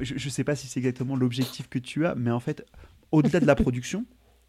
je 0.00 0.14
ne 0.14 0.30
sais 0.30 0.44
pas 0.44 0.56
si 0.56 0.66
c'est 0.66 0.80
exactement 0.80 1.16
l'objectif 1.16 1.68
que 1.68 1.78
tu 1.78 2.06
as, 2.06 2.14
mais 2.14 2.30
en 2.30 2.40
fait, 2.40 2.64
au-delà 3.12 3.40
de 3.40 3.46
la 3.46 3.54
production, 3.54 4.04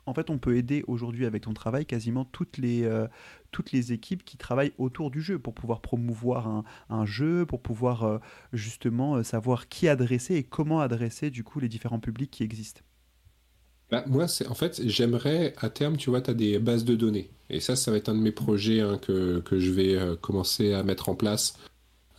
en 0.07 0.13
fait, 0.13 0.29
on 0.29 0.37
peut 0.37 0.55
aider 0.55 0.83
aujourd'hui 0.87 1.25
avec 1.25 1.43
ton 1.43 1.53
travail 1.53 1.85
quasiment 1.85 2.23
toutes 2.23 2.57
les, 2.57 2.83
euh, 2.83 3.07
toutes 3.51 3.73
les 3.73 3.91
équipes 3.91 4.23
qui 4.23 4.37
travaillent 4.37 4.71
autour 4.77 5.11
du 5.11 5.21
jeu 5.21 5.37
pour 5.37 5.53
pouvoir 5.53 5.81
promouvoir 5.81 6.47
un, 6.47 6.63
un 6.89 7.05
jeu, 7.05 7.45
pour 7.45 7.61
pouvoir 7.61 8.03
euh, 8.03 8.17
justement 8.53 9.17
euh, 9.17 9.23
savoir 9.23 9.67
qui 9.67 9.89
adresser 9.89 10.35
et 10.35 10.43
comment 10.43 10.79
adresser 10.79 11.29
du 11.29 11.43
coup 11.43 11.59
les 11.59 11.67
différents 11.67 11.99
publics 11.99 12.31
qui 12.31 12.43
existent. 12.43 12.81
Bah, 13.91 14.03
moi, 14.07 14.27
c'est 14.27 14.47
en 14.47 14.53
fait, 14.53 14.81
j'aimerais 14.85 15.53
à 15.57 15.69
terme, 15.69 15.97
tu 15.97 16.09
vois, 16.09 16.21
tu 16.21 16.31
as 16.31 16.33
des 16.33 16.59
bases 16.59 16.85
de 16.85 16.95
données. 16.95 17.29
Et 17.49 17.59
ça, 17.59 17.75
ça 17.75 17.91
va 17.91 17.97
être 17.97 18.09
un 18.09 18.15
de 18.15 18.19
mes 18.19 18.31
projets 18.31 18.81
hein, 18.81 18.97
que, 18.97 19.39
que, 19.39 19.59
je 19.59 19.71
vais 19.71 19.97
commencer 20.21 20.73
à 20.73 20.83
mettre 20.83 21.09
en 21.09 21.15
place 21.15 21.57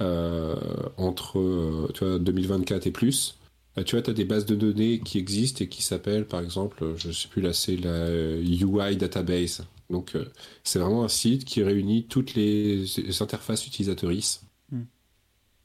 entre 0.00 1.90
tu 1.92 2.04
vois, 2.04 2.18
2024 2.18 2.86
et 2.86 2.90
plus. 2.90 3.38
Bah, 3.76 3.84
tu 3.84 3.94
vois, 3.94 4.02
tu 4.02 4.10
as 4.10 4.14
des 4.14 4.24
bases 4.24 4.46
de 4.46 4.56
données 4.56 4.98
qui 4.98 5.18
existent 5.18 5.62
et 5.62 5.68
qui 5.68 5.82
s'appellent, 5.82 6.26
par 6.26 6.40
exemple, 6.40 6.94
je 6.96 7.08
ne 7.08 7.12
sais 7.12 7.28
plus 7.28 7.42
là, 7.42 7.52
c'est 7.52 7.76
la 7.76 8.10
UI 8.10 8.96
Database. 8.96 9.64
Donc, 9.90 10.16
euh, 10.16 10.24
c'est 10.64 10.78
vraiment 10.78 11.04
un 11.04 11.08
site 11.08 11.44
qui 11.44 11.62
réunit 11.62 12.04
toutes 12.06 12.34
les, 12.34 12.84
interfaces 13.22 13.66
utilisatrices. 13.66 14.42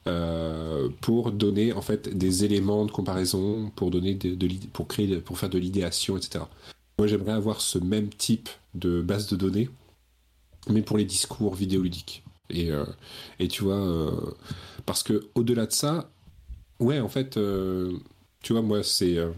Euh, 0.08 0.90
pour 1.02 1.32
donner 1.32 1.74
en 1.74 1.82
fait 1.82 2.16
des 2.16 2.46
éléments 2.46 2.86
de 2.86 2.92
comparaison, 2.92 3.72
pour 3.76 3.92
donner 3.92 4.16
de, 4.16 4.48
pour 4.74 4.88
créer, 4.88 5.18
pour 5.18 5.40
faire 5.40 5.50
de 5.50 5.58
l'idéation, 5.60 6.18
etc. 6.18 6.46
Moi, 7.00 7.08
j'aimerais 7.08 7.32
avoir 7.34 7.62
ce 7.62 7.80
même 7.80 8.10
type 8.10 8.50
de 8.76 9.02
base 9.02 9.28
de 9.28 9.36
données, 9.36 9.70
mais 10.70 10.82
pour 10.82 10.98
les 10.98 11.06
discours 11.06 11.56
vidéoludiques. 11.56 12.24
Et, 12.50 12.72
euh, 12.72 12.86
et 13.40 13.48
tu 13.48 13.64
vois, 13.64 14.12
parce 14.86 15.02
que 15.04 15.28
au-delà 15.36 15.66
de 15.66 15.72
ça, 15.72 16.10
Ouais, 16.80 17.00
en 17.00 17.10
fait, 17.10 17.38
euh, 17.38 17.98
tu 18.42 18.54
vois, 18.54 18.62
moi, 18.62 18.84
c'est. 18.84 19.18
Euh, 19.18 19.32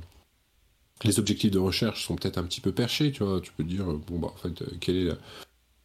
les 1.04 1.20
objectifs 1.20 1.52
de 1.52 1.60
recherche 1.60 2.06
sont 2.06 2.16
peut-être 2.16 2.38
un 2.38 2.44
petit 2.44 2.62
peu 2.62 2.72
perchés, 2.72 3.12
tu 3.12 3.24
vois. 3.24 3.42
Tu 3.42 3.52
peux 3.52 3.64
dire, 3.64 3.90
euh, 3.90 4.02
bon, 4.08 4.20
bah, 4.20 4.32
en 4.34 4.38
fait, 4.38 4.64
quelle 4.80 4.96
est 4.98 5.04
la, 5.06 5.18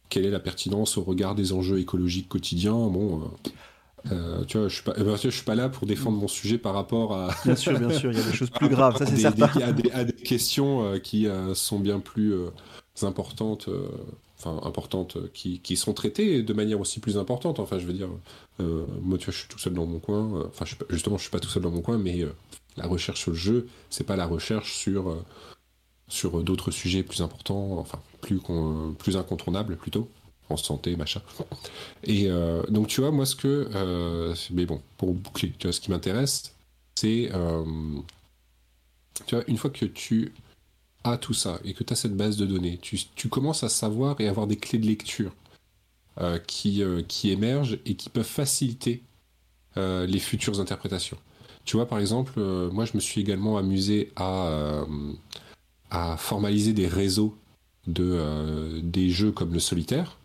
quelle 0.09 0.25
est 0.25 0.31
la 0.31 0.39
pertinence 0.39 0.97
au 0.97 1.03
regard 1.03 1.35
des 1.35 1.53
enjeux 1.53 1.79
écologiques 1.79 2.29
quotidiens? 2.29 2.73
Bon. 2.73 3.31
Tu 4.47 4.57
vois, 4.57 4.67
je 4.67 4.73
suis 4.73 4.83
pas, 4.83 4.93
je 4.95 5.29
suis 5.29 5.43
pas 5.43 5.55
là 5.55 5.69
pour 5.69 5.87
défendre 5.87 6.17
mon 6.17 6.27
sujet 6.27 6.57
par 6.57 6.73
rapport 6.73 7.15
à. 7.15 7.29
Bien 7.45 7.55
sûr, 7.55 7.77
bien 7.77 7.91
sûr, 7.91 8.11
il 8.11 8.17
y 8.17 8.21
a 8.21 8.23
des 8.23 8.33
choses 8.33 8.49
plus 8.59 8.69
graves, 8.69 8.97
ça 8.97 9.05
c'est 9.05 9.17
certain. 9.17 9.47
à, 9.61 9.71
des, 9.71 9.91
à, 9.91 10.03
des, 10.03 10.13
questions 10.13 10.99
qui 11.03 11.27
sont 11.53 11.79
bien 11.79 11.99
plus 11.99 12.33
importantes 13.03 13.69
enfin 14.43 14.67
importantes 14.67 15.17
qui, 15.33 15.59
qui, 15.59 15.77
sont 15.77 15.93
traitées 15.93 16.43
de 16.43 16.53
manière 16.53 16.79
aussi 16.79 16.99
plus 16.99 17.17
importante. 17.17 17.59
Enfin, 17.59 17.79
je 17.79 17.85
veux 17.85 17.93
dire, 17.93 18.09
euh, 18.59 18.85
moi, 19.01 19.17
tu 19.17 19.25
vois, 19.25 19.33
je 19.33 19.39
suis 19.39 19.47
tout 19.47 19.59
seul 19.59 19.73
dans 19.73 19.85
mon 19.85 19.99
coin. 19.99 20.35
Euh, 20.35 20.43
enfin, 20.47 20.65
justement, 20.89 21.17
je 21.17 21.23
suis 21.23 21.31
pas 21.31 21.39
tout 21.39 21.49
seul 21.49 21.63
dans 21.63 21.71
mon 21.71 21.81
coin, 21.81 21.97
mais 21.97 22.21
euh, 22.21 22.33
la 22.77 22.87
recherche 22.87 23.21
sur 23.21 23.31
le 23.31 23.37
jeu, 23.37 23.67
c'est 23.89 24.05
pas 24.05 24.15
la 24.15 24.25
recherche 24.25 24.73
sur 24.73 25.15
sur 26.07 26.43
d'autres 26.43 26.71
sujets 26.71 27.03
plus 27.03 27.21
importants, 27.21 27.77
enfin 27.77 27.99
plus 28.21 28.39
plus 28.97 29.15
incontournables 29.15 29.77
plutôt 29.77 30.09
en 30.51 30.57
santé, 30.57 30.95
machin. 30.95 31.21
Et 32.03 32.29
donc 32.69 32.87
tu 32.87 33.01
vois, 33.01 33.11
moi 33.11 33.25
ce 33.25 33.35
que, 33.35 34.33
mais 34.51 34.65
bon, 34.65 34.81
pour 34.97 35.13
boucler, 35.13 35.53
tu 35.57 35.67
vois, 35.67 35.73
ce 35.73 35.81
qui 35.81 35.91
m'intéresse, 35.91 36.55
c'est, 36.95 37.31
tu 39.25 39.35
vois, 39.35 39.43
une 39.47 39.57
fois 39.57 39.69
que 39.69 39.85
tu 39.85 40.33
as 41.03 41.17
tout 41.17 41.33
ça 41.33 41.59
et 41.63 41.73
que 41.73 41.83
tu 41.83 41.93
as 41.93 41.95
cette 41.95 42.15
base 42.15 42.37
de 42.37 42.45
données, 42.45 42.77
tu, 42.81 42.99
tu, 43.15 43.29
commences 43.29 43.63
à 43.63 43.69
savoir 43.69 44.19
et 44.21 44.27
avoir 44.27 44.47
des 44.47 44.57
clés 44.57 44.79
de 44.79 44.85
lecture 44.85 45.31
euh, 46.19 46.37
qui, 46.39 46.83
euh, 46.83 47.01
qui 47.07 47.31
émergent 47.31 47.79
et 47.85 47.95
qui 47.95 48.09
peuvent 48.09 48.23
faciliter 48.23 49.01
euh, 49.77 50.05
les 50.05 50.19
futures 50.19 50.59
interprétations. 50.59 51.17
Tu 51.63 51.77
vois, 51.77 51.87
par 51.87 51.99
exemple, 51.99 52.39
moi 52.71 52.85
je 52.85 52.91
me 52.95 52.99
suis 52.99 53.21
également 53.21 53.57
amusé 53.57 54.11
à, 54.15 54.83
à 55.91 56.17
formaliser 56.17 56.73
des 56.73 56.87
réseaux 56.87 57.37
de, 57.85 58.79
des 58.81 59.11
jeux 59.11 59.31
comme 59.31 59.53
le 59.53 59.59
solitaire. 59.59 60.17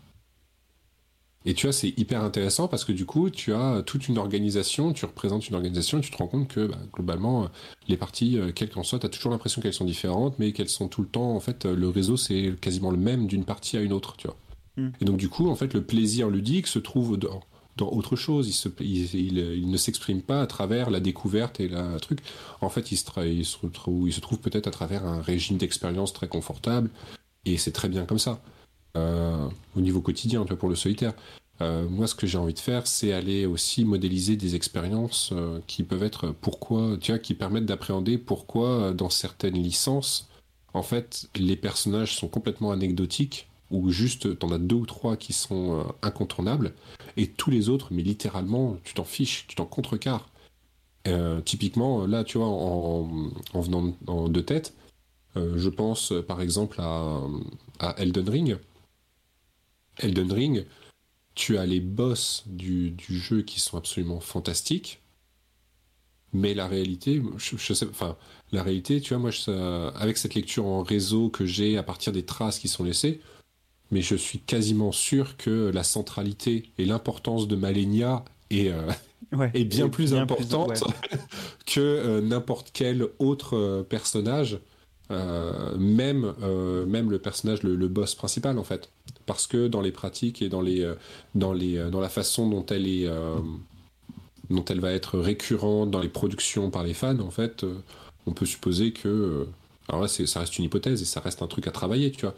Et 1.47 1.53
tu 1.53 1.65
vois, 1.65 1.73
c'est 1.73 1.97
hyper 1.97 2.23
intéressant 2.23 2.67
parce 2.67 2.83
que 2.83 2.91
du 2.91 3.05
coup, 3.05 3.29
tu 3.29 3.53
as 3.53 3.81
toute 3.85 4.09
une 4.09 4.17
organisation, 4.17 4.91
tu 4.91 5.05
représentes 5.05 5.47
une 5.47 5.55
organisation 5.55 5.97
et 5.97 6.01
tu 6.01 6.11
te 6.11 6.17
rends 6.17 6.27
compte 6.27 6.49
que 6.49 6.67
bah, 6.67 6.77
globalement, 6.93 7.49
les 7.87 7.95
parties, 7.95 8.37
quelles 8.53 8.69
qu'en 8.69 8.83
soient, 8.83 8.99
tu 8.99 9.05
as 9.05 9.09
toujours 9.09 9.31
l'impression 9.31 9.61
qu'elles 9.61 9.73
sont 9.73 9.85
différentes, 9.85 10.37
mais 10.39 10.51
qu'elles 10.51 10.67
sont 10.67 10.89
tout 10.89 11.01
le 11.01 11.07
temps, 11.07 11.33
en 11.33 11.39
fait, 11.39 11.65
le 11.65 11.87
réseau, 11.87 12.17
c'est 12.17 12.53
quasiment 12.59 12.91
le 12.91 12.97
même 12.97 13.27
d'une 13.27 13.45
partie 13.45 13.77
à 13.77 13.81
une 13.81 13.93
autre, 13.93 14.17
tu 14.17 14.27
vois. 14.27 14.35
Mm. 14.77 14.89
Et 15.01 15.05
donc 15.05 15.17
du 15.17 15.29
coup, 15.29 15.49
en 15.49 15.55
fait, 15.55 15.73
le 15.73 15.81
plaisir 15.83 16.29
ludique 16.29 16.67
se 16.67 16.79
trouve 16.79 17.17
dans, 17.17 17.41
dans 17.75 17.89
autre 17.89 18.15
chose. 18.15 18.47
Il, 18.47 18.53
se, 18.53 18.69
il, 18.79 19.15
il, 19.39 19.69
ne 19.69 19.77
s'exprime 19.77 20.21
pas 20.21 20.41
à 20.41 20.47
travers 20.47 20.89
la 20.89 20.99
découverte 20.99 21.59
et 21.59 21.67
la 21.67 21.99
truc. 21.99 22.19
En 22.61 22.69
fait, 22.69 22.91
il 22.91 22.97
se, 22.97 23.05
il 23.25 23.45
se 23.45 23.57
retrouve, 23.57 24.07
il 24.07 24.13
se 24.13 24.21
trouve 24.21 24.39
peut-être 24.39 24.67
à 24.67 24.71
travers 24.71 25.05
un 25.05 25.21
régime 25.21 25.57
d'expérience 25.57 26.13
très 26.13 26.27
confortable. 26.27 26.89
Et 27.45 27.57
c'est 27.57 27.71
très 27.71 27.89
bien 27.89 28.05
comme 28.05 28.19
ça. 28.19 28.41
Euh, 28.97 29.47
au 29.75 29.81
niveau 29.81 30.01
quotidien, 30.01 30.41
tu 30.41 30.49
vois, 30.49 30.57
pour 30.57 30.69
le 30.69 30.75
solitaire. 30.75 31.13
Euh, 31.61 31.87
moi, 31.87 32.07
ce 32.07 32.15
que 32.15 32.25
j'ai 32.25 32.37
envie 32.37 32.53
de 32.53 32.59
faire, 32.59 32.87
c'est 32.87 33.13
aller 33.13 33.45
aussi 33.45 33.85
modéliser 33.85 34.35
des 34.35 34.55
expériences 34.55 35.31
euh, 35.33 35.59
qui 35.67 35.83
peuvent 35.83 36.03
être 36.03 36.29
pourquoi, 36.41 36.97
tu 36.99 37.11
vois, 37.11 37.19
qui 37.19 37.35
permettent 37.35 37.65
d'appréhender 37.65 38.17
pourquoi 38.17 38.93
dans 38.93 39.09
certaines 39.09 39.61
licences, 39.61 40.29
en 40.73 40.83
fait, 40.83 41.29
les 41.35 41.55
personnages 41.55 42.15
sont 42.15 42.27
complètement 42.27 42.71
anecdotiques 42.71 43.47
ou 43.69 43.89
juste 43.89 44.39
t'en 44.39 44.51
as 44.51 44.59
deux 44.59 44.77
ou 44.77 44.85
trois 44.85 45.17
qui 45.17 45.33
sont 45.33 45.85
incontournables, 46.01 46.73
et 47.17 47.27
tous 47.27 47.51
les 47.51 47.67
autres, 47.67 47.89
mais 47.91 48.01
littéralement, 48.01 48.77
tu 48.85 48.93
t'en 48.93 49.03
fiches, 49.03 49.45
tu 49.47 49.55
t'en 49.55 49.65
contrecarres. 49.65 50.29
Typiquement, 51.43 52.07
là, 52.07 52.23
tu 52.23 52.37
vois, 52.37 52.47
en, 52.47 53.09
venant 53.55 53.93
en 54.07 54.29
deux 54.29 54.43
têtes, 54.43 54.73
je 55.35 55.67
pense 55.67 56.13
par 56.27 56.41
exemple 56.41 56.79
à, 56.79 57.19
à, 57.79 58.01
Elden 58.01 58.29
Ring. 58.29 58.57
Elden 59.99 60.31
Ring, 60.31 60.65
tu 61.35 61.57
as 61.57 61.65
les 61.65 61.79
boss 61.79 62.43
du, 62.47 62.91
du 62.91 63.17
jeu 63.17 63.41
qui 63.41 63.59
sont 63.59 63.77
absolument 63.77 64.19
fantastiques, 64.19 65.01
mais 66.33 66.53
la 66.53 66.67
réalité, 66.67 67.21
je, 67.37 67.73
sais, 67.73 67.87
enfin, 67.89 68.17
la 68.51 68.63
réalité, 68.63 69.01
tu 69.01 69.13
vois, 69.13 69.31
moi, 69.31 69.91
avec 69.95 70.17
cette 70.17 70.35
lecture 70.35 70.65
en 70.65 70.83
réseau 70.83 71.29
que 71.29 71.45
j'ai 71.45 71.77
à 71.77 71.83
partir 71.83 72.11
des 72.11 72.23
traces 72.23 72.59
qui 72.59 72.67
sont 72.67 72.83
laissées, 72.83 73.21
mais 73.91 74.01
je 74.01 74.15
suis 74.15 74.39
quasiment 74.39 74.91
sûr 74.91 75.37
que 75.37 75.71
la 75.73 75.83
centralité 75.83 76.71
et 76.77 76.85
l'importance 76.85 77.47
de 77.47 77.55
Malenia 77.55 78.25
est, 78.49 78.69
euh, 78.69 78.91
est 79.53 79.63
bien 79.63 79.89
plus 79.89 80.13
importante 80.13 80.83
que 81.65 81.79
euh, 81.79 82.21
n'importe 82.21 82.71
quel 82.73 83.07
autre 83.19 83.55
euh, 83.55 83.83
personnage, 83.83 84.59
même, 85.09 86.33
même 86.85 87.09
le 87.09 87.17
personnage, 87.17 87.63
le, 87.63 87.87
boss 87.87 88.13
principal 88.13 88.59
en 88.59 88.65
fait. 88.65 88.91
Parce 89.27 89.45
que 89.45 89.67
dans 89.67 89.81
les 89.81 89.91
pratiques 89.91 90.41
et 90.41 90.49
dans, 90.49 90.61
les, 90.61 90.91
dans, 91.35 91.53
les, 91.53 91.89
dans 91.91 91.99
la 91.99 92.09
façon 92.09 92.49
dont 92.49 92.65
elle 92.65 92.87
est 92.87 93.07
dont 94.49 94.65
elle 94.65 94.79
va 94.79 94.93
être 94.93 95.19
récurrente 95.19 95.91
dans 95.91 95.99
les 95.99 96.09
productions 96.09 96.71
par 96.71 96.83
les 96.83 96.93
fans, 96.93 97.19
en 97.19 97.29
fait, 97.29 97.65
on 98.25 98.31
peut 98.31 98.45
supposer 98.45 98.93
que. 98.93 99.45
alors 99.89 100.01
là, 100.01 100.07
ça 100.07 100.39
reste 100.39 100.57
une 100.57 100.65
hypothèse 100.65 101.01
et 101.01 101.05
ça 101.05 101.19
reste 101.19 101.41
un 101.41 101.47
truc 101.47 101.67
à 101.67 101.71
travailler, 101.71 102.11
tu 102.11 102.21
vois. 102.21 102.33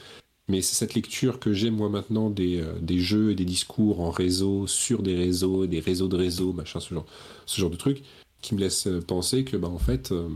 Mais 0.50 0.64
c'est 0.64 0.76
cette 0.76 0.96
lecture 0.96 1.40
que 1.40 1.54
j'ai 1.54 1.70
moi 1.70 1.90
maintenant 1.90 2.32
des, 2.32 2.60
euh, 2.60 2.74
des, 2.82 3.00
jeux 3.00 3.32
et 3.32 3.36
des 3.36 3.46
discours 3.46 4.02
en 4.02 4.10
réseau, 4.10 4.66
sur 4.66 5.04
des 5.04 5.16
réseaux, 5.16 5.68
des 5.68 5.80
réseaux 5.80 6.08
de 6.08 6.18
réseaux, 6.18 6.54
machin, 6.54 6.80
ce 6.80 6.94
genre, 6.94 7.06
ce 7.46 7.62
genre 7.62 7.70
de 7.70 7.76
truc, 7.78 8.02
qui 8.42 8.56
me 8.56 8.60
laisse 8.60 8.88
euh, 8.88 9.00
penser 9.00 9.44
que, 9.46 9.58
bah, 9.58 9.68
en 9.68 9.78
fait, 9.78 10.12
euh, 10.12 10.28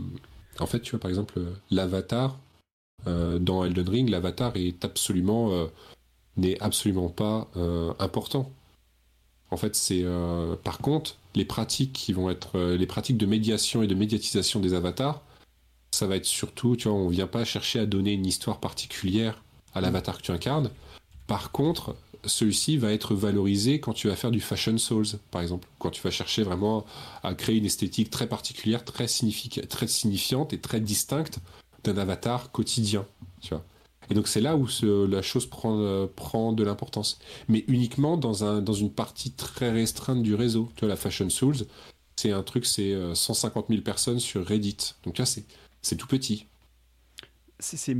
en 0.60 0.66
fait, 0.66 0.80
tu 0.80 0.92
vois, 0.92 1.00
par 1.00 1.10
exemple, 1.10 1.40
l'avatar, 1.70 2.38
dans 3.06 3.66
Elden 3.66 3.86
Ring, 3.86 4.08
l'avatar 4.08 4.56
est 4.56 4.82
absolument, 4.82 5.68
n'est 6.36 6.60
absolument 6.60 7.08
pas 7.08 7.48
important. 7.98 8.50
En 9.50 9.56
fait, 9.56 9.76
c'est, 9.76 10.04
par 10.64 10.78
contre, 10.78 11.16
les 11.34 11.44
pratiques 11.44 11.92
qui 11.92 12.12
vont 12.12 12.30
être, 12.30 12.58
les 12.58 12.86
pratiques 12.86 13.18
de 13.18 13.26
médiation 13.26 13.82
et 13.82 13.86
de 13.86 13.94
médiatisation 13.94 14.60
des 14.60 14.74
avatars, 14.74 15.22
ça 15.92 16.06
va 16.06 16.16
être 16.16 16.24
surtout, 16.24 16.74
tu 16.74 16.88
vois, 16.88 16.96
on 16.96 17.08
vient 17.08 17.28
pas 17.28 17.44
chercher 17.44 17.78
à 17.78 17.86
donner 17.86 18.12
une 18.12 18.26
histoire 18.26 18.58
particulière 18.58 19.42
à 19.74 19.80
l'avatar 19.80 20.18
que 20.18 20.22
tu 20.22 20.32
incarnes. 20.32 20.70
Par 21.28 21.52
contre, 21.52 21.94
celui-ci 22.24 22.78
va 22.78 22.92
être 22.92 23.14
valorisé 23.14 23.78
quand 23.80 23.92
tu 23.92 24.08
vas 24.08 24.16
faire 24.16 24.30
du 24.30 24.40
fashion 24.40 24.76
souls, 24.78 25.18
par 25.30 25.42
exemple, 25.42 25.68
quand 25.78 25.90
tu 25.90 26.02
vas 26.02 26.10
chercher 26.10 26.42
vraiment 26.42 26.84
à 27.22 27.34
créer 27.34 27.58
une 27.58 27.66
esthétique 27.66 28.10
très 28.10 28.26
particulière, 28.26 28.84
très, 28.84 29.06
très 29.06 29.86
signifiante 29.86 30.52
et 30.52 30.58
très 30.58 30.80
distincte 30.80 31.38
d'un 31.84 31.98
avatar 31.98 32.50
quotidien, 32.50 33.04
tu 33.40 33.50
vois. 33.50 33.64
Et 34.10 34.14
donc 34.14 34.28
c'est 34.28 34.40
là 34.40 34.56
où 34.56 34.66
la 34.82 35.22
chose 35.22 35.46
prend, 35.46 35.78
euh, 35.78 36.06
prend 36.06 36.52
de 36.52 36.62
l'importance, 36.62 37.18
mais 37.48 37.64
uniquement 37.68 38.16
dans, 38.16 38.44
un, 38.44 38.62
dans 38.62 38.72
une 38.72 38.90
partie 38.90 39.32
très 39.32 39.70
restreinte 39.70 40.22
du 40.22 40.34
réseau. 40.34 40.70
Tu 40.76 40.80
vois, 40.80 40.88
la 40.88 40.96
Fashion 40.96 41.30
Souls, 41.30 41.66
c'est 42.16 42.32
un 42.32 42.42
truc, 42.42 42.66
c'est 42.66 42.94
150 43.14 43.64
euh, 43.64 43.74
000 43.74 43.82
personnes 43.82 44.20
sur 44.20 44.46
Reddit. 44.46 44.94
Donc 45.04 45.18
là, 45.18 45.24
c'est 45.26 45.96
tout 45.96 46.06
petit. 46.06 46.46
C'est 47.58 47.94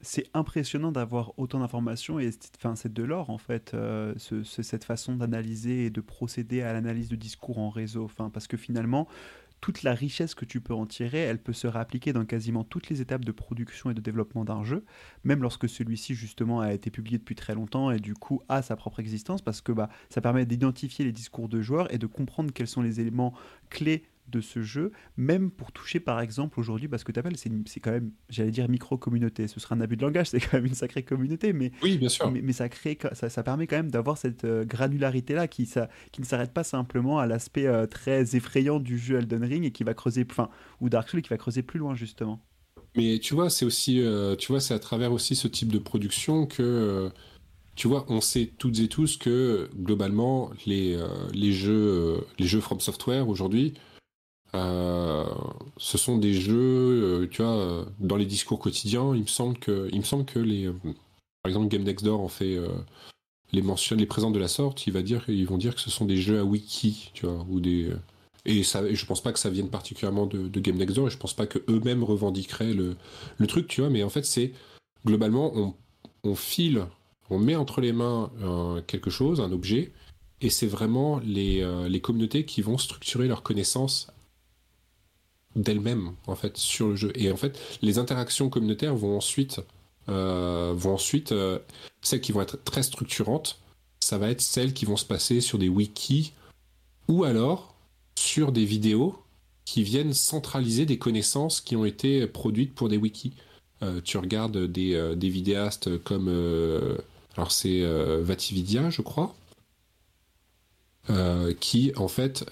c'est 0.00 0.26
impressionnant 0.32 0.92
d'avoir 0.92 1.32
autant 1.38 1.58
d'informations 1.58 2.20
et 2.20 2.30
enfin, 2.56 2.76
c'est 2.76 2.92
de 2.92 3.02
l'or 3.02 3.30
en 3.30 3.38
fait, 3.38 3.72
euh, 3.74 4.14
cette 4.44 4.84
façon 4.84 5.16
d'analyser 5.16 5.86
et 5.86 5.90
de 5.90 6.00
procéder 6.00 6.62
à 6.62 6.72
l'analyse 6.72 7.08
de 7.08 7.16
discours 7.16 7.58
en 7.58 7.70
réseau. 7.70 8.04
Enfin, 8.04 8.30
parce 8.30 8.46
que 8.46 8.56
finalement, 8.56 9.08
toute 9.60 9.82
la 9.82 9.94
richesse 9.94 10.34
que 10.34 10.44
tu 10.44 10.60
peux 10.60 10.74
en 10.74 10.86
tirer, 10.86 11.18
elle 11.18 11.38
peut 11.38 11.52
se 11.52 11.66
réappliquer 11.66 12.12
dans 12.12 12.24
quasiment 12.24 12.64
toutes 12.64 12.88
les 12.88 13.00
étapes 13.00 13.24
de 13.24 13.32
production 13.32 13.90
et 13.90 13.94
de 13.94 14.00
développement 14.00 14.44
d'un 14.44 14.64
jeu, 14.64 14.84
même 15.24 15.42
lorsque 15.42 15.68
celui-ci 15.68 16.14
justement 16.14 16.60
a 16.60 16.72
été 16.72 16.90
publié 16.90 17.18
depuis 17.18 17.34
très 17.34 17.54
longtemps 17.54 17.90
et 17.90 17.98
du 17.98 18.14
coup 18.14 18.42
a 18.48 18.62
sa 18.62 18.76
propre 18.76 19.00
existence, 19.00 19.42
parce 19.42 19.60
que 19.60 19.72
bah, 19.72 19.88
ça 20.10 20.20
permet 20.20 20.46
d'identifier 20.46 21.04
les 21.04 21.12
discours 21.12 21.48
de 21.48 21.60
joueurs 21.60 21.92
et 21.92 21.98
de 21.98 22.06
comprendre 22.06 22.52
quels 22.52 22.68
sont 22.68 22.82
les 22.82 23.00
éléments 23.00 23.34
clés 23.70 24.04
de 24.28 24.40
ce 24.40 24.62
jeu, 24.62 24.92
même 25.16 25.50
pour 25.50 25.72
toucher 25.72 26.00
par 26.00 26.20
exemple 26.20 26.60
aujourd'hui, 26.60 26.88
parce 26.88 27.04
que 27.04 27.12
tu 27.12 27.18
appelles, 27.18 27.36
c'est 27.36 27.80
quand 27.80 27.90
même, 27.90 28.10
j'allais 28.28 28.50
dire 28.50 28.68
micro-communauté, 28.68 29.48
ce 29.48 29.60
sera 29.60 29.74
un 29.74 29.80
abus 29.80 29.96
de 29.96 30.02
langage, 30.02 30.28
c'est 30.28 30.40
quand 30.40 30.54
même 30.54 30.66
une 30.66 30.74
sacrée 30.74 31.02
communauté, 31.02 31.52
mais, 31.52 31.72
oui, 31.82 31.98
bien 31.98 32.08
sûr. 32.08 32.30
mais, 32.30 32.52
ça, 32.52 32.68
crée, 32.68 32.98
ça, 33.12 33.28
ça, 33.28 33.42
permet 33.42 33.66
quand 33.66 33.76
même 33.76 33.90
d'avoir 33.90 34.18
cette 34.18 34.44
euh, 34.44 34.64
granularité-là 34.64 35.48
qui, 35.48 35.66
ça, 35.66 35.88
qui 36.12 36.20
ne 36.20 36.26
s'arrête 36.26 36.52
pas 36.52 36.64
simplement 36.64 37.18
à 37.18 37.26
l'aspect 37.26 37.66
euh, 37.66 37.86
très 37.86 38.36
effrayant 38.36 38.80
du 38.80 38.98
jeu 38.98 39.18
Elden 39.18 39.44
Ring 39.44 39.64
et 39.64 39.70
qui 39.70 39.84
va 39.84 39.94
creuser, 39.94 40.26
enfin, 40.30 40.48
ou 40.80 40.88
Dark 40.88 41.08
Souls 41.08 41.22
qui 41.22 41.30
va 41.30 41.36
creuser 41.36 41.62
plus 41.62 41.78
loin 41.78 41.94
justement. 41.94 42.40
Mais 42.96 43.18
tu 43.18 43.34
vois, 43.34 43.50
c'est 43.50 43.64
aussi, 43.64 44.00
euh, 44.00 44.34
tu 44.34 44.50
vois, 44.52 44.60
c'est 44.60 44.74
à 44.74 44.78
travers 44.78 45.12
aussi 45.12 45.36
ce 45.36 45.46
type 45.46 45.70
de 45.70 45.78
production 45.78 46.46
que 46.46 47.10
tu 47.76 47.86
vois, 47.86 48.04
on 48.08 48.20
sait 48.20 48.50
toutes 48.58 48.80
et 48.80 48.88
tous 48.88 49.16
que 49.16 49.70
globalement, 49.76 50.50
les, 50.66 50.98
les, 51.32 51.52
jeux, 51.52 52.26
les 52.40 52.46
jeux 52.46 52.60
From 52.60 52.80
Software 52.80 53.28
aujourd'hui, 53.28 53.74
euh, 54.54 55.26
ce 55.76 55.98
sont 55.98 56.16
des 56.16 56.32
jeux, 56.32 56.56
euh, 57.22 57.28
tu 57.30 57.42
vois, 57.42 57.52
euh, 57.52 57.84
dans 57.98 58.16
les 58.16 58.24
discours 58.24 58.58
quotidiens, 58.58 59.14
il 59.14 59.22
me 59.22 59.26
semble 59.26 59.58
que, 59.58 59.88
il 59.92 59.98
me 59.98 60.04
semble 60.04 60.24
que 60.24 60.38
les, 60.38 60.70
par 61.42 61.50
exemple, 61.50 61.68
Game 61.68 61.82
Next 61.82 62.04
Door 62.04 62.20
en 62.20 62.28
fait 62.28 62.58
les 63.52 63.62
mentionne, 63.62 63.98
les 63.98 64.06
présents 64.06 64.30
de 64.30 64.38
la 64.38 64.48
sorte, 64.48 64.86
il 64.86 64.92
va 64.92 65.02
dire, 65.02 65.24
ils 65.28 65.46
vont 65.46 65.58
dire 65.58 65.74
que 65.74 65.80
ce 65.80 65.90
sont 65.90 66.04
des 66.04 66.16
jeux 66.16 66.38
à 66.38 66.44
wiki, 66.44 67.10
tu 67.14 67.26
vois, 67.26 67.44
ou 67.48 67.60
des 67.60 67.90
et 68.44 68.62
ça, 68.62 68.82
je 68.90 69.04
pense 69.04 69.22
pas 69.22 69.32
que 69.32 69.38
ça 69.38 69.50
vienne 69.50 69.68
particulièrement 69.68 70.24
de, 70.24 70.60
Game 70.60 70.76
Next 70.76 70.96
Door, 70.96 71.08
et 71.08 71.10
je 71.10 71.18
pense 71.18 71.34
pas 71.34 71.46
que 71.46 71.58
eux-mêmes 71.68 72.02
revendiqueraient 72.02 72.72
le, 72.72 72.96
le, 73.36 73.46
truc, 73.46 73.66
tu 73.68 73.82
vois, 73.82 73.90
mais 73.90 74.02
en 74.02 74.08
fait, 74.08 74.24
c'est 74.24 74.52
globalement, 75.04 75.52
on, 75.54 75.74
on, 76.24 76.34
file, 76.34 76.86
on 77.28 77.38
met 77.38 77.56
entre 77.56 77.82
les 77.82 77.92
mains 77.92 78.30
quelque 78.86 79.10
chose, 79.10 79.40
un 79.40 79.52
objet, 79.52 79.92
et 80.40 80.48
c'est 80.48 80.66
vraiment 80.66 81.18
les, 81.18 81.66
les 81.88 82.00
communautés 82.00 82.46
qui 82.46 82.62
vont 82.62 82.78
structurer 82.78 83.28
leurs 83.28 83.42
connaissances 83.42 84.08
d'elle-même 85.56 86.12
en 86.26 86.36
fait 86.36 86.56
sur 86.56 86.88
le 86.88 86.96
jeu. 86.96 87.12
Et 87.14 87.30
en 87.30 87.36
fait, 87.36 87.58
les 87.82 87.98
interactions 87.98 88.48
communautaires 88.48 88.94
vont 88.94 89.16
ensuite, 89.16 89.60
euh, 90.08 90.72
vont 90.76 90.94
ensuite 90.94 91.32
euh, 91.32 91.58
celles 92.02 92.20
qui 92.20 92.32
vont 92.32 92.42
être 92.42 92.62
très 92.64 92.82
structurantes, 92.82 93.60
ça 94.00 94.18
va 94.18 94.30
être 94.30 94.40
celles 94.40 94.72
qui 94.72 94.84
vont 94.84 94.96
se 94.96 95.04
passer 95.04 95.40
sur 95.40 95.58
des 95.58 95.68
wikis 95.68 96.32
ou 97.08 97.24
alors 97.24 97.74
sur 98.16 98.52
des 98.52 98.64
vidéos 98.64 99.18
qui 99.64 99.82
viennent 99.82 100.14
centraliser 100.14 100.86
des 100.86 100.98
connaissances 100.98 101.60
qui 101.60 101.76
ont 101.76 101.84
été 101.84 102.26
produites 102.26 102.74
pour 102.74 102.88
des 102.88 102.96
wikis. 102.96 103.34
Euh, 103.82 104.00
tu 104.02 104.16
regardes 104.16 104.66
des, 104.66 105.14
des 105.14 105.28
vidéastes 105.28 105.98
comme 106.04 106.28
alors 107.36 107.52
c'est 107.52 107.82
Vatividia, 108.20 108.90
je 108.90 109.02
crois, 109.02 109.34
qui 111.60 111.92
en 111.96 112.08
fait 112.08 112.44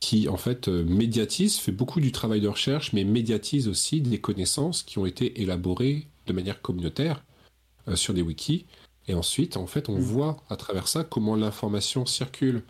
qui 0.00 0.28
en 0.28 0.36
fait 0.36 0.68
euh, 0.68 0.84
médiatise, 0.84 1.58
fait 1.58 1.72
beaucoup 1.72 2.00
du 2.00 2.12
travail 2.12 2.40
de 2.40 2.48
recherche, 2.48 2.92
mais 2.92 3.04
médiatise 3.04 3.68
aussi 3.68 4.00
des 4.00 4.20
connaissances 4.20 4.82
qui 4.82 4.98
ont 4.98 5.06
été 5.06 5.40
élaborées 5.40 6.06
de 6.26 6.32
manière 6.32 6.60
communautaire 6.60 7.24
euh, 7.88 7.96
sur 7.96 8.14
des 8.14 8.22
wikis. 8.22 8.66
Et 9.08 9.14
ensuite, 9.14 9.56
en 9.56 9.66
fait, 9.66 9.88
on 9.88 9.96
mm. 9.96 10.02
voit 10.02 10.36
à 10.50 10.56
travers 10.56 10.88
ça 10.88 11.04
comment 11.04 11.36
l'information 11.36 12.06
circule. 12.06 12.62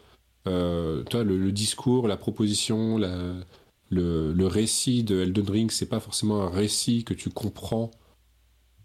Euh, 0.46 1.02
toi, 1.04 1.24
le, 1.24 1.50
discours, 1.50 2.06
la 2.06 2.16
proposition, 2.16 2.98
le, 2.98 4.46
récit 4.46 5.02
de 5.02 5.22
Elden 5.22 5.50
Ring, 5.50 5.70
c'est 5.70 5.88
pas 5.88 6.00
forcément 6.00 6.42
un 6.42 6.50
récit 6.50 7.04
que 7.04 7.14
tu 7.14 7.30
comprends 7.30 7.90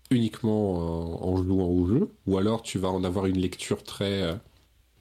uniquement 0.10 1.24
en, 1.26 1.38
jouant 1.38 1.68
au 1.68 1.88
jeu, 1.88 2.10
ou 2.26 2.38
alors 2.38 2.64
tu 2.64 2.80
vas 2.80 2.90
en 2.90 3.04
avoir 3.04 3.28
une 3.28 3.38
lecture 3.38 3.84
très 3.84 4.38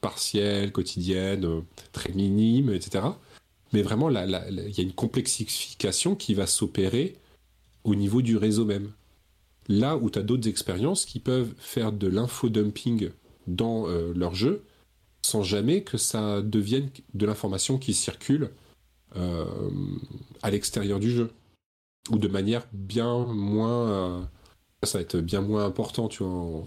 partielle, 0.00 0.70
quotidienne, 0.70 1.64
très 1.92 2.12
minime, 2.12 2.72
etc. 2.72 3.06
Mais 3.72 3.82
vraiment, 3.82 4.10
il 4.10 4.74
y 4.76 4.80
a 4.80 4.82
une 4.82 4.92
complexification 4.92 6.16
qui 6.16 6.34
va 6.34 6.47
s'opérer 6.47 7.16
au 7.84 7.94
niveau 7.94 8.22
du 8.22 8.36
réseau 8.36 8.64
même. 8.64 8.90
Là 9.68 9.97
où 9.97 10.10
tu 10.10 10.18
as 10.18 10.22
d'autres 10.22 10.48
expériences 10.48 11.05
qui 11.05 11.20
peuvent 11.20 11.55
faire 11.59 11.92
de 11.92 12.09
l'infodumping 12.09 13.10
dans 13.47 13.88
euh, 13.88 14.12
leur 14.14 14.34
jeu 14.34 14.64
sans 15.22 15.42
jamais 15.42 15.82
que 15.82 15.98
ça 15.98 16.40
devienne 16.40 16.90
de 17.14 17.26
l'information 17.26 17.78
qui 17.78 17.94
circule 17.94 18.51
euh, 19.16 19.44
à 20.42 20.51
l'extérieur 20.51 20.98
du 20.98 21.10
jeu. 21.10 21.30
Ou 22.10 22.18
de 22.18 22.28
manière 22.28 22.66
bien 22.72 23.26
moins... 23.26 23.90
Euh, 23.90 24.20
ça 24.82 24.98
va 24.98 25.02
être 25.02 25.18
bien 25.18 25.42
moins 25.42 25.66
important, 25.66 26.09
tu 26.09 26.24
vois. 26.24 26.66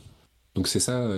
Donc 0.54 0.68
c'est 0.68 0.80
ça 0.80 1.10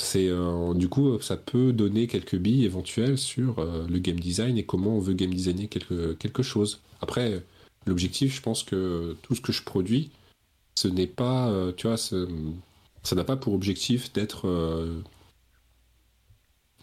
c'est 0.00 0.28
euh, 0.28 0.74
du 0.74 0.88
coup, 0.88 1.20
ça 1.20 1.36
peut 1.36 1.72
donner 1.72 2.06
quelques 2.06 2.36
billes 2.36 2.64
éventuelles 2.64 3.18
sur 3.18 3.58
euh, 3.58 3.86
le 3.88 3.98
game 3.98 4.18
design 4.18 4.56
et 4.58 4.64
comment 4.64 4.96
on 4.96 5.00
veut 5.00 5.14
game 5.14 5.32
designer 5.32 5.68
quelque, 5.68 6.12
quelque 6.14 6.42
chose. 6.42 6.80
Après, 7.00 7.42
l'objectif, 7.86 8.34
je 8.34 8.40
pense 8.40 8.62
que 8.62 9.16
tout 9.22 9.34
ce 9.34 9.40
que 9.40 9.52
je 9.52 9.62
produis, 9.62 10.10
ce 10.74 10.88
n'est 10.88 11.06
pas, 11.06 11.48
euh, 11.48 11.72
tu 11.76 11.86
vois, 11.86 11.96
ça 11.96 12.16
n'a 13.12 13.24
pas 13.24 13.36
pour 13.36 13.54
objectif 13.54 14.12
d'être 14.12 14.46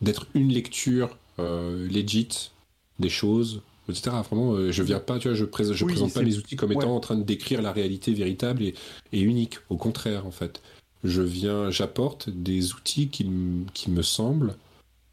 d'être 0.02 0.28
une 0.34 0.52
lecture 0.52 1.18
legit 1.38 2.52
des 3.00 3.10
choses, 3.10 3.62
etc. 3.90 4.12
Vraiment, 4.30 4.72
je 4.72 4.84
viens 4.84 5.00
pas, 5.00 5.20
tu 5.20 5.30
vois, 5.30 5.36
je, 5.36 5.46
je 5.46 5.86
présente 5.86 6.14
pas 6.14 6.22
mes 6.22 6.38
outils 6.38 6.56
comme 6.56 6.72
étant 6.72 6.96
en 6.96 7.00
train 7.00 7.16
de 7.16 7.24
décrire 7.24 7.62
la 7.62 7.72
réalité 7.72 8.14
véritable 8.14 8.64
et, 8.64 8.76
et 9.14 9.22
unique. 9.22 9.58
Au 9.70 9.78
contraire, 9.78 10.26
en 10.26 10.32
fait 10.32 10.62
je 11.06 11.22
viens, 11.22 11.69
j'apporte 11.72 12.30
des 12.30 12.73
outils 12.73 13.10
qui, 13.10 13.30
qui 13.73 13.91
me 13.91 14.02
semblent 14.02 14.56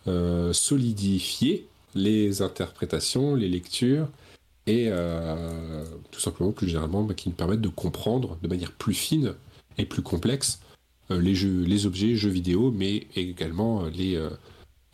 euh, 0.09 0.53
solidifier 0.53 1.69
les 1.95 2.43
interprétations, 2.43 3.37
les 3.37 3.49
lectures, 3.49 4.09
et 4.67 4.87
euh, 4.89 5.85
tout 6.11 6.21
simplement, 6.21 6.51
plus 6.51 6.67
généralement, 6.67 7.03
bah, 7.05 7.15
qui 7.15 7.29
me 7.29 7.35
permettent 7.35 7.61
de 7.61 7.69
comprendre 7.69 8.37
de 8.43 8.49
manière 8.49 8.73
plus 8.73 8.95
fine 8.95 9.35
et 9.79 9.87
plus 9.87 10.03
complexe 10.03 10.61
euh, 11.11 11.21
les, 11.21 11.35
jeux, 11.35 11.63
les 11.63 11.87
objets, 11.87 12.17
jeux 12.17 12.31
vidéo, 12.31 12.73
mais 12.73 13.07
également 13.15 13.85
les 13.87 14.21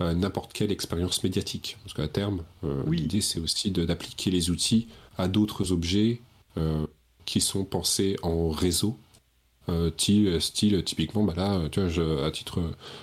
n'importe 0.01 0.53
quelle 0.53 0.71
expérience 0.71 1.25
médiatique. 1.25 1.77
Parce 1.83 1.93
qu'à 1.93 2.07
terme, 2.07 2.45
l'idée 2.89 3.21
c'est 3.21 3.41
aussi 3.41 3.73
d'appliquer 3.73 4.31
les 4.31 4.49
outils 4.49 4.87
à 5.17 5.27
d'autres 5.27 5.73
objets 5.73 6.21
qui 7.25 7.41
sont 7.41 7.65
pensés 7.65 8.17
en 8.23 8.51
réseau 8.51 8.97
euh, 9.69 10.41
style, 10.41 10.83
typiquement, 10.85 11.25
bah 11.25 11.35
là, 11.37 11.69
tu 11.71 11.81
vois, 11.81 11.89
je, 11.89 12.23
à 12.25 12.31
titre, 12.31 12.61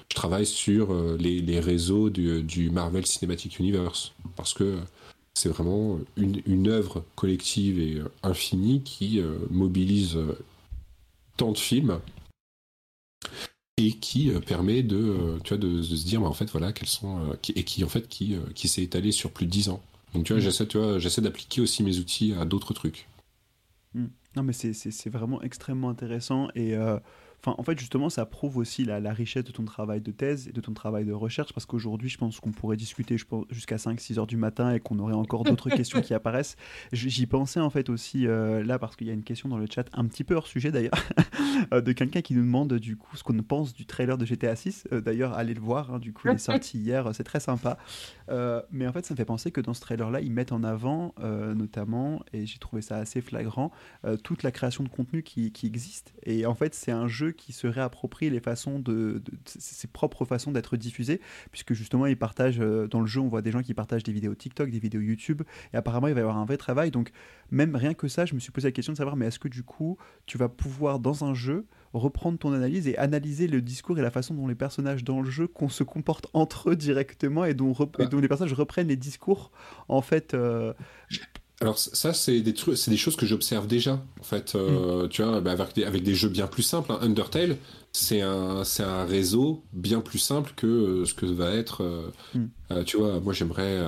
je 0.09 0.15
travaille 0.15 0.45
sur 0.45 0.93
euh, 0.93 1.17
les, 1.19 1.59
réseaux 1.59 2.09
du, 2.09 2.69
Marvel 2.71 3.05
Cinematic 3.05 3.59
Universe 3.59 4.13
parce 4.35 4.53
que 4.53 4.79
c'est 5.33 5.49
vraiment 5.49 5.99
une, 6.17 6.41
une 6.45 6.67
œuvre 6.67 7.03
collective 7.15 7.79
et 7.79 8.01
infinie 8.23 8.81
qui 8.83 9.19
euh, 9.19 9.37
mobilise 9.49 10.17
tant 11.37 11.51
de 11.51 11.57
films 11.57 11.99
et 13.77 13.91
qui 13.91 14.31
permet 14.47 14.83
de, 14.83 15.37
tu 15.43 15.49
vois, 15.49 15.57
de, 15.57 15.81
se 15.81 16.05
dire, 16.05 16.21
bah, 16.21 16.27
en 16.27 16.33
fait, 16.33 16.49
voilà, 16.49 16.71
quels 16.71 16.87
sont, 16.87 17.37
et 17.55 17.63
qui, 17.63 17.83
en 17.83 17.89
fait, 17.89 18.07
qui, 18.07 18.35
qui 18.53 18.67
s'est 18.69 18.83
étalé 18.83 19.11
sur 19.11 19.31
plus 19.31 19.45
de 19.45 19.51
10 19.51 19.69
ans. 19.69 19.81
Donc, 20.13 20.23
tu 20.23 20.31
vois, 20.31 20.39
mmh. 20.39 20.45
j'essaie, 20.45 20.67
tu 20.67 20.77
vois, 20.77 20.97
j'essaie 20.97 21.21
d'appliquer 21.21 21.59
aussi 21.59 21.83
mes 21.83 21.99
outils 21.99 22.33
à 22.33 22.45
d'autres 22.45 22.73
trucs. 22.73 23.09
Mmh. 23.93 24.05
Non, 24.36 24.44
mais 24.44 24.53
c'est 24.53 25.10
vraiment 25.10 25.41
extrêmement 25.41 25.90
intéressant 25.90 26.49
et 26.56 26.76
en 27.47 27.63
fait, 27.63 27.77
justement, 27.80 28.09
ça 28.09 28.26
prouve 28.26 28.57
aussi 28.57 28.85
la, 28.85 29.13
richesse 29.13 29.43
de 29.43 29.51
ton 29.51 29.63
travail 29.63 30.01
de 30.01 30.11
thèse 30.11 30.47
et 30.47 30.51
de 30.51 30.61
ton 30.61 30.73
travail 30.73 31.05
de 31.05 31.13
recherche, 31.13 31.53
parce 31.53 31.65
qu'aujourd'hui, 31.65 32.09
je 32.09 32.17
pense 32.17 32.39
qu'on 32.39 32.51
pourrait 32.51 32.77
discuter 32.77 33.17
jusqu'à 33.49 33.76
5-6 33.77 34.19
heures 34.19 34.27
du 34.27 34.38
matin 34.38 34.73
et 34.73 34.80
qu'on 34.80 34.99
aurait 34.99 35.13
encore 35.13 35.43
d'autres 35.43 35.69
questions 35.76 36.01
qui 36.01 36.13
apparaissent. 36.13 36.55
J'y 36.91 37.26
pensais 37.26 37.59
en 37.59 37.69
fait 37.69 37.89
aussi 37.89 38.27
euh, 38.27 38.63
là, 38.63 38.80
parce 38.80 38.95
qu'il 38.95 39.07
y 39.07 39.09
a 39.09 39.13
une 39.13 39.23
question 39.23 39.49
dans 39.49 39.57
le 39.57 39.67
chat, 39.69 39.85
un 39.93 40.05
petit 40.05 40.23
peu 40.23 40.35
hors 40.35 40.47
sujet 40.47 40.72
d'ailleurs, 40.72 40.93
euh, 41.73 41.81
de 41.81 41.91
quelqu'un 41.91 42.22
qui 42.22 42.34
nous 42.34 42.43
demande 42.43 42.73
du 42.73 42.97
coup 42.97 43.15
ce 43.15 43.23
qu'on 43.23 43.38
pense 43.38 43.73
du 43.73 43.85
trailer 43.85 44.17
de 44.17 44.26
GTA 44.26 44.55
6. 44.55 44.88
Euh, 44.91 45.01
d'ailleurs, 45.01 45.34
allez 45.34 45.53
le 45.53 45.61
voir, 45.61 45.93
hein, 45.93 45.99
du 45.99 46.13
coup, 46.13 46.27
il 46.27 46.35
est 46.35 46.38
sorti 46.38 46.80
hier, 46.80 47.09
c'est 47.13 47.23
très 47.23 47.39
sympa. 47.39 47.77
mais 48.72 48.88
en 48.88 48.93
fait, 48.93 49.05
ça 49.05 49.13
me 49.13 49.17
fait 49.17 49.26
penser 49.26 49.51
que 49.51 49.61
dans 49.61 49.73
ce 49.73 49.81
trailer-là, 49.81 50.22
ils 50.22 50.31
mettent 50.31 50.51
en 50.51 50.63
avant 50.63 51.13
notamment, 51.55 52.23
et 52.34 52.45
j'ai 52.45 52.57
trouvé 52.59 52.81
ça 52.81 52.97
assez 52.97 53.22
flagrant, 53.22 53.72
toute 54.23 54.43
la 54.43 54.51
création 54.51 54.84
de 54.84 54.89
contenu 54.89 55.23
qui, 55.23 55.51
qui 55.51 55.67
existe. 55.67 56.13
Et 56.23 56.45
en 56.45 56.55
fait, 56.55 56.73
c'est 56.73 56.91
un 56.91 57.07
jeu 57.07 57.31
qui 57.36 57.53
se 57.53 57.68
réapproprie 57.68 58.30
les 58.30 58.40
façons 58.40 58.80
de, 58.80 59.22
ses 59.45 59.88
propres 59.88 60.26
façons 60.26 60.52
d'être 60.52 60.78
diffusées, 60.78 61.22
puisque 61.52 61.74
justement 61.74 62.06
il 62.06 62.18
partage 62.18 62.60
euh, 62.60 62.88
dans 62.88 63.02
le 63.02 63.07
jeu, 63.07 63.20
on 63.22 63.28
voit 63.28 63.41
des 63.41 63.52
gens 63.52 63.62
qui 63.62 63.74
partagent 63.74 64.03
des 64.03 64.12
vidéos 64.12 64.36
TikTok, 64.36 64.70
des 64.70 64.80
vidéos 64.80 65.02
YouTube, 65.02 65.44
et 65.74 65.78
apparemment 65.78 66.07
il 66.07 66.14
va 66.14 66.20
y 66.20 66.24
avoir 66.24 66.38
un 66.38 66.45
vrai 66.45 66.57
travail. 66.57 66.91
Donc 66.91 67.12
même 67.52 67.76
rien 67.76 67.94
que 67.94 68.07
ça, 68.07 68.26
je 68.26 68.34
me 68.36 68.40
suis 68.40 68.52
posé 68.52 68.68
la 68.68 68.72
question 68.72 68.94
de 68.94 68.98
savoir, 68.98 69.16
mais 69.16 69.28
est-ce 69.28 69.40
que 69.40 69.48
du 69.48 69.64
coup 69.64 69.98
tu 70.26 70.38
vas 70.38 70.49
pouvoir 70.49 70.99
dans 70.99 71.24
un 71.24 71.34
jeu 71.34 71.66
reprendre 71.94 72.38
ton 72.38 72.52
analyse 72.52 72.88
et 72.88 72.98
analyser 72.98 73.48
le 73.48 73.62
discours 73.62 73.98
et 73.98 74.02
la 74.02 74.12
façon 74.12 74.34
dont 74.34 74.48
les 74.48 74.56
personnages 74.56 75.03
dans 75.03 75.22
le 75.22 75.30
jeu 75.30 75.48
qu'on 75.48 75.70
se 75.70 75.84
comportent 75.84 76.28
entre 76.34 76.72
eux 76.72 76.76
directement 76.76 77.45
et 77.45 77.53
dont, 77.53 77.74
et 77.99 78.07
dont 78.07 78.20
les 78.20 78.28
personnages 78.28 78.53
reprennent 78.53 78.88
les 78.88 78.98
discours 78.98 79.52
en 79.88 80.02
fait 80.02 80.34
euh, 80.34 80.74
alors 81.61 81.80
ça, 81.80 82.14
c'est 82.14 82.41
des 82.41 82.53
trucs, 82.53 82.77
c'est 82.77 82.91
des 82.91 82.98
choses 82.98 83.15
que 83.15 83.26
j'observe 83.26 83.65
déjà. 83.68 84.03
En 84.19 84.23
fait, 84.23 84.56
euh, 84.56 85.06
mm. 85.06 85.10
tu 85.10 85.23
vois, 85.23 85.40
bah, 85.40 85.52
avec, 85.52 86.03
des, 86.03 86.15
jeux 86.15 86.27
bien 86.27 86.48
plus 86.48 86.64
simples. 86.64 86.91
Hein. 86.91 86.99
Undertale, 87.02 87.57
c'est 87.94 88.22
un, 88.22 88.65
c'est 88.65 88.84
un 88.84 89.06
réseau 89.06 89.64
bien 89.72 90.02
plus 90.02 90.19
simple 90.19 90.52
que 90.57 90.68
euh, 90.68 91.06
ce 91.06 91.14
que 91.14 91.26
va 91.26 91.52
être. 91.52 91.82
Euh, 91.82 92.11
mm. 92.34 92.84
tu 92.84 92.98
vois, 92.98 93.22
moi 93.22 93.32
j'aimerais, 93.32 93.82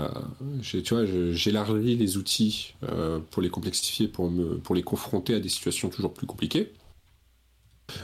tu 0.62 0.82
vois, 0.94 1.04
j'élargis 1.32 1.98
les 1.98 2.16
outils 2.16 2.74
pour 3.32 3.42
les 3.42 3.50
complexifier, 3.50 4.08
pour 4.08 4.32
me, 4.32 4.58
pour 4.60 4.74
les 4.74 4.84
confronter 4.84 5.34
à 5.34 5.40
des 5.40 5.50
situations 5.50 5.90
toujours 5.90 6.14
plus 6.14 6.28
compliquées. 6.28 6.72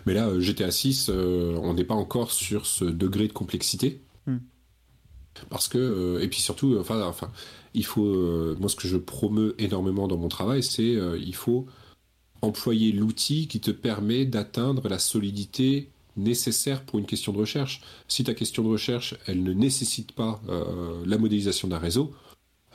Mais 0.05 0.13
là, 0.13 0.29
GTA 0.39 0.71
6, 0.71 1.09
on 1.09 1.73
n'est 1.73 1.83
pas 1.85 1.95
encore 1.95 2.31
sur 2.31 2.65
ce 2.65 2.83
degré 2.83 3.29
de 3.29 3.33
complexité. 3.33 4.01
Mm. 4.27 4.37
Parce 5.49 5.67
que, 5.67 6.19
et 6.21 6.27
puis 6.27 6.41
surtout, 6.41 6.77
enfin, 6.79 7.01
enfin 7.03 7.31
il 7.73 7.85
faut, 7.85 8.05
euh, 8.05 8.55
moi 8.59 8.69
ce 8.69 8.75
que 8.75 8.87
je 8.87 8.97
promeux 8.97 9.55
énormément 9.57 10.07
dans 10.07 10.17
mon 10.17 10.29
travail, 10.29 10.63
c'est 10.63 10.95
euh, 10.95 11.17
il 11.17 11.35
faut 11.35 11.65
employer 12.41 12.91
l'outil 12.91 13.47
qui 13.47 13.59
te 13.59 13.71
permet 13.71 14.25
d'atteindre 14.25 14.87
la 14.89 14.99
solidité 14.99 15.89
nécessaire 16.15 16.83
pour 16.83 16.99
une 16.99 17.05
question 17.05 17.31
de 17.31 17.37
recherche. 17.37 17.81
Si 18.07 18.23
ta 18.23 18.33
question 18.33 18.63
de 18.63 18.67
recherche, 18.67 19.15
elle 19.25 19.41
ne 19.43 19.53
nécessite 19.53 20.11
pas 20.11 20.41
euh, 20.49 21.03
la 21.05 21.17
modélisation 21.17 21.67
d'un 21.67 21.79
réseau, 21.79 22.13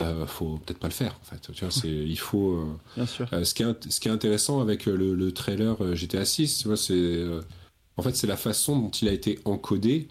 euh, 0.00 0.26
faut 0.26 0.58
peut-être 0.58 0.78
pas 0.78 0.88
le 0.88 0.92
faire 0.94 1.16
en 1.20 1.24
fait. 1.24 1.52
Tu 1.52 1.64
vois, 1.64 1.70
c'est, 1.70 1.88
il 1.88 2.18
faut. 2.18 2.64
Bien 2.96 3.06
sûr. 3.06 3.28
ce, 3.30 3.54
qui 3.54 3.62
est, 3.62 3.90
ce 3.90 4.00
qui 4.00 4.08
est 4.08 4.12
intéressant 4.12 4.60
avec 4.60 4.86
le, 4.86 5.14
le 5.14 5.32
trailer 5.32 5.94
GTA 5.94 6.24
6, 6.24 6.58
tu 6.58 6.68
vois, 6.68 6.76
c'est 6.76 7.24
en 7.96 8.02
fait 8.02 8.16
c'est 8.16 8.26
la 8.26 8.36
façon 8.36 8.78
dont 8.78 8.90
il 8.90 9.08
a 9.08 9.12
été 9.12 9.38
encodé 9.44 10.08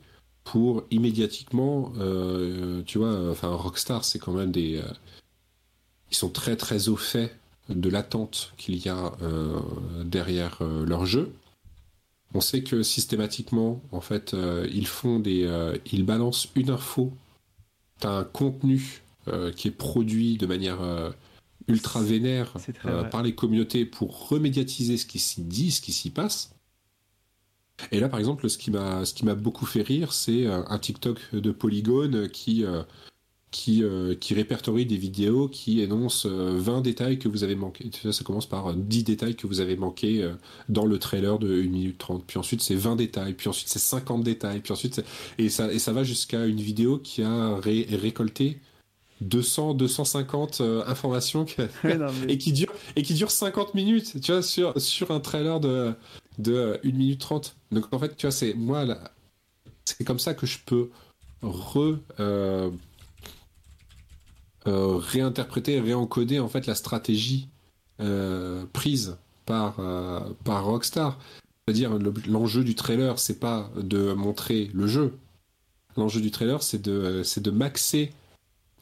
pour 0.52 0.86
immédiatement, 0.91 1.91
euh, 1.98 2.82
tu 2.86 2.99
vois, 2.99 3.32
enfin 3.32 3.49
Rockstar, 3.49 4.06
c'est 4.06 4.18
quand 4.18 4.32
même 4.32 4.52
des, 4.52 4.78
euh, 4.78 4.88
ils 6.10 6.15
sont 6.15 6.30
très 6.30 6.56
très 6.56 6.88
au 6.88 6.95
fait 6.95 7.36
de 7.68 7.90
l'attente 7.90 8.53
qu'il 8.56 8.78
y 8.78 8.88
a 8.88 9.11
euh, 9.22 9.60
derrière 10.06 10.60
leur 10.64 11.06
jeu. 11.06 11.34
On 12.34 12.40
sait 12.40 12.64
que 12.64 12.82
systématiquement, 12.82 13.82
en 13.91 13.99
fait, 13.99 14.36
ils 14.72 14.88
font 14.88 15.19
des, 15.19 15.49
ils 15.91 16.06
balancent 16.06 16.48
une 16.56 16.69
info, 16.69 17.11
t'as 17.99 18.11
un 18.11 18.24
contenu 18.24 19.02
qui 19.56 19.68
est 19.68 19.72
produit 19.72 20.38
de 20.38 20.45
manière 20.45 20.80
ultra 21.68 22.02
vénère 22.02 22.53
par 23.11 23.24
les 23.24 23.34
communautés 23.34 23.86
pour 23.86 24.30
remédiatiser 24.30 24.98
ce 24.98 25.06
qui 25.06 25.19
s'y 25.19 25.41
dit, 25.41 25.72
ce 25.72 25.82
qui 25.82 25.94
s'y 25.94 26.10
passe. 26.10 26.57
Et 27.91 27.99
là, 27.99 28.10
par 28.10 28.20
exemple, 28.20 28.49
ce 28.49 28.58
qui 28.58 28.72
m'a, 28.72 29.06
ce 29.06 29.14
qui 29.14 29.26
m'a 29.26 29.36
beaucoup 29.36 29.66
fait 29.66 29.82
rire, 29.82 30.14
c'est 30.14 30.45
euh, 30.45 30.62
un 30.68 30.80
TikTok 30.80 31.20
de 31.34 31.52
Polygone 31.52 32.28
qui, 32.30 32.66
euh, 32.66 32.84
qui, 33.52 33.84
euh, 33.84 34.16
qui 34.16 34.34
répertorie 34.34 34.86
des 34.86 34.98
vidéos 34.98 35.48
qui 35.48 35.82
énoncent 35.82 36.26
20 36.26 36.82
détails 36.82 37.20
que 37.20 37.30
vous 37.30 37.44
avez 37.44 37.56
manqués. 37.56 37.90
Ça 38.12 38.24
commence 38.24 38.48
par 38.48 38.74
10 38.74 39.04
détails 39.04 39.36
que 39.36 39.48
vous 39.48 39.60
avez 39.60 39.76
manqués 39.76 40.30
dans 40.70 40.86
le 40.86 40.99
trailer 40.99 41.40
de 41.40 41.48
1 41.48 41.70
minute 41.70 41.98
30. 41.98 42.26
Puis 42.26 42.40
ensuite, 42.40 42.62
c'est 42.62 42.76
20 42.76 42.95
détails. 42.95 43.34
Puis 43.34 43.48
ensuite, 43.48 43.70
c'est 43.70 43.80
50 43.80 44.24
détails. 44.24 44.60
Puis 44.60 44.74
ensuite, 44.74 45.04
et 45.38 45.49
ça, 45.49 45.72
et 45.72 45.80
ça 45.80 45.94
va 45.94 46.04
jusqu'à 46.04 46.45
une 46.45 46.60
vidéo 46.62 46.98
qui 46.98 47.22
a 47.24 47.56
récolté 47.58 48.60
200, 49.22 49.76
250 49.76 50.62
informations 50.86 51.45
et 52.28 52.38
qui 52.38 52.52
dure 52.52 52.72
et 52.95 53.02
qui 53.02 53.14
dure 53.14 53.32
50 53.32 53.74
minutes, 53.76 54.20
tu 54.22 54.32
vois, 54.32 54.44
sur 54.44 54.80
sur 54.80 55.10
un 55.12 55.20
trailer 55.20 55.60
de 55.60 55.94
de 56.38 56.80
1 56.84 56.91
minute 56.91 57.19
30. 57.19 57.55
Donc 57.72 57.85
en 57.91 57.99
fait, 57.99 58.15
tu 58.15 58.26
vois, 58.26 58.31
c'est 58.31 58.53
moi, 58.53 58.85
c'est 59.85 60.03
comme 60.03 60.19
ça 60.19 60.34
que 60.34 60.45
je 60.45 60.59
peux 60.65 60.89
re, 61.41 61.97
euh, 62.19 62.69
euh, 64.68 64.97
réinterpréter, 64.97 65.80
réencoder 65.80 66.39
en 66.39 66.49
fait 66.49 66.65
la 66.68 66.76
stratégie 66.76 67.49
euh, 67.99 68.65
prise 68.73 69.18
par, 69.45 69.77
par 70.43 70.65
Rockstar. 70.65 71.18
C'est-à-dire 71.65 71.97
l'enjeu 72.27 72.64
du 72.64 72.76
trailer, 72.76 73.18
c'est 73.19 73.39
pas 73.39 73.69
de 73.77 74.14
montrer 74.14 74.69
le 74.73 74.88
jeu. 74.88 75.18
L'enjeu 75.95 76.22
du 76.22 76.31
trailer, 76.31 76.61
c'est 76.61 76.81
de, 76.81 77.23
c'est 77.23 77.41
de 77.41 77.51
maxer 77.51 78.11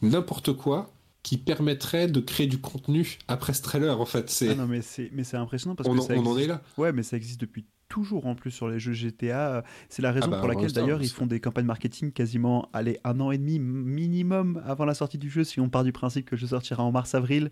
n'importe 0.01 0.53
quoi 0.53 0.91
qui 1.25 1.39
permettrait 1.39 2.07
de 2.07 2.19
créer 2.19 2.45
du 2.45 2.59
contenu 2.59 3.17
après 3.27 3.53
ce 3.53 3.63
trailer 3.63 3.99
en 3.99 4.05
fait. 4.05 4.29
C'est... 4.29 4.49
Ah 4.49 4.55
non 4.55 4.67
mais 4.67 4.83
c'est 4.83 5.09
mais 5.11 5.23
c'est 5.23 5.37
impressionnant 5.37 5.73
parce 5.73 5.89
on 5.89 5.95
que 5.95 6.01
ça 6.01 6.13
on 6.15 6.25
en 6.27 6.37
est 6.37 6.45
là. 6.45 6.61
Ouais 6.77 6.93
mais 6.93 7.01
ça 7.01 7.17
existe 7.17 7.41
depuis 7.41 7.65
toujours 7.89 8.27
en 8.27 8.35
plus 8.35 8.51
sur 8.51 8.67
les 8.67 8.77
jeux 8.77 8.93
GTA. 8.93 9.63
C'est 9.89 10.03
la 10.03 10.11
raison 10.11 10.27
ah 10.27 10.31
bah, 10.33 10.39
pour 10.39 10.47
laquelle 10.47 10.71
d'ailleurs 10.71 11.01
ils 11.01 11.09
font 11.09 11.25
des 11.25 11.39
campagnes 11.39 11.65
marketing 11.65 12.11
quasiment 12.11 12.69
allez 12.73 12.99
un 13.03 13.19
an 13.21 13.31
et 13.31 13.39
demi 13.39 13.57
minimum 13.57 14.61
avant 14.67 14.85
la 14.85 14.93
sortie 14.93 15.17
du 15.17 15.31
jeu 15.31 15.43
si 15.43 15.59
on 15.59 15.67
part 15.67 15.83
du 15.83 15.91
principe 15.91 16.27
que 16.27 16.35
le 16.35 16.39
jeu 16.39 16.45
sortira 16.45 16.83
en 16.83 16.91
mars 16.91 17.15
avril 17.15 17.49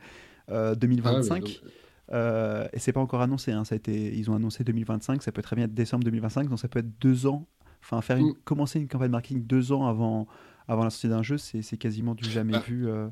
2025. 0.49 1.43
Euh, 1.43 1.47
ah 2.11 2.15
euh, 2.15 2.67
et 2.73 2.79
c'est 2.79 2.93
pas 2.93 3.01
encore 3.01 3.21
annoncé, 3.21 3.53
hein. 3.53 3.65
ça 3.65 3.73
a 3.73 3.77
été, 3.77 4.15
ils 4.15 4.29
ont 4.29 4.35
annoncé 4.35 4.63
2025, 4.63 5.23
ça 5.23 5.31
peut 5.31 5.41
très 5.41 5.55
bien 5.55 5.65
être 5.65 5.73
décembre 5.73 6.03
2025, 6.03 6.47
donc 6.47 6.59
ça 6.59 6.67
peut 6.67 6.79
être 6.79 6.99
deux 6.99 7.25
ans. 7.25 7.47
Enfin, 7.81 8.01
faire 8.01 8.17
une, 8.17 8.27
mm. 8.27 8.35
commencer 8.43 8.79
une 8.79 8.87
campagne 8.87 9.09
marketing 9.09 9.47
deux 9.47 9.71
ans 9.71 9.87
avant, 9.87 10.27
avant 10.67 10.83
la 10.83 10.91
sortie 10.91 11.07
d'un 11.07 11.23
jeu, 11.23 11.37
c'est 11.37 11.77
quasiment 11.77 12.13
du 12.13 12.29
jamais 12.29 12.53
bah, 12.53 12.63
vu. 12.67 12.87
Euh. 12.87 13.07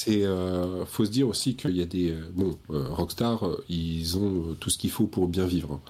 C'est 0.00 0.22
euh, 0.22 0.86
faut 0.86 1.04
se 1.04 1.10
dire 1.10 1.26
aussi 1.26 1.56
qu'il 1.56 1.76
y 1.76 1.82
a 1.82 1.84
des 1.84 2.12
euh, 2.12 2.30
bon 2.32 2.56
euh, 2.70 2.86
Rockstar 2.88 3.44
ils 3.68 4.16
ont 4.16 4.54
tout 4.60 4.70
ce 4.70 4.78
qu'il 4.78 4.92
faut 4.92 5.08
pour 5.08 5.26
bien 5.26 5.44
vivre 5.44 5.80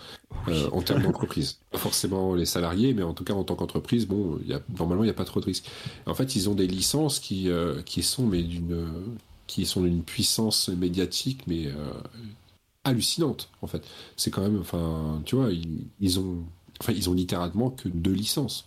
hein, 0.46 0.54
en 0.72 0.80
termes 0.80 1.02
d'entreprise. 1.06 1.58
Pas 1.70 1.76
forcément 1.76 2.34
les 2.34 2.46
salariés, 2.46 2.94
mais 2.94 3.02
en 3.02 3.12
tout 3.12 3.22
cas 3.22 3.34
en 3.34 3.44
tant 3.44 3.54
qu'entreprise, 3.54 4.06
bon, 4.06 4.38
y 4.46 4.54
a, 4.54 4.62
normalement 4.78 5.04
il 5.04 5.08
n'y 5.08 5.10
a 5.10 5.14
pas 5.14 5.26
trop 5.26 5.40
de 5.40 5.44
risques. 5.44 5.70
En 6.06 6.14
fait, 6.14 6.36
ils 6.36 6.48
ont 6.48 6.54
des 6.54 6.66
licences 6.66 7.20
qui 7.20 7.50
qui 7.84 8.02
sont 8.02 8.26
mais 8.26 8.42
d'une 8.42 8.82
qui 9.46 9.66
sont 9.66 9.82
d'une 9.82 10.02
puissance 10.02 10.70
médiatique 10.70 11.42
mais 11.46 11.66
hallucinante 12.84 13.50
en 13.60 13.66
fait. 13.66 13.82
C'est 14.16 14.30
quand 14.30 14.40
même 14.40 14.58
enfin 14.58 15.20
tu 15.26 15.36
vois 15.36 15.52
ils, 15.52 15.84
ils, 16.00 16.18
ont 16.18 16.44
enfin 16.80 16.94
ils 16.96 17.10
ont 17.10 17.14
littéralement 17.14 17.68
que 17.68 17.90
deux 17.90 18.14
licences, 18.14 18.64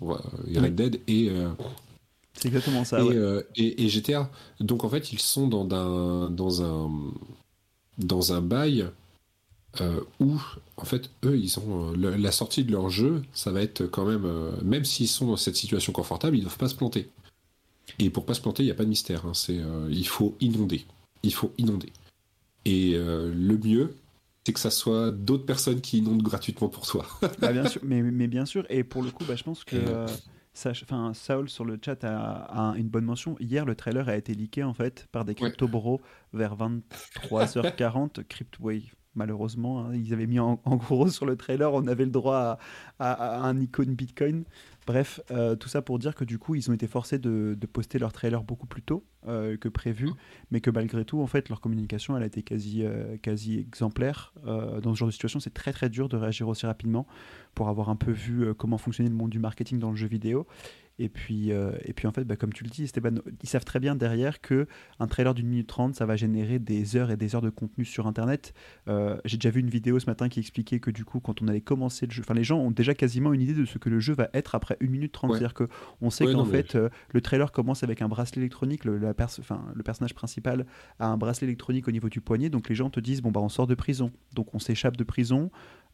Red 0.55 0.75
Dead 0.75 1.01
et 1.07 1.31
c'est 2.33 2.47
exactement 2.47 2.83
ça. 2.83 2.97
Euh, 2.97 3.43
et, 3.55 3.89
GTA. 3.89 4.29
Donc 4.59 4.83
en 4.83 4.89
fait, 4.89 5.11
ils 5.11 5.19
sont 5.19 5.47
dans 5.47 5.67
un, 5.75 6.29
dans 6.29 6.63
un, 6.63 6.91
dans 7.97 8.33
un 8.33 8.41
bail 8.41 8.87
euh, 9.79 10.01
où, 10.19 10.41
en 10.77 10.85
fait, 10.85 11.09
eux, 11.25 11.37
ils 11.37 11.59
ont 11.59 11.93
euh, 11.93 12.17
la 12.17 12.31
sortie 12.31 12.63
de 12.63 12.71
leur 12.71 12.89
jeu, 12.89 13.21
ça 13.33 13.51
va 13.51 13.61
être 13.61 13.85
quand 13.85 14.05
même, 14.05 14.27
même 14.63 14.85
s'ils 14.85 15.07
sont 15.07 15.27
dans 15.27 15.37
cette 15.37 15.55
situation 15.55 15.93
confortable, 15.93 16.35
ils 16.35 16.39
ne 16.39 16.45
doivent 16.45 16.57
pas 16.57 16.69
se 16.69 16.75
planter. 16.75 17.09
Et 17.99 18.09
pour 18.09 18.25
pas 18.25 18.33
se 18.33 18.41
planter, 18.41 18.63
il 18.63 18.67
n'y 18.67 18.71
a 18.71 18.75
pas 18.75 18.85
de 18.85 18.89
mystère. 18.89 19.25
Hein. 19.25 19.33
c'est, 19.33 19.59
il 19.89 20.07
faut 20.07 20.35
inonder. 20.39 20.85
Il 21.23 21.33
faut 21.33 21.53
inonder. 21.57 21.91
Et 22.65 22.93
le 22.93 23.57
mieux, 23.57 23.95
c'est 24.45 24.53
que 24.53 24.59
ça 24.59 24.71
soit 24.71 25.11
d'autres 25.11 25.45
personnes 25.45 25.81
qui 25.81 25.97
inondent 25.97 26.23
gratuitement 26.23 26.69
pour 26.69 26.87
toi. 26.87 27.05
Bah, 27.39 27.51
bien 27.51 27.67
sûr, 27.69 27.81
mais, 27.83 28.01
mais, 28.01 28.27
bien 28.27 28.45
sûr. 28.45 28.65
Et 28.69 28.83
pour 28.83 29.03
le 29.03 29.11
coup, 29.11 29.25
bah, 29.25 29.35
je 29.35 29.43
pense 29.43 29.63
que 29.63 29.75
enfin, 30.65 31.13
Saul 31.13 31.49
sur 31.49 31.65
le 31.65 31.79
chat 31.83 32.03
a, 32.03 32.73
une 32.77 32.89
bonne 32.89 33.05
mention. 33.05 33.35
Hier, 33.39 33.65
le 33.65 33.75
trailer 33.75 34.07
a 34.09 34.15
été 34.15 34.33
leaké 34.33 34.63
en 34.63 34.73
fait 34.73 35.07
par 35.11 35.25
des 35.25 35.35
crypto 35.35 35.67
bros 35.67 36.01
vers 36.33 36.55
23h40. 36.55 38.23
Cryptwave, 38.25 38.93
malheureusement, 39.15 39.85
hein. 39.85 39.95
ils 39.95 40.13
avaient 40.13 40.27
mis 40.27 40.39
en, 40.39 40.55
gros 40.65 41.09
sur 41.09 41.25
le 41.25 41.35
trailer, 41.35 41.73
on 41.73 41.87
avait 41.87 42.05
le 42.05 42.11
droit 42.11 42.57
à 42.99 43.41
un 43.47 43.59
icône 43.59 43.95
Bitcoin. 43.95 44.45
Bref, 44.87 45.21
euh, 45.29 45.55
tout 45.55 45.69
ça 45.69 45.81
pour 45.81 45.99
dire 45.99 46.15
que 46.15 46.23
du 46.23 46.39
coup, 46.39 46.55
ils 46.55 46.69
ont 46.69 46.73
été 46.73 46.87
forcés 46.87 47.19
de, 47.19 47.57
poster 47.71 47.99
leur 47.99 48.11
trailer 48.11 48.43
beaucoup 48.43 48.65
plus 48.65 48.81
tôt 48.81 49.05
euh, 49.27 49.55
que 49.55 49.69
prévu, 49.69 50.09
mais 50.49 50.59
que 50.59 50.71
malgré 50.71 51.05
tout, 51.05 51.21
en 51.21 51.27
fait, 51.27 51.49
leur 51.49 51.61
communication, 51.61 52.17
elle 52.17 52.23
a 52.23 52.25
été 52.25 52.41
quasi, 52.41 52.83
euh, 52.83 53.17
quasi 53.21 53.59
exemplaire. 53.59 54.33
dans 54.43 54.93
ce 54.93 54.99
genre 54.99 55.07
de 55.07 55.13
situation, 55.13 55.39
c'est 55.39 55.53
très 55.53 55.71
très 55.71 55.89
dur 55.89 56.09
de 56.09 56.17
réagir 56.17 56.47
aussi 56.47 56.65
rapidement 56.65 57.05
pour 57.53 57.69
avoir 57.69 57.89
un 57.89 57.95
peu 57.95 58.11
vu 58.11 58.53
comment 58.55 58.77
fonctionnait 58.77 59.09
le 59.09 59.15
monde 59.15 59.29
du 59.29 59.39
marketing 59.39 59.79
dans 59.79 59.91
le 59.91 59.95
jeu 59.95 60.07
vidéo. 60.07 60.47
Et 61.01 61.09
puis, 61.09 61.51
euh, 61.51 61.71
et 61.83 61.93
puis 61.93 62.05
en 62.05 62.11
fait, 62.11 62.25
bah, 62.25 62.35
comme 62.35 62.53
tu 62.53 62.63
le 62.63 62.69
dis, 62.69 62.83
Esteban, 62.83 63.15
ils 63.41 63.49
savent 63.49 63.65
très 63.65 63.79
bien 63.79 63.95
derrière 63.95 64.39
que 64.39 64.67
un 64.99 65.07
trailer 65.07 65.33
d'une 65.33 65.47
minute 65.47 65.65
trente, 65.65 65.95
ça 65.95 66.05
va 66.05 66.15
générer 66.15 66.59
des 66.59 66.95
heures 66.95 67.09
et 67.09 67.17
des 67.17 67.33
heures 67.33 67.41
de 67.41 67.49
contenu 67.49 67.85
sur 67.85 68.05
Internet. 68.05 68.53
Euh, 68.87 69.17
j'ai 69.25 69.37
déjà 69.37 69.49
vu 69.49 69.61
une 69.61 69.69
vidéo 69.71 69.99
ce 69.99 70.05
matin 70.05 70.29
qui 70.29 70.39
expliquait 70.39 70.79
que 70.79 70.91
du 70.91 71.03
coup, 71.03 71.19
quand 71.19 71.41
on 71.41 71.47
allait 71.47 71.59
commencer 71.59 72.05
le 72.05 72.11
jeu, 72.11 72.21
enfin 72.23 72.35
les 72.35 72.43
gens 72.43 72.59
ont 72.59 72.69
déjà 72.69 72.93
quasiment 72.93 73.33
une 73.33 73.41
idée 73.41 73.55
de 73.55 73.65
ce 73.65 73.79
que 73.79 73.89
le 73.89 73.99
jeu 73.99 74.13
va 74.13 74.29
être 74.35 74.53
après 74.53 74.77
une 74.79 74.91
minute 74.91 75.11
trente. 75.11 75.31
C'est-à-dire 75.31 75.55
qu'on 75.55 76.11
sait 76.11 76.25
qu'en 76.25 76.45
fait, 76.45 76.75
euh, 76.75 76.89
le 77.09 77.21
trailer 77.21 77.51
commence 77.51 77.81
avec 77.81 78.03
un 78.03 78.07
bracelet 78.07 78.43
électronique. 78.43 78.85
Le, 78.85 78.99
la 78.99 79.15
le 79.75 79.83
personnage 79.83 80.13
principal 80.13 80.67
a 80.99 81.07
un 81.07 81.17
bracelet 81.17 81.47
électronique 81.47 81.87
au 81.87 81.91
niveau 81.91 82.09
du 82.09 82.21
poignet. 82.21 82.49
Donc 82.49 82.69
les 82.69 82.75
gens 82.75 82.91
te 82.91 82.99
disent, 82.99 83.23
bon, 83.23 83.31
bah 83.31 83.41
on 83.41 83.49
sort 83.49 83.65
de 83.65 83.73
prison. 83.73 84.11
Donc 84.35 84.53
on 84.53 84.59
s'échappe 84.59 84.97
de 84.97 85.03
prison. 85.03 85.49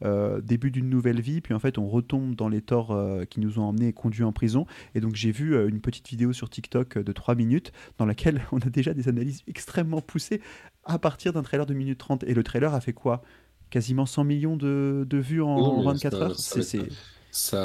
Euh, 0.06 0.41
début 0.41 0.69
d'une 0.69 0.90
nouvelle 0.90 1.22
vie, 1.22 1.41
puis 1.41 1.56
en 1.56 1.60
fait 1.60 1.80
on 1.80 1.88
retombe 1.88 2.36
dans 2.36 2.49
les 2.49 2.61
torts 2.61 2.91
euh, 2.91 3.26
qui 3.26 3.40
nous 3.40 3.57
ont 3.57 3.64
emmenés 3.64 3.88
et 3.88 3.94
conduits 3.94 4.24
en 4.24 4.32
prison. 4.32 4.68
Et 4.94 5.02
donc 5.02 5.15
j'ai 5.15 5.32
vu 5.32 5.56
euh, 5.56 5.68
une 5.68 5.82
petite 5.82 6.07
vidéo 6.07 6.34
sur 6.34 6.52
TikTok 6.52 6.99
de 6.99 7.11
3 7.11 7.34
minutes 7.34 7.72
dans 7.98 8.06
laquelle 8.06 8.41
on 8.52 8.60
a 8.60 8.69
déjà 8.69 8.94
des 8.94 9.10
analyses 9.10 9.41
extrêmement 9.48 10.02
poussées 10.02 10.41
à 10.86 10.99
partir 10.99 11.34
d'un 11.34 11.41
trailer 11.41 11.65
de 11.65 11.74
minute 11.74 11.98
30. 11.98 12.24
Et 12.26 12.36
le 12.36 12.44
trailer 12.44 12.76
a 12.76 12.82
fait 12.82 12.94
quoi? 12.94 13.24
Quasiment 13.72 14.06
100 14.06 14.24
millions 14.24 14.56
de, 14.56 15.06
de 15.10 15.18
vues 15.18 15.41
en, 15.41 15.82
24 15.82 16.22
heures? 16.22 16.40
C'est 16.40 16.61
c'est 16.61 17.57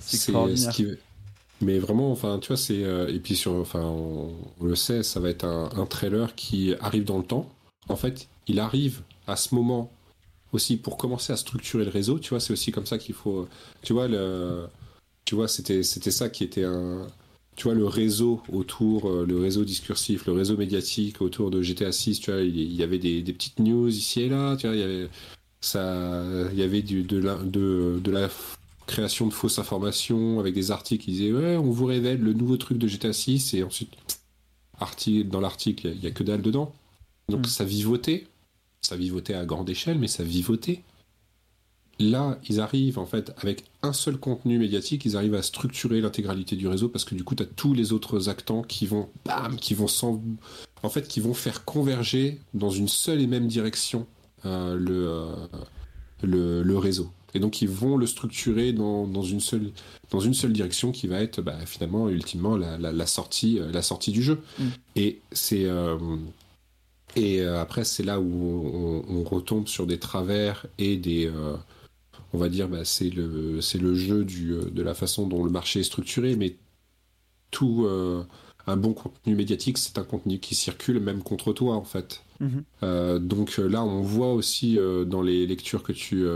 ce 0.00 0.70
qui... 0.70 0.86
Mais 1.62 1.78
vraiment, 1.78 2.10
enfin, 2.12 2.38
tu 2.38 2.48
vois, 2.48 2.56
c'est 2.56 2.80
et 2.80 3.18
puis 3.20 3.34
sur, 3.34 3.52
enfin, 3.54 3.80
on, 3.80 4.34
le 4.62 4.74
sait, 4.74 5.02
ça 5.02 5.20
va 5.20 5.30
être 5.30 5.44
un, 5.44 5.70
un, 5.74 5.86
trailer 5.86 6.34
qui 6.34 6.74
arrive 6.80 7.04
dans 7.04 7.16
le 7.16 7.24
temps. 7.24 7.48
En 7.88 7.96
fait, 7.96 8.28
il 8.46 8.60
arrive 8.60 9.00
à 9.26 9.36
ce 9.36 9.54
moment 9.54 9.90
aussi 10.56 10.76
pour 10.76 10.96
commencer 10.96 11.32
à 11.32 11.36
structurer 11.36 11.84
le 11.84 11.90
réseau. 11.90 12.18
Tu 12.18 12.30
vois, 12.30 12.40
c'est 12.40 12.52
aussi 12.52 12.72
comme 12.72 12.86
ça 12.86 12.98
qu'il 12.98 13.14
faut. 13.14 13.48
Tu 13.82 13.92
vois, 13.92 14.08
le, 14.08 14.66
tu 15.24 15.34
vois, 15.34 15.48
c'était 15.48 15.82
c'était 15.82 16.10
ça 16.10 16.28
qui 16.28 16.44
était 16.44 16.64
un 16.64 17.06
tu 17.56 17.64
vois, 17.64 17.74
le 17.74 17.86
réseau 17.86 18.42
autour, 18.52 19.08
euh, 19.08 19.24
le 19.26 19.38
réseau 19.40 19.64
discursif, 19.64 20.26
le 20.26 20.34
réseau 20.34 20.56
médiatique 20.58 21.22
autour 21.22 21.50
de 21.50 21.62
GTA 21.62 21.90
6, 21.90 22.20
tu 22.20 22.30
vois, 22.30 22.42
il 22.42 22.74
y 22.74 22.82
avait 22.82 22.98
des, 22.98 23.22
petites 23.32 23.58
news 23.60 23.88
ici 23.88 24.20
et 24.22 24.28
là, 24.28 24.56
tu 24.56 24.66
vois, 24.66 24.76
il 24.76 24.80
y 24.80 24.84
avait, 24.84 25.08
ça, 25.62 26.22
il 26.52 26.58
y 26.58 26.62
avait 26.62 26.82
du, 26.82 27.02
de, 27.02 27.18
la, 27.18 27.36
de, 27.36 27.98
de 28.04 28.10
la 28.10 28.28
création 28.86 29.26
de 29.26 29.32
fausses 29.32 29.58
informations 29.58 30.38
avec 30.38 30.54
des 30.54 30.70
articles 30.70 31.04
qui 31.04 31.12
disaient, 31.12 31.32
ouais, 31.32 31.56
on 31.56 31.70
vous 31.70 31.86
révèle 31.86 32.20
le 32.20 32.34
nouveau 32.34 32.58
truc 32.58 32.76
de 32.76 32.86
GTA 32.86 33.14
6, 33.14 33.54
et 33.54 33.64
ensuite, 33.64 33.90
article, 34.78 35.28
dans 35.28 35.40
l'article, 35.40 35.92
il 35.94 36.00
n'y 36.00 36.06
a, 36.06 36.10
que 36.10 36.22
dalle 36.22 36.42
dedans. 36.42 36.74
Donc 37.30 37.40
mm. 37.40 37.48
ça 37.48 37.64
vivotait, 37.64 38.26
ça 38.86 38.96
vivotait 38.96 39.34
à 39.34 39.44
grande 39.44 39.68
échelle, 39.68 39.98
mais 39.98 40.08
ça 40.08 40.24
vivotait 40.24 40.82
là, 41.98 42.38
ils 42.48 42.60
arrivent 42.60 42.98
en 42.98 43.06
fait 43.06 43.32
avec 43.38 43.64
un 43.82 43.92
seul 43.92 44.18
contenu 44.18 44.58
médiatique, 44.58 45.04
ils 45.04 45.16
arrivent 45.16 45.34
à 45.34 45.42
structurer 45.42 46.00
l'intégralité 46.00 46.56
du 46.56 46.68
réseau 46.68 46.88
parce 46.88 47.04
que 47.04 47.14
du 47.14 47.24
coup, 47.24 47.34
tu 47.34 47.42
as 47.42 47.46
tous 47.46 47.74
les 47.74 47.92
autres 47.92 48.28
actants 48.28 48.62
qui 48.62 48.86
vont, 48.86 49.08
bam, 49.24 49.56
qui 49.56 49.74
vont 49.74 49.86
en 50.82 50.90
fait, 50.90 51.08
qui 51.08 51.20
vont 51.20 51.34
faire 51.34 51.64
converger 51.64 52.38
dans 52.54 52.70
une 52.70 52.88
seule 52.88 53.20
et 53.20 53.26
même 53.26 53.46
direction 53.46 54.06
euh, 54.44 54.78
euh, 54.88 55.46
le, 56.22 56.62
le, 56.62 56.78
réseau. 56.78 57.10
Et 57.34 57.40
donc, 57.40 57.62
ils 57.62 57.68
vont 57.68 57.96
le 57.96 58.06
structurer 58.06 58.72
dans, 58.72 59.06
dans, 59.06 59.22
une, 59.22 59.40
seule, 59.40 59.72
dans 60.10 60.20
une 60.20 60.34
seule 60.34 60.52
direction 60.52 60.92
qui 60.92 61.06
va 61.06 61.20
être 61.20 61.40
bah, 61.40 61.56
finalement, 61.66 62.08
ultimement, 62.08 62.56
la, 62.56 62.78
la, 62.78 63.06
sortie, 63.06 63.58
euh, 63.58 63.70
la 63.72 63.82
sortie 63.82 64.12
du 64.12 64.22
jeu. 64.22 64.40
Mm. 64.58 64.64
Et 64.96 65.20
c'est. 65.32 65.66
Et 67.16 67.42
après, 67.42 67.84
c'est 67.84 68.02
là 68.04 68.20
où 68.20 69.02
on, 69.08 69.24
retombe 69.24 69.66
sur 69.66 69.86
des 69.86 69.98
travers 69.98 70.66
et 70.78 70.96
des, 70.96 71.30
on 72.32 72.38
va 72.38 72.48
dire, 72.48 72.68
bah, 72.68 72.84
c'est 72.84 73.10
le, 73.10 73.60
c'est 73.60 73.78
le 73.78 73.94
jeu 73.94 74.24
du, 74.24 74.52
euh, 74.52 74.70
de 74.70 74.82
la 74.82 74.94
façon 74.94 75.26
dont 75.26 75.44
le 75.44 75.50
marché 75.50 75.80
est 75.80 75.84
structuré, 75.84 76.36
mais 76.36 76.56
tout 77.50 77.84
euh, 77.86 78.24
un 78.66 78.76
bon 78.76 78.92
contenu 78.92 79.34
médiatique, 79.34 79.78
c'est 79.78 79.98
un 79.98 80.04
contenu 80.04 80.38
qui 80.38 80.54
circule 80.54 81.00
même 81.00 81.22
contre 81.22 81.52
toi, 81.52 81.76
en 81.76 81.84
fait. 81.84 82.22
Mhm. 82.40 82.64
Euh, 82.82 83.18
donc 83.18 83.56
là, 83.56 83.82
on 83.84 84.02
voit 84.02 84.34
aussi 84.34 84.78
dans 85.06 85.22
les 85.22 85.46
lectures 85.46 85.82
que 85.82 85.92
tu, 85.92 86.26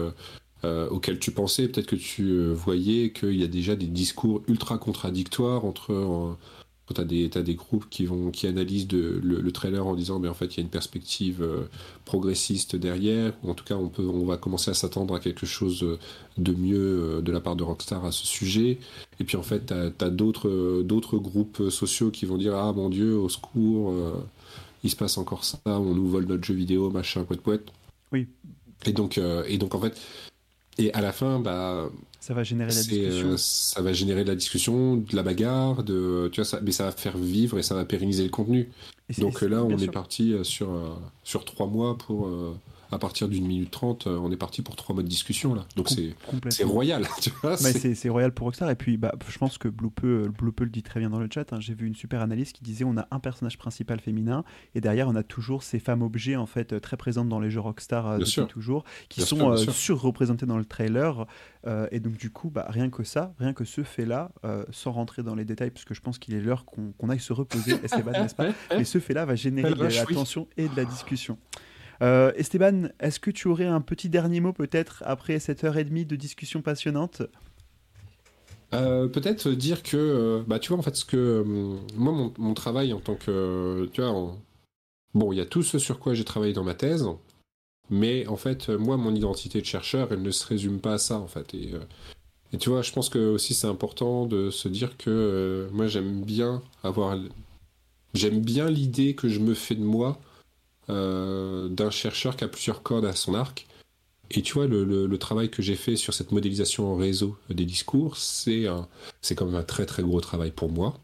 auxquelles 0.64 1.18
tu 1.18 1.32
pensais, 1.32 1.68
peut-être 1.68 1.86
que 1.86 1.96
tu 1.96 2.52
voyais 2.52 3.12
qu'il 3.12 3.38
y 3.38 3.44
a 3.44 3.48
déjà 3.48 3.76
des 3.76 3.88
discours 3.88 4.42
ultra 4.48 4.78
contradictoires 4.78 5.64
entre 5.64 6.36
tu 6.94 7.00
as 7.00 7.04
des, 7.04 7.28
des 7.28 7.54
groupes 7.54 7.86
qui, 7.90 8.06
vont, 8.06 8.30
qui 8.30 8.46
analysent 8.46 8.88
de, 8.88 9.20
le, 9.22 9.52
trailer 9.52 9.86
en 9.86 9.94
disant 9.94 10.18
mais 10.18 10.28
en 10.28 10.34
fait 10.34 10.46
il 10.46 10.56
y 10.58 10.60
a 10.60 10.62
une 10.62 10.70
perspective 10.70 11.42
euh, 11.42 11.68
progressiste 12.04 12.76
derrière, 12.76 13.32
ou 13.42 13.50
en 13.50 13.54
tout 13.54 13.64
cas 13.64 13.76
on, 13.76 13.88
peut, 13.88 14.06
on 14.06 14.24
va 14.24 14.36
commencer 14.36 14.70
à 14.70 14.74
s'attendre 14.74 15.14
à 15.14 15.20
quelque 15.20 15.46
chose 15.46 15.98
de 16.38 16.52
mieux 16.52 17.18
euh, 17.18 17.20
de 17.20 17.32
la 17.32 17.40
part 17.40 17.56
de 17.56 17.62
Rockstar 17.62 18.04
à 18.04 18.12
ce 18.12 18.26
sujet. 18.26 18.78
Et 19.18 19.24
puis 19.24 19.36
en 19.36 19.42
fait 19.42 19.66
tu 19.66 19.74
as, 19.74 20.10
d'autres, 20.10 20.82
d'autres 20.82 21.18
groupes 21.18 21.70
sociaux 21.70 22.10
qui 22.10 22.26
vont 22.26 22.38
dire 22.38 22.54
ah 22.56 22.72
mon 22.72 22.88
dieu 22.88 23.16
au 23.16 23.28
secours, 23.28 23.92
euh, 23.92 24.12
il 24.84 24.90
se 24.90 24.96
passe 24.96 25.18
encore 25.18 25.44
ça, 25.44 25.58
on 25.66 25.94
nous 25.94 26.08
vole 26.08 26.26
notre 26.26 26.44
jeu 26.44 26.54
vidéo, 26.54 26.90
machin, 26.90 27.24
poète 27.24 27.40
poète. 27.40 27.66
Oui. 28.12 28.26
Et 28.86 28.92
donc, 28.92 29.18
et 29.46 29.58
donc 29.58 29.74
en 29.74 29.80
fait, 29.80 30.00
et 30.78 30.92
à 30.94 31.02
la 31.02 31.12
fin, 31.12 31.38
bah, 31.38 31.90
ça 32.20 32.34
va 32.34 32.42
générer 32.42 32.68
la 32.70 32.76
discussion. 32.76 33.28
Euh, 33.28 33.36
ça 33.38 33.80
va 33.80 33.92
générer 33.94 34.24
de 34.24 34.28
la 34.28 34.34
discussion, 34.34 34.96
de 34.96 35.16
la 35.16 35.22
bagarre, 35.22 35.82
de, 35.82 36.28
tu 36.30 36.40
vois, 36.40 36.44
ça, 36.44 36.60
mais 36.62 36.70
ça 36.70 36.84
va 36.84 36.92
faire 36.92 37.16
vivre 37.16 37.58
et 37.58 37.62
ça 37.62 37.74
va 37.74 37.86
pérenniser 37.86 38.22
le 38.24 38.28
contenu. 38.28 38.68
Donc 39.18 39.40
là, 39.40 39.64
on 39.64 39.78
est 39.78 39.90
parti 39.90 40.34
euh, 40.34 40.44
sur, 40.44 40.70
euh, 40.70 40.90
sur 41.24 41.46
trois 41.46 41.66
mois 41.66 41.96
pour 41.96 42.30
à 42.92 42.98
partir 42.98 43.28
d'une 43.28 43.46
minute 43.46 43.70
trente, 43.70 44.06
euh, 44.06 44.18
on 44.18 44.32
est 44.32 44.36
parti 44.36 44.62
pour 44.62 44.76
trois 44.76 44.94
mois 44.94 45.02
de 45.02 45.08
discussion 45.08 45.54
là. 45.54 45.64
Donc 45.76 45.88
c'est 45.88 46.64
royal, 46.64 47.06
tu 47.20 47.30
vois. 47.42 47.56
c'est 47.56 48.08
royal 48.08 48.32
pour 48.32 48.46
Rockstar. 48.46 48.70
Et 48.70 48.74
puis 48.74 48.96
bah, 48.96 49.14
je 49.28 49.38
pense 49.38 49.58
que 49.58 49.68
Bloopeux, 49.68 50.32
le 50.40 50.68
dit 50.68 50.82
très 50.82 51.00
bien 51.00 51.10
dans 51.10 51.20
le 51.20 51.28
chat. 51.32 51.52
Hein. 51.52 51.60
J'ai 51.60 51.74
vu 51.74 51.86
une 51.86 51.94
super 51.94 52.20
analyse 52.20 52.52
qui 52.52 52.62
disait 52.62 52.84
on 52.84 52.96
a 52.96 53.06
un 53.10 53.20
personnage 53.20 53.58
principal 53.58 54.00
féminin 54.00 54.44
et 54.74 54.80
derrière 54.80 55.08
on 55.08 55.14
a 55.14 55.22
toujours 55.22 55.62
ces 55.62 55.78
femmes 55.78 56.02
objets 56.02 56.36
en 56.36 56.46
fait 56.46 56.80
très 56.80 56.96
présentes 56.96 57.28
dans 57.28 57.40
les 57.40 57.50
jeux 57.50 57.60
Rockstar 57.60 58.06
euh, 58.06 58.18
depuis 58.18 58.46
toujours, 58.46 58.84
qui 59.08 59.22
sont 59.22 59.52
euh, 59.52 59.56
surreprésentées 59.56 60.46
dans 60.46 60.58
le 60.58 60.64
trailer. 60.64 61.26
et 61.90 62.00
donc 62.00 62.16
du 62.16 62.30
coup, 62.30 62.50
bah, 62.50 62.66
rien 62.68 62.90
que 62.90 63.04
ça, 63.04 63.34
rien 63.38 63.52
que 63.52 63.64
ce 63.64 63.82
fait-là, 63.82 64.32
sans 64.70 64.92
rentrer 64.92 65.22
dans 65.22 65.34
les 65.34 65.44
détails, 65.44 65.70
puisque 65.70 65.94
je 65.94 66.00
pense 66.00 66.18
qu'il 66.18 66.34
est 66.34 66.40
l'heure 66.40 66.64
qu'on 66.64 67.08
aille 67.08 67.20
se 67.20 67.32
reposer, 67.32 67.74
n'est-ce 67.74 68.34
pas? 68.34 68.48
Mais 68.76 68.84
ce 68.84 68.98
fait-là 68.98 69.24
va 69.24 69.36
générer 69.36 69.74
de 69.74 69.84
la 69.84 70.06
tension 70.06 70.48
et 70.56 70.68
de 70.68 70.76
la 70.76 70.84
discussion. 70.84 71.38
Euh, 72.02 72.32
Esteban, 72.34 72.88
est-ce 72.98 73.20
que 73.20 73.30
tu 73.30 73.48
aurais 73.48 73.66
un 73.66 73.80
petit 73.80 74.08
dernier 74.08 74.40
mot 74.40 74.52
peut-être 74.52 75.02
après 75.06 75.38
cette 75.38 75.64
heure 75.64 75.76
et 75.76 75.84
demie 75.84 76.06
de 76.06 76.16
discussion 76.16 76.62
passionnante? 76.62 77.22
Euh, 78.72 79.08
peut-être 79.08 79.50
dire 79.50 79.82
que, 79.82 79.96
euh, 79.96 80.42
bah, 80.46 80.58
tu 80.58 80.68
vois, 80.68 80.78
en 80.78 80.82
fait, 80.82 80.96
ce 80.96 81.04
que 81.04 81.44
moi, 81.96 82.32
mon, 82.38 82.54
travail 82.54 82.92
en 82.92 83.00
tant 83.00 83.16
que, 83.16 83.88
tu 83.92 84.00
vois, 84.00 84.38
bon, 85.12 85.32
il 85.32 85.36
y 85.36 85.40
a 85.40 85.46
tout 85.46 85.62
ce 85.62 85.78
sur 85.78 85.98
quoi 85.98 86.14
j'ai 86.14 86.24
travaillé 86.24 86.52
dans 86.52 86.64
ma 86.64 86.74
thèse, 86.74 87.06
mais 87.90 88.26
en 88.28 88.36
fait, 88.36 88.70
moi, 88.70 88.96
mon 88.96 89.14
identité 89.14 89.60
de 89.60 89.66
chercheur, 89.66 90.08
elle 90.12 90.22
ne 90.22 90.30
se 90.30 90.46
résume 90.46 90.80
pas 90.80 90.94
à 90.94 90.98
ça, 90.98 91.18
en 91.18 91.26
fait. 91.26 91.52
Et, 91.54 91.74
tu 92.58 92.70
vois, 92.70 92.82
je 92.82 92.92
pense 92.92 93.08
que 93.10 93.18
aussi 93.18 93.54
c'est 93.54 93.66
important 93.66 94.26
de 94.26 94.50
se 94.50 94.68
dire 94.68 94.96
que 94.96 95.68
moi, 95.72 95.86
j'aime 95.86 96.22
bien 96.22 96.62
avoir, 96.82 97.18
j'aime 98.14 98.40
bien 98.40 98.70
l'idée 98.70 99.14
que 99.14 99.28
je 99.28 99.40
me 99.40 99.54
fais 99.54 99.74
de 99.74 99.84
moi 99.84 100.18
d'un 100.90 101.90
chercheur 101.90 102.36
qui 102.36 102.44
a 102.44 102.48
plusieurs 102.48 102.82
cordes 102.82 103.04
à 103.04 103.14
son 103.14 103.34
arc. 103.34 103.66
Et 104.32 104.42
tu 104.42 104.54
vois, 104.54 104.66
le, 104.66 105.18
travail 105.18 105.50
que 105.50 105.62
j'ai 105.62 105.74
fait 105.74 105.96
sur 105.96 106.14
cette 106.14 106.32
modélisation 106.32 106.92
en 106.92 106.96
réseau 106.96 107.36
des 107.48 107.64
discours, 107.64 108.16
c'est 108.16 108.66
quand 109.34 109.46
même 109.46 109.56
un 109.56 109.62
très 109.62 109.86
très 109.86 110.02
gros 110.02 110.20
travail 110.20 110.50
pour 110.52 110.70
moi. 110.70 110.98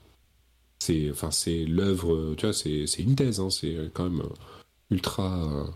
C'est 0.78 1.10
enfin 1.10 1.30
c'est 1.30 1.64
l'œuvre, 1.64 2.34
tu 2.36 2.46
vois, 2.46 2.52
c'est 2.52 2.86
une 2.98 3.16
thèse, 3.16 3.40
hein, 3.40 3.50
c'est 3.50 3.76
quand 3.94 4.04
même 4.04 4.22
ultra. 4.90 5.66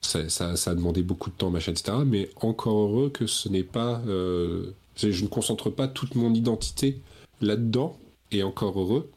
Ça, 0.00 0.28
ça, 0.28 0.70
a 0.70 0.74
demandé 0.74 1.02
beaucoup 1.02 1.30
de 1.30 1.34
temps, 1.34 1.50
machin, 1.50 1.72
etc. 1.72 1.98
Mais 2.06 2.30
encore 2.36 2.78
heureux 2.78 3.10
que 3.10 3.26
ce 3.26 3.48
n'est 3.48 3.64
pas. 3.64 4.00
Euh, 4.06 4.70
je 4.96 5.22
ne 5.22 5.28
concentre 5.28 5.70
pas 5.70 5.88
toute 5.88 6.14
mon 6.14 6.32
identité 6.32 7.00
là-dedans, 7.40 7.98
et 8.30 8.42
encore 8.42 8.78
heureux. 8.80 9.10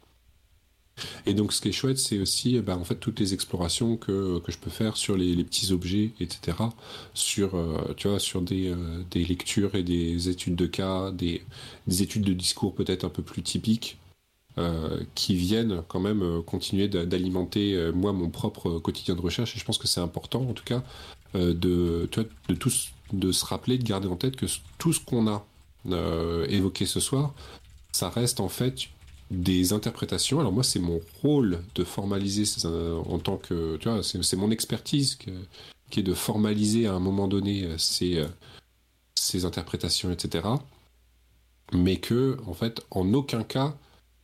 Et 1.25 1.33
donc, 1.33 1.53
ce 1.53 1.61
qui 1.61 1.69
est 1.69 1.71
chouette, 1.71 1.99
c'est 1.99 2.19
aussi 2.19 2.59
bah, 2.59 2.77
en 2.77 2.83
fait, 2.83 2.95
toutes 2.95 3.19
les 3.19 3.33
explorations 3.33 3.97
que, 3.97 4.39
que 4.39 4.51
je 4.51 4.57
peux 4.57 4.69
faire 4.69 4.97
sur 4.97 5.15
les, 5.15 5.43
petits 5.43 5.71
objets, 5.71 6.11
etc. 6.19 6.57
Sur, 7.13 7.55
euh, 7.55 7.93
tu 7.97 8.07
vois, 8.07 8.19
sur 8.19 8.41
des, 8.41 8.69
euh, 8.69 9.03
des, 9.11 9.23
lectures 9.25 9.75
et 9.75 9.83
des 9.83 10.29
études 10.29 10.55
de 10.55 10.65
cas, 10.65 11.11
des, 11.11 11.43
des 11.87 12.03
études 12.03 12.23
de 12.23 12.33
discours 12.33 12.73
peut-être 12.73 13.03
un 13.03 13.09
peu 13.09 13.23
plus 13.23 13.41
typiques, 13.43 13.97
euh, 14.57 15.01
qui 15.15 15.35
viennent 15.35 15.81
quand 15.87 15.99
même 15.99 16.41
continuer 16.45 16.87
d'alimenter, 16.87 17.91
moi, 17.93 18.13
mon 18.13 18.29
propre 18.29 18.79
quotidien 18.79 19.15
de 19.15 19.21
recherche. 19.21 19.55
Et 19.55 19.59
je 19.59 19.65
pense 19.65 19.77
que 19.77 19.87
c'est 19.87 20.01
important, 20.01 20.41
en 20.41 20.53
tout 20.53 20.65
cas, 20.65 20.83
de, 21.33 21.53
de, 21.53 22.55
tous, 22.55 22.91
de 23.13 23.31
se 23.31 23.45
rappeler, 23.45 23.77
de 23.77 23.83
garder 23.83 24.07
en 24.07 24.17
tête 24.17 24.35
que 24.35 24.45
tout 24.77 24.93
ce 24.93 24.99
qu'on 24.99 25.27
a 25.27 25.45
évoqué 26.49 26.85
ce 26.85 26.99
soir, 26.99 27.33
ça 27.91 28.09
reste 28.09 28.39
en 28.39 28.49
fait 28.49 28.89
des 29.31 29.73
interprétations. 29.73 30.39
Alors 30.39 30.51
moi, 30.51 30.63
c'est 30.63 30.79
mon 30.79 30.99
rôle 31.23 31.61
de 31.73 31.83
formaliser 31.83 32.43
en 32.67 33.17
tant 33.17 33.37
que, 33.37 33.77
tu 33.77 33.89
vois, 33.89 34.03
c'est 34.03 34.37
mon 34.37 34.51
expertise 34.51 35.17
qui 35.91 35.99
est 35.99 36.03
de 36.03 36.13
formaliser 36.15 36.87
à 36.87 36.93
un 36.93 36.99
moment 36.99 37.27
donné 37.27 37.65
euh, 37.65 37.77
ces, 37.77 38.17
euh, 38.17 38.27
ces 39.13 39.45
interprétations, 39.45 40.11
etc. 40.11 40.47
Mais 41.73 41.97
que, 41.97 42.37
en 42.47 42.53
fait, 42.53 42.81
en 42.89 43.13
aucun 43.13 43.43
cas, 43.43 43.75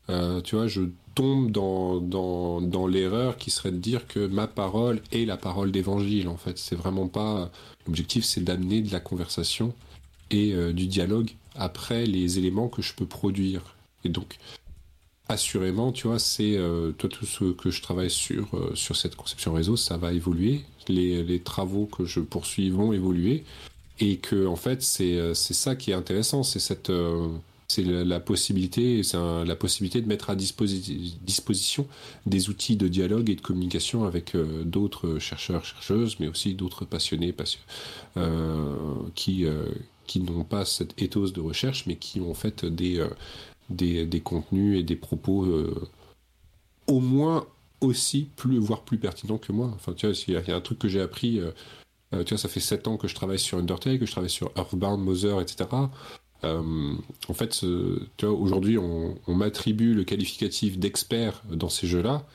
euh, 0.09 0.41
tu 0.41 0.55
vois, 0.55 0.67
je 0.67 0.81
tombe 1.13 1.51
dans, 1.51 1.99
dans, 1.99 2.61
dans 2.61 2.87
l'erreur 2.87 3.37
qui 3.37 3.51
serait 3.51 3.71
de 3.71 3.77
dire 3.77 4.07
que 4.07 4.25
ma 4.25 4.47
parole 4.47 5.01
est 5.11 5.25
la 5.25 5.37
parole 5.37 5.71
d'évangile. 5.71 6.27
En 6.27 6.37
fait, 6.37 6.57
c'est 6.57 6.75
vraiment 6.75 7.07
pas. 7.07 7.51
L'objectif, 7.85 8.25
c'est 8.25 8.43
d'amener 8.43 8.81
de 8.81 8.91
la 8.91 8.99
conversation 8.99 9.73
et 10.29 10.53
du 10.73 10.87
dialogue 10.87 11.31
après 11.55 12.05
les 12.05 12.37
éléments 12.37 12.67
que 12.67 12.81
je 12.81 12.93
peux 12.93 13.05
produire. 13.05 13.75
Et 14.03 14.09
donc, 14.09 14.37
assurément, 15.29 15.91
tu 15.91 16.07
vois, 16.07 16.19
c'est 16.19 16.55
euh, 16.57 16.91
toi 16.91 17.09
tout 17.09 17.25
ce 17.25 17.51
que 17.51 17.69
je 17.69 17.81
travaille 17.81 18.09
sur 18.09 18.47
euh, 18.53 18.71
sur 18.75 18.95
cette 18.95 19.15
conception 19.15 19.53
réseau, 19.53 19.75
ça 19.75 19.97
va 19.97 20.13
évoluer. 20.13 20.61
Les, 20.87 21.21
les, 21.23 21.41
travaux 21.41 21.85
que 21.85 22.05
je 22.05 22.21
poursuis 22.21 22.69
vont 22.69 22.93
évoluer 22.93 23.43
et 23.99 24.17
que 24.17 24.45
en 24.47 24.55
fait 24.55 24.81
c'est 24.81 25.17
euh, 25.17 25.33
c'est 25.33 25.53
ça 25.53 25.75
qui 25.75 25.91
est 25.91 25.93
intéressant, 25.93 26.43
c'est 26.43 26.59
cette 26.59 26.91
c'est 27.69 27.83
la, 27.83 28.21
possibilité, 28.21 29.03
c'est 29.03 29.17
la 29.17 29.55
possibilité 29.57 30.01
de 30.01 30.07
mettre 30.07 30.29
à 30.29 30.35
disposition 30.35 31.85
des 32.25 32.49
outils 32.49 32.77
de 32.77 32.87
dialogue 32.87 33.29
et 33.29 33.35
de 33.35 33.41
communication 33.41 34.05
avec 34.05 34.37
d'autres 34.63 35.19
chercheurs, 35.19 35.65
chercheuses, 35.65 36.17
mais 36.21 36.29
aussi 36.29 36.53
d'autres 36.53 36.85
passionnés, 36.85 37.35
euh, 38.15 38.75
qui, 39.15 39.45
qui 40.05 40.21
n'ont 40.21 40.45
pas 40.45 40.63
cette 40.63 40.99
éthos 41.01 41.31
de 41.33 41.41
recherche, 41.41 41.83
mais 41.87 41.97
qui 41.97 42.21
ont 42.21 42.33
fait 42.33 42.63
des, 42.63 43.05
des, 43.69 44.05
des, 44.05 44.21
contenus 44.21 44.79
et 44.79 44.83
des 44.83 44.95
propos 44.95 45.47
au 46.87 46.99
moins 46.99 47.45
aussi 47.81 48.29
plus, 48.35 48.57
voire 48.59 48.83
plus 48.83 48.97
pertinents 48.97 49.37
que 49.37 49.51
moi. 49.51 49.71
Enfin, 49.75 49.93
tu 49.93 50.07
vois, 50.07 50.15
il 50.27 50.33
y, 50.33 50.51
a 50.51 50.55
un 50.55 50.61
truc 50.61 50.79
que 50.79 50.87
j'ai 50.87 51.01
appris. 51.01 51.41
tu 52.11 52.29
vois, 52.29 52.37
ça 52.37 52.49
fait 52.49 52.59
7 52.59 52.87
ans 52.87 52.97
que 52.97 53.07
je 53.07 53.15
travaille 53.15 53.39
sur 53.39 53.57
Undertale, 53.57 53.99
que 53.99 54.05
je 54.05 54.11
travaille 54.11 54.29
sur 54.29 54.51
Earthbound, 54.55 55.03
Mother, 55.03 55.41
etc. 55.41 55.65
Euh, 56.43 56.93
en 57.27 57.33
fait, 57.33 57.65
aujourd'hui, 58.23 58.77
on, 58.77 59.17
m'attribue 59.27 59.93
le 59.93 60.03
qualificatif 60.03 60.77
d'expert 60.77 61.43
dans 61.49 61.69
ces 61.69 61.87
jeux-là. 61.87 62.25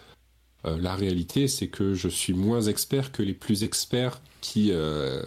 Euh, 0.65 0.79
la 0.79 0.95
réalité, 0.95 1.49
c'est 1.49 1.69
que 1.69 1.95
je 1.95 2.09
suis 2.09 2.35
moins 2.35 2.63
expert 2.63 3.13
que 3.13 3.23
les 3.23 3.35
plus 3.35 3.65
experts 3.65 4.21
qui, 4.43 4.69
euh, 4.73 5.23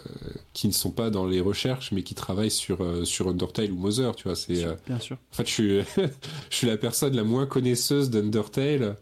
qui 0.52 0.68
ne 0.68 0.72
sont 0.72 0.92
pas 0.92 1.10
dans 1.10 1.26
les 1.26 1.40
recherches, 1.40 1.90
mais 1.90 2.04
qui 2.04 2.14
travaillent 2.14 2.50
sur, 2.52 2.78
sur 3.04 3.28
Undertale 3.28 3.72
ou 3.72 3.76
Mother. 3.76 4.14
Tu 4.14 4.24
vois, 4.24 4.36
c'est, 4.36 4.64
bien 4.86 5.00
sûr. 5.00 5.16
En 5.32 5.36
fait, 5.36 5.46
je 5.48 5.52
suis, 5.52 5.80
je 6.50 6.56
suis 6.56 6.66
la 6.68 6.76
personne 6.76 7.16
la 7.16 7.24
moins 7.24 7.46
connaisseuse 7.46 8.10
d'Undertale 8.10 8.96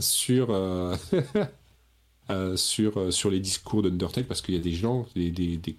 sur, 0.00 0.58
sur, 2.56 3.12
sur 3.12 3.30
les 3.30 3.40
discours 3.40 3.82
d'Undertale, 3.82 4.24
parce 4.24 4.42
qu'il 4.42 4.56
y 4.56 4.58
a 4.58 4.62
des 4.62 4.72
gens, 4.72 5.06
des, 5.14 5.30
des, 5.30 5.56
des, 5.56 5.76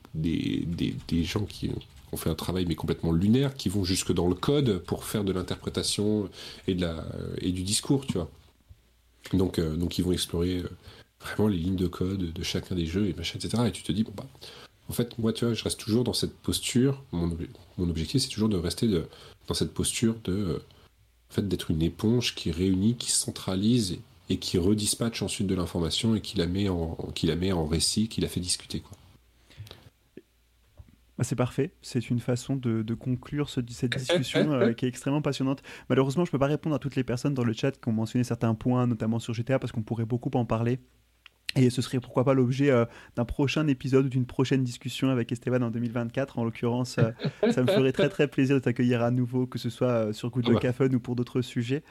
des, 0.65 0.95
des 1.07 1.23
gens 1.23 1.43
qui 1.43 1.69
on 2.13 2.17
fait 2.17 2.29
un 2.29 2.35
travail 2.35 2.65
mais 2.65 2.75
complètement 2.75 3.11
lunaire, 3.11 3.55
qui 3.55 3.69
vont 3.69 3.83
jusque 3.83 4.13
dans 4.13 4.27
le 4.27 4.35
code 4.35 4.77
pour 4.83 5.03
faire 5.03 5.23
de 5.23 5.33
l'interprétation 5.33 6.29
et, 6.67 6.75
de 6.75 6.81
la, 6.81 7.03
et 7.41 7.51
du 7.51 7.63
discours, 7.63 8.05
tu 8.05 8.13
vois. 8.13 8.29
Donc, 9.33 9.59
euh, 9.59 9.75
donc 9.75 9.97
ils 9.97 10.03
vont 10.03 10.11
explorer 10.11 10.59
euh, 10.59 10.69
vraiment 11.23 11.47
les 11.47 11.57
lignes 11.57 11.75
de 11.75 11.87
code 11.87 12.31
de 12.33 12.43
chacun 12.43 12.75
des 12.75 12.85
jeux 12.85 13.07
et 13.07 13.13
machin, 13.13 13.39
etc. 13.39 13.63
Et 13.67 13.71
tu 13.71 13.83
te 13.83 13.91
dis, 13.91 14.03
bon 14.03 14.13
bah, 14.15 14.27
en 14.89 14.93
fait, 14.93 15.17
moi, 15.17 15.33
tu 15.33 15.45
vois, 15.45 15.53
je 15.53 15.63
reste 15.63 15.79
toujours 15.79 16.03
dans 16.03 16.13
cette 16.13 16.35
posture. 16.35 17.03
Mon, 17.11 17.37
mon 17.77 17.89
objectif, 17.89 18.21
c'est 18.21 18.29
toujours 18.29 18.49
de 18.49 18.57
rester 18.57 18.87
de, 18.87 19.07
dans 19.47 19.53
cette 19.53 19.73
posture 19.73 20.15
de, 20.23 20.33
euh, 20.33 20.65
en 21.31 21.33
fait, 21.33 21.47
d'être 21.47 21.71
une 21.71 21.81
éponge 21.81 22.35
qui 22.35 22.51
réunit, 22.51 22.95
qui 22.95 23.11
centralise 23.11 23.97
et, 24.29 24.37
qui 24.37 24.57
redispatche 24.57 25.21
ensuite 25.21 25.47
de 25.47 25.55
l'information 25.55 26.15
et 26.15 26.21
qui 26.21 26.37
la 26.37 26.47
met 26.47 26.69
en, 26.69 26.95
qui 27.13 27.27
la 27.27 27.35
met 27.35 27.51
en 27.51 27.65
récit, 27.65 28.07
qui 28.07 28.21
la 28.21 28.27
fait 28.27 28.39
discuter, 28.39 28.79
quoi. 28.81 28.97
Bah, 31.17 31.23
c'est 31.23 31.35
parfait, 31.35 31.71
c'est 31.83 32.09
une 32.09 32.19
façon 32.19 32.55
de, 32.55 32.93
conclure 32.95 33.47
cette 33.47 33.65
discussion 33.65 34.51
euh, 34.51 34.73
qui 34.73 34.85
est 34.85 34.87
extrêmement 34.87 35.21
passionnante. 35.21 35.61
Malheureusement, 35.87 36.25
je 36.25 36.29
ne 36.29 36.31
peux 36.31 36.39
pas 36.39 36.47
répondre 36.47 36.75
à 36.75 36.79
toutes 36.79 36.95
les 36.95 37.03
personnes 37.03 37.35
dans 37.35 37.43
le 37.43 37.53
chat 37.53 37.71
qui 37.71 37.87
ont 37.87 37.91
mentionné 37.91 38.23
certains 38.23 38.55
points, 38.55 38.87
notamment 38.87 39.19
sur 39.19 39.33
GTA, 39.33 39.59
parce 39.59 39.71
qu'on 39.71 39.83
pourrait 39.83 40.05
beaucoup 40.05 40.31
en 40.33 40.45
parler. 40.45 40.79
Et 41.55 41.69
ce 41.69 41.81
serait 41.81 41.99
pourquoi 41.99 42.23
pas 42.23 42.33
l'objet 42.33 42.69
euh, 42.69 42.85
d'un 43.15 43.25
prochain 43.25 43.67
épisode 43.67 44.05
ou 44.05 44.09
d'une 44.09 44.25
prochaine 44.25 44.63
discussion 44.63 45.09
avec 45.09 45.31
Esteban 45.31 45.61
en 45.61 45.71
2024. 45.71 46.39
En 46.39 46.43
l'occurrence, 46.43 46.97
euh, 46.97 47.11
ça 47.51 47.61
me 47.61 47.67
ferait 47.67 47.91
très 47.91 48.09
très 48.09 48.27
plaisir 48.27 48.55
de 48.55 48.61
t'accueillir 48.61 49.01
à 49.01 49.11
nouveau, 49.11 49.45
que 49.45 49.59
ce 49.59 49.69
soit 49.69 50.13
sur 50.13 50.29
Good 50.29 50.47
Luck 50.47 50.71
Fun 50.71 50.89
ou 50.93 50.99
pour 50.99 51.15
d'autres 51.15 51.41
sujets. 51.41 51.83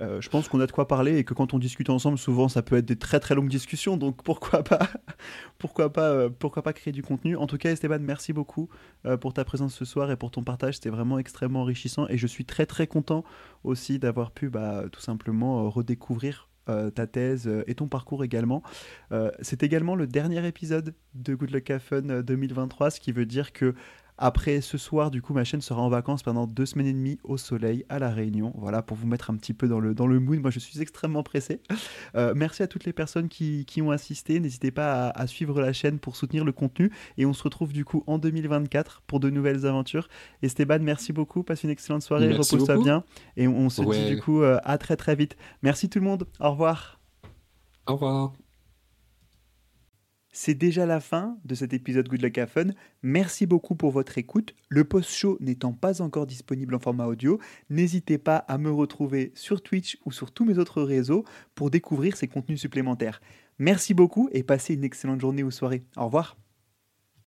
Euh, 0.00 0.20
je 0.20 0.28
pense 0.28 0.48
qu'on 0.48 0.60
a 0.60 0.66
de 0.66 0.72
quoi 0.72 0.86
parler 0.86 1.16
et 1.16 1.24
que 1.24 1.32
quand 1.32 1.54
on 1.54 1.58
discute 1.58 1.88
ensemble, 1.88 2.18
souvent 2.18 2.48
ça 2.48 2.62
peut 2.62 2.76
être 2.76 2.84
des 2.84 2.96
très 2.96 3.20
très 3.20 3.34
longues 3.34 3.48
discussions. 3.48 3.96
Donc 3.96 4.22
pourquoi 4.22 4.62
pas, 4.62 4.88
pourquoi 5.58 5.92
pas, 5.92 6.10
euh, 6.10 6.28
pourquoi 6.28 6.62
pas 6.62 6.72
créer 6.72 6.92
du 6.92 7.02
contenu. 7.02 7.36
En 7.36 7.46
tout 7.46 7.56
cas, 7.56 7.70
Esteban, 7.70 7.98
merci 8.00 8.32
beaucoup 8.32 8.68
euh, 9.06 9.16
pour 9.16 9.32
ta 9.32 9.44
présence 9.44 9.74
ce 9.74 9.84
soir 9.84 10.10
et 10.10 10.16
pour 10.16 10.30
ton 10.30 10.42
partage. 10.42 10.74
C'était 10.74 10.90
vraiment 10.90 11.18
extrêmement 11.18 11.62
enrichissant 11.62 12.06
et 12.08 12.18
je 12.18 12.26
suis 12.26 12.44
très 12.44 12.66
très 12.66 12.86
content 12.86 13.24
aussi 13.64 13.98
d'avoir 13.98 14.32
pu 14.32 14.50
bah, 14.50 14.84
tout 14.92 15.00
simplement 15.00 15.70
redécouvrir 15.70 16.48
ta 16.66 17.06
thèse 17.06 17.50
et 17.66 17.74
ton 17.74 17.88
parcours 17.88 18.24
également. 18.24 18.62
c'est 19.40 19.62
également 19.62 19.94
le 19.94 20.06
dernier 20.06 20.46
épisode 20.46 20.94
de 21.14 21.34
Good 21.34 21.50
Luck 21.50 21.78
Fun 21.78 22.22
2023, 22.22 22.90
ce 22.90 23.00
qui 23.00 23.12
veut 23.12 23.26
dire 23.26 23.52
que 23.52 23.74
après 24.18 24.60
ce 24.60 24.78
soir, 24.78 25.10
du 25.10 25.20
coup, 25.20 25.34
ma 25.34 25.44
chaîne 25.44 25.60
sera 25.60 25.82
en 25.82 25.88
vacances 25.88 26.22
pendant 26.22 26.46
deux 26.46 26.66
semaines 26.66 26.86
et 26.86 26.92
demie 26.92 27.18
au 27.22 27.36
soleil 27.36 27.84
à 27.88 27.98
La 27.98 28.10
Réunion. 28.10 28.52
Voilà, 28.56 28.82
pour 28.82 28.96
vous 28.96 29.06
mettre 29.06 29.30
un 29.30 29.36
petit 29.36 29.52
peu 29.52 29.68
dans 29.68 29.80
le, 29.80 29.94
dans 29.94 30.06
le 30.06 30.18
mood. 30.20 30.40
Moi, 30.40 30.50
je 30.50 30.58
suis 30.58 30.80
extrêmement 30.80 31.22
pressé. 31.22 31.60
Euh, 32.14 32.32
merci 32.34 32.62
à 32.62 32.66
toutes 32.66 32.84
les 32.84 32.92
personnes 32.92 33.28
qui, 33.28 33.64
qui 33.66 33.82
ont 33.82 33.90
assisté. 33.90 34.40
N'hésitez 34.40 34.70
pas 34.70 35.10
à, 35.10 35.26
suivre 35.26 35.60
la 35.60 35.72
chaîne 35.72 35.98
pour 35.98 36.16
soutenir 36.16 36.44
le 36.44 36.52
contenu. 36.52 36.90
Et 37.18 37.26
on 37.26 37.32
se 37.32 37.42
retrouve 37.42 37.72
du 37.72 37.84
coup 37.84 38.04
en 38.06 38.18
2024 38.18 39.02
pour 39.06 39.20
de 39.20 39.28
nouvelles 39.28 39.66
aventures. 39.66 40.08
Esteban, 40.42 40.78
merci 40.80 41.12
beaucoup. 41.12 41.42
Passe 41.42 41.64
une 41.64 41.70
excellente 41.70 42.02
soirée. 42.02 42.32
Repose-toi 42.32 42.82
bien. 42.82 43.04
Et 43.36 43.48
on, 43.48 43.68
se 43.68 43.82
dit 43.82 44.14
du 44.14 44.20
coup 44.20 44.42
euh, 44.42 44.58
à 44.64 44.78
très 44.78 44.96
très 44.96 45.14
vite. 45.14 45.36
Merci 45.62 45.88
tout 45.88 45.98
le 45.98 46.04
monde. 46.04 46.26
Au 46.40 46.50
revoir. 46.50 47.00
Au 47.86 47.94
revoir. 47.94 48.32
C'est 50.38 50.52
déjà 50.52 50.84
la 50.84 51.00
fin 51.00 51.38
de 51.46 51.54
cet 51.54 51.72
épisode 51.72 52.10
Good 52.10 52.20
Luck 52.20 52.46
Fun. 52.46 52.66
Merci 53.02 53.46
beaucoup 53.46 53.74
pour 53.74 53.90
votre 53.90 54.18
écoute. 54.18 54.54
Le 54.68 54.84
post-show 54.84 55.38
n'étant 55.40 55.72
pas 55.72 56.02
encore 56.02 56.26
disponible 56.26 56.74
en 56.74 56.78
format 56.78 57.06
audio, 57.06 57.40
n'hésitez 57.70 58.18
pas 58.18 58.36
à 58.36 58.58
me 58.58 58.70
retrouver 58.70 59.32
sur 59.34 59.62
Twitch 59.62 59.96
ou 60.04 60.12
sur 60.12 60.32
tous 60.32 60.44
mes 60.44 60.58
autres 60.58 60.82
réseaux 60.82 61.24
pour 61.54 61.70
découvrir 61.70 62.18
ces 62.18 62.28
contenus 62.28 62.60
supplémentaires. 62.60 63.22
Merci 63.58 63.94
beaucoup 63.94 64.28
et 64.30 64.42
passez 64.42 64.74
une 64.74 64.84
excellente 64.84 65.22
journée 65.22 65.42
ou 65.42 65.50
soirée. 65.50 65.84
Au 65.96 66.04
revoir. 66.04 66.36